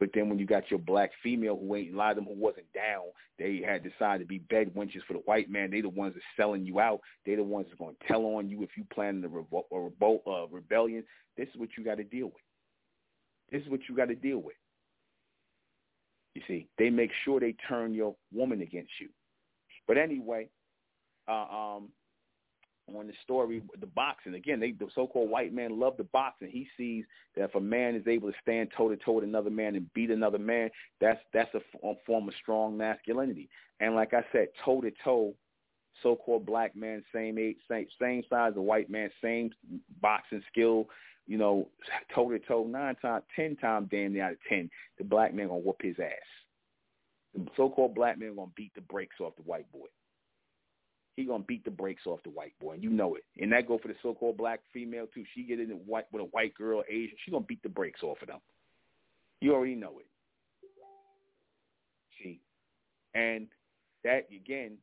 but 0.00 0.10
then 0.14 0.28
when 0.28 0.38
you 0.38 0.46
got 0.46 0.70
your 0.70 0.78
black 0.78 1.10
female 1.22 1.58
who 1.58 1.74
ain't 1.74 1.94
a 1.94 1.96
lot 1.96 2.10
of 2.10 2.16
them 2.16 2.24
who 2.26 2.40
wasn't 2.40 2.72
down, 2.72 3.04
they 3.38 3.62
had 3.64 3.82
decided 3.82 4.24
to 4.24 4.28
be 4.28 4.38
bed 4.38 4.72
wenches 4.74 5.02
for 5.06 5.12
the 5.12 5.20
white 5.20 5.50
man. 5.50 5.70
They 5.70 5.80
the 5.80 5.88
ones 5.88 6.14
that's 6.14 6.24
selling 6.36 6.64
you 6.64 6.80
out. 6.80 7.00
They 7.26 7.34
the 7.34 7.42
ones 7.42 7.66
that's 7.68 7.78
going 7.78 7.94
to 7.94 8.06
tell 8.06 8.24
on 8.24 8.48
you 8.48 8.62
if 8.62 8.70
you 8.76 8.84
planning 8.92 9.24
a, 9.24 9.28
revolt, 9.28 9.66
a 9.72 9.78
revolt, 9.78 10.22
uh, 10.26 10.46
rebellion. 10.48 11.04
This 11.36 11.48
is 11.48 11.56
what 11.56 11.70
you 11.76 11.84
got 11.84 11.96
to 11.96 12.04
deal 12.04 12.26
with. 12.26 12.34
This 13.50 13.62
is 13.62 13.68
what 13.68 13.80
you 13.88 13.96
got 13.96 14.08
to 14.08 14.14
deal 14.14 14.38
with. 14.38 14.56
You 16.34 16.42
see, 16.46 16.68
they 16.78 16.90
make 16.90 17.10
sure 17.24 17.40
they 17.40 17.54
turn 17.68 17.94
your 17.94 18.14
woman 18.32 18.60
against 18.60 18.92
you. 19.00 19.08
But 19.86 19.98
anyway, 19.98 20.48
uh, 21.26 21.32
um, 21.32 21.88
on 22.96 23.06
the 23.06 23.12
story, 23.22 23.62
the 23.80 23.86
boxing 23.86 24.34
again, 24.34 24.60
they 24.60 24.72
the 24.72 24.86
so-called 24.94 25.30
white 25.30 25.52
man 25.52 25.78
love 25.78 25.96
the 25.96 26.04
boxing. 26.04 26.48
He 26.48 26.68
sees 26.76 27.04
that 27.36 27.44
if 27.44 27.54
a 27.54 27.60
man 27.60 27.94
is 27.94 28.06
able 28.06 28.30
to 28.30 28.38
stand 28.40 28.70
toe 28.76 28.88
to 28.88 28.96
toe 28.96 29.12
with 29.12 29.24
another 29.24 29.50
man 29.50 29.74
and 29.76 29.92
beat 29.94 30.10
another 30.10 30.38
man, 30.38 30.70
that's 31.00 31.20
that's 31.32 31.52
a, 31.54 31.86
a 31.86 31.94
form 32.06 32.28
of 32.28 32.34
strong 32.40 32.76
masculinity. 32.76 33.48
And 33.80 33.94
like 33.94 34.14
I 34.14 34.24
said, 34.32 34.48
toe 34.64 34.80
to 34.80 34.92
toe, 35.04 35.34
so-called 36.02 36.46
black 36.46 36.76
man, 36.76 37.04
same 37.12 37.38
age, 37.38 37.56
same 37.68 37.86
same 38.00 38.22
size, 38.28 38.54
the 38.54 38.60
white 38.60 38.90
man, 38.90 39.10
same 39.22 39.50
boxing 40.00 40.42
skill, 40.50 40.88
you 41.26 41.38
know, 41.38 41.68
toe 42.14 42.30
to 42.30 42.38
toe, 42.38 42.64
nine 42.64 42.96
times, 42.96 43.24
ten 43.36 43.56
times, 43.56 43.88
damn 43.90 44.12
near 44.12 44.24
out 44.24 44.32
of 44.32 44.38
ten, 44.48 44.70
the 44.96 45.04
black 45.04 45.34
man 45.34 45.48
gonna 45.48 45.60
whoop 45.60 45.80
his 45.82 45.96
ass. 45.98 46.12
The 47.34 47.46
so-called 47.56 47.94
black 47.94 48.18
man 48.18 48.34
gonna 48.34 48.50
beat 48.56 48.74
the 48.74 48.80
brakes 48.80 49.16
off 49.20 49.36
the 49.36 49.42
white 49.42 49.70
boy. 49.70 49.86
He 51.16 51.24
gonna 51.24 51.44
beat 51.44 51.64
the 51.64 51.70
brakes 51.70 52.06
off 52.06 52.22
the 52.22 52.30
white 52.30 52.54
boy, 52.60 52.74
and 52.74 52.82
you 52.82 52.90
know 52.90 53.16
it. 53.16 53.24
And 53.40 53.52
that 53.52 53.66
go 53.66 53.78
for 53.78 53.88
the 53.88 53.96
so-called 54.02 54.36
black 54.36 54.60
female 54.72 55.06
too. 55.12 55.24
She 55.34 55.42
get 55.42 55.60
in 55.60 55.68
white 55.84 56.06
with 56.12 56.22
a 56.22 56.26
white 56.26 56.54
girl, 56.54 56.82
Asian, 56.88 57.16
she 57.24 57.30
gonna 57.30 57.44
beat 57.44 57.62
the 57.62 57.68
brakes 57.68 58.02
off 58.02 58.22
of 58.22 58.28
them. 58.28 58.40
You 59.40 59.52
already 59.54 59.74
know 59.74 59.98
it. 59.98 60.06
See, 62.18 62.40
and 63.14 63.48
that 64.04 64.28
again, 64.34 64.78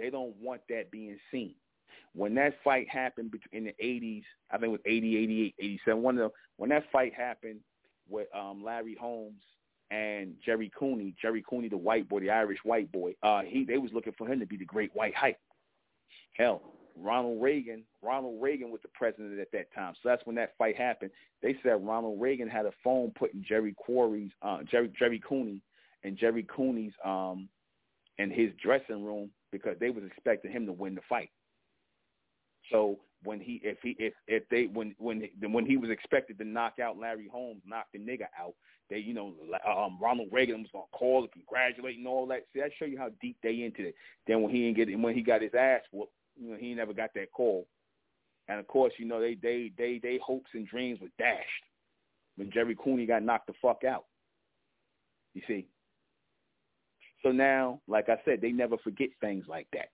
they 0.00 0.10
don't 0.10 0.34
want 0.40 0.62
that 0.68 0.90
being 0.90 1.18
seen. 1.30 1.54
When 2.14 2.34
that 2.36 2.54
fight 2.64 2.88
happened 2.88 3.32
in 3.52 3.64
the 3.64 3.74
80s, 3.82 4.24
I 4.50 4.54
think 4.58 4.64
it 4.64 4.72
was 4.72 4.80
80, 4.84 5.16
88, 5.16 5.54
87, 5.58 6.02
one 6.02 6.14
of 6.16 6.22
them, 6.22 6.30
when 6.56 6.70
that 6.70 6.90
fight 6.90 7.14
happened 7.14 7.60
with 8.08 8.26
um, 8.34 8.64
Larry 8.64 8.96
Holmes 9.00 9.42
and 9.90 10.34
Gerry 10.44 10.72
Cooney, 10.76 11.14
Gerry 11.20 11.44
Cooney, 11.48 11.68
the 11.68 11.76
white 11.76 12.08
boy, 12.08 12.20
the 12.20 12.30
Irish 12.30 12.58
white 12.64 12.90
boy, 12.90 13.14
uh, 13.22 13.42
he 13.42 13.64
they 13.64 13.78
was 13.78 13.92
looking 13.92 14.14
for 14.18 14.26
him 14.26 14.40
to 14.40 14.46
be 14.46 14.56
the 14.56 14.64
great 14.64 14.90
white 14.94 15.14
hype. 15.14 15.38
Hell, 16.36 16.62
Ronald 16.96 17.40
Reagan, 17.42 17.84
Ronald 18.02 18.42
Reagan 18.42 18.70
was 18.70 18.80
the 18.82 18.88
president 18.88 19.38
at 19.38 19.52
that 19.52 19.72
time. 19.72 19.94
So 20.02 20.08
that's 20.08 20.24
when 20.26 20.36
that 20.36 20.56
fight 20.58 20.76
happened. 20.76 21.10
They 21.42 21.56
said 21.62 21.84
Ronald 21.84 22.20
Reagan 22.20 22.48
had 22.48 22.66
a 22.66 22.72
phone 22.82 23.12
put 23.16 23.34
in 23.34 23.44
Jerry 23.46 23.74
Quarry's, 23.74 24.32
uh, 24.42 24.58
Jerry 24.68 24.90
Gerry 24.98 25.20
Cooney, 25.26 25.60
and 26.02 26.16
Gerry 26.16 26.46
Cooney's 26.54 26.92
um, 27.04 27.48
in 28.18 28.30
his 28.30 28.50
dressing 28.62 29.04
room 29.04 29.30
because 29.52 29.76
they 29.80 29.90
was 29.90 30.04
expecting 30.04 30.52
him 30.52 30.66
to 30.66 30.72
win 30.72 30.94
the 30.94 31.00
fight. 31.08 31.30
So 32.70 32.98
when 33.22 33.40
he 33.40 33.60
if 33.62 33.78
he 33.82 33.96
if 33.98 34.14
if 34.26 34.48
they 34.48 34.64
when 34.66 34.94
when 34.98 35.28
when 35.50 35.66
he 35.66 35.76
was 35.76 35.90
expected 35.90 36.38
to 36.38 36.44
knock 36.44 36.78
out 36.82 36.98
Larry 36.98 37.28
Holmes, 37.28 37.62
knock 37.66 37.86
the 37.92 37.98
nigga 37.98 38.26
out, 38.38 38.54
they 38.88 38.98
you 38.98 39.14
know 39.14 39.34
um 39.66 39.98
Ronald 40.00 40.28
Reagan 40.32 40.62
was 40.62 40.70
gonna 40.72 40.84
call 40.92 41.22
and 41.22 41.32
congratulate 41.32 41.98
and 41.98 42.06
all 42.06 42.26
that. 42.26 42.44
See, 42.52 42.60
that 42.60 42.70
show 42.78 42.84
you 42.84 42.98
how 42.98 43.10
deep 43.20 43.36
they 43.42 43.62
into 43.62 43.88
it. 43.88 43.94
Then 44.26 44.42
when 44.42 44.54
he 44.54 44.62
didn't 44.62 44.76
get 44.76 44.88
it, 44.88 44.96
when 44.96 45.14
he 45.14 45.22
got 45.22 45.42
his 45.42 45.54
ass 45.54 45.82
whooped, 45.92 46.12
you 46.36 46.50
know 46.50 46.56
he 46.56 46.74
never 46.74 46.92
got 46.92 47.10
that 47.14 47.32
call. 47.32 47.66
And 48.48 48.58
of 48.58 48.66
course, 48.66 48.92
you 48.98 49.06
know 49.06 49.20
they 49.20 49.34
they 49.34 49.72
they 49.76 50.00
they 50.02 50.18
hopes 50.24 50.50
and 50.54 50.66
dreams 50.66 51.00
were 51.00 51.08
dashed 51.18 51.64
when 52.36 52.50
Gerry 52.50 52.76
Cooney 52.82 53.06
got 53.06 53.22
knocked 53.22 53.48
the 53.48 53.54
fuck 53.60 53.84
out. 53.84 54.06
You 55.34 55.42
see. 55.46 55.66
So 57.22 57.30
now, 57.30 57.80
like 57.86 58.08
I 58.08 58.16
said, 58.24 58.40
they 58.40 58.52
never 58.52 58.76
forget 58.78 59.10
things 59.20 59.44
like 59.48 59.66
that. 59.72 59.90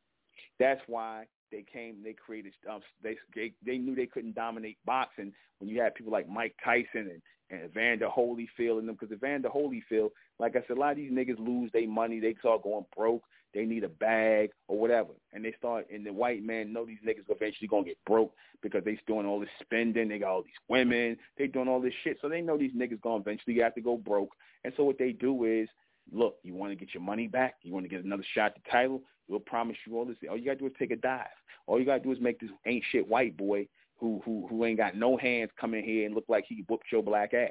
That's 0.59 0.81
why 0.87 1.27
they 1.51 1.65
came. 1.71 2.03
They 2.03 2.13
created. 2.13 2.53
Um, 2.71 2.81
they 3.03 3.17
they 3.35 3.53
they 3.65 3.79
knew 3.79 3.95
they 3.95 4.07
couldn't 4.07 4.35
dominate 4.35 4.79
boxing 4.85 5.33
when 5.59 5.69
you 5.69 5.81
had 5.81 5.95
people 5.95 6.13
like 6.13 6.29
Mike 6.29 6.55
Tyson 6.65 7.11
and 7.11 7.23
and 7.51 7.65
Evander 7.65 8.09
Holyfield 8.09 8.79
and 8.79 8.89
them. 8.89 8.97
Because 8.99 9.15
Evander 9.15 9.49
Holyfield, 9.49 10.11
like 10.39 10.57
I 10.57 10.63
said, 10.67 10.77
a 10.77 10.81
lot 10.81 10.93
of 10.93 10.97
these 10.97 11.13
niggas 11.13 11.39
lose 11.39 11.71
their 11.73 11.89
money. 11.89 12.21
They 12.21 12.35
start 12.41 12.63
going 12.63 12.87
broke. 12.97 13.23
They 13.55 13.65
need 13.65 13.85
a 13.85 13.89
bag 13.89 14.51
or 14.69 14.79
whatever, 14.79 15.13
and 15.33 15.45
they 15.45 15.55
start. 15.59 15.87
And 15.91 16.05
the 16.05 16.13
white 16.13 16.43
man 16.43 16.73
know 16.73 16.85
these 16.85 16.99
niggas 17.07 17.25
eventually 17.31 17.69
gonna 17.69 17.87
get 17.87 17.97
broke 18.05 18.35
because 18.63 18.85
they 18.85 18.99
doing 19.07 19.25
all 19.27 19.41
this 19.41 19.49
spending. 19.63 20.09
They 20.09 20.19
got 20.19 20.31
all 20.31 20.43
these 20.43 20.53
women. 20.69 21.17
They 21.39 21.47
doing 21.47 21.69
all 21.69 21.81
this 21.81 21.95
shit, 22.05 22.19
so 22.21 22.29
they 22.29 22.43
know 22.43 22.59
these 22.59 22.75
niggas 22.75 23.01
gonna 23.01 23.23
eventually 23.23 23.59
have 23.61 23.75
to 23.77 23.81
go 23.81 23.97
broke. 23.97 24.35
And 24.65 24.75
so 24.77 24.85
what 24.85 24.99
they 24.99 25.13
do 25.13 25.45
is 25.45 25.69
look, 26.13 26.37
you 26.43 26.55
want 26.55 26.73
to 26.73 26.77
get 26.77 26.95
your 26.95 27.03
money 27.03 27.27
back? 27.27 27.57
You 27.63 27.73
want 27.73 27.85
to 27.85 27.89
get 27.89 28.05
another 28.05 28.25
shot 28.35 28.47
at 28.47 28.55
the 28.57 28.71
title? 28.71 29.03
We'll 29.29 29.41
promise 29.41 29.77
you 29.87 29.97
all 29.97 30.05
this. 30.05 30.17
All 30.31 30.37
you 30.37 30.45
got 30.45 30.53
to 30.53 30.59
do 30.59 30.67
is 30.67 30.73
take 30.79 30.91
a 30.93 30.97
dive. 30.97 31.27
All 31.67 31.79
you 31.79 31.87
got 31.87 31.99
to 31.99 32.03
do 32.03 32.13
is 32.13 32.21
make 32.21 32.41
this 32.41 32.51
ain't 32.65 32.85
shit 32.91 33.09
white 33.09 33.37
boy 33.37 33.67
who 33.99 34.21
who 34.25 34.47
who 34.49 34.65
ain't 34.65 34.79
got 34.79 34.95
no 34.95 35.17
hands 35.17 35.51
come 35.61 35.75
in 35.75 35.83
here 35.83 36.07
and 36.07 36.15
look 36.15 36.27
like 36.29 36.45
he 36.47 36.65
whooped 36.69 36.93
your 36.93 37.03
black 37.03 37.35
ass. 37.35 37.51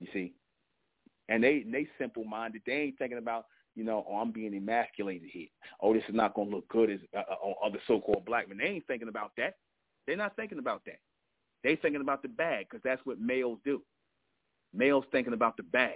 You 0.00 0.08
see? 0.12 0.34
And 1.28 1.42
they 1.42 1.64
they 1.70 1.88
simple 1.98 2.24
minded. 2.24 2.62
They 2.64 2.72
ain't 2.72 2.98
thinking 2.98 3.18
about 3.18 3.46
you 3.74 3.84
know, 3.84 4.04
oh, 4.10 4.16
I'm 4.16 4.32
being 4.32 4.54
emasculated 4.54 5.28
here. 5.30 5.46
Oh, 5.80 5.94
this 5.94 6.02
is 6.08 6.14
not 6.14 6.34
going 6.34 6.50
to 6.50 6.56
look 6.56 6.68
good 6.68 6.90
as 6.90 6.98
uh, 7.16 7.20
uh, 7.30 7.64
other 7.64 7.78
so-called 7.86 8.24
black 8.24 8.48
men. 8.48 8.58
They 8.58 8.64
ain't 8.64 8.86
thinking 8.88 9.06
about 9.06 9.30
that. 9.36 9.54
They're 10.04 10.16
not 10.16 10.34
thinking 10.34 10.58
about 10.58 10.84
that. 10.86 10.98
They 11.62 11.76
thinking 11.76 12.00
about 12.00 12.22
the 12.22 12.28
bag 12.28 12.66
because 12.68 12.82
that's 12.82 13.00
what 13.04 13.20
males 13.20 13.60
do. 13.64 13.80
Males 14.74 15.04
thinking 15.12 15.32
about 15.32 15.56
the 15.56 15.62
bag. 15.62 15.92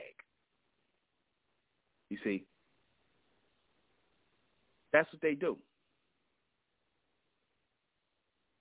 You 2.12 2.18
see, 2.22 2.44
that's 4.92 5.10
what 5.14 5.22
they 5.22 5.34
do. 5.34 5.56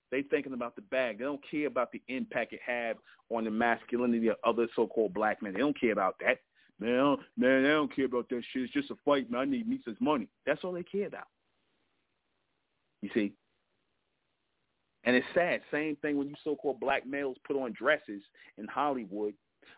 They 0.09 0.21
thinking 0.21 0.53
about 0.53 0.77
the 0.77 0.83
bag. 0.83 1.17
They 1.17 1.25
don't 1.25 1.41
care 1.51 1.67
about 1.67 1.91
the 1.91 2.01
impact 2.07 2.53
it 2.53 2.61
have 2.65 2.95
on 3.29 3.43
the 3.43 3.51
masculinity 3.51 4.29
of 4.29 4.37
other 4.45 4.67
so-called 4.73 5.13
black 5.13 5.41
men. 5.41 5.51
They 5.51 5.59
don't 5.59 5.77
care 5.77 5.91
about 5.91 6.15
that. 6.21 6.37
Man, 6.79 7.17
man, 7.35 7.63
they 7.63 7.69
don't 7.69 7.93
care 7.93 8.05
about 8.05 8.29
that 8.29 8.41
shit. 8.53 8.63
It's 8.63 8.71
just 8.71 8.89
a 8.89 8.95
fight, 9.03 9.29
man. 9.29 9.41
I 9.41 9.43
need 9.43 9.67
Misa's 9.67 9.97
money. 9.99 10.29
That's 10.45 10.63
all 10.63 10.71
they 10.71 10.83
care 10.83 11.07
about. 11.07 11.27
You 13.01 13.09
see? 13.13 13.33
And 15.03 15.13
it's 15.13 15.27
sad. 15.33 15.59
Same 15.71 15.97
thing 15.97 16.15
when 16.15 16.29
you 16.29 16.35
so-called 16.41 16.79
black 16.79 17.05
males 17.05 17.35
put 17.45 17.57
on 17.57 17.73
dresses 17.73 18.21
in 18.57 18.65
Hollywood. 18.67 19.33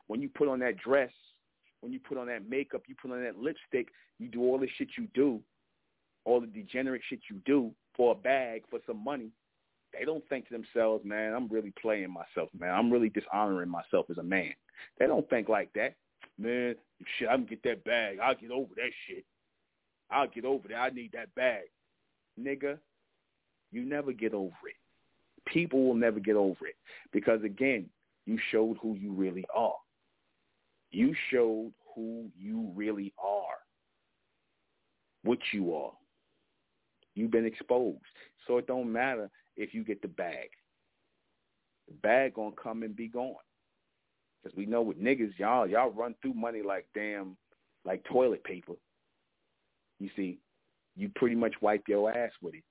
When 0.06 0.22
you 0.22 0.30
put 0.30 0.48
on 0.48 0.60
that 0.60 0.78
dress 0.78 1.10
when 1.84 1.92
you 1.92 2.00
put 2.00 2.18
on 2.18 2.28
that 2.28 2.50
makeup, 2.50 2.84
you 2.88 2.96
put 2.96 3.12
on 3.12 3.22
that 3.22 3.38
lipstick, 3.38 3.90
you 4.18 4.30
do 4.30 4.42
all 4.42 4.58
the 4.58 4.70
shit 4.78 4.88
you 4.98 5.08
do, 5.14 5.42
all 6.24 6.40
the 6.40 6.48
degenerate 6.48 7.02
shit 7.10 7.20
you 7.30 7.42
do 7.46 7.72
for 7.94 8.14
a 8.14 8.16
bag, 8.16 8.64
for 8.70 8.80
some 8.88 9.04
money, 9.04 9.32
they 9.92 10.06
don't 10.06 10.28
think 10.30 10.48
to 10.48 10.54
themselves, 10.54 11.04
man, 11.04 11.34
I'm 11.34 11.50
really 11.50 11.74
playing 11.82 12.10
myself, 12.10 12.50
man. 12.58 12.74
I'm 12.74 12.90
really 12.90 13.10
dishonoring 13.10 13.68
myself 13.68 14.06
as 14.10 14.18
a 14.18 14.24
man. 14.24 14.54
They 14.98 15.08
don't 15.08 15.30
think 15.30 15.50
like 15.50 15.74
that. 15.74 15.96
Man, 16.40 16.76
shit, 17.20 17.28
I 17.28 17.36
can 17.36 17.46
get 17.46 17.62
that 17.64 17.84
bag. 17.84 18.18
I'll 18.24 18.34
get 18.34 18.50
over 18.50 18.74
that 18.76 18.92
shit. 19.08 19.26
I'll 20.10 20.28
get 20.28 20.46
over 20.46 20.70
that. 20.70 20.78
I 20.78 20.90
need 20.90 21.12
that 21.12 21.36
bag. 21.36 21.64
Nigga, 22.40 22.78
you 23.74 23.84
never 23.84 24.14
get 24.14 24.34
over 24.34 24.48
it. 24.48 25.52
People 25.52 25.86
will 25.86 25.96
never 25.96 26.22
get 26.22 26.38
over 26.38 26.66
it. 26.66 26.76
Because 27.12 27.44
again, 27.44 27.90
you 28.26 28.40
showed 28.52 28.78
who 28.82 28.96
you 28.96 29.12
really 29.12 29.44
are. 29.54 29.76
You 30.94 31.16
showed 31.32 31.74
who 31.96 32.30
you 32.38 32.72
really 32.76 33.14
are, 33.18 33.58
what 35.24 35.40
you 35.52 35.74
are. 35.74 35.92
You've 37.16 37.32
been 37.32 37.48
exposed. 37.48 38.00
So 38.46 38.60
it 38.60 38.68
don't 38.68 38.92
matter 38.92 39.30
if 39.58 39.74
you 39.74 39.84
get 39.84 40.04
the 40.04 40.08
bag. 40.08 40.50
The 41.88 41.96
bag 41.96 42.36
gonna 42.36 42.52
come 42.62 42.84
and 42.84 42.96
be 42.96 43.08
gone. 43.08 43.34
Because 44.44 44.56
we 44.56 44.68
know 44.68 44.84
with 44.84 45.02
niggas, 45.02 45.38
y'all, 45.40 45.68
y'all 45.68 45.90
run 45.90 46.14
through 46.22 46.36
money 46.36 46.62
like 46.62 46.86
damn, 46.94 47.38
like 47.86 48.04
toilet 48.04 48.44
paper. 48.44 48.74
You 50.00 50.10
see, 50.16 50.38
you 50.96 51.10
pretty 51.16 51.36
much 51.36 51.56
wipe 51.60 51.88
your 51.88 52.16
ass 52.16 52.32
with 52.40 52.54
it 52.54 52.64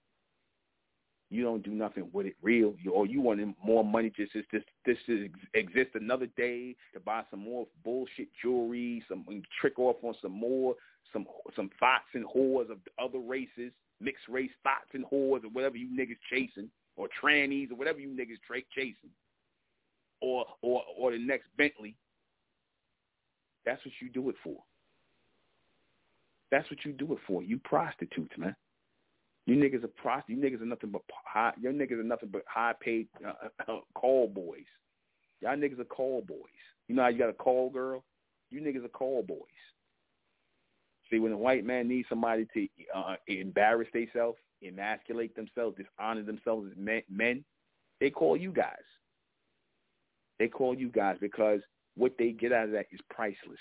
you 1.33 1.43
don't 1.43 1.63
do 1.63 1.71
nothing 1.71 2.11
with 2.13 2.27
it 2.27 2.37
real, 2.43 2.75
you, 2.83 2.93
or 2.93 3.07
you 3.07 3.21
want 3.21 3.41
more 3.65 3.83
money 3.83 4.13
just 4.15 4.33
this 4.35 4.63
this 4.85 4.99
to 5.07 5.29
exist 5.55 5.91
another 5.95 6.27
day 6.37 6.77
to 6.93 7.01
buy 7.01 7.23
some 7.31 7.41
more 7.41 7.67
bullshit 7.85 8.29
jewelry, 8.41 9.03
some 9.09 9.25
trick 9.61 9.79
off 9.79 9.97
on 10.03 10.15
some 10.21 10.33
more 10.33 10.75
some 11.13 11.27
some 11.57 11.71
thoughts 11.81 12.05
and 12.15 12.25
whores 12.27 12.71
of 12.71 12.79
other 13.03 13.19
races, 13.19 13.73
mixed 14.01 14.29
race 14.29 14.51
thoughts 14.63 14.91
and 14.93 15.05
whores 15.07 15.43
or 15.45 15.49
whatever 15.53 15.77
you 15.77 15.89
niggas 15.89 16.19
chasing, 16.31 16.69
or 16.97 17.09
trannies 17.23 17.71
or 17.71 17.77
whatever 17.77 17.99
you 17.99 18.09
niggas 18.09 18.41
tra- 18.47 18.61
chasing, 18.75 19.11
or 20.21 20.45
or 20.61 20.83
or 20.99 21.13
the 21.13 21.19
next 21.19 21.47
Bentley. 21.57 21.95
That's 23.65 23.83
what 23.85 23.95
you 24.01 24.11
do 24.11 24.29
it 24.29 24.37
for. 24.45 24.57
That's 26.51 26.69
what 26.71 26.85
you 26.85 26.93
do 26.93 27.13
it 27.15 27.19
for. 27.27 27.43
You 27.43 27.59
prostitutes, 27.59 28.37
man. 28.37 28.55
You 29.47 29.57
niggas 29.57 29.85
are 29.85 29.89
prost. 29.89 30.25
You 30.29 30.37
niggas 30.37 30.63
are 30.63 30.67
nothing 30.67 30.91
but 30.91 31.03
high. 31.25 31.53
Your 31.61 31.73
niggas 31.73 31.99
are 31.99 32.05
nothing 32.05 32.29
but 32.33 32.43
high 32.47 32.75
paid 32.81 33.09
uh, 33.27 33.49
uh, 33.69 33.81
call 33.95 34.29
boys. 34.29 34.65
Y'all 35.41 35.57
niggas 35.57 35.81
are 35.81 35.85
call 35.85 36.23
boys. 36.23 36.39
You 36.89 36.95
know 36.95 37.03
how 37.03 37.09
you 37.09 37.19
got 37.19 37.31
a 37.31 37.35
call 37.35 37.71
girl? 37.71 38.05
You 38.51 38.61
niggas 38.61 38.85
are 38.85 38.89
call 38.89 39.23
boys. 39.23 39.39
See, 41.11 41.19
when 41.19 41.33
a 41.33 41.37
white 41.37 41.65
man 41.65 41.89
needs 41.89 42.09
somebody 42.09 42.47
to 42.55 42.69
uh, 42.95 43.17
embarrass 43.27 43.89
themselves, 43.93 44.39
emasculate 44.63 45.35
themselves, 45.35 45.77
dishonor 45.77 46.23
themselves 46.23 46.69
as 46.71 46.77
men, 46.79 47.03
men, 47.11 47.45
they 48.01 48.11
call 48.11 48.37
you 48.37 48.53
guys. 48.53 48.77
They 50.39 50.49
call 50.49 50.75
you 50.75 50.89
guys 50.89 51.17
because 51.21 51.61
what 51.97 52.15
they 52.19 52.31
get 52.31 52.53
out 52.53 52.67
of 52.67 52.73
that 52.73 52.87
is 52.93 53.01
priceless. 53.11 53.59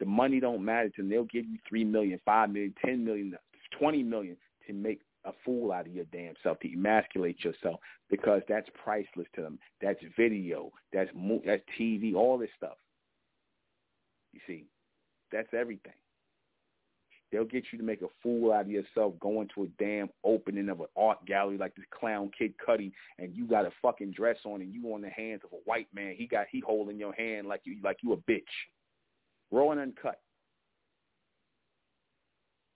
The 0.00 0.06
money 0.06 0.40
don't 0.40 0.64
matter 0.64 0.88
to 0.90 1.02
them. 1.02 1.10
They'll 1.10 1.24
give 1.24 1.44
you 1.44 1.58
three 1.68 1.84
million, 1.84 2.20
five 2.24 2.50
million, 2.50 2.74
ten 2.84 3.04
million, 3.04 3.36
twenty 3.78 4.02
million 4.02 4.36
to 4.68 4.72
make 4.72 5.00
a 5.24 5.32
fool 5.44 5.72
out 5.72 5.86
of 5.86 5.94
your 5.94 6.04
damn 6.06 6.34
self, 6.42 6.60
to 6.60 6.72
emasculate 6.72 7.44
yourself, 7.44 7.80
because 8.08 8.42
that's 8.48 8.68
priceless 8.82 9.26
to 9.34 9.42
them. 9.42 9.58
That's 9.82 9.98
video, 10.16 10.70
that's 10.92 11.10
mo- 11.14 11.42
that's 11.44 11.62
TV, 11.78 12.14
all 12.14 12.38
this 12.38 12.50
stuff. 12.56 12.76
You 14.32 14.40
see, 14.46 14.66
that's 15.32 15.48
everything. 15.52 15.92
They'll 17.30 17.44
get 17.44 17.64
you 17.70 17.78
to 17.78 17.84
make 17.84 18.00
a 18.00 18.08
fool 18.22 18.52
out 18.52 18.62
of 18.62 18.70
yourself 18.70 19.12
going 19.20 19.48
to 19.54 19.64
a 19.64 19.66
damn 19.78 20.08
opening 20.24 20.70
of 20.70 20.80
an 20.80 20.86
art 20.96 21.24
gallery 21.26 21.58
like 21.58 21.74
this 21.74 21.84
clown 21.90 22.30
Kid 22.36 22.54
Cudi, 22.66 22.92
and 23.18 23.34
you 23.34 23.46
got 23.46 23.66
a 23.66 23.72
fucking 23.82 24.12
dress 24.12 24.38
on, 24.44 24.62
and 24.62 24.72
you 24.72 24.94
on 24.94 25.02
the 25.02 25.10
hands 25.10 25.42
of 25.44 25.52
a 25.52 25.60
white 25.64 25.88
man. 25.94 26.14
He 26.16 26.26
got 26.26 26.46
he 26.50 26.60
holding 26.60 26.98
your 26.98 27.12
hand 27.12 27.46
like 27.46 27.62
you 27.64 27.76
like 27.82 27.98
you 28.02 28.12
a 28.14 28.16
bitch, 28.16 28.42
raw 29.50 29.70
and 29.72 29.80
uncut. 29.80 30.20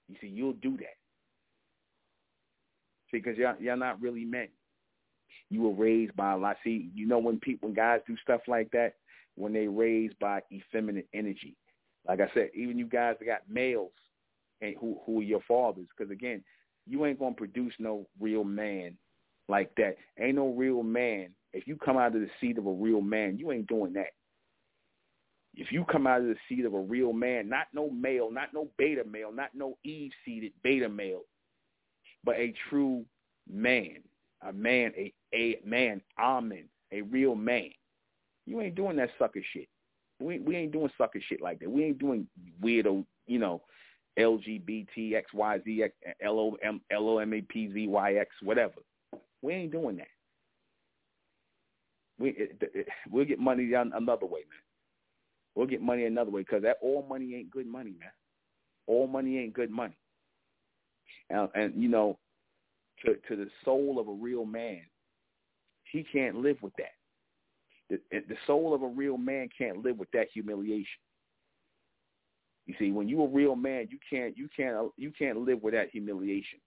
You 0.09 0.17
see, 0.21 0.27
you'll 0.27 0.53
do 0.55 0.77
that 0.77 0.97
because 3.13 3.37
y'all, 3.37 3.57
y'all 3.61 3.77
not 3.77 4.01
really 4.01 4.25
men. 4.25 4.49
You 5.51 5.63
were 5.63 5.73
raised 5.73 6.17
by 6.17 6.33
a 6.33 6.37
lot. 6.37 6.57
See, 6.65 6.91
you 6.95 7.07
know 7.07 7.19
when 7.19 7.39
people, 7.39 7.69
when 7.69 7.75
guys 7.75 8.01
do 8.07 8.17
stuff 8.23 8.41
like 8.49 8.71
that, 8.73 8.95
when 9.37 9.53
they 9.53 9.69
raised 9.69 10.19
by 10.19 10.43
effeminate 10.53 11.09
energy. 11.15 11.57
Like 12.07 12.21
I 12.21 12.31
said, 12.35 12.51
even 12.55 12.79
you 12.79 12.87
guys 12.87 13.17
that 13.19 13.27
got 13.27 13.49
males 13.49 13.93
and 14.61 14.75
who 14.81 14.99
who 15.07 15.21
are 15.21 15.25
your 15.25 15.43
fathers, 15.47 15.87
because 15.97 16.11
again, 16.11 16.43
you 16.87 17.07
ain't 17.07 17.19
gonna 17.19 17.35
produce 17.35 17.75
no 17.79 18.07
real 18.21 18.45
man 18.45 18.97
like 19.49 19.71
that. 19.77 19.97
Ain't 20.19 20.37
no 20.37 20.49
real 20.49 20.83
man. 20.83 21.31
If 21.53 21.67
you 21.67 21.77
come 21.77 21.97
out 21.97 22.15
of 22.15 22.23
the 22.23 22.31
seed 22.41 22.59
of 22.59 22.67
a 22.67 22.73
real 22.73 23.01
man, 23.01 23.39
you 23.39 23.53
ain't 23.53 23.67
doing 23.67 23.93
that. 23.93 24.15
If 25.55 25.71
you 25.71 25.85
come 25.85 26.07
out 26.07 26.23
of 26.23 26.29
the 26.29 26.37
seed 26.49 26.65
of 26.65 26.73
a 26.73 26.81
real 26.81 27.13
man, 27.13 27.49
not 27.49 27.67
no 27.75 27.91
male, 27.91 28.31
not 28.31 28.55
no 28.55 28.69
beta 28.79 29.05
male, 29.05 29.31
not 29.31 29.51
no 29.55 29.77
Eve 29.85 30.11
seeded 30.25 30.53
beta 30.63 30.89
male, 30.89 31.23
but 32.25 32.37
a 32.37 32.55
true 32.69 33.05
man, 33.51 33.99
a 34.47 34.53
man, 34.53 34.93
a, 34.97 35.13
a 35.35 35.61
man, 35.65 36.01
amen, 36.21 36.65
a 36.93 37.03
real 37.03 37.35
man. 37.35 37.71
You 38.47 38.61
ain't 38.61 38.75
doing 38.75 38.97
that 38.97 39.11
sucker 39.19 39.43
shit. 39.53 39.69
We 40.21 40.39
we 40.39 40.57
ain't 40.57 40.73
doing 40.73 40.91
sucker 40.99 41.21
shit 41.29 41.41
like 41.41 41.59
that. 41.61 41.71
We 41.71 41.85
ain't 41.85 41.99
doing 41.99 42.27
weirdo, 42.63 43.05
you 43.27 43.39
know, 43.39 43.63
LGBT 44.19 44.89
XYZ, 44.97 45.15
X 45.15 45.33
Y 45.33 45.61
Z 45.65 45.83
X 45.85 45.95
L 46.23 46.39
O 46.39 46.57
M 46.63 46.81
L 46.91 47.09
O 47.09 47.19
M 47.19 47.33
A 47.33 47.41
P 47.43 47.73
Z 47.73 47.87
Y 47.87 48.15
X 48.15 48.31
whatever. 48.43 48.75
We 49.41 49.55
ain't 49.55 49.73
doing 49.73 49.97
that. 49.97 50.09
We 52.19 52.31
it, 52.31 52.57
it, 52.61 52.89
we'll 53.11 53.25
get 53.25 53.39
money 53.39 53.69
down 53.71 53.93
another 53.95 54.27
way, 54.27 54.41
man. 54.41 54.61
We'll 55.55 55.67
get 55.67 55.83
money 55.83 56.05
another 56.05 56.31
way 56.31 56.43
because 56.43 56.63
that 56.63 56.79
all 56.83 57.05
money 57.09 57.35
ain't 57.35 57.51
good 57.51 57.67
money, 57.67 57.95
man. 57.99 58.11
All 58.87 59.07
money 59.07 59.39
ain't 59.39 59.55
good 59.55 59.71
money. 59.71 59.97
And, 61.31 61.49
and 61.55 61.83
you 61.83 61.89
know, 61.89 62.19
to 63.05 63.15
to 63.29 63.37
the 63.37 63.49
soul 63.65 63.99
of 63.99 64.09
a 64.09 64.13
real 64.13 64.45
man, 64.45 64.83
he 65.91 66.05
can't 66.05 66.37
live 66.37 66.57
with 66.63 66.73
that. 66.79 66.93
The, 67.91 67.99
the 68.11 68.37
soul 68.47 68.75
of 68.75 68.83
a 68.83 68.87
real 68.87 69.19
man 69.19 69.49
can't 69.57 69.85
live 69.85 69.99
with 69.99 70.11
that 70.13 70.29
humiliation. 70.33 71.01
You 72.67 72.75
see, 72.79 72.91
when 72.91 73.09
you're 73.09 73.27
a 73.27 73.31
real 73.31 73.57
man, 73.57 73.89
you 73.91 73.99
can't 74.09 74.37
you 74.37 74.49
can't 74.57 74.91
you 74.97 75.13
can't 75.17 75.39
live 75.39 75.63
with 75.63 75.75
that 75.75 75.91
humiliation. 75.91 76.59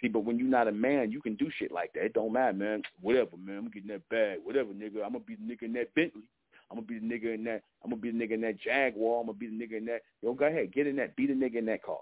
See, 0.00 0.08
but 0.08 0.24
when 0.24 0.38
you're 0.38 0.48
not 0.48 0.68
a 0.68 0.72
man, 0.72 1.10
you 1.10 1.20
can 1.20 1.34
do 1.34 1.50
shit 1.58 1.72
like 1.72 1.92
that. 1.94 2.04
It 2.04 2.12
don't 2.14 2.32
matter, 2.32 2.56
man. 2.56 2.82
Whatever, 3.00 3.36
man. 3.36 3.58
I'm 3.58 3.70
getting 3.70 3.88
that 3.88 4.08
bag. 4.08 4.38
Whatever, 4.42 4.72
nigga. 4.72 5.04
I'm 5.04 5.12
gonna 5.12 5.20
be 5.20 5.34
the 5.34 5.42
nigga 5.42 5.62
in 5.62 5.72
that 5.74 5.94
Bentley. 5.94 6.28
I'm 6.70 6.76
gonna 6.76 6.86
be 6.86 6.98
the 6.98 7.06
nigga 7.06 7.34
in 7.34 7.44
that. 7.44 7.62
I'm 7.82 7.90
gonna 7.90 8.00
be 8.00 8.10
the 8.10 8.18
nigga 8.18 8.32
in 8.32 8.40
that 8.42 8.60
Jaguar. 8.60 9.20
I'm 9.20 9.26
gonna 9.26 9.38
be 9.38 9.48
the 9.48 9.52
nigga 9.52 9.78
in 9.78 9.86
that. 9.86 10.02
Yo, 10.22 10.34
go 10.34 10.46
ahead, 10.46 10.72
get 10.72 10.86
in 10.86 10.96
that. 10.96 11.16
Be 11.16 11.26
the 11.26 11.34
nigga 11.34 11.56
in 11.56 11.66
that 11.66 11.82
car. 11.82 11.98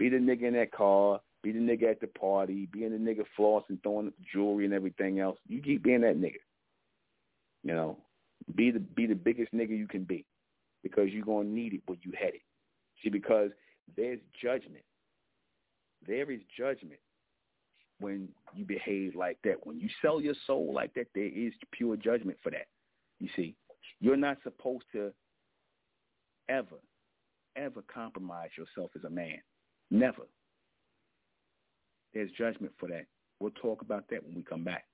Be 0.00 0.08
the 0.08 0.16
nigga 0.16 0.44
in 0.44 0.54
that 0.54 0.72
car. 0.72 1.20
Be 1.42 1.52
the 1.52 1.58
nigga 1.58 1.90
at 1.90 2.00
the 2.00 2.06
party. 2.06 2.66
Being 2.72 2.92
the 2.92 2.96
nigga 2.96 3.26
flossing, 3.38 3.82
throwing 3.82 4.10
jewelry 4.32 4.64
and 4.64 4.72
everything 4.72 5.20
else. 5.20 5.38
You 5.46 5.60
keep 5.60 5.82
being 5.82 6.00
that 6.00 6.18
nigga. 6.18 6.40
You 7.62 7.74
know, 7.74 7.98
be 8.54 8.70
the 8.70 8.78
be 8.80 9.06
the 9.06 9.14
biggest 9.14 9.52
nigga 9.52 9.76
you 9.76 9.86
can 9.86 10.04
be, 10.04 10.24
because 10.82 11.10
you're 11.10 11.26
gonna 11.26 11.50
need 11.50 11.74
it 11.74 11.82
when 11.84 11.98
you 12.00 12.12
had 12.18 12.30
it. 12.30 12.40
See, 13.02 13.10
because 13.10 13.50
there's 13.94 14.20
judgment. 14.42 14.84
There 16.06 16.30
is 16.30 16.40
judgment 16.56 17.00
when 17.98 18.30
you 18.54 18.64
behave 18.64 19.14
like 19.14 19.36
that. 19.44 19.66
When 19.66 19.78
you 19.78 19.90
sell 20.00 20.18
your 20.18 20.34
soul 20.46 20.72
like 20.72 20.94
that, 20.94 21.08
there 21.14 21.28
is 21.28 21.52
pure 21.72 21.98
judgment 21.98 22.38
for 22.42 22.50
that. 22.52 22.68
You 23.18 23.28
see, 23.36 23.54
you're 24.00 24.16
not 24.16 24.38
supposed 24.42 24.86
to 24.92 25.12
ever, 26.48 26.76
ever 27.54 27.82
compromise 27.92 28.48
yourself 28.56 28.92
as 28.96 29.04
a 29.04 29.10
man. 29.10 29.40
Never. 29.90 30.22
There's 32.14 32.30
judgment 32.32 32.72
for 32.78 32.88
that. 32.88 33.06
We'll 33.38 33.52
talk 33.52 33.82
about 33.82 34.04
that 34.10 34.24
when 34.24 34.34
we 34.34 34.42
come 34.42 34.64
back. 34.64 34.84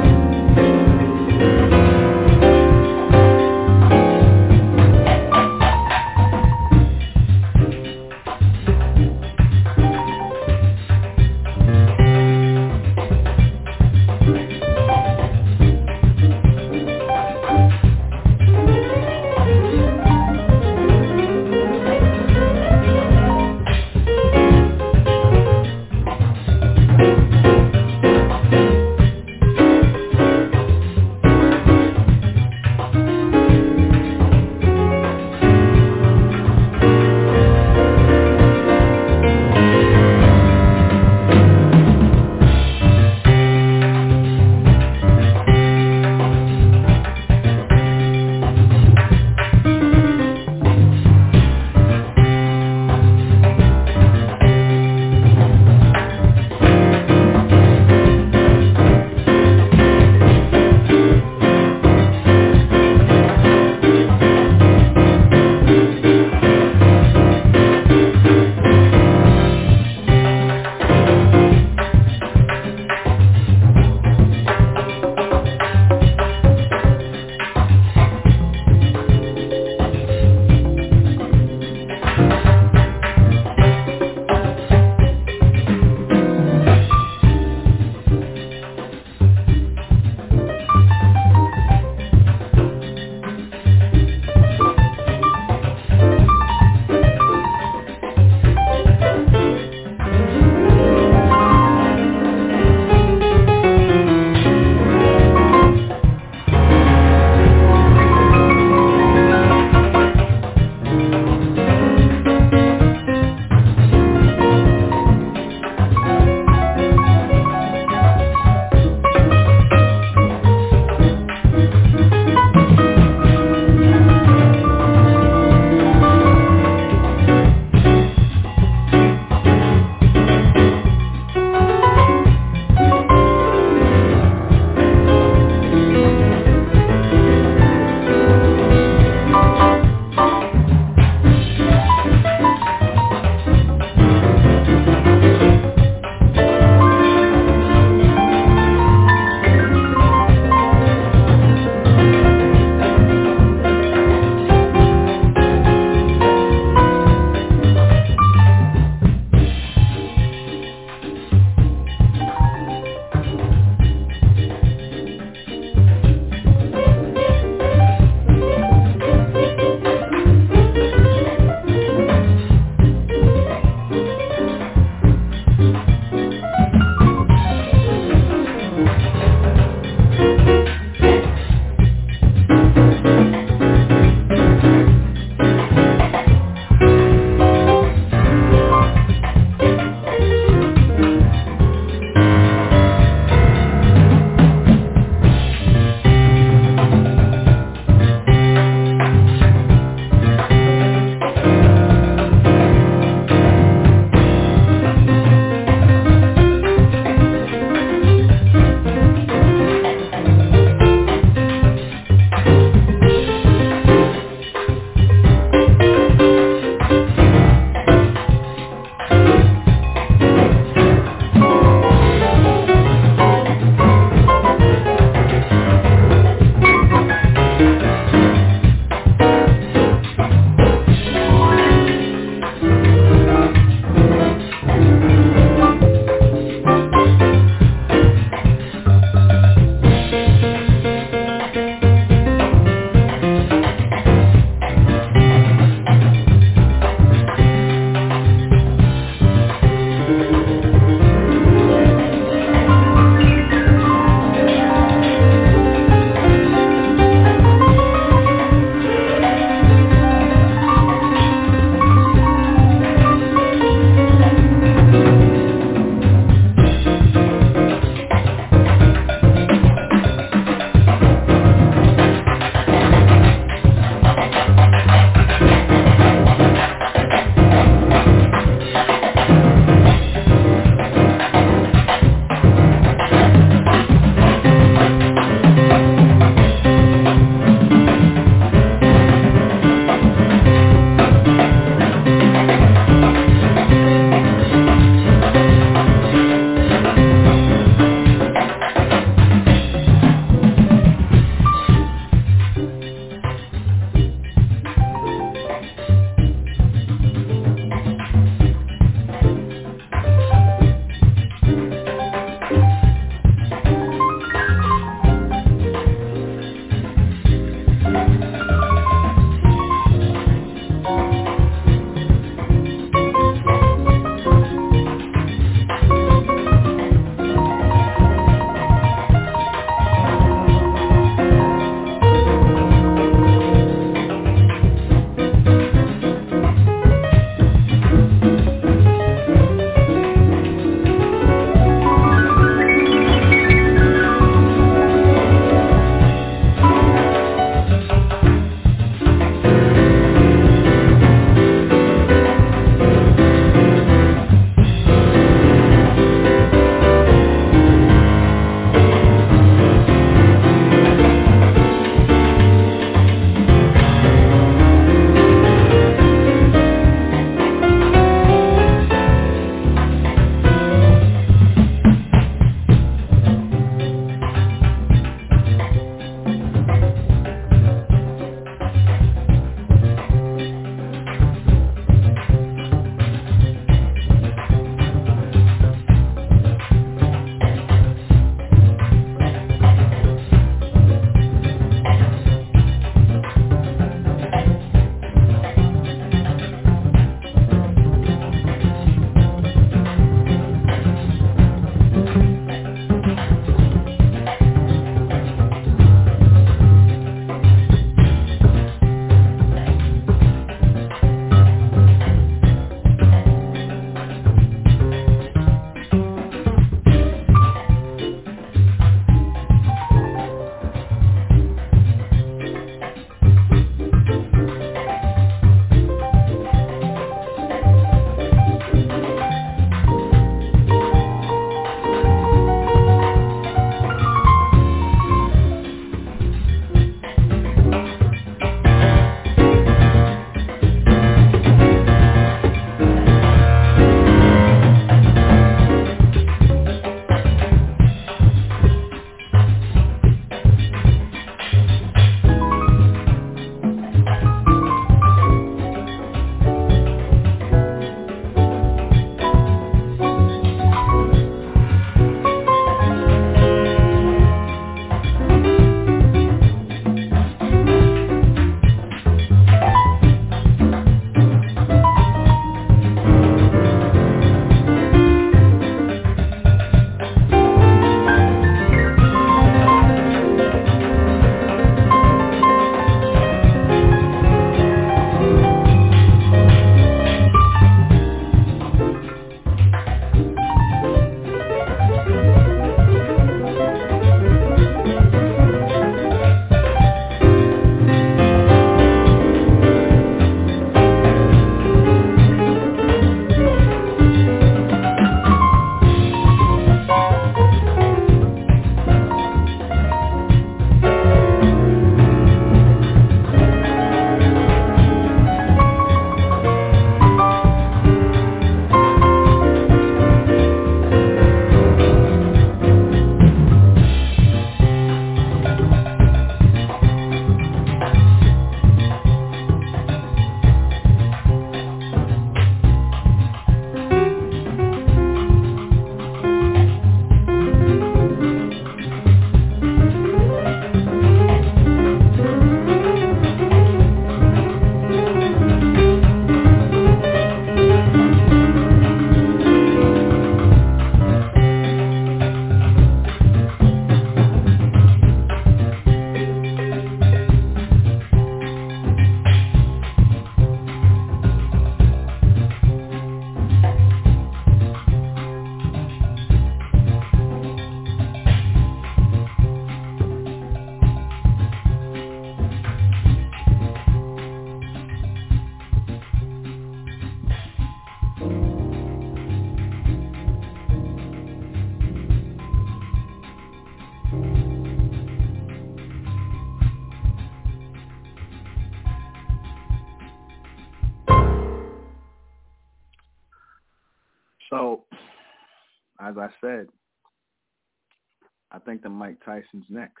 Mike 599.04 599.18
Tyson's 599.22 599.66
next. 599.68 600.00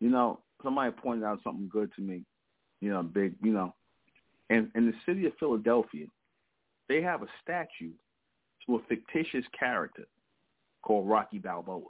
You 0.00 0.10
know, 0.10 0.38
somebody 0.62 0.92
pointed 0.92 1.24
out 1.24 1.40
something 1.42 1.68
good 1.68 1.90
to 1.96 2.02
me. 2.02 2.22
You 2.80 2.90
know, 2.90 3.02
big. 3.02 3.34
You 3.42 3.52
know, 3.52 3.74
and 4.48 4.70
in 4.76 4.86
the 4.86 4.92
city 5.04 5.26
of 5.26 5.32
Philadelphia, 5.40 6.06
they 6.88 7.02
have 7.02 7.22
a 7.22 7.26
statue 7.42 7.90
to 8.64 8.76
a 8.76 8.78
fictitious 8.88 9.44
character 9.58 10.04
called 10.82 11.08
Rocky 11.08 11.38
Balboa. 11.38 11.82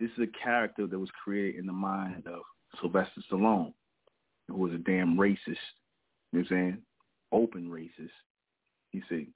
This 0.00 0.10
is 0.18 0.24
a 0.24 0.44
character 0.44 0.88
that 0.88 0.98
was 0.98 1.10
created 1.22 1.60
in 1.60 1.66
the 1.66 1.72
mind 1.72 2.24
of 2.26 2.40
Sylvester 2.80 3.22
Stallone, 3.30 3.72
who 4.48 4.56
was 4.56 4.72
a 4.72 4.78
damn 4.78 5.16
racist. 5.16 5.38
You 5.46 5.54
know 5.54 6.40
what 6.40 6.40
I'm 6.40 6.46
saying? 6.48 6.78
Open 7.30 7.70
racist. 7.70 8.10
You 8.90 9.02
see. 9.08 9.28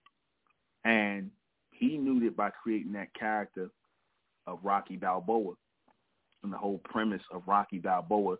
And 0.84 1.30
he 1.70 1.98
knew 1.98 2.18
that 2.24 2.36
by 2.36 2.50
creating 2.50 2.92
that 2.94 3.14
character 3.14 3.70
of 4.48 4.58
Rocky 4.64 4.96
Balboa 4.96 5.54
and 6.42 6.52
the 6.52 6.56
whole 6.56 6.80
premise 6.84 7.22
of 7.32 7.42
Rocky 7.46 7.78
Balboa 7.78 8.36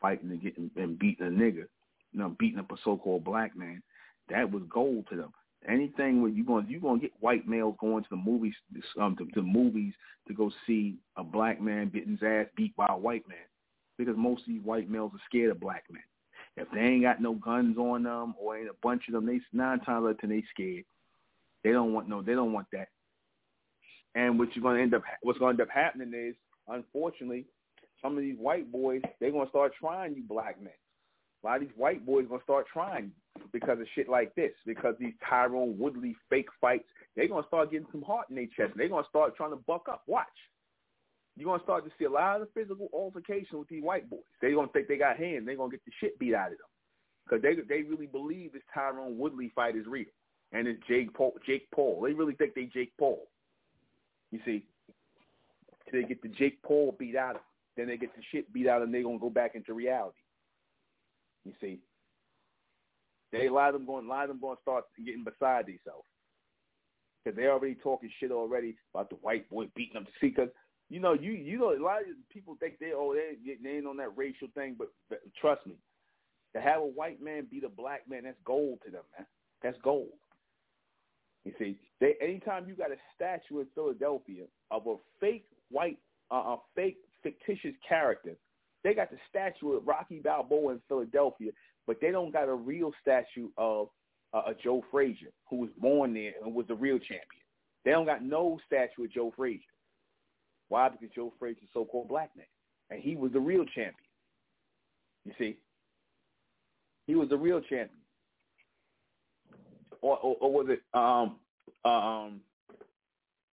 fighting 0.00 0.30
and 0.30 0.42
getting 0.42 0.70
and 0.76 0.98
beating 0.98 1.26
a 1.26 1.30
nigga, 1.30 1.66
you 2.12 2.20
know, 2.20 2.36
beating 2.38 2.58
up 2.58 2.70
a 2.70 2.76
so-called 2.84 3.24
black 3.24 3.56
man, 3.56 3.82
that 4.28 4.50
was 4.50 4.62
gold 4.70 5.06
to 5.10 5.16
them. 5.16 5.32
Anything 5.68 6.22
where 6.22 6.30
you 6.30 6.44
going 6.44 6.66
you 6.68 6.80
gonna 6.80 7.00
get 7.00 7.12
white 7.20 7.48
males 7.48 7.76
going 7.80 8.04
to 8.04 8.10
the 8.10 8.16
movies 8.16 8.54
um 9.00 9.16
to, 9.16 9.26
to 9.34 9.42
movies 9.42 9.94
to 10.28 10.34
go 10.34 10.50
see 10.66 10.96
a 11.16 11.24
black 11.24 11.60
man 11.60 11.90
getting 11.92 12.12
his 12.12 12.22
ass 12.22 12.46
beat 12.56 12.76
by 12.76 12.86
a 12.88 12.96
white 12.96 13.26
man 13.28 13.38
because 13.98 14.16
most 14.16 14.42
of 14.42 14.48
these 14.48 14.62
white 14.62 14.90
males 14.90 15.12
are 15.14 15.20
scared 15.26 15.50
of 15.50 15.60
black 15.60 15.84
men. 15.90 16.02
If 16.56 16.68
they 16.72 16.80
ain't 16.80 17.02
got 17.02 17.20
no 17.20 17.34
guns 17.34 17.76
on 17.76 18.04
them 18.04 18.34
or 18.40 18.56
ain't 18.56 18.68
a 18.68 18.74
bunch 18.82 19.08
of 19.08 19.14
them, 19.14 19.26
they 19.26 19.40
nine 19.52 19.80
times 19.80 20.04
out 20.04 20.10
of 20.10 20.20
ten 20.20 20.30
they 20.30 20.44
scared. 20.52 20.84
They 21.64 21.72
don't 21.72 21.92
want 21.92 22.08
no. 22.08 22.22
They 22.22 22.34
don't 22.34 22.52
want 22.52 22.68
that. 22.72 22.88
And 24.14 24.38
what 24.38 24.54
you're 24.54 24.74
to 24.74 24.80
end 24.80 24.94
up, 24.94 25.02
what's 25.22 25.38
to 25.38 25.46
end 25.46 25.60
up 25.60 25.68
happening 25.68 26.12
is, 26.14 26.34
unfortunately, 26.68 27.46
some 28.02 28.16
of 28.16 28.22
these 28.22 28.36
white 28.38 28.70
boys, 28.70 29.02
they're 29.20 29.30
going 29.30 29.46
to 29.46 29.50
start 29.50 29.72
trying 29.78 30.14
you 30.14 30.22
black 30.28 30.60
men. 30.60 30.72
A 31.42 31.46
lot 31.46 31.56
of 31.56 31.62
these 31.62 31.76
white 31.76 32.04
boys 32.04 32.26
going 32.26 32.40
to 32.40 32.44
start 32.44 32.66
trying 32.72 33.12
you 33.36 33.42
because 33.52 33.80
of 33.80 33.86
shit 33.94 34.08
like 34.08 34.34
this, 34.34 34.52
because 34.66 34.94
these 34.98 35.14
Tyron 35.30 35.76
Woodley 35.76 36.16
fake 36.28 36.48
fights, 36.60 36.84
they're 37.14 37.28
going 37.28 37.42
to 37.42 37.48
start 37.48 37.70
getting 37.70 37.86
some 37.92 38.02
heart 38.02 38.26
in 38.30 38.36
their 38.36 38.46
chest. 38.56 38.76
They're 38.76 38.88
going 38.88 39.04
to 39.04 39.08
start 39.08 39.36
trying 39.36 39.50
to 39.50 39.62
buck 39.66 39.86
up. 39.88 40.02
Watch. 40.06 40.26
You're 41.36 41.46
going 41.46 41.60
to 41.60 41.64
start 41.64 41.84
to 41.84 41.90
see 41.98 42.06
a 42.06 42.10
lot 42.10 42.40
of 42.40 42.48
physical 42.54 42.88
altercation 42.92 43.58
with 43.58 43.68
these 43.68 43.82
white 43.82 44.08
boys. 44.08 44.20
They're 44.40 44.54
going 44.54 44.68
to 44.68 44.72
think 44.72 44.88
they 44.88 44.96
got 44.96 45.18
hands. 45.18 45.44
They're 45.44 45.56
going 45.56 45.70
to 45.70 45.76
get 45.76 45.84
the 45.84 45.92
shit 46.00 46.18
beat 46.18 46.34
out 46.34 46.52
of 46.52 46.58
them 46.58 46.66
because 47.24 47.42
they, 47.42 47.54
they 47.68 47.82
really 47.82 48.06
believe 48.06 48.52
this 48.52 48.62
Tyron 48.74 49.16
Woodley 49.16 49.52
fight 49.54 49.76
is 49.76 49.86
real 49.86 50.06
and 50.52 50.66
it's 50.66 50.80
Jake 50.88 51.12
Paul. 51.12 51.34
Jake 51.46 51.68
Paul. 51.74 52.00
They 52.02 52.12
really 52.12 52.34
think 52.34 52.54
they 52.54 52.64
Jake 52.64 52.92
Paul. 52.98 53.26
You 54.32 54.40
see, 54.44 54.64
they 55.92 56.02
get 56.02 56.22
the 56.22 56.28
Jake 56.28 56.62
Paul 56.62 56.94
beat 56.98 57.16
out 57.16 57.30
of 57.30 57.34
them. 57.36 57.42
Then 57.76 57.86
they 57.88 57.96
get 57.96 58.14
the 58.14 58.22
shit 58.32 58.52
beat 58.52 58.66
out 58.66 58.82
of 58.82 58.88
them. 58.88 58.92
They're 58.92 59.02
gonna 59.02 59.18
go 59.18 59.30
back 59.30 59.54
into 59.54 59.74
reality. 59.74 60.18
You 61.44 61.52
see, 61.60 61.80
they 63.32 63.46
a 63.46 63.52
lot 63.52 63.68
of 63.68 63.74
them 63.74 63.86
going, 63.86 64.06
a 64.06 64.08
lot 64.08 64.24
of 64.24 64.28
them 64.28 64.40
going 64.40 64.56
to 64.56 64.62
start 64.62 64.84
getting 65.04 65.24
beside 65.24 65.66
themselves 65.66 66.06
because 67.22 67.36
they're 67.36 67.52
already 67.52 67.74
talking 67.74 68.10
shit 68.18 68.30
already 68.30 68.76
about 68.94 69.10
the 69.10 69.16
white 69.16 69.48
boy 69.50 69.66
beating 69.74 69.94
them. 69.94 70.06
See, 70.20 70.28
because 70.28 70.48
you 70.88 71.00
know, 71.00 71.12
you 71.14 71.32
you 71.32 71.58
know, 71.58 71.72
a 71.72 71.82
lot 71.82 72.00
of 72.00 72.06
people 72.32 72.56
think 72.58 72.78
they 72.78 72.92
oh 72.94 73.14
they 73.14 73.56
they 73.62 73.76
ain't 73.76 73.86
on 73.86 73.96
that 73.98 74.16
racial 74.16 74.48
thing, 74.54 74.76
but, 74.78 74.88
but 75.10 75.20
trust 75.40 75.66
me, 75.66 75.74
to 76.54 76.60
have 76.60 76.80
a 76.80 76.86
white 76.86 77.22
man 77.22 77.46
beat 77.50 77.64
a 77.64 77.68
black 77.68 78.02
man, 78.08 78.24
that's 78.24 78.36
gold 78.44 78.78
to 78.84 78.90
them, 78.90 79.02
man. 79.16 79.26
That's 79.62 79.78
gold. 79.82 80.08
You 81.44 81.52
see, 81.58 81.78
they 82.00 82.14
anytime 82.20 82.68
you 82.68 82.74
got 82.74 82.90
a 82.90 82.96
statue 83.14 83.60
in 83.60 83.66
Philadelphia 83.74 84.44
of 84.70 84.86
a 84.86 84.94
fake 85.20 85.46
white, 85.70 85.98
uh, 86.30 86.56
fake 86.74 86.98
fictitious 87.22 87.74
character, 87.86 88.36
they 88.84 88.94
got 88.94 89.10
the 89.10 89.18
statue 89.28 89.72
of 89.76 89.86
Rocky 89.86 90.20
Balboa 90.20 90.74
in 90.74 90.80
Philadelphia, 90.88 91.50
but 91.86 92.00
they 92.00 92.10
don't 92.10 92.32
got 92.32 92.48
a 92.48 92.54
real 92.54 92.92
statue 93.00 93.48
of 93.56 93.88
uh, 94.32 94.42
a 94.46 94.54
Joe 94.54 94.84
Frazier 94.90 95.30
who 95.48 95.56
was 95.56 95.70
born 95.78 96.14
there 96.14 96.32
and 96.42 96.54
was 96.54 96.66
the 96.66 96.74
real 96.74 96.98
champion. 96.98 97.42
They 97.84 97.92
don't 97.92 98.06
got 98.06 98.22
no 98.22 98.58
statue 98.66 99.04
of 99.04 99.12
Joe 99.12 99.32
Frazier. 99.36 99.62
Why? 100.68 100.88
Because 100.88 101.10
Joe 101.14 101.32
Frazier 101.38 101.60
is 101.62 101.68
so-called 101.72 102.08
black 102.08 102.30
man, 102.36 102.46
and 102.90 103.00
he 103.00 103.14
was 103.16 103.32
the 103.32 103.40
real 103.40 103.64
champion. 103.64 103.94
You 105.24 105.32
see, 105.38 105.56
he 107.06 107.14
was 107.14 107.28
the 107.28 107.36
real 107.36 107.60
champion 107.60 107.90
or, 110.06 110.18
or, 110.18 110.36
or 110.40 110.52
was 110.52 110.66
it 110.68 110.82
um 110.94 111.36
um 111.84 112.40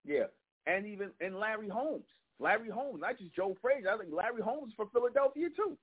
yeah, 0.05 0.25
and 0.67 0.85
even 0.85 1.09
and 1.21 1.39
Larry 1.39 1.69
Holmes, 1.69 2.05
Larry 2.39 2.69
Holmes, 2.69 3.01
not 3.01 3.17
just 3.17 3.35
Joe 3.35 3.55
Frazier. 3.61 3.89
I 3.89 3.97
think 3.97 4.13
Larry 4.13 4.41
Holmes 4.41 4.73
from 4.75 4.89
Philadelphia 4.89 5.47
too, 5.55 5.77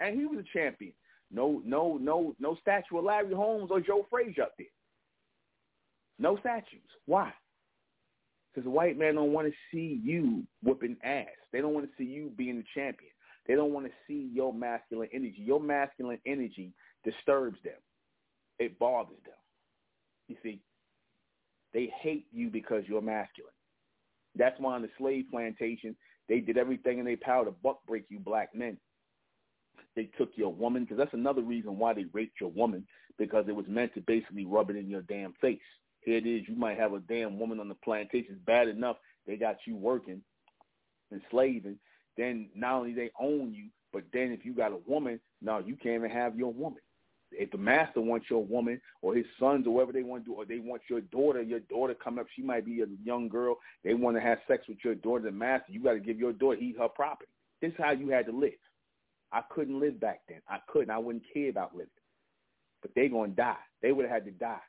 and 0.00 0.18
he 0.18 0.26
was 0.26 0.40
a 0.40 0.58
champion. 0.58 0.92
No, 1.30 1.60
no, 1.64 1.98
no, 2.00 2.34
no 2.40 2.56
statue 2.60 2.98
of 2.98 3.04
Larry 3.04 3.34
Holmes 3.34 3.70
or 3.70 3.80
Joe 3.80 4.06
Frazier 4.10 4.44
up 4.44 4.54
there. 4.56 4.66
No 6.18 6.38
statues. 6.38 6.80
Why? 7.06 7.32
Because 8.50 8.64
the 8.64 8.70
white 8.70 8.98
man 8.98 9.14
don't 9.14 9.32
want 9.32 9.46
to 9.46 9.54
see 9.70 10.00
you 10.02 10.42
whipping 10.62 10.96
ass. 11.04 11.26
They 11.52 11.60
don't 11.60 11.74
want 11.74 11.86
to 11.86 11.92
see 11.98 12.08
you 12.08 12.32
being 12.36 12.56
the 12.56 12.64
champion. 12.74 13.10
They 13.46 13.54
don't 13.54 13.72
want 13.72 13.86
to 13.86 13.92
see 14.06 14.30
your 14.32 14.52
masculine 14.52 15.08
energy. 15.12 15.38
Your 15.38 15.60
masculine 15.60 16.18
energy 16.26 16.72
disturbs 17.04 17.58
them. 17.62 17.74
It 18.58 18.78
bothers 18.78 19.22
them. 19.24 19.34
You 20.28 20.36
see, 20.42 20.60
they 21.72 21.92
hate 22.02 22.26
you 22.32 22.50
because 22.50 22.84
you're 22.86 23.00
masculine. 23.00 23.52
That's 24.36 24.58
why 24.58 24.74
on 24.74 24.82
the 24.82 24.90
slave 24.98 25.26
plantation, 25.30 25.96
they 26.28 26.40
did 26.40 26.58
everything 26.58 26.98
in 26.98 27.04
their 27.04 27.16
power 27.16 27.44
to 27.44 27.50
buck 27.50 27.80
break 27.86 28.04
you 28.08 28.18
black 28.18 28.54
men. 28.54 28.78
They 29.96 30.10
took 30.18 30.30
your 30.36 30.52
woman, 30.52 30.84
because 30.84 30.98
that's 30.98 31.14
another 31.14 31.42
reason 31.42 31.78
why 31.78 31.94
they 31.94 32.04
raped 32.12 32.40
your 32.40 32.50
woman, 32.50 32.86
because 33.18 33.46
it 33.48 33.56
was 33.56 33.66
meant 33.68 33.94
to 33.94 34.00
basically 34.00 34.44
rub 34.44 34.70
it 34.70 34.76
in 34.76 34.88
your 34.88 35.02
damn 35.02 35.32
face. 35.40 35.58
Here 36.00 36.18
it 36.18 36.26
is, 36.26 36.48
you 36.48 36.54
might 36.54 36.78
have 36.78 36.92
a 36.92 37.00
damn 37.00 37.38
woman 37.38 37.60
on 37.60 37.68
the 37.68 37.74
plantation. 37.74 38.34
It's 38.34 38.44
bad 38.44 38.68
enough 38.68 38.96
they 39.26 39.36
got 39.36 39.56
you 39.66 39.76
working, 39.76 40.22
enslaving. 41.12 41.78
Then 42.16 42.48
not 42.54 42.74
only 42.74 42.94
they 42.94 43.10
own 43.20 43.52
you, 43.54 43.68
but 43.92 44.04
then 44.12 44.32
if 44.32 44.44
you 44.44 44.52
got 44.52 44.72
a 44.72 44.78
woman, 44.86 45.20
no, 45.40 45.58
you 45.58 45.76
can't 45.76 45.96
even 45.96 46.10
have 46.10 46.36
your 46.36 46.52
woman 46.52 46.80
if 47.32 47.50
the 47.50 47.58
master 47.58 48.00
wants 48.00 48.26
your 48.30 48.44
woman 48.44 48.80
or 49.02 49.14
his 49.14 49.26
sons 49.38 49.66
or 49.66 49.74
whatever 49.74 49.92
they 49.92 50.02
want 50.02 50.24
to 50.24 50.30
do, 50.30 50.34
or 50.34 50.44
they 50.44 50.58
want 50.58 50.82
your 50.88 51.00
daughter, 51.00 51.42
your 51.42 51.60
daughter 51.60 51.94
come 51.94 52.18
up, 52.18 52.26
she 52.34 52.42
might 52.42 52.64
be 52.64 52.80
a 52.82 52.86
young 53.04 53.28
girl, 53.28 53.58
they 53.84 53.94
want 53.94 54.16
to 54.16 54.20
have 54.20 54.38
sex 54.48 54.64
with 54.68 54.78
your 54.84 54.94
daughter, 54.94 55.24
the 55.24 55.32
master, 55.32 55.72
you 55.72 55.82
got 55.82 55.92
to 55.92 56.00
give 56.00 56.18
your 56.18 56.32
daughter, 56.32 56.58
eat 56.58 56.76
her 56.78 56.88
property. 56.88 57.30
This 57.60 57.70
is 57.70 57.76
how 57.78 57.92
you 57.92 58.08
had 58.08 58.26
to 58.26 58.32
live. 58.32 58.52
I 59.32 59.42
couldn't 59.50 59.78
live 59.78 60.00
back 60.00 60.20
then. 60.28 60.40
I 60.48 60.58
couldn't. 60.68 60.90
I 60.90 60.98
wouldn't 60.98 61.24
care 61.32 61.50
about 61.50 61.74
living. 61.74 61.88
But 62.80 62.92
they 62.94 63.08
going 63.08 63.30
to 63.30 63.36
die. 63.36 63.56
They 63.82 63.92
would 63.92 64.06
have 64.06 64.14
had 64.14 64.24
to 64.24 64.30
die. 64.30 64.60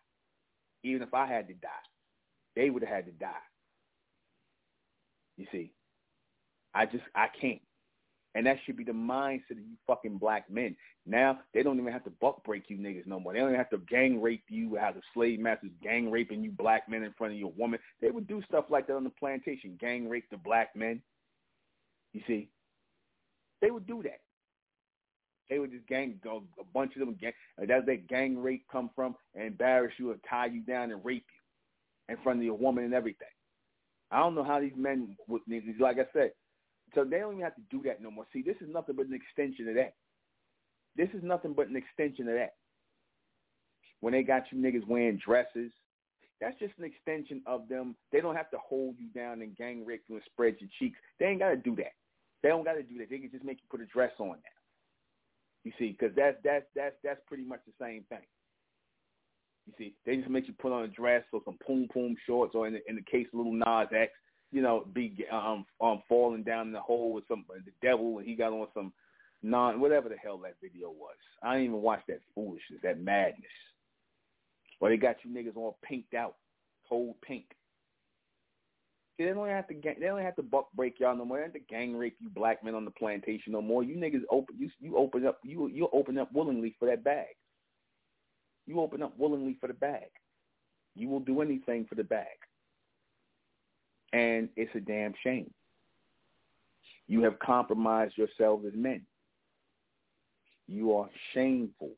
Even 0.84 1.02
if 1.02 1.14
I 1.14 1.27
had 1.27 1.48
to 1.48 1.53
die, 1.53 1.69
they 2.56 2.69
would 2.69 2.84
have 2.84 2.94
had 2.94 3.06
to 3.06 3.11
die. 3.11 3.31
You 5.38 5.45
see, 5.52 5.72
I 6.73 6.86
just, 6.86 7.03
I 7.15 7.27
can't. 7.40 7.61
And 8.35 8.45
that 8.45 8.57
should 8.64 8.77
be 8.77 8.84
the 8.84 8.91
mindset 8.91 9.51
of 9.51 9.57
you 9.57 9.76
fucking 9.88 10.19
black 10.19 10.49
men. 10.49 10.76
Now 11.06 11.39
they 11.53 11.64
don't 11.64 11.80
even 11.80 11.91
have 11.91 12.03
to 12.03 12.11
buck 12.22 12.43
break 12.43 12.69
you 12.69 12.77
niggas 12.77 13.07
no 13.07 13.19
more. 13.19 13.34
They 13.34 13.39
don't 13.39 13.49
even 13.49 13.60
have 13.60 13.72
to 13.72 13.80
gang 13.89 14.22
rape 14.22 14.43
you, 14.49 14.76
have 14.76 14.95
the 14.95 15.01
slave 15.14 15.39
masters 15.39 15.72
gang 15.81 16.11
raping 16.11 16.43
you 16.43 16.51
black 16.51 16.88
men 16.88 17.03
in 17.03 17.14
front 17.18 17.34
of 17.34 17.39
your 17.39 17.51
woman. 17.57 17.80
They 18.01 18.11
would 18.11 18.27
do 18.27 18.43
stuff 18.47 18.65
like 18.69 18.85
that 18.88 18.95
on 18.95 19.03
the 19.03 19.10
plantation, 19.10 19.77
gang 19.80 20.07
rape 20.07 20.26
the 20.30 20.38
black 20.38 20.76
men. 20.76 21.01
You 22.14 22.22
see, 22.27 22.49
they 23.61 23.72
would 23.72 23.88
do 23.88 24.03
that. 24.03 24.19
They 25.49 25.57
would 25.57 25.72
just 25.72 25.88
gang 25.88 26.19
go 26.23 26.43
a 26.60 26.64
bunch 26.64 26.93
of 26.95 26.99
them 26.99 27.18
gang. 27.19 27.34
That's 27.57 27.85
where 27.85 27.97
gang 27.97 28.38
rape 28.38 28.65
come 28.72 28.91
from, 28.95 29.15
and 29.34 29.47
embarrass 29.47 29.93
you 29.97 30.11
and 30.11 30.19
tie 30.30 30.45
you 30.45 30.61
down 30.61 30.91
and 30.91 31.03
rape 31.03 31.26
you 31.27 32.15
in 32.15 32.22
front 32.22 32.39
of 32.39 32.45
your 32.45 32.57
woman 32.57 32.84
and 32.84 32.93
everything. 32.93 33.27
I 34.11 34.19
don't 34.19 34.35
know 34.35 34.43
how 34.43 34.60
these 34.60 34.76
men 34.76 35.15
would, 35.27 35.41
like 35.80 35.97
I 35.97 36.06
said, 36.14 36.31
so 36.95 37.03
they 37.03 37.20
don't 37.20 37.34
even 37.34 37.44
have 37.44 37.56
to 37.56 37.61
do 37.70 37.82
that 37.86 38.02
no 38.02 38.11
more. 38.11 38.26
See, 38.34 38.41
this 38.41 38.56
is 38.61 38.70
nothing 38.72 38.95
but 38.95 39.07
an 39.07 39.14
extension 39.14 39.68
of 39.70 39.76
that. 39.76 39.94
This 40.95 41.10
is 41.14 41.24
nothing 41.24 41.53
but 41.53 41.68
an 41.68 41.76
extension 41.76 42.28
of 42.28 42.36
that. 42.36 42.56
When 44.02 44.14
they 44.14 44.24
got 44.24 44.44
you 44.52 44.57
niggas 44.57 44.88
wearing 44.88 45.20
dresses, 45.24 45.72
that's 46.41 46.57
just 46.60 46.74
an 46.78 46.86
extension 46.86 47.41
of 47.45 47.68
them. 47.68 47.95
They 48.11 48.22
don't 48.22 48.36
have 48.36 48.49
to 48.52 48.57
hold 48.57 48.95
you 48.98 49.07
down 49.10 49.41
and 49.41 49.56
gang 49.57 49.86
rape 49.86 50.03
you 50.07 50.16
and 50.16 50.24
spread 50.26 50.56
your 50.60 50.70
cheeks. 50.80 50.98
They 51.20 51.26
ain't 51.26 51.40
got 51.40 51.49
to 51.49 51.57
do 51.57 51.76
that. 51.78 51.94
They 52.41 52.49
don't 52.49 52.64
got 52.64 52.74
to 52.74 52.84
do 52.84 52.98
that. 52.99 53.10
They 53.10 53.20
can 53.20 53.32
just 53.32 53.44
make 53.44 53.57
you 53.57 53.68
put 53.70 53.82
a 53.82 53.86
dress 53.86 54.11
on 54.20 54.30
now. 54.30 54.60
You 55.66 55.74
see, 55.78 55.91
because 55.98 56.16
that's 56.16 56.38
that's 56.44 56.66
that's 56.74 56.95
that's 57.03 57.20
pretty 57.28 57.44
much 57.44 57.60
the 57.68 57.74
same 57.84 58.06
thing. 58.07 58.26
You 59.68 59.74
see, 59.78 59.95
they 60.06 60.16
just 60.16 60.30
make 60.30 60.48
you 60.48 60.53
put 60.57 60.72
on 60.72 60.84
a 60.84 60.88
dress 60.88 61.24
or 61.34 61.41
some 61.44 61.57
poom 61.66 61.88
poom 61.94 62.16
shorts, 62.26 62.56
or 62.56 62.66
in 62.66 62.74
the, 62.74 62.80
in 62.90 62.95
the 62.95 63.02
case 63.02 63.28
of 63.34 63.40
Lil 63.40 63.53
Nas 63.53 63.90
X, 63.94 64.14
you 64.51 64.61
know, 64.61 64.85
be 64.93 65.26
um 65.31 65.65
um 65.81 66.01
falling 66.07 66.43
down 66.43 66.71
the 66.71 66.80
hole 66.80 67.13
with 67.13 67.26
some 67.27 67.45
the 67.49 67.71
devil 67.81 68.17
and 68.17 68.27
he 68.27 68.35
got 68.35 68.51
on 68.51 68.67
some 68.73 68.93
non 69.43 69.80
whatever 69.80 70.09
the 70.09 70.17
hell 70.17 70.38
that 70.39 70.55
video 70.61 70.89
was. 70.89 71.15
I 71.43 71.53
didn't 71.53 71.69
even 71.69 71.81
watch 71.81 72.01
that 72.07 72.21
foolishness, 72.35 72.80
that 72.84 72.99
madness. 72.99 73.45
Or 74.80 74.89
they 74.89 74.97
got 74.97 75.17
you 75.23 75.31
niggas 75.31 75.57
all 75.57 75.77
pinked 75.84 76.13
out, 76.13 76.35
code 76.88 77.15
pink. 77.21 77.45
See, 79.17 79.26
they 79.26 79.34
don't 79.34 79.49
have 79.49 79.67
to 79.67 79.73
gang, 79.73 79.97
they 79.99 80.07
don't 80.07 80.21
have 80.21 80.38
to 80.38 80.43
buck 80.43 80.69
break 80.73 80.99
y'all 80.99 81.15
no 81.15 81.26
more. 81.26 81.38
They 81.38 81.43
don't 81.43 81.53
have 81.53 81.61
to 81.61 81.73
gang 81.73 81.95
rape 81.95 82.15
you 82.19 82.30
black 82.30 82.63
men 82.63 82.76
on 82.76 82.85
the 82.85 82.91
plantation 82.91 83.51
no 83.51 83.61
more. 83.61 83.84
You 83.84 83.95
niggas 83.95 84.23
open 84.30 84.55
you 84.57 84.69
you 84.80 84.97
open 84.97 85.26
up 85.27 85.39
you 85.43 85.67
you 85.67 85.89
open 85.91 86.17
up 86.17 86.30
willingly 86.34 86.76
for 86.80 86.88
that 86.88 87.03
bag. 87.03 87.35
You 88.65 88.80
open 88.80 89.03
up 89.03 89.13
willingly 89.17 89.57
for 89.59 89.67
the 89.67 89.73
bag. 89.73 90.09
You 90.95 91.09
will 91.09 91.19
do 91.19 91.41
anything 91.41 91.85
for 91.85 91.95
the 91.95 92.03
bag. 92.03 92.27
And 94.14 94.49
it's 94.56 94.73
a 94.76 94.80
damn 94.80 95.14
shame. 95.23 95.52
You 97.07 97.23
have 97.23 97.40
compromised 97.40 98.18
yourselves 98.18 98.65
as 98.68 98.73
men. 98.76 99.02
You 100.68 100.95
are 100.95 101.10
shameful. 101.34 101.91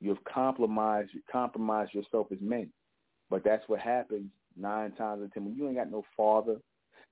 You 0.00 0.10
have 0.10 0.24
compromised 0.24 1.10
compromised 1.30 1.94
yourself 1.94 2.26
as 2.30 2.38
men. 2.40 2.70
But 3.30 3.42
that's 3.44 3.66
what 3.68 3.80
happens 3.80 4.30
nine 4.56 4.92
times 4.92 5.20
out 5.20 5.24
of 5.24 5.34
ten. 5.34 5.44
When 5.44 5.56
you 5.56 5.66
ain't 5.66 5.76
got 5.76 5.90
no 5.90 6.04
father, 6.16 6.56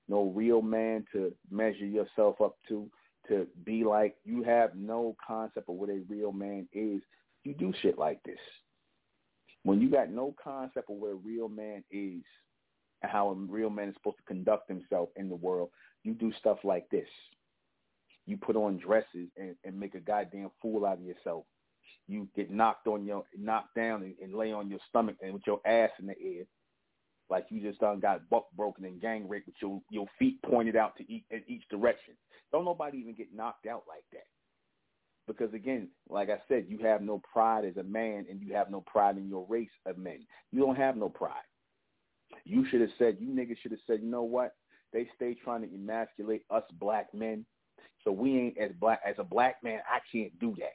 no 0.07 0.31
real 0.35 0.61
man 0.61 1.05
to 1.13 1.33
measure 1.49 1.85
yourself 1.85 2.39
up 2.41 2.55
to, 2.69 2.89
to 3.27 3.47
be 3.65 3.83
like, 3.83 4.15
you 4.23 4.43
have 4.43 4.75
no 4.75 5.15
concept 5.25 5.67
of 5.69 5.75
what 5.75 5.89
a 5.89 6.01
real 6.07 6.31
man 6.31 6.67
is, 6.73 7.01
you 7.43 7.53
do 7.53 7.73
shit 7.81 7.97
like 7.97 8.21
this. 8.23 8.39
When 9.63 9.81
you 9.81 9.89
got 9.89 10.11
no 10.11 10.35
concept 10.41 10.89
of 10.89 10.97
what 10.97 11.11
a 11.11 11.15
real 11.15 11.49
man 11.49 11.83
is 11.91 12.21
and 13.05 13.11
how 13.11 13.29
a 13.29 13.33
real 13.33 13.69
man 13.69 13.89
is 13.89 13.95
supposed 13.95 14.17
to 14.17 14.23
conduct 14.23 14.67
himself 14.67 15.09
in 15.15 15.29
the 15.29 15.35
world, 15.35 15.69
you 16.03 16.13
do 16.13 16.33
stuff 16.39 16.57
like 16.63 16.89
this. 16.89 17.07
You 18.25 18.37
put 18.37 18.55
on 18.55 18.77
dresses 18.77 19.29
and, 19.37 19.55
and 19.63 19.79
make 19.79 19.95
a 19.95 19.99
goddamn 19.99 20.49
fool 20.61 20.85
out 20.85 20.97
of 20.97 21.03
yourself. 21.03 21.45
You 22.07 22.27
get 22.35 22.51
knocked 22.51 22.87
on 22.87 23.05
your 23.05 23.23
knocked 23.37 23.75
down 23.75 24.03
and, 24.03 24.15
and 24.21 24.33
lay 24.33 24.51
on 24.51 24.69
your 24.69 24.79
stomach 24.89 25.17
and 25.21 25.33
with 25.33 25.43
your 25.45 25.59
ass 25.65 25.91
in 25.99 26.07
the 26.07 26.15
air 26.19 26.45
like 27.29 27.45
you 27.49 27.61
just 27.61 27.79
done 27.79 27.99
got 27.99 28.27
buck 28.29 28.45
broken 28.55 28.85
and 28.85 29.01
gang 29.01 29.27
raped 29.27 29.47
with 29.47 29.55
your 29.61 29.81
your 29.89 30.05
feet 30.19 30.41
pointed 30.43 30.75
out 30.75 30.95
to 30.97 31.11
each 31.11 31.23
in 31.31 31.43
each 31.47 31.63
direction. 31.69 32.13
Don't 32.51 32.65
nobody 32.65 32.99
even 32.99 33.15
get 33.15 33.33
knocked 33.35 33.65
out 33.65 33.83
like 33.87 34.03
that. 34.13 34.25
Because 35.27 35.53
again, 35.53 35.89
like 36.07 36.29
I 36.29 36.37
said, 36.47 36.65
you 36.69 36.77
have 36.79 37.01
no 37.01 37.21
pride 37.31 37.65
as 37.65 37.77
a 37.77 37.83
man 37.83 38.25
and 38.29 38.39
you 38.39 38.53
have 38.53 38.69
no 38.69 38.81
pride 38.81 39.17
in 39.17 39.27
your 39.27 39.45
race 39.49 39.69
of 39.87 39.97
men. 39.97 40.25
You 40.51 40.61
don't 40.61 40.75
have 40.75 40.97
no 40.97 41.09
pride. 41.09 41.33
You 42.43 42.65
should 42.69 42.81
have 42.81 42.91
said, 42.97 43.17
you 43.19 43.27
niggas 43.29 43.57
should 43.61 43.71
have 43.71 43.79
said, 43.87 44.01
you 44.01 44.09
know 44.09 44.23
what? 44.23 44.55
They 44.93 45.07
stay 45.15 45.35
trying 45.43 45.61
to 45.61 45.73
emasculate 45.73 46.43
us 46.49 46.63
black 46.79 47.13
men. 47.13 47.45
So 48.03 48.11
we 48.11 48.37
ain't 48.37 48.57
as 48.57 48.71
black 48.79 49.01
as 49.05 49.15
a 49.17 49.23
black 49.23 49.63
man, 49.63 49.79
I 49.91 49.99
can't 50.11 50.37
do 50.39 50.55
that. 50.59 50.73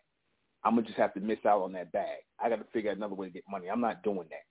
I'm 0.65 0.75
gonna 0.75 0.87
just 0.87 0.99
have 0.99 1.15
to 1.15 1.21
miss 1.21 1.39
out 1.47 1.63
on 1.63 1.73
that 1.73 1.93
bag. 1.93 2.19
I 2.39 2.49
gotta 2.49 2.65
figure 2.73 2.91
out 2.91 2.97
another 2.97 3.15
way 3.15 3.29
to 3.29 3.33
get 3.33 3.45
money. 3.51 3.69
I'm 3.71 3.81
not 3.81 4.03
doing 4.03 4.29
that. 4.31 4.45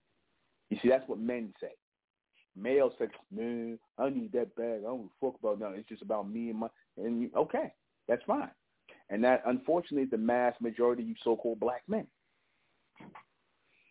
You 0.70 0.80
see, 0.82 0.90
that's 0.90 1.08
what 1.08 1.20
men 1.20 1.54
say 1.62 1.72
male 2.56 2.92
sex, 2.98 3.12
man, 3.32 3.80
I 3.98 4.10
need 4.10 4.32
that 4.34 4.56
bag. 4.56 4.80
I 4.80 4.88
don't 4.88 5.10
fuck 5.22 5.36
about 5.40 5.60
nothing. 5.60 5.80
It's 5.80 5.90
just 5.90 6.02
about 6.02 6.30
me 6.30 6.50
and 6.50 6.60
my 6.60 6.68
and 6.98 7.22
you, 7.22 7.30
okay, 7.36 7.72
that's 8.08 8.24
fine. 8.26 8.50
And 9.10 9.24
that 9.24 9.44
unfortunately 9.46 10.04
is 10.04 10.12
the 10.12 10.18
mass 10.18 10.54
majority 10.62 11.04
of 11.04 11.10
you 11.10 11.16
so-called 11.24 11.60
black 11.60 11.84
men. 11.88 12.08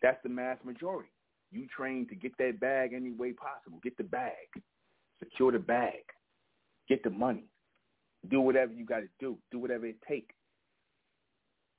That's 0.01 0.21
the 0.23 0.29
mass 0.29 0.57
majority. 0.63 1.09
You 1.51 1.67
train 1.75 2.07
to 2.09 2.15
get 2.15 2.37
that 2.37 2.59
bag 2.59 2.93
any 2.93 3.11
way 3.11 3.33
possible. 3.33 3.79
Get 3.83 3.97
the 3.97 4.03
bag. 4.03 4.33
Secure 5.19 5.51
the 5.51 5.59
bag. 5.59 6.03
Get 6.87 7.03
the 7.03 7.09
money. 7.09 7.45
Do 8.29 8.41
whatever 8.41 8.73
you 8.73 8.85
got 8.85 8.99
to 8.99 9.09
do. 9.19 9.37
Do 9.51 9.59
whatever 9.59 9.85
it 9.85 9.97
takes. 10.07 10.35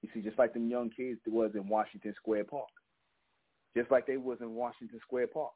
You 0.03 0.09
see, 0.15 0.21
just 0.21 0.39
like 0.39 0.55
them 0.55 0.71
young 0.71 0.91
kids 0.91 1.21
was 1.27 1.53
in 1.55 1.69
Washington 1.69 2.15
Square 2.17 2.45
Park. 2.45 2.69
Just 3.77 3.91
like 3.91 4.07
they 4.07 4.17
was 4.17 4.39
in 4.41 4.55
Washington 4.55 4.99
Square 5.03 5.29
Park. 5.29 5.53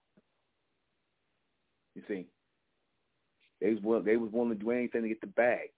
You 1.94 2.02
see, 2.08 2.26
they 3.60 3.74
was 3.74 4.04
they 4.04 4.16
was 4.16 4.30
willing 4.32 4.50
to 4.50 4.54
do 4.54 4.70
anything 4.70 5.02
to 5.02 5.08
get 5.08 5.20
the 5.20 5.28
bag. 5.28 5.70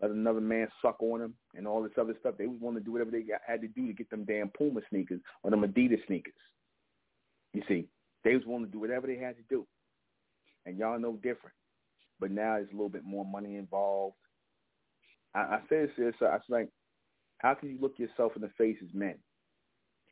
Let 0.00 0.10
another 0.10 0.40
man 0.40 0.68
suck 0.82 0.96
on 1.00 1.20
them 1.20 1.34
and 1.54 1.66
all 1.66 1.82
this 1.82 1.92
other 1.98 2.14
stuff. 2.20 2.34
They 2.38 2.46
was 2.46 2.58
willing 2.60 2.78
to 2.78 2.84
do 2.84 2.92
whatever 2.92 3.10
they 3.10 3.24
had 3.46 3.62
to 3.62 3.68
do 3.68 3.86
to 3.86 3.92
get 3.92 4.10
them 4.10 4.24
damn 4.24 4.48
Puma 4.50 4.80
sneakers 4.90 5.20
or 5.42 5.50
them 5.50 5.62
Adidas 5.62 6.04
sneakers. 6.06 6.34
You 7.56 7.62
see, 7.66 7.86
they 8.22 8.34
was 8.34 8.44
willing 8.44 8.66
to 8.66 8.70
do 8.70 8.78
whatever 8.78 9.06
they 9.06 9.16
had 9.16 9.36
to 9.38 9.42
do, 9.48 9.66
and 10.66 10.76
y'all 10.76 10.98
know 10.98 11.14
different. 11.14 11.56
But 12.20 12.30
now 12.30 12.56
there's 12.56 12.68
a 12.68 12.76
little 12.76 12.90
bit 12.90 13.02
more 13.02 13.24
money 13.24 13.56
involved. 13.56 14.16
I, 15.34 15.38
I 15.38 15.60
say 15.70 15.86
this, 15.96 16.14
I 16.20 16.24
was 16.24 16.32
uh, 16.34 16.38
like, 16.50 16.68
how 17.38 17.54
can 17.54 17.70
you 17.70 17.78
look 17.80 17.98
yourself 17.98 18.32
in 18.36 18.42
the 18.42 18.50
face 18.58 18.76
as 18.82 18.92
men? 18.92 19.14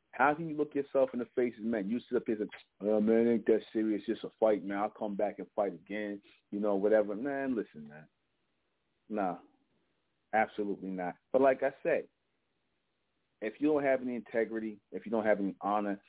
How 0.09 0.33
can 0.33 0.49
you 0.49 0.57
look 0.57 0.73
yourself 0.73 1.11
in 1.13 1.19
the 1.19 1.27
face 1.35 1.53
as 1.59 1.63
men? 1.63 1.87
You 1.87 1.99
sit 2.09 2.15
up 2.15 2.23
here 2.25 2.37
and 2.39 2.49
say, 2.81 2.89
oh, 2.89 2.99
man, 2.99 3.27
ain't 3.27 3.45
that 3.45 3.61
serious. 3.71 4.01
Just 4.07 4.23
a 4.23 4.29
fight, 4.39 4.65
man. 4.65 4.79
I'll 4.79 4.89
come 4.89 5.13
back 5.13 5.35
and 5.37 5.47
fight 5.55 5.73
again. 5.73 6.19
You 6.49 6.59
know, 6.59 6.73
whatever. 6.73 7.15
Man, 7.15 7.55
listen, 7.55 7.87
man. 7.87 8.07
No, 9.07 9.37
absolutely 10.33 10.89
not. 10.89 11.13
But 11.31 11.43
like 11.43 11.61
I 11.61 11.73
said, 11.83 12.05
if 13.41 13.53
you 13.59 13.67
don't 13.67 13.83
have 13.83 14.01
any 14.01 14.15
integrity, 14.15 14.77
if 14.91 15.05
you 15.05 15.11
don't 15.11 15.25
have 15.25 15.39
any 15.39 15.53
honor, 15.61 15.99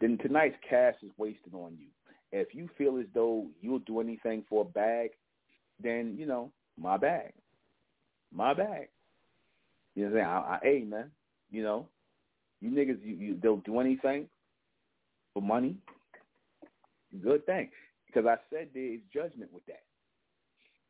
then 0.00 0.18
tonight's 0.18 0.56
cast 0.68 0.98
is 1.02 1.10
wasted 1.16 1.54
on 1.54 1.76
you. 1.78 1.86
If 2.32 2.54
you 2.54 2.68
feel 2.76 2.98
as 2.98 3.06
though 3.14 3.46
you'll 3.60 3.78
do 3.80 4.00
anything 4.00 4.44
for 4.48 4.62
a 4.62 4.64
bag, 4.64 5.10
then, 5.82 6.16
you 6.18 6.26
know, 6.26 6.50
my 6.78 6.96
bag. 6.96 7.32
My 8.34 8.52
bag. 8.52 8.88
You 9.94 10.04
know 10.04 10.10
what 10.10 10.20
I'm 10.20 10.26
saying? 10.26 10.26
I, 10.26 10.38
I, 10.38 10.58
hey, 10.62 10.84
man, 10.84 11.10
you 11.50 11.62
know, 11.62 11.88
you 12.60 12.70
niggas, 12.70 12.98
you, 13.02 13.14
you 13.14 13.38
they'll 13.42 13.56
do 13.58 13.80
anything 13.80 14.28
for 15.32 15.42
money. 15.42 15.76
Good 17.22 17.46
thing, 17.46 17.70
because 18.06 18.26
I 18.26 18.36
said 18.50 18.68
there 18.74 18.94
is 18.94 19.00
judgment 19.12 19.52
with 19.52 19.64
that. 19.66 19.82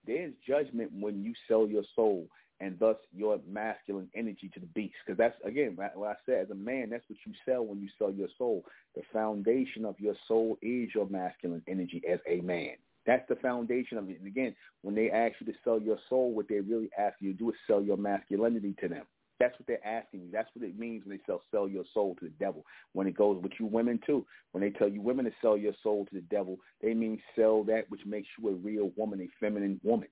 There 0.06 0.26
is 0.26 0.32
judgment 0.46 0.90
when 0.98 1.22
you 1.22 1.34
sell 1.46 1.66
your 1.66 1.84
soul 1.94 2.26
and 2.60 2.78
thus 2.78 2.96
your 3.14 3.38
masculine 3.48 4.08
energy 4.14 4.50
to 4.54 4.60
the 4.60 4.66
beast. 4.66 4.94
Because 5.04 5.18
that's 5.18 5.36
again 5.44 5.76
what 5.76 6.08
I 6.08 6.14
said. 6.24 6.44
As 6.44 6.50
a 6.50 6.54
man, 6.54 6.90
that's 6.90 7.04
what 7.08 7.18
you 7.26 7.32
sell 7.44 7.64
when 7.64 7.80
you 7.80 7.88
sell 7.98 8.10
your 8.10 8.28
soul. 8.38 8.64
The 8.94 9.02
foundation 9.12 9.84
of 9.84 9.98
your 9.98 10.14
soul 10.26 10.58
is 10.62 10.90
your 10.94 11.08
masculine 11.08 11.62
energy 11.68 12.02
as 12.10 12.20
a 12.26 12.40
man. 12.40 12.76
That's 13.06 13.28
the 13.28 13.36
foundation 13.36 13.98
of 13.98 14.10
it. 14.10 14.18
And 14.18 14.26
again, 14.26 14.54
when 14.82 14.94
they 14.94 15.10
ask 15.10 15.34
you 15.40 15.46
to 15.46 15.58
sell 15.62 15.80
your 15.80 15.98
soul, 16.08 16.32
what 16.32 16.48
they 16.48 16.60
really 16.60 16.90
ask 16.98 17.14
you 17.20 17.32
to 17.32 17.38
do 17.38 17.50
is 17.50 17.56
sell 17.66 17.80
your 17.80 17.96
masculinity 17.96 18.74
to 18.80 18.88
them. 18.88 19.04
That's 19.38 19.56
what 19.58 19.66
they're 19.66 19.86
asking 19.86 20.20
you. 20.20 20.28
That's 20.32 20.48
what 20.54 20.66
it 20.66 20.78
means 20.78 21.04
when 21.04 21.16
they 21.16 21.22
sell 21.26 21.42
sell 21.50 21.68
your 21.68 21.84
soul 21.92 22.16
to 22.20 22.24
the 22.24 22.30
devil. 22.40 22.64
When 22.94 23.06
it 23.06 23.16
goes 23.16 23.40
with 23.42 23.52
you 23.60 23.66
women 23.66 24.00
too. 24.06 24.24
When 24.52 24.62
they 24.62 24.70
tell 24.70 24.88
you 24.88 25.02
women 25.02 25.26
to 25.26 25.32
sell 25.42 25.56
your 25.56 25.74
soul 25.82 26.06
to 26.06 26.14
the 26.14 26.22
devil, 26.22 26.58
they 26.82 26.94
mean 26.94 27.20
sell 27.36 27.62
that 27.64 27.90
which 27.90 28.00
makes 28.06 28.28
you 28.38 28.48
a 28.48 28.54
real 28.54 28.92
woman, 28.96 29.20
a 29.20 29.28
feminine 29.38 29.78
woman. 29.84 30.08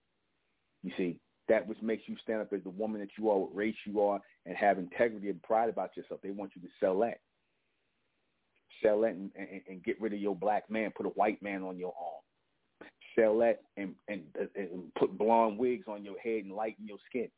You 0.83 0.93
see, 0.99 1.19
that 1.49 1.67
which 1.67 1.81
makes 1.83 2.05
you 2.07 2.17
stand 2.23 2.41
up 2.41 2.53
as 2.53 2.63
the 2.63 2.71
woman 2.71 3.01
that 3.01 3.11
you 3.19 3.31
are, 3.31 3.39
what 3.39 3.55
race 3.55 3.77
you 3.85 4.01
are, 4.01 4.21
and 4.47 4.57
have 4.57 4.79
integrity 4.79 5.29
and 5.29 5.43
pride 5.43 5.69
about 5.69 5.97
yourself. 5.97 6.21
They 6.23 6.31
want 6.31 6.53
you 6.55 6.63
to 6.63 6.69
sell 6.81 6.99
that. 7.01 7.21
Sell 8.83 9.03
that 9.03 9.11
and, 9.11 9.31
and, 9.37 9.61
and 9.69 9.85
get 9.85 10.01
rid 10.01 10.13
of 10.13 10.21
your 10.21 10.35
black 10.35 10.69
man. 10.71 10.93
Put 10.97 11.07
a 11.07 11.11
white 11.11 11.43
man 11.43 11.63
on 11.63 11.79
your 11.79 11.95
arm. 11.99 12.91
Sell 13.19 13.39
that 13.39 13.61
and, 13.77 13.95
and, 14.09 14.23
and 14.57 14.95
put 14.99 15.17
blonde 15.17 15.59
wigs 15.59 15.87
on 15.87 16.05
your 16.05 16.19
head 16.19 16.45
and 16.45 16.53
lighten 16.53 16.87
your 16.87 16.99
skin. 17.09 17.29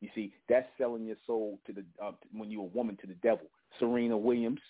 You 0.00 0.08
see, 0.14 0.32
that's 0.48 0.66
selling 0.78 1.06
your 1.06 1.16
soul 1.26 1.58
to 1.66 1.72
the 1.72 1.84
uh, 2.02 2.12
when 2.32 2.50
you're 2.50 2.62
a 2.62 2.76
woman 2.76 2.96
to 3.02 3.06
the 3.06 3.14
devil. 3.14 3.46
Serena 3.78 4.16
Williams, 4.16 4.60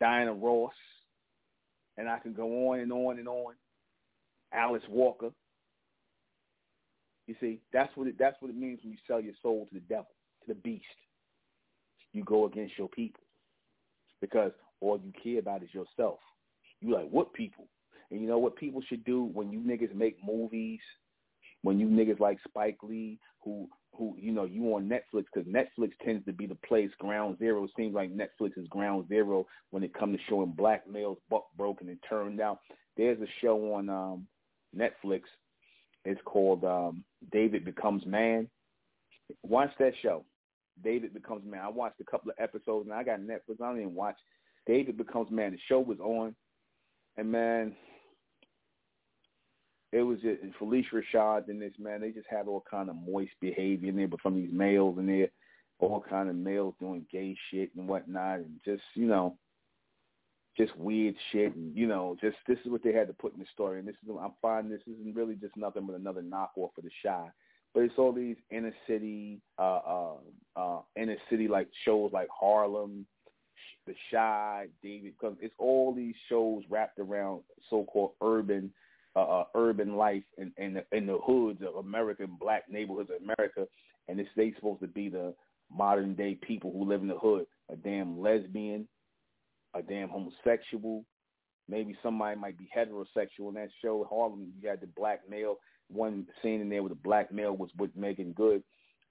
Diana 0.00 0.32
Ross, 0.32 0.72
and 1.98 2.08
I 2.08 2.18
can 2.18 2.32
go 2.32 2.70
on 2.70 2.80
and 2.80 2.90
on 2.90 3.18
and 3.18 3.28
on. 3.28 3.54
Alice 4.52 4.82
Walker. 4.88 5.30
You 7.26 7.34
see, 7.40 7.60
that's 7.72 7.94
what 7.96 8.06
it, 8.06 8.16
that's 8.18 8.36
what 8.40 8.50
it 8.50 8.56
means 8.56 8.80
when 8.82 8.92
you 8.92 8.98
sell 9.06 9.20
your 9.20 9.34
soul 9.42 9.66
to 9.66 9.74
the 9.74 9.80
devil, 9.80 10.08
to 10.46 10.48
the 10.48 10.60
beast. 10.60 10.84
You 12.12 12.22
go 12.24 12.46
against 12.46 12.78
your 12.78 12.88
people 12.88 13.22
because 14.20 14.52
all 14.80 15.00
you 15.02 15.12
care 15.22 15.40
about 15.40 15.62
is 15.62 15.72
yourself. 15.72 16.18
You 16.80 16.92
like 16.94 17.08
what 17.08 17.32
people? 17.32 17.66
And 18.10 18.20
you 18.20 18.28
know 18.28 18.38
what 18.38 18.56
people 18.56 18.82
should 18.88 19.04
do 19.04 19.24
when 19.24 19.50
you 19.50 19.58
niggas 19.58 19.94
make 19.94 20.18
movies, 20.24 20.80
when 21.62 21.80
you 21.80 21.88
niggas 21.88 22.20
like 22.20 22.38
Spike 22.46 22.78
Lee, 22.82 23.18
who 23.42 23.68
who 23.96 24.14
you 24.18 24.32
know 24.32 24.44
you 24.44 24.74
on 24.74 24.88
Netflix 24.88 25.24
because 25.32 25.48
Netflix 25.50 25.92
tends 26.04 26.24
to 26.26 26.32
be 26.32 26.46
the 26.46 26.56
place 26.66 26.90
ground 26.98 27.38
zero. 27.38 27.64
It 27.64 27.70
seems 27.76 27.94
like 27.94 28.10
Netflix 28.14 28.58
is 28.58 28.68
ground 28.68 29.08
zero 29.08 29.46
when 29.70 29.82
it 29.82 29.94
comes 29.94 30.16
to 30.16 30.22
showing 30.28 30.52
black 30.52 30.88
males 30.88 31.18
buck 31.30 31.46
broken 31.56 31.88
and 31.88 31.98
turned 32.08 32.40
out. 32.40 32.58
There's 32.96 33.20
a 33.20 33.26
show 33.40 33.74
on 33.74 33.88
um, 33.88 34.26
Netflix. 34.76 35.22
It's 36.04 36.20
called 36.24 36.64
um, 36.64 37.04
David 37.32 37.64
Becomes 37.64 38.04
Man. 38.06 38.48
Watch 39.42 39.70
that 39.78 39.92
show. 40.02 40.24
David 40.82 41.14
Becomes 41.14 41.44
Man. 41.44 41.60
I 41.60 41.68
watched 41.68 42.00
a 42.00 42.04
couple 42.04 42.30
of 42.30 42.36
episodes 42.38 42.86
and 42.86 42.94
I 42.94 43.02
got 43.02 43.20
Netflix. 43.20 43.60
I 43.62 43.68
don't 43.68 43.80
even 43.80 43.94
watch 43.94 44.16
David 44.66 44.96
Becomes 44.96 45.30
Man. 45.30 45.52
The 45.52 45.58
show 45.68 45.80
was 45.80 45.98
on, 46.00 46.34
and 47.16 47.30
man, 47.30 47.74
it 49.92 50.02
was 50.02 50.18
just 50.20 50.42
Phylicia 50.60 51.02
Rashad 51.14 51.48
and 51.48 51.62
this 51.62 51.72
man. 51.78 52.00
They 52.00 52.10
just 52.10 52.26
had 52.28 52.48
all 52.48 52.64
kind 52.68 52.90
of 52.90 52.96
moist 52.96 53.32
behavior 53.40 53.88
in 53.88 53.96
there, 53.96 54.08
but 54.08 54.20
from 54.20 54.34
these 54.34 54.52
males 54.52 54.98
in 54.98 55.06
there, 55.06 55.28
all 55.78 56.04
kind 56.08 56.28
of 56.28 56.36
males 56.36 56.74
doing 56.80 57.06
gay 57.12 57.36
shit 57.50 57.70
and 57.76 57.86
whatnot, 57.88 58.40
and 58.40 58.60
just 58.64 58.82
you 58.94 59.06
know, 59.06 59.36
just 60.56 60.76
weird 60.76 61.14
shit, 61.32 61.54
and 61.54 61.76
you 61.76 61.86
know, 61.86 62.16
just 62.20 62.36
this 62.46 62.58
is 62.64 62.70
what 62.70 62.82
they 62.82 62.92
had 62.92 63.08
to 63.08 63.12
put 63.12 63.34
in 63.34 63.40
the 63.40 63.46
story. 63.52 63.78
And 63.78 63.88
this 63.88 63.96
is 64.04 64.10
I'm 64.20 64.32
finding 64.40 64.70
this 64.70 64.82
isn't 64.86 65.14
really 65.14 65.34
just 65.34 65.56
nothing 65.56 65.86
but 65.86 65.96
another 65.96 66.22
knockoff 66.22 66.76
of 66.78 66.84
the 66.84 66.90
Chi. 67.02 67.26
But 67.72 67.82
it's 67.82 67.94
all 67.98 68.12
these 68.12 68.36
inner 68.50 68.74
city, 68.86 69.40
uh, 69.58 69.80
uh, 69.86 70.14
uh, 70.54 70.80
inner 70.96 71.16
city 71.28 71.48
like 71.48 71.68
shows 71.84 72.12
like 72.12 72.28
Harlem, 72.30 73.04
The 73.88 73.94
Chi, 74.12 74.66
David. 74.80 75.14
Because 75.18 75.36
it's 75.40 75.54
all 75.58 75.92
these 75.92 76.14
shows 76.28 76.62
wrapped 76.70 77.00
around 77.00 77.42
so-called 77.68 78.12
urban, 78.22 78.72
uh, 79.16 79.22
uh, 79.22 79.44
urban 79.56 79.96
life 79.96 80.22
in 80.38 80.52
in 80.56 80.74
the, 80.74 80.84
in 80.96 81.06
the 81.06 81.18
hoods 81.18 81.62
of 81.66 81.84
American 81.84 82.36
black 82.38 82.64
neighborhoods 82.70 83.10
of 83.10 83.22
America, 83.22 83.66
and 84.08 84.20
it's 84.20 84.30
they 84.36 84.52
supposed 84.54 84.80
to 84.82 84.86
be 84.86 85.08
the 85.08 85.34
modern 85.74 86.14
day 86.14 86.36
people 86.36 86.70
who 86.72 86.88
live 86.88 87.02
in 87.02 87.08
the 87.08 87.18
hood. 87.18 87.46
A 87.72 87.76
damn 87.76 88.20
lesbian, 88.20 88.86
a 89.74 89.82
damn 89.82 90.08
homosexual. 90.08 91.04
Maybe 91.68 91.96
somebody 92.02 92.38
might 92.38 92.58
be 92.58 92.68
heterosexual 92.76 93.48
in 93.48 93.54
that 93.54 93.70
show. 93.82 94.06
Harlem, 94.08 94.52
you 94.60 94.68
had 94.68 94.80
the 94.80 94.86
black 94.86 95.20
male. 95.28 95.56
One 95.88 96.26
scene 96.42 96.60
in 96.60 96.68
there 96.68 96.82
with 96.82 96.92
the 96.92 96.98
black 97.02 97.32
male 97.32 97.56
was 97.56 97.70
with 97.78 97.94
Meagan 97.96 98.32
Good, 98.32 98.62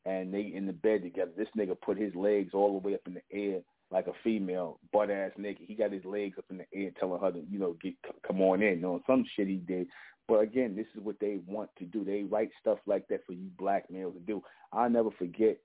and 0.06 0.34
they 0.34 0.52
in 0.54 0.66
the 0.66 0.74
bed 0.74 1.04
together. 1.04 1.32
This 1.38 1.48
nigga 1.58 1.80
put 1.80 1.98
his 1.98 2.14
legs 2.16 2.52
all 2.54 2.80
the 2.80 2.88
way 2.88 2.96
up 2.96 3.02
in 3.06 3.16
the 3.16 3.22
air 3.32 3.62
like 3.92 4.08
a 4.08 4.14
female, 4.24 4.80
butt 4.92 5.12
ass 5.12 5.32
nigga. 5.40 5.60
He 5.60 5.76
got 5.76 5.92
his 5.92 6.04
legs 6.04 6.38
up 6.38 6.46
in 6.50 6.58
the 6.58 6.66
air, 6.74 6.90
telling 7.00 7.22
her 7.22 7.32
to, 7.32 7.44
you 7.50 7.60
know, 7.60 7.78
get 7.82 7.94
come 8.28 8.42
on 8.42 8.62
in. 8.62 8.76
You 8.76 8.82
know, 8.82 9.02
some 9.06 9.24
shit 9.36 9.48
he 9.48 9.58
did. 9.58 9.88
But 10.28 10.40
again, 10.40 10.76
this 10.76 10.88
is 10.96 11.04
what 11.04 11.20
they 11.20 11.40
want 11.46 11.70
to 11.78 11.86
do. 11.86 12.04
They 12.04 12.24
write 12.24 12.50
stuff 12.60 12.80
like 12.86 13.08
that 13.10 13.26
for 13.26 13.34
you 13.34 13.50
black 13.58 13.90
males 13.92 14.16
to 14.16 14.20
do. 14.20 14.42
I'll 14.72 14.90
never 14.90 15.12
forget 15.12 15.58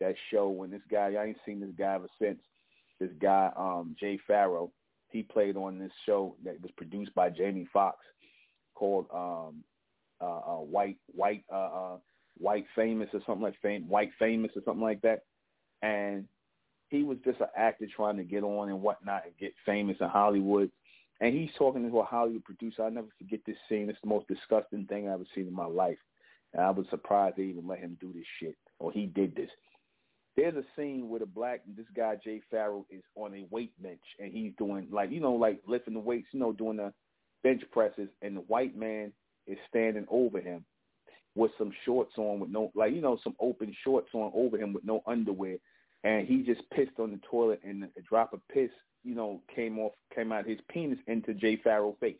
that 0.00 0.14
show 0.30 0.48
when 0.48 0.70
this 0.70 0.82
guy. 0.90 1.14
I 1.18 1.26
ain't 1.26 1.38
seen 1.44 1.60
this 1.60 1.70
guy 1.76 1.94
ever 1.94 2.08
since 2.20 2.38
this 3.00 3.10
guy 3.20 3.50
um 3.56 3.96
Jay 3.98 4.18
Pharoah. 4.26 4.68
He 5.08 5.22
played 5.22 5.56
on 5.56 5.78
this 5.78 5.92
show 6.06 6.34
that 6.44 6.60
was 6.60 6.72
produced 6.76 7.14
by 7.14 7.30
Jamie 7.30 7.68
Foxx 7.72 7.98
called 8.74 9.06
um 9.14 9.62
uh, 10.20 10.38
uh 10.38 10.60
White 10.60 10.98
White 11.14 11.44
uh, 11.52 11.56
uh 11.56 11.96
White 12.38 12.66
Famous 12.74 13.08
or 13.12 13.20
something 13.26 13.42
like 13.42 13.60
fame 13.62 13.88
White 13.88 14.10
Famous 14.18 14.50
or 14.56 14.62
something 14.64 14.82
like 14.82 15.02
that. 15.02 15.20
And 15.82 16.26
he 16.88 17.02
was 17.02 17.18
just 17.24 17.40
an 17.40 17.48
actor 17.56 17.86
trying 17.94 18.16
to 18.16 18.24
get 18.24 18.42
on 18.42 18.68
and 18.68 18.82
whatnot 18.82 19.24
and 19.24 19.36
get 19.38 19.52
famous 19.66 19.96
in 20.00 20.08
Hollywood. 20.08 20.70
And 21.20 21.34
he's 21.34 21.50
talking 21.56 21.88
to 21.88 21.98
a 21.98 22.04
Hollywood 22.04 22.44
producer. 22.44 22.82
I'll 22.82 22.90
never 22.90 23.08
forget 23.18 23.40
this 23.46 23.56
scene. 23.68 23.88
It's 23.88 23.98
the 24.02 24.08
most 24.08 24.28
disgusting 24.28 24.86
thing 24.86 25.08
I've 25.08 25.14
ever 25.14 25.24
seen 25.34 25.46
in 25.46 25.54
my 25.54 25.66
life. 25.66 25.98
And 26.52 26.62
I 26.62 26.70
was 26.70 26.86
surprised 26.90 27.36
they 27.36 27.44
even 27.44 27.66
let 27.66 27.80
him 27.80 27.96
do 28.00 28.12
this 28.12 28.26
shit. 28.40 28.56
Or 28.78 28.92
he 28.92 29.06
did 29.06 29.34
this. 29.34 29.50
There's 30.36 30.56
a 30.56 30.64
scene 30.76 31.08
where 31.08 31.20
the 31.20 31.26
black 31.26 31.60
this 31.76 31.86
guy 31.96 32.16
Jay 32.22 32.40
Pharoah 32.50 32.82
is 32.90 33.02
on 33.14 33.34
a 33.34 33.46
weight 33.50 33.70
bench 33.80 34.02
and 34.18 34.32
he's 34.32 34.52
doing 34.58 34.88
like 34.90 35.10
you 35.10 35.20
know 35.20 35.34
like 35.34 35.60
lifting 35.66 35.94
the 35.94 36.00
weights, 36.00 36.28
you 36.32 36.40
know, 36.40 36.52
doing 36.52 36.78
the 36.78 36.92
bench 37.42 37.62
presses, 37.70 38.08
and 38.22 38.36
the 38.36 38.40
white 38.40 38.76
man 38.76 39.12
is 39.46 39.58
standing 39.68 40.06
over 40.10 40.40
him 40.40 40.64
with 41.36 41.50
some 41.58 41.72
shorts 41.84 42.12
on 42.16 42.40
with 42.40 42.50
no 42.50 42.72
like 42.74 42.92
you 42.92 43.00
know 43.00 43.18
some 43.22 43.36
open 43.40 43.74
shorts 43.84 44.08
on 44.14 44.32
over 44.34 44.56
him 44.56 44.72
with 44.72 44.84
no 44.84 45.02
underwear, 45.06 45.56
and 46.02 46.26
he 46.26 46.42
just 46.42 46.68
pissed 46.70 46.98
on 46.98 47.12
the 47.12 47.20
toilet 47.30 47.60
and 47.64 47.84
a 47.84 48.02
drop 48.08 48.32
of 48.32 48.40
piss 48.52 48.70
you 49.04 49.14
know 49.14 49.40
came 49.54 49.78
off 49.78 49.92
came 50.14 50.32
out 50.32 50.46
his 50.48 50.58
penis 50.68 50.98
into 51.06 51.34
Jay 51.34 51.60
Pharoah's 51.62 51.96
face. 52.00 52.16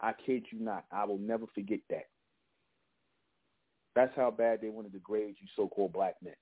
I 0.00 0.12
kid 0.24 0.44
you 0.52 0.60
not. 0.60 0.84
I 0.92 1.04
will 1.04 1.18
never 1.18 1.46
forget 1.54 1.80
that. 1.90 2.06
That's 3.94 4.14
how 4.16 4.30
bad 4.30 4.60
they 4.60 4.68
want 4.68 4.86
to 4.88 4.92
degrade 4.92 5.36
you 5.40 5.46
so-called 5.56 5.92
black 5.92 6.16
men. 6.22 6.34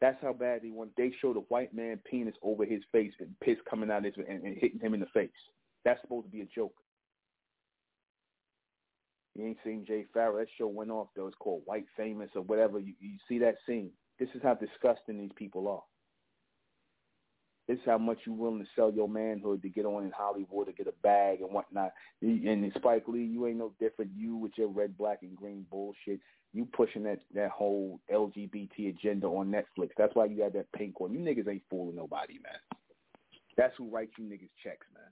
That's 0.00 0.20
how 0.22 0.32
bad 0.32 0.62
they 0.62 0.70
want. 0.70 0.92
They 0.96 1.12
showed 1.20 1.36
a 1.36 1.40
white 1.40 1.74
man 1.74 2.00
penis 2.10 2.34
over 2.42 2.64
his 2.64 2.82
face 2.90 3.12
and 3.20 3.34
piss 3.40 3.58
coming 3.68 3.90
out 3.90 3.98
of 3.98 4.04
his 4.04 4.14
and, 4.16 4.42
and 4.42 4.56
hitting 4.56 4.80
him 4.80 4.94
in 4.94 5.00
the 5.00 5.06
face. 5.12 5.30
That's 5.84 6.00
supposed 6.00 6.26
to 6.26 6.32
be 6.32 6.40
a 6.40 6.46
joke. 6.46 6.74
You 9.34 9.46
ain't 9.46 9.58
seen 9.64 9.84
Jay 9.86 10.06
Pharoah. 10.12 10.40
That 10.40 10.48
show 10.58 10.66
went 10.66 10.90
off 10.90 11.08
though. 11.14 11.26
It's 11.26 11.36
called 11.38 11.62
White 11.64 11.86
Famous 11.96 12.30
or 12.34 12.42
whatever. 12.42 12.78
You, 12.78 12.94
you 12.98 13.16
see 13.28 13.38
that 13.38 13.56
scene. 13.66 13.90
This 14.18 14.28
is 14.34 14.42
how 14.42 14.54
disgusting 14.54 15.18
these 15.18 15.30
people 15.36 15.68
are. 15.68 15.82
This 17.70 17.78
how 17.86 17.98
much 17.98 18.18
you're 18.26 18.34
willing 18.34 18.60
to 18.60 18.68
sell 18.74 18.90
your 18.90 19.08
manhood 19.08 19.62
to 19.62 19.68
get 19.68 19.86
on 19.86 20.04
in 20.04 20.10
Hollywood 20.10 20.66
to 20.66 20.72
get 20.72 20.88
a 20.88 21.02
bag 21.02 21.40
and 21.40 21.52
whatnot. 21.52 21.92
And 22.20 22.72
Spike 22.76 23.04
Lee, 23.06 23.24
you 23.24 23.46
ain't 23.46 23.58
no 23.58 23.72
different. 23.78 24.10
You 24.16 24.36
with 24.36 24.52
your 24.56 24.68
red, 24.68 24.98
black, 24.98 25.18
and 25.22 25.36
green 25.36 25.66
bullshit 25.70 26.20
you 26.52 26.66
pushing 26.76 27.04
that 27.04 27.20
that 27.34 27.50
whole 27.50 28.00
LGBT 28.12 28.88
agenda 28.88 29.26
on 29.26 29.52
Netflix. 29.52 29.90
That's 29.96 30.14
why 30.14 30.24
you 30.26 30.38
got 30.38 30.52
that 30.54 30.72
pink 30.72 31.00
one. 31.00 31.12
You 31.12 31.20
niggas 31.20 31.48
ain't 31.48 31.62
fooling 31.70 31.96
nobody, 31.96 32.34
man. 32.34 32.58
That's 33.56 33.74
who 33.76 33.90
writes 33.90 34.12
you 34.18 34.24
niggas 34.24 34.50
checks, 34.62 34.86
man. 34.94 35.04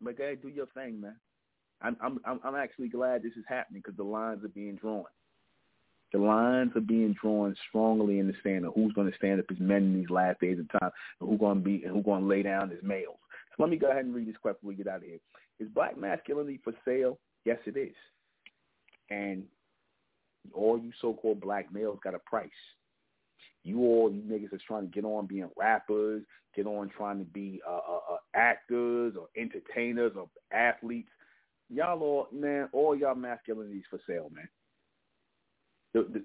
But 0.00 0.18
go 0.18 0.34
do 0.34 0.48
your 0.48 0.66
thing, 0.66 1.00
man. 1.00 1.16
I'm 1.80 1.96
I'm 2.02 2.40
I'm 2.42 2.54
actually 2.56 2.88
glad 2.88 3.22
this 3.22 3.36
is 3.36 3.44
happening 3.48 3.82
because 3.84 3.96
the 3.96 4.04
lines 4.04 4.44
are 4.44 4.48
being 4.48 4.76
drawn. 4.76 5.04
The 6.12 6.18
lines 6.18 6.72
are 6.74 6.80
being 6.80 7.14
drawn 7.20 7.54
strongly 7.68 8.18
in 8.18 8.26
the 8.26 8.34
stand 8.40 8.64
of 8.64 8.72
who's 8.74 8.92
going 8.94 9.10
to 9.10 9.16
stand 9.16 9.40
up 9.40 9.46
as 9.50 9.60
men 9.60 9.82
in 9.82 10.00
these 10.00 10.10
last 10.10 10.40
days 10.40 10.58
of 10.58 10.80
time, 10.80 10.90
and 11.20 11.28
who's 11.28 11.38
going 11.38 11.58
to 11.58 11.64
be 11.64 11.84
and 11.84 11.94
who's 11.94 12.04
going 12.04 12.22
to 12.22 12.28
lay 12.28 12.42
down 12.42 12.72
as 12.72 12.78
males. 12.82 13.18
So 13.50 13.62
let 13.62 13.70
me 13.70 13.76
go 13.76 13.90
ahead 13.90 14.04
and 14.04 14.14
read 14.14 14.28
this 14.28 14.36
question 14.36 14.58
before 14.60 14.68
we 14.70 14.74
get 14.76 14.88
out 14.88 14.98
of 14.98 15.02
here. 15.02 15.18
Is 15.60 15.68
black 15.68 15.98
masculinity 15.98 16.60
for 16.62 16.72
sale? 16.84 17.18
Yes, 17.44 17.58
it 17.66 17.76
is. 17.76 17.94
And 19.10 19.44
all 20.54 20.78
you 20.78 20.92
so-called 21.00 21.40
black 21.40 21.72
males 21.72 21.98
got 22.02 22.14
a 22.14 22.20
price. 22.20 22.48
You 23.64 23.80
all, 23.80 24.10
you 24.10 24.22
niggas 24.22 24.50
that's 24.50 24.62
trying 24.62 24.88
to 24.88 24.94
get 24.94 25.04
on 25.04 25.26
being 25.26 25.50
rappers, 25.56 26.22
get 26.54 26.66
on 26.66 26.88
trying 26.96 27.18
to 27.18 27.24
be 27.24 27.60
uh, 27.68 27.72
uh, 27.72 28.14
uh, 28.14 28.18
actors 28.34 29.14
or 29.18 29.28
entertainers 29.36 30.12
or 30.16 30.28
athletes. 30.52 31.10
Y'all 31.68 32.00
all, 32.00 32.28
man, 32.32 32.68
all 32.72 32.96
y'all 32.96 33.14
masculinities 33.14 33.82
for 33.90 34.00
sale, 34.06 34.30
man. 34.34 34.48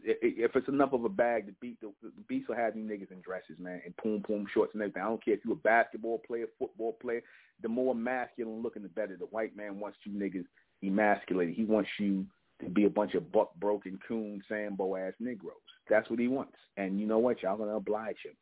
If 0.03 0.55
it's 0.55 0.67
enough 0.67 0.93
of 0.93 1.05
a 1.05 1.09
bag, 1.09 1.47
the 1.47 1.53
beat 1.61 1.79
the, 1.81 1.91
the 2.01 2.11
beats 2.27 2.47
will 2.47 2.55
have 2.55 2.75
you 2.75 2.83
niggas 2.83 3.11
in 3.11 3.21
dresses, 3.21 3.57
man, 3.59 3.81
and 3.85 3.95
poom 3.97 4.21
poom 4.21 4.45
shorts 4.53 4.73
and 4.73 4.81
everything. 4.81 5.01
I 5.01 5.05
don't 5.05 5.23
care 5.23 5.33
if 5.33 5.41
you're 5.45 5.53
a 5.53 5.57
basketball 5.57 6.21
player, 6.25 6.45
football 6.59 6.97
player. 7.01 7.21
The 7.61 7.69
more 7.69 7.95
masculine 7.95 8.61
looking, 8.61 8.83
the 8.83 8.89
better. 8.89 9.15
The 9.17 9.25
white 9.25 9.55
man 9.55 9.79
wants 9.79 9.97
you 10.03 10.11
niggas 10.11 10.45
emasculated. 10.83 11.55
He 11.55 11.65
wants 11.65 11.89
you 11.99 12.25
to 12.61 12.69
be 12.69 12.85
a 12.85 12.89
bunch 12.89 13.13
of 13.13 13.31
buck 13.31 13.55
broken 13.55 13.99
coon 14.07 14.41
sambo 14.47 14.95
ass 14.95 15.13
Negroes. 15.19 15.55
That's 15.89 16.09
what 16.09 16.19
he 16.19 16.27
wants. 16.27 16.57
And 16.77 16.99
you 16.99 17.07
know 17.07 17.19
what? 17.19 17.41
Y'all 17.41 17.57
gonna 17.57 17.75
oblige 17.75 18.17
him. 18.23 18.35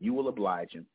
You 0.00 0.14
will 0.14 0.28
oblige 0.28 0.72
him. 0.72 0.86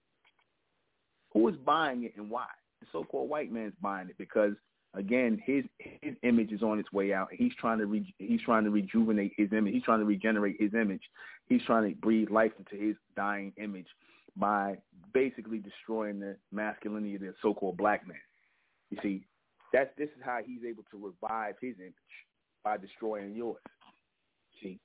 Who 1.34 1.48
is 1.48 1.56
buying 1.66 2.04
it 2.04 2.14
and 2.18 2.30
why? 2.30 2.48
The 2.82 2.88
so 2.92 3.04
called 3.04 3.30
white 3.30 3.52
man's 3.52 3.74
buying 3.82 4.10
it 4.10 4.18
because 4.18 4.54
again, 4.94 5.42
his 5.46 5.64
his 5.80 6.16
image 6.24 6.52
is 6.52 6.62
on 6.62 6.80
its 6.80 6.92
way 6.92 7.14
out. 7.14 7.30
He's 7.32 7.54
trying 7.60 7.80
to 7.80 7.86
re, 7.86 8.14
he's 8.20 8.42
trying 8.42 8.64
to 8.66 8.70
rejuvenate 8.70 9.34
his 9.38 9.52
image. 9.54 9.74
He's 9.74 9.84
trying 9.84 10.00
to 10.00 10.06
regenerate 10.06 10.58
his 10.60 10.74
image. 10.74 11.02
He's 11.48 11.62
trying 11.64 11.90
to 11.90 12.00
breathe 12.00 12.30
life 12.30 12.52
into 12.58 12.84
his 12.84 12.96
dying 13.16 13.54
image 13.58 13.88
by 14.36 14.78
basically 15.14 15.60
destroying 15.60 16.20
the 16.20 16.38
masculinity 16.52 17.16
of 17.16 17.22
the 17.22 17.34
so-called 17.42 17.78
black 17.78 18.08
man. 18.08 18.18
You 18.90 18.98
see, 19.02 19.26
that's 19.74 19.90
this 19.98 20.10
is 20.10 20.24
how 20.24 20.40
he's 20.46 20.62
able 20.68 20.84
to 20.92 20.98
revive 20.98 21.56
his 21.62 21.76
image 21.80 21.94
by 22.64 22.78
destroying 22.78 23.36
yours. 23.36 23.62
See, 24.62 24.80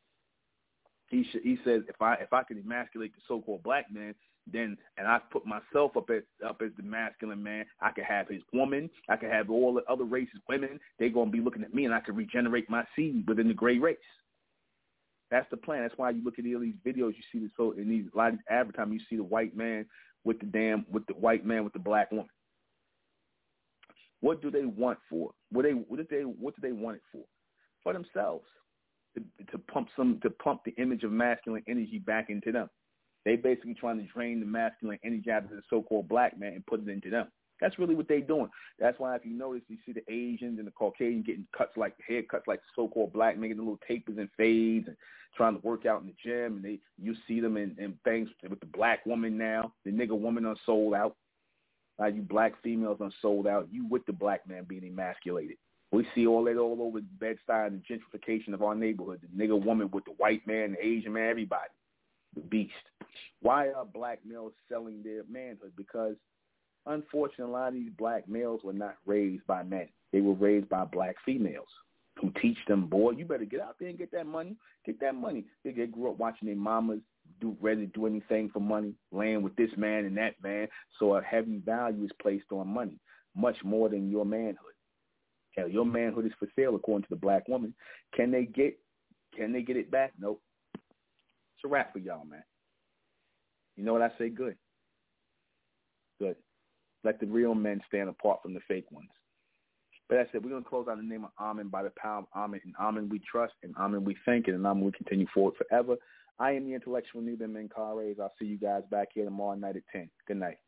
he 1.09 1.25
sh- 1.25 1.43
he 1.43 1.59
says 1.65 1.83
if 1.89 2.01
I 2.01 2.15
if 2.15 2.33
I 2.33 2.43
can 2.43 2.59
emasculate 2.59 3.15
the 3.15 3.23
so-called 3.29 3.63
black 3.63 3.87
man, 3.93 4.15
then 4.51 4.77
and 4.97 5.07
I 5.07 5.19
put 5.31 5.45
myself 5.45 5.97
up 5.97 6.11
as 6.11 6.23
up 6.47 6.63
as 6.65 6.71
the 6.77 6.83
masculine 6.83 7.43
man, 7.43 7.65
I 7.81 7.91
could 7.91 8.05
have 8.05 8.29
his 8.29 8.43
woman, 8.53 8.89
I 9.09 9.17
could 9.17 9.31
have 9.31 9.51
all 9.51 9.75
the 9.75 9.83
other 9.91 10.05
races 10.05 10.41
women. 10.49 10.79
They're 10.99 11.11
gonna 11.11 11.31
be 11.31 11.41
looking 11.41 11.65
at 11.65 11.75
me, 11.75 11.85
and 11.85 11.95
I 11.95 12.01
can 12.01 12.15
regenerate 12.15 12.71
my 12.71 12.85
seed 12.95 13.25
within 13.29 13.49
the 13.49 13.55
gray 13.55 13.79
race. 13.79 13.99
That's 15.31 15.49
the 15.51 15.57
plan. 15.57 15.83
That's 15.83 15.99
why 15.99 16.11
you 16.11 16.23
look 16.23 16.39
at 16.39 16.45
all 16.45 16.61
these 16.61 16.75
videos. 16.87 17.15
You 17.17 17.23
see 17.33 17.41
this 17.41 17.51
so 17.57 17.73
in 17.73 17.89
these 17.89 18.05
a 18.15 18.17
lot 18.17 18.33
of 18.35 18.39
advertisements, 18.49 19.05
you 19.11 19.17
see 19.17 19.21
the 19.21 19.29
white 19.29 19.57
man 19.57 19.87
with 20.25 20.39
the 20.39 20.47
damn 20.47 20.87
with 20.91 21.07
the 21.07 21.15
white 21.15 21.45
man 21.45 21.65
with 21.65 21.73
the 21.73 21.79
black 21.79 22.11
woman. 22.11 22.29
What 24.21 24.41
do 24.41 24.51
they 24.51 24.65
want 24.65 24.99
for? 25.11 25.33
What 25.51 25.63
they 25.63 25.73
what 25.73 25.97
did 25.97 26.09
they 26.09 26.23
what 26.23 26.55
do 26.55 26.63
they 26.63 26.73
want 26.73 26.97
it 26.97 27.03
for? 27.13 27.25
For 27.83 27.93
themselves. 27.93 28.47
To, 29.17 29.23
to 29.53 29.59
pump 29.59 29.89
some 29.97 30.21
to 30.23 30.31
pump 30.31 30.61
the 30.65 30.75
image 30.79 31.03
of 31.03 31.11
masculine 31.11 31.63
energy 31.69 31.99
back 31.99 32.29
into 32.29 32.53
them. 32.53 32.69
They 33.27 33.35
basically 33.35 33.75
trying 33.75 33.99
to 33.99 34.05
drain 34.05 34.39
the 34.39 34.47
masculine 34.47 35.01
energy 35.05 35.33
out 35.33 35.45
of 35.45 35.51
the 35.51 35.61
so-called 35.69 36.09
black 36.09 36.39
man 36.39 36.53
and 36.53 36.65
put 36.65 36.81
it 36.81 36.89
into 36.89 37.11
them. 37.11 37.27
That's 37.61 37.77
really 37.77 37.97
what 37.97 38.07
they're 38.07 38.21
doing. 38.21 38.49
That's 38.79 39.01
why 39.01 39.17
if 39.17 39.27
you 39.27 39.33
notice, 39.33 39.63
you 39.67 39.79
see 39.85 39.93
the 39.93 40.05
Asians 40.13 40.59
and 40.59 40.67
the 40.67 40.71
Caucasian 40.71 41.23
getting 41.23 41.47
cuts 41.57 41.77
like 41.77 41.95
haircuts 42.09 42.47
like 42.47 42.61
so-called 42.77 43.13
black, 43.13 43.37
making 43.37 43.57
the 43.57 43.65
little 43.65 43.81
tapers 43.89 44.19
and 44.19 44.29
fades 44.37 44.87
and 44.87 44.97
trying 45.37 45.61
to 45.61 45.67
work 45.67 45.87
out 45.87 46.03
in 46.03 46.07
the 46.07 46.15
gym. 46.23 46.57
And 46.57 46.65
they 46.65 46.79
you 47.03 47.17
see 47.27 47.41
them 47.41 47.57
in, 47.57 47.75
in 47.79 47.99
things 48.05 48.29
with 48.49 48.61
the 48.61 48.67
black 48.67 49.05
woman 49.05 49.37
now. 49.37 49.73
The 49.85 49.91
nigga 49.91 50.17
woman 50.17 50.47
are 50.47 50.57
sold 50.65 50.95
out. 50.95 51.17
Uh, 52.01 52.07
you 52.07 52.23
black 52.23 52.63
females 52.63 52.99
are 53.01 53.11
sold 53.21 53.49
out. 53.49 53.67
You 53.73 53.89
with 53.89 54.07
the 54.07 54.13
black 54.13 54.47
man 54.49 54.65
being 54.69 54.85
emasculated. 54.85 55.57
We 55.91 56.07
see 56.15 56.27
all 56.27 56.45
that 56.45 56.59
all 56.59 56.83
over 56.83 57.01
Bed-Stuy 57.01 57.67
and 57.67 57.83
the 57.83 57.95
gentrification 57.95 58.55
of 58.55 58.63
our 58.63 58.75
neighborhood. 58.75 59.21
The 59.23 59.45
nigga 59.45 59.61
woman 59.61 59.91
with 59.93 60.05
the 60.05 60.13
white 60.13 60.47
man, 60.47 60.73
the 60.73 60.87
Asian 60.87 61.13
man, 61.13 61.31
everybody. 61.31 61.71
Beast. 62.41 62.73
Why 63.41 63.71
are 63.71 63.85
black 63.85 64.21
males 64.27 64.53
selling 64.69 65.03
their 65.03 65.23
manhood? 65.31 65.73
Because 65.77 66.17
Unfortunately, 66.87 67.45
a 67.45 67.49
lot 67.49 67.69
of 67.69 67.75
these 67.75 67.91
black 67.99 68.29
males 68.29 68.61
were 68.63 68.73
not 68.73 68.97
raised 69.05 69.45
by 69.47 69.63
men. 69.65 69.89
They 70.13 70.21
were 70.21 70.35
raised 70.35 70.69
by 70.69 70.85
black 70.85 71.17
females 71.25 71.67
who 72.21 72.33
teach 72.41 72.57
them, 72.67 72.87
boy, 72.87 73.11
you 73.11 73.25
better 73.25 73.45
get 73.45 73.61
out 73.61 73.77
there 73.79 73.89
and 73.89 73.99
get 73.99 74.11
that 74.13 74.27
money. 74.27 74.57
Get 74.87 75.01
that 75.01 75.15
money. 75.15 75.45
They, 75.65 75.73
they 75.73 75.87
grew 75.87 76.11
up 76.11 76.19
watching 76.19 76.47
their 76.47 76.57
mamas 76.57 77.01
do 77.41 77.57
ready 77.61 77.87
to 77.87 77.93
do 77.93 78.07
anything 78.07 78.49
for 78.51 78.61
money, 78.61 78.95
laying 79.13 79.43
with 79.43 79.55
this 79.57 79.71
man 79.77 80.05
and 80.05 80.17
that 80.17 80.35
man. 80.43 80.69
So 80.99 81.17
a 81.17 81.23
heavy 81.23 81.59
value 81.59 82.05
is 82.05 82.13
placed 82.23 82.47
on 82.53 82.69
money, 82.69 82.99
much 83.35 83.57
more 83.65 83.89
than 83.89 84.09
your 84.09 84.25
manhood. 84.25 84.57
Hell, 85.57 85.69
your 85.69 85.85
manhood 85.85 86.25
is 86.25 86.33
for 86.39 86.49
sale 86.57 86.77
according 86.77 87.03
to 87.03 87.11
the 87.11 87.21
black 87.21 87.49
woman. 87.49 87.75
Can 88.15 88.31
they 88.31 88.45
get 88.45 88.79
can 89.37 89.53
they 89.53 89.63
get 89.63 89.77
it 89.77 89.91
back? 89.91 90.13
Nope. 90.19 90.41
It's 91.57 91.65
a 91.65 91.69
wrap 91.69 91.93
for 91.93 91.99
y'all, 91.99 92.25
man. 92.25 92.43
You 93.77 93.85
know 93.85 93.93
what 93.93 94.03
I 94.03 94.11
say? 94.19 94.29
Good. 94.29 94.57
Good. 96.21 96.37
Let 97.05 97.21
the 97.21 97.27
real 97.27 97.55
men 97.55 97.81
stand 97.89 98.09
apart 98.09 98.41
from 98.43 98.55
the 98.55 98.61
fake 98.69 98.91
ones. 98.91 99.09
But 100.09 100.17
that's 100.17 100.31
it. 100.35 100.43
We're 100.43 100.51
going 100.51 100.63
to 100.63 100.69
close 100.69 100.87
out 100.89 100.99
the 100.99 101.03
name 101.03 101.25
of 101.25 101.31
Amen 101.41 101.69
by 101.69 101.83
the 101.83 101.93
power 101.97 102.19
of 102.19 102.27
Amen. 102.35 102.61
And 102.65 102.75
Amen 102.81 103.09
we 103.09 103.21
trust, 103.31 103.55
and 103.63 103.75
Amen 103.77 104.05
we 104.05 104.17
thank, 104.25 104.49
and 104.49 104.65
Amen 104.65 104.85
we 104.85 104.93
continue 104.93 105.27
forward 105.35 105.55
forever. 105.57 105.97
I 106.39 106.53
am 106.53 106.67
the 106.67 106.75
intellectual 106.75 107.23
Nuben 107.23 107.51
Menkares. 107.51 108.21
I'll 108.21 108.33
see 108.39 108.45
you 108.45 108.59
guys 108.59 108.83
back 108.91 109.09
here 109.15 109.25
tomorrow 109.25 109.57
night 109.57 109.77
at 109.77 109.83
10. 109.93 110.09
Good 110.29 110.37
night. 110.37 110.59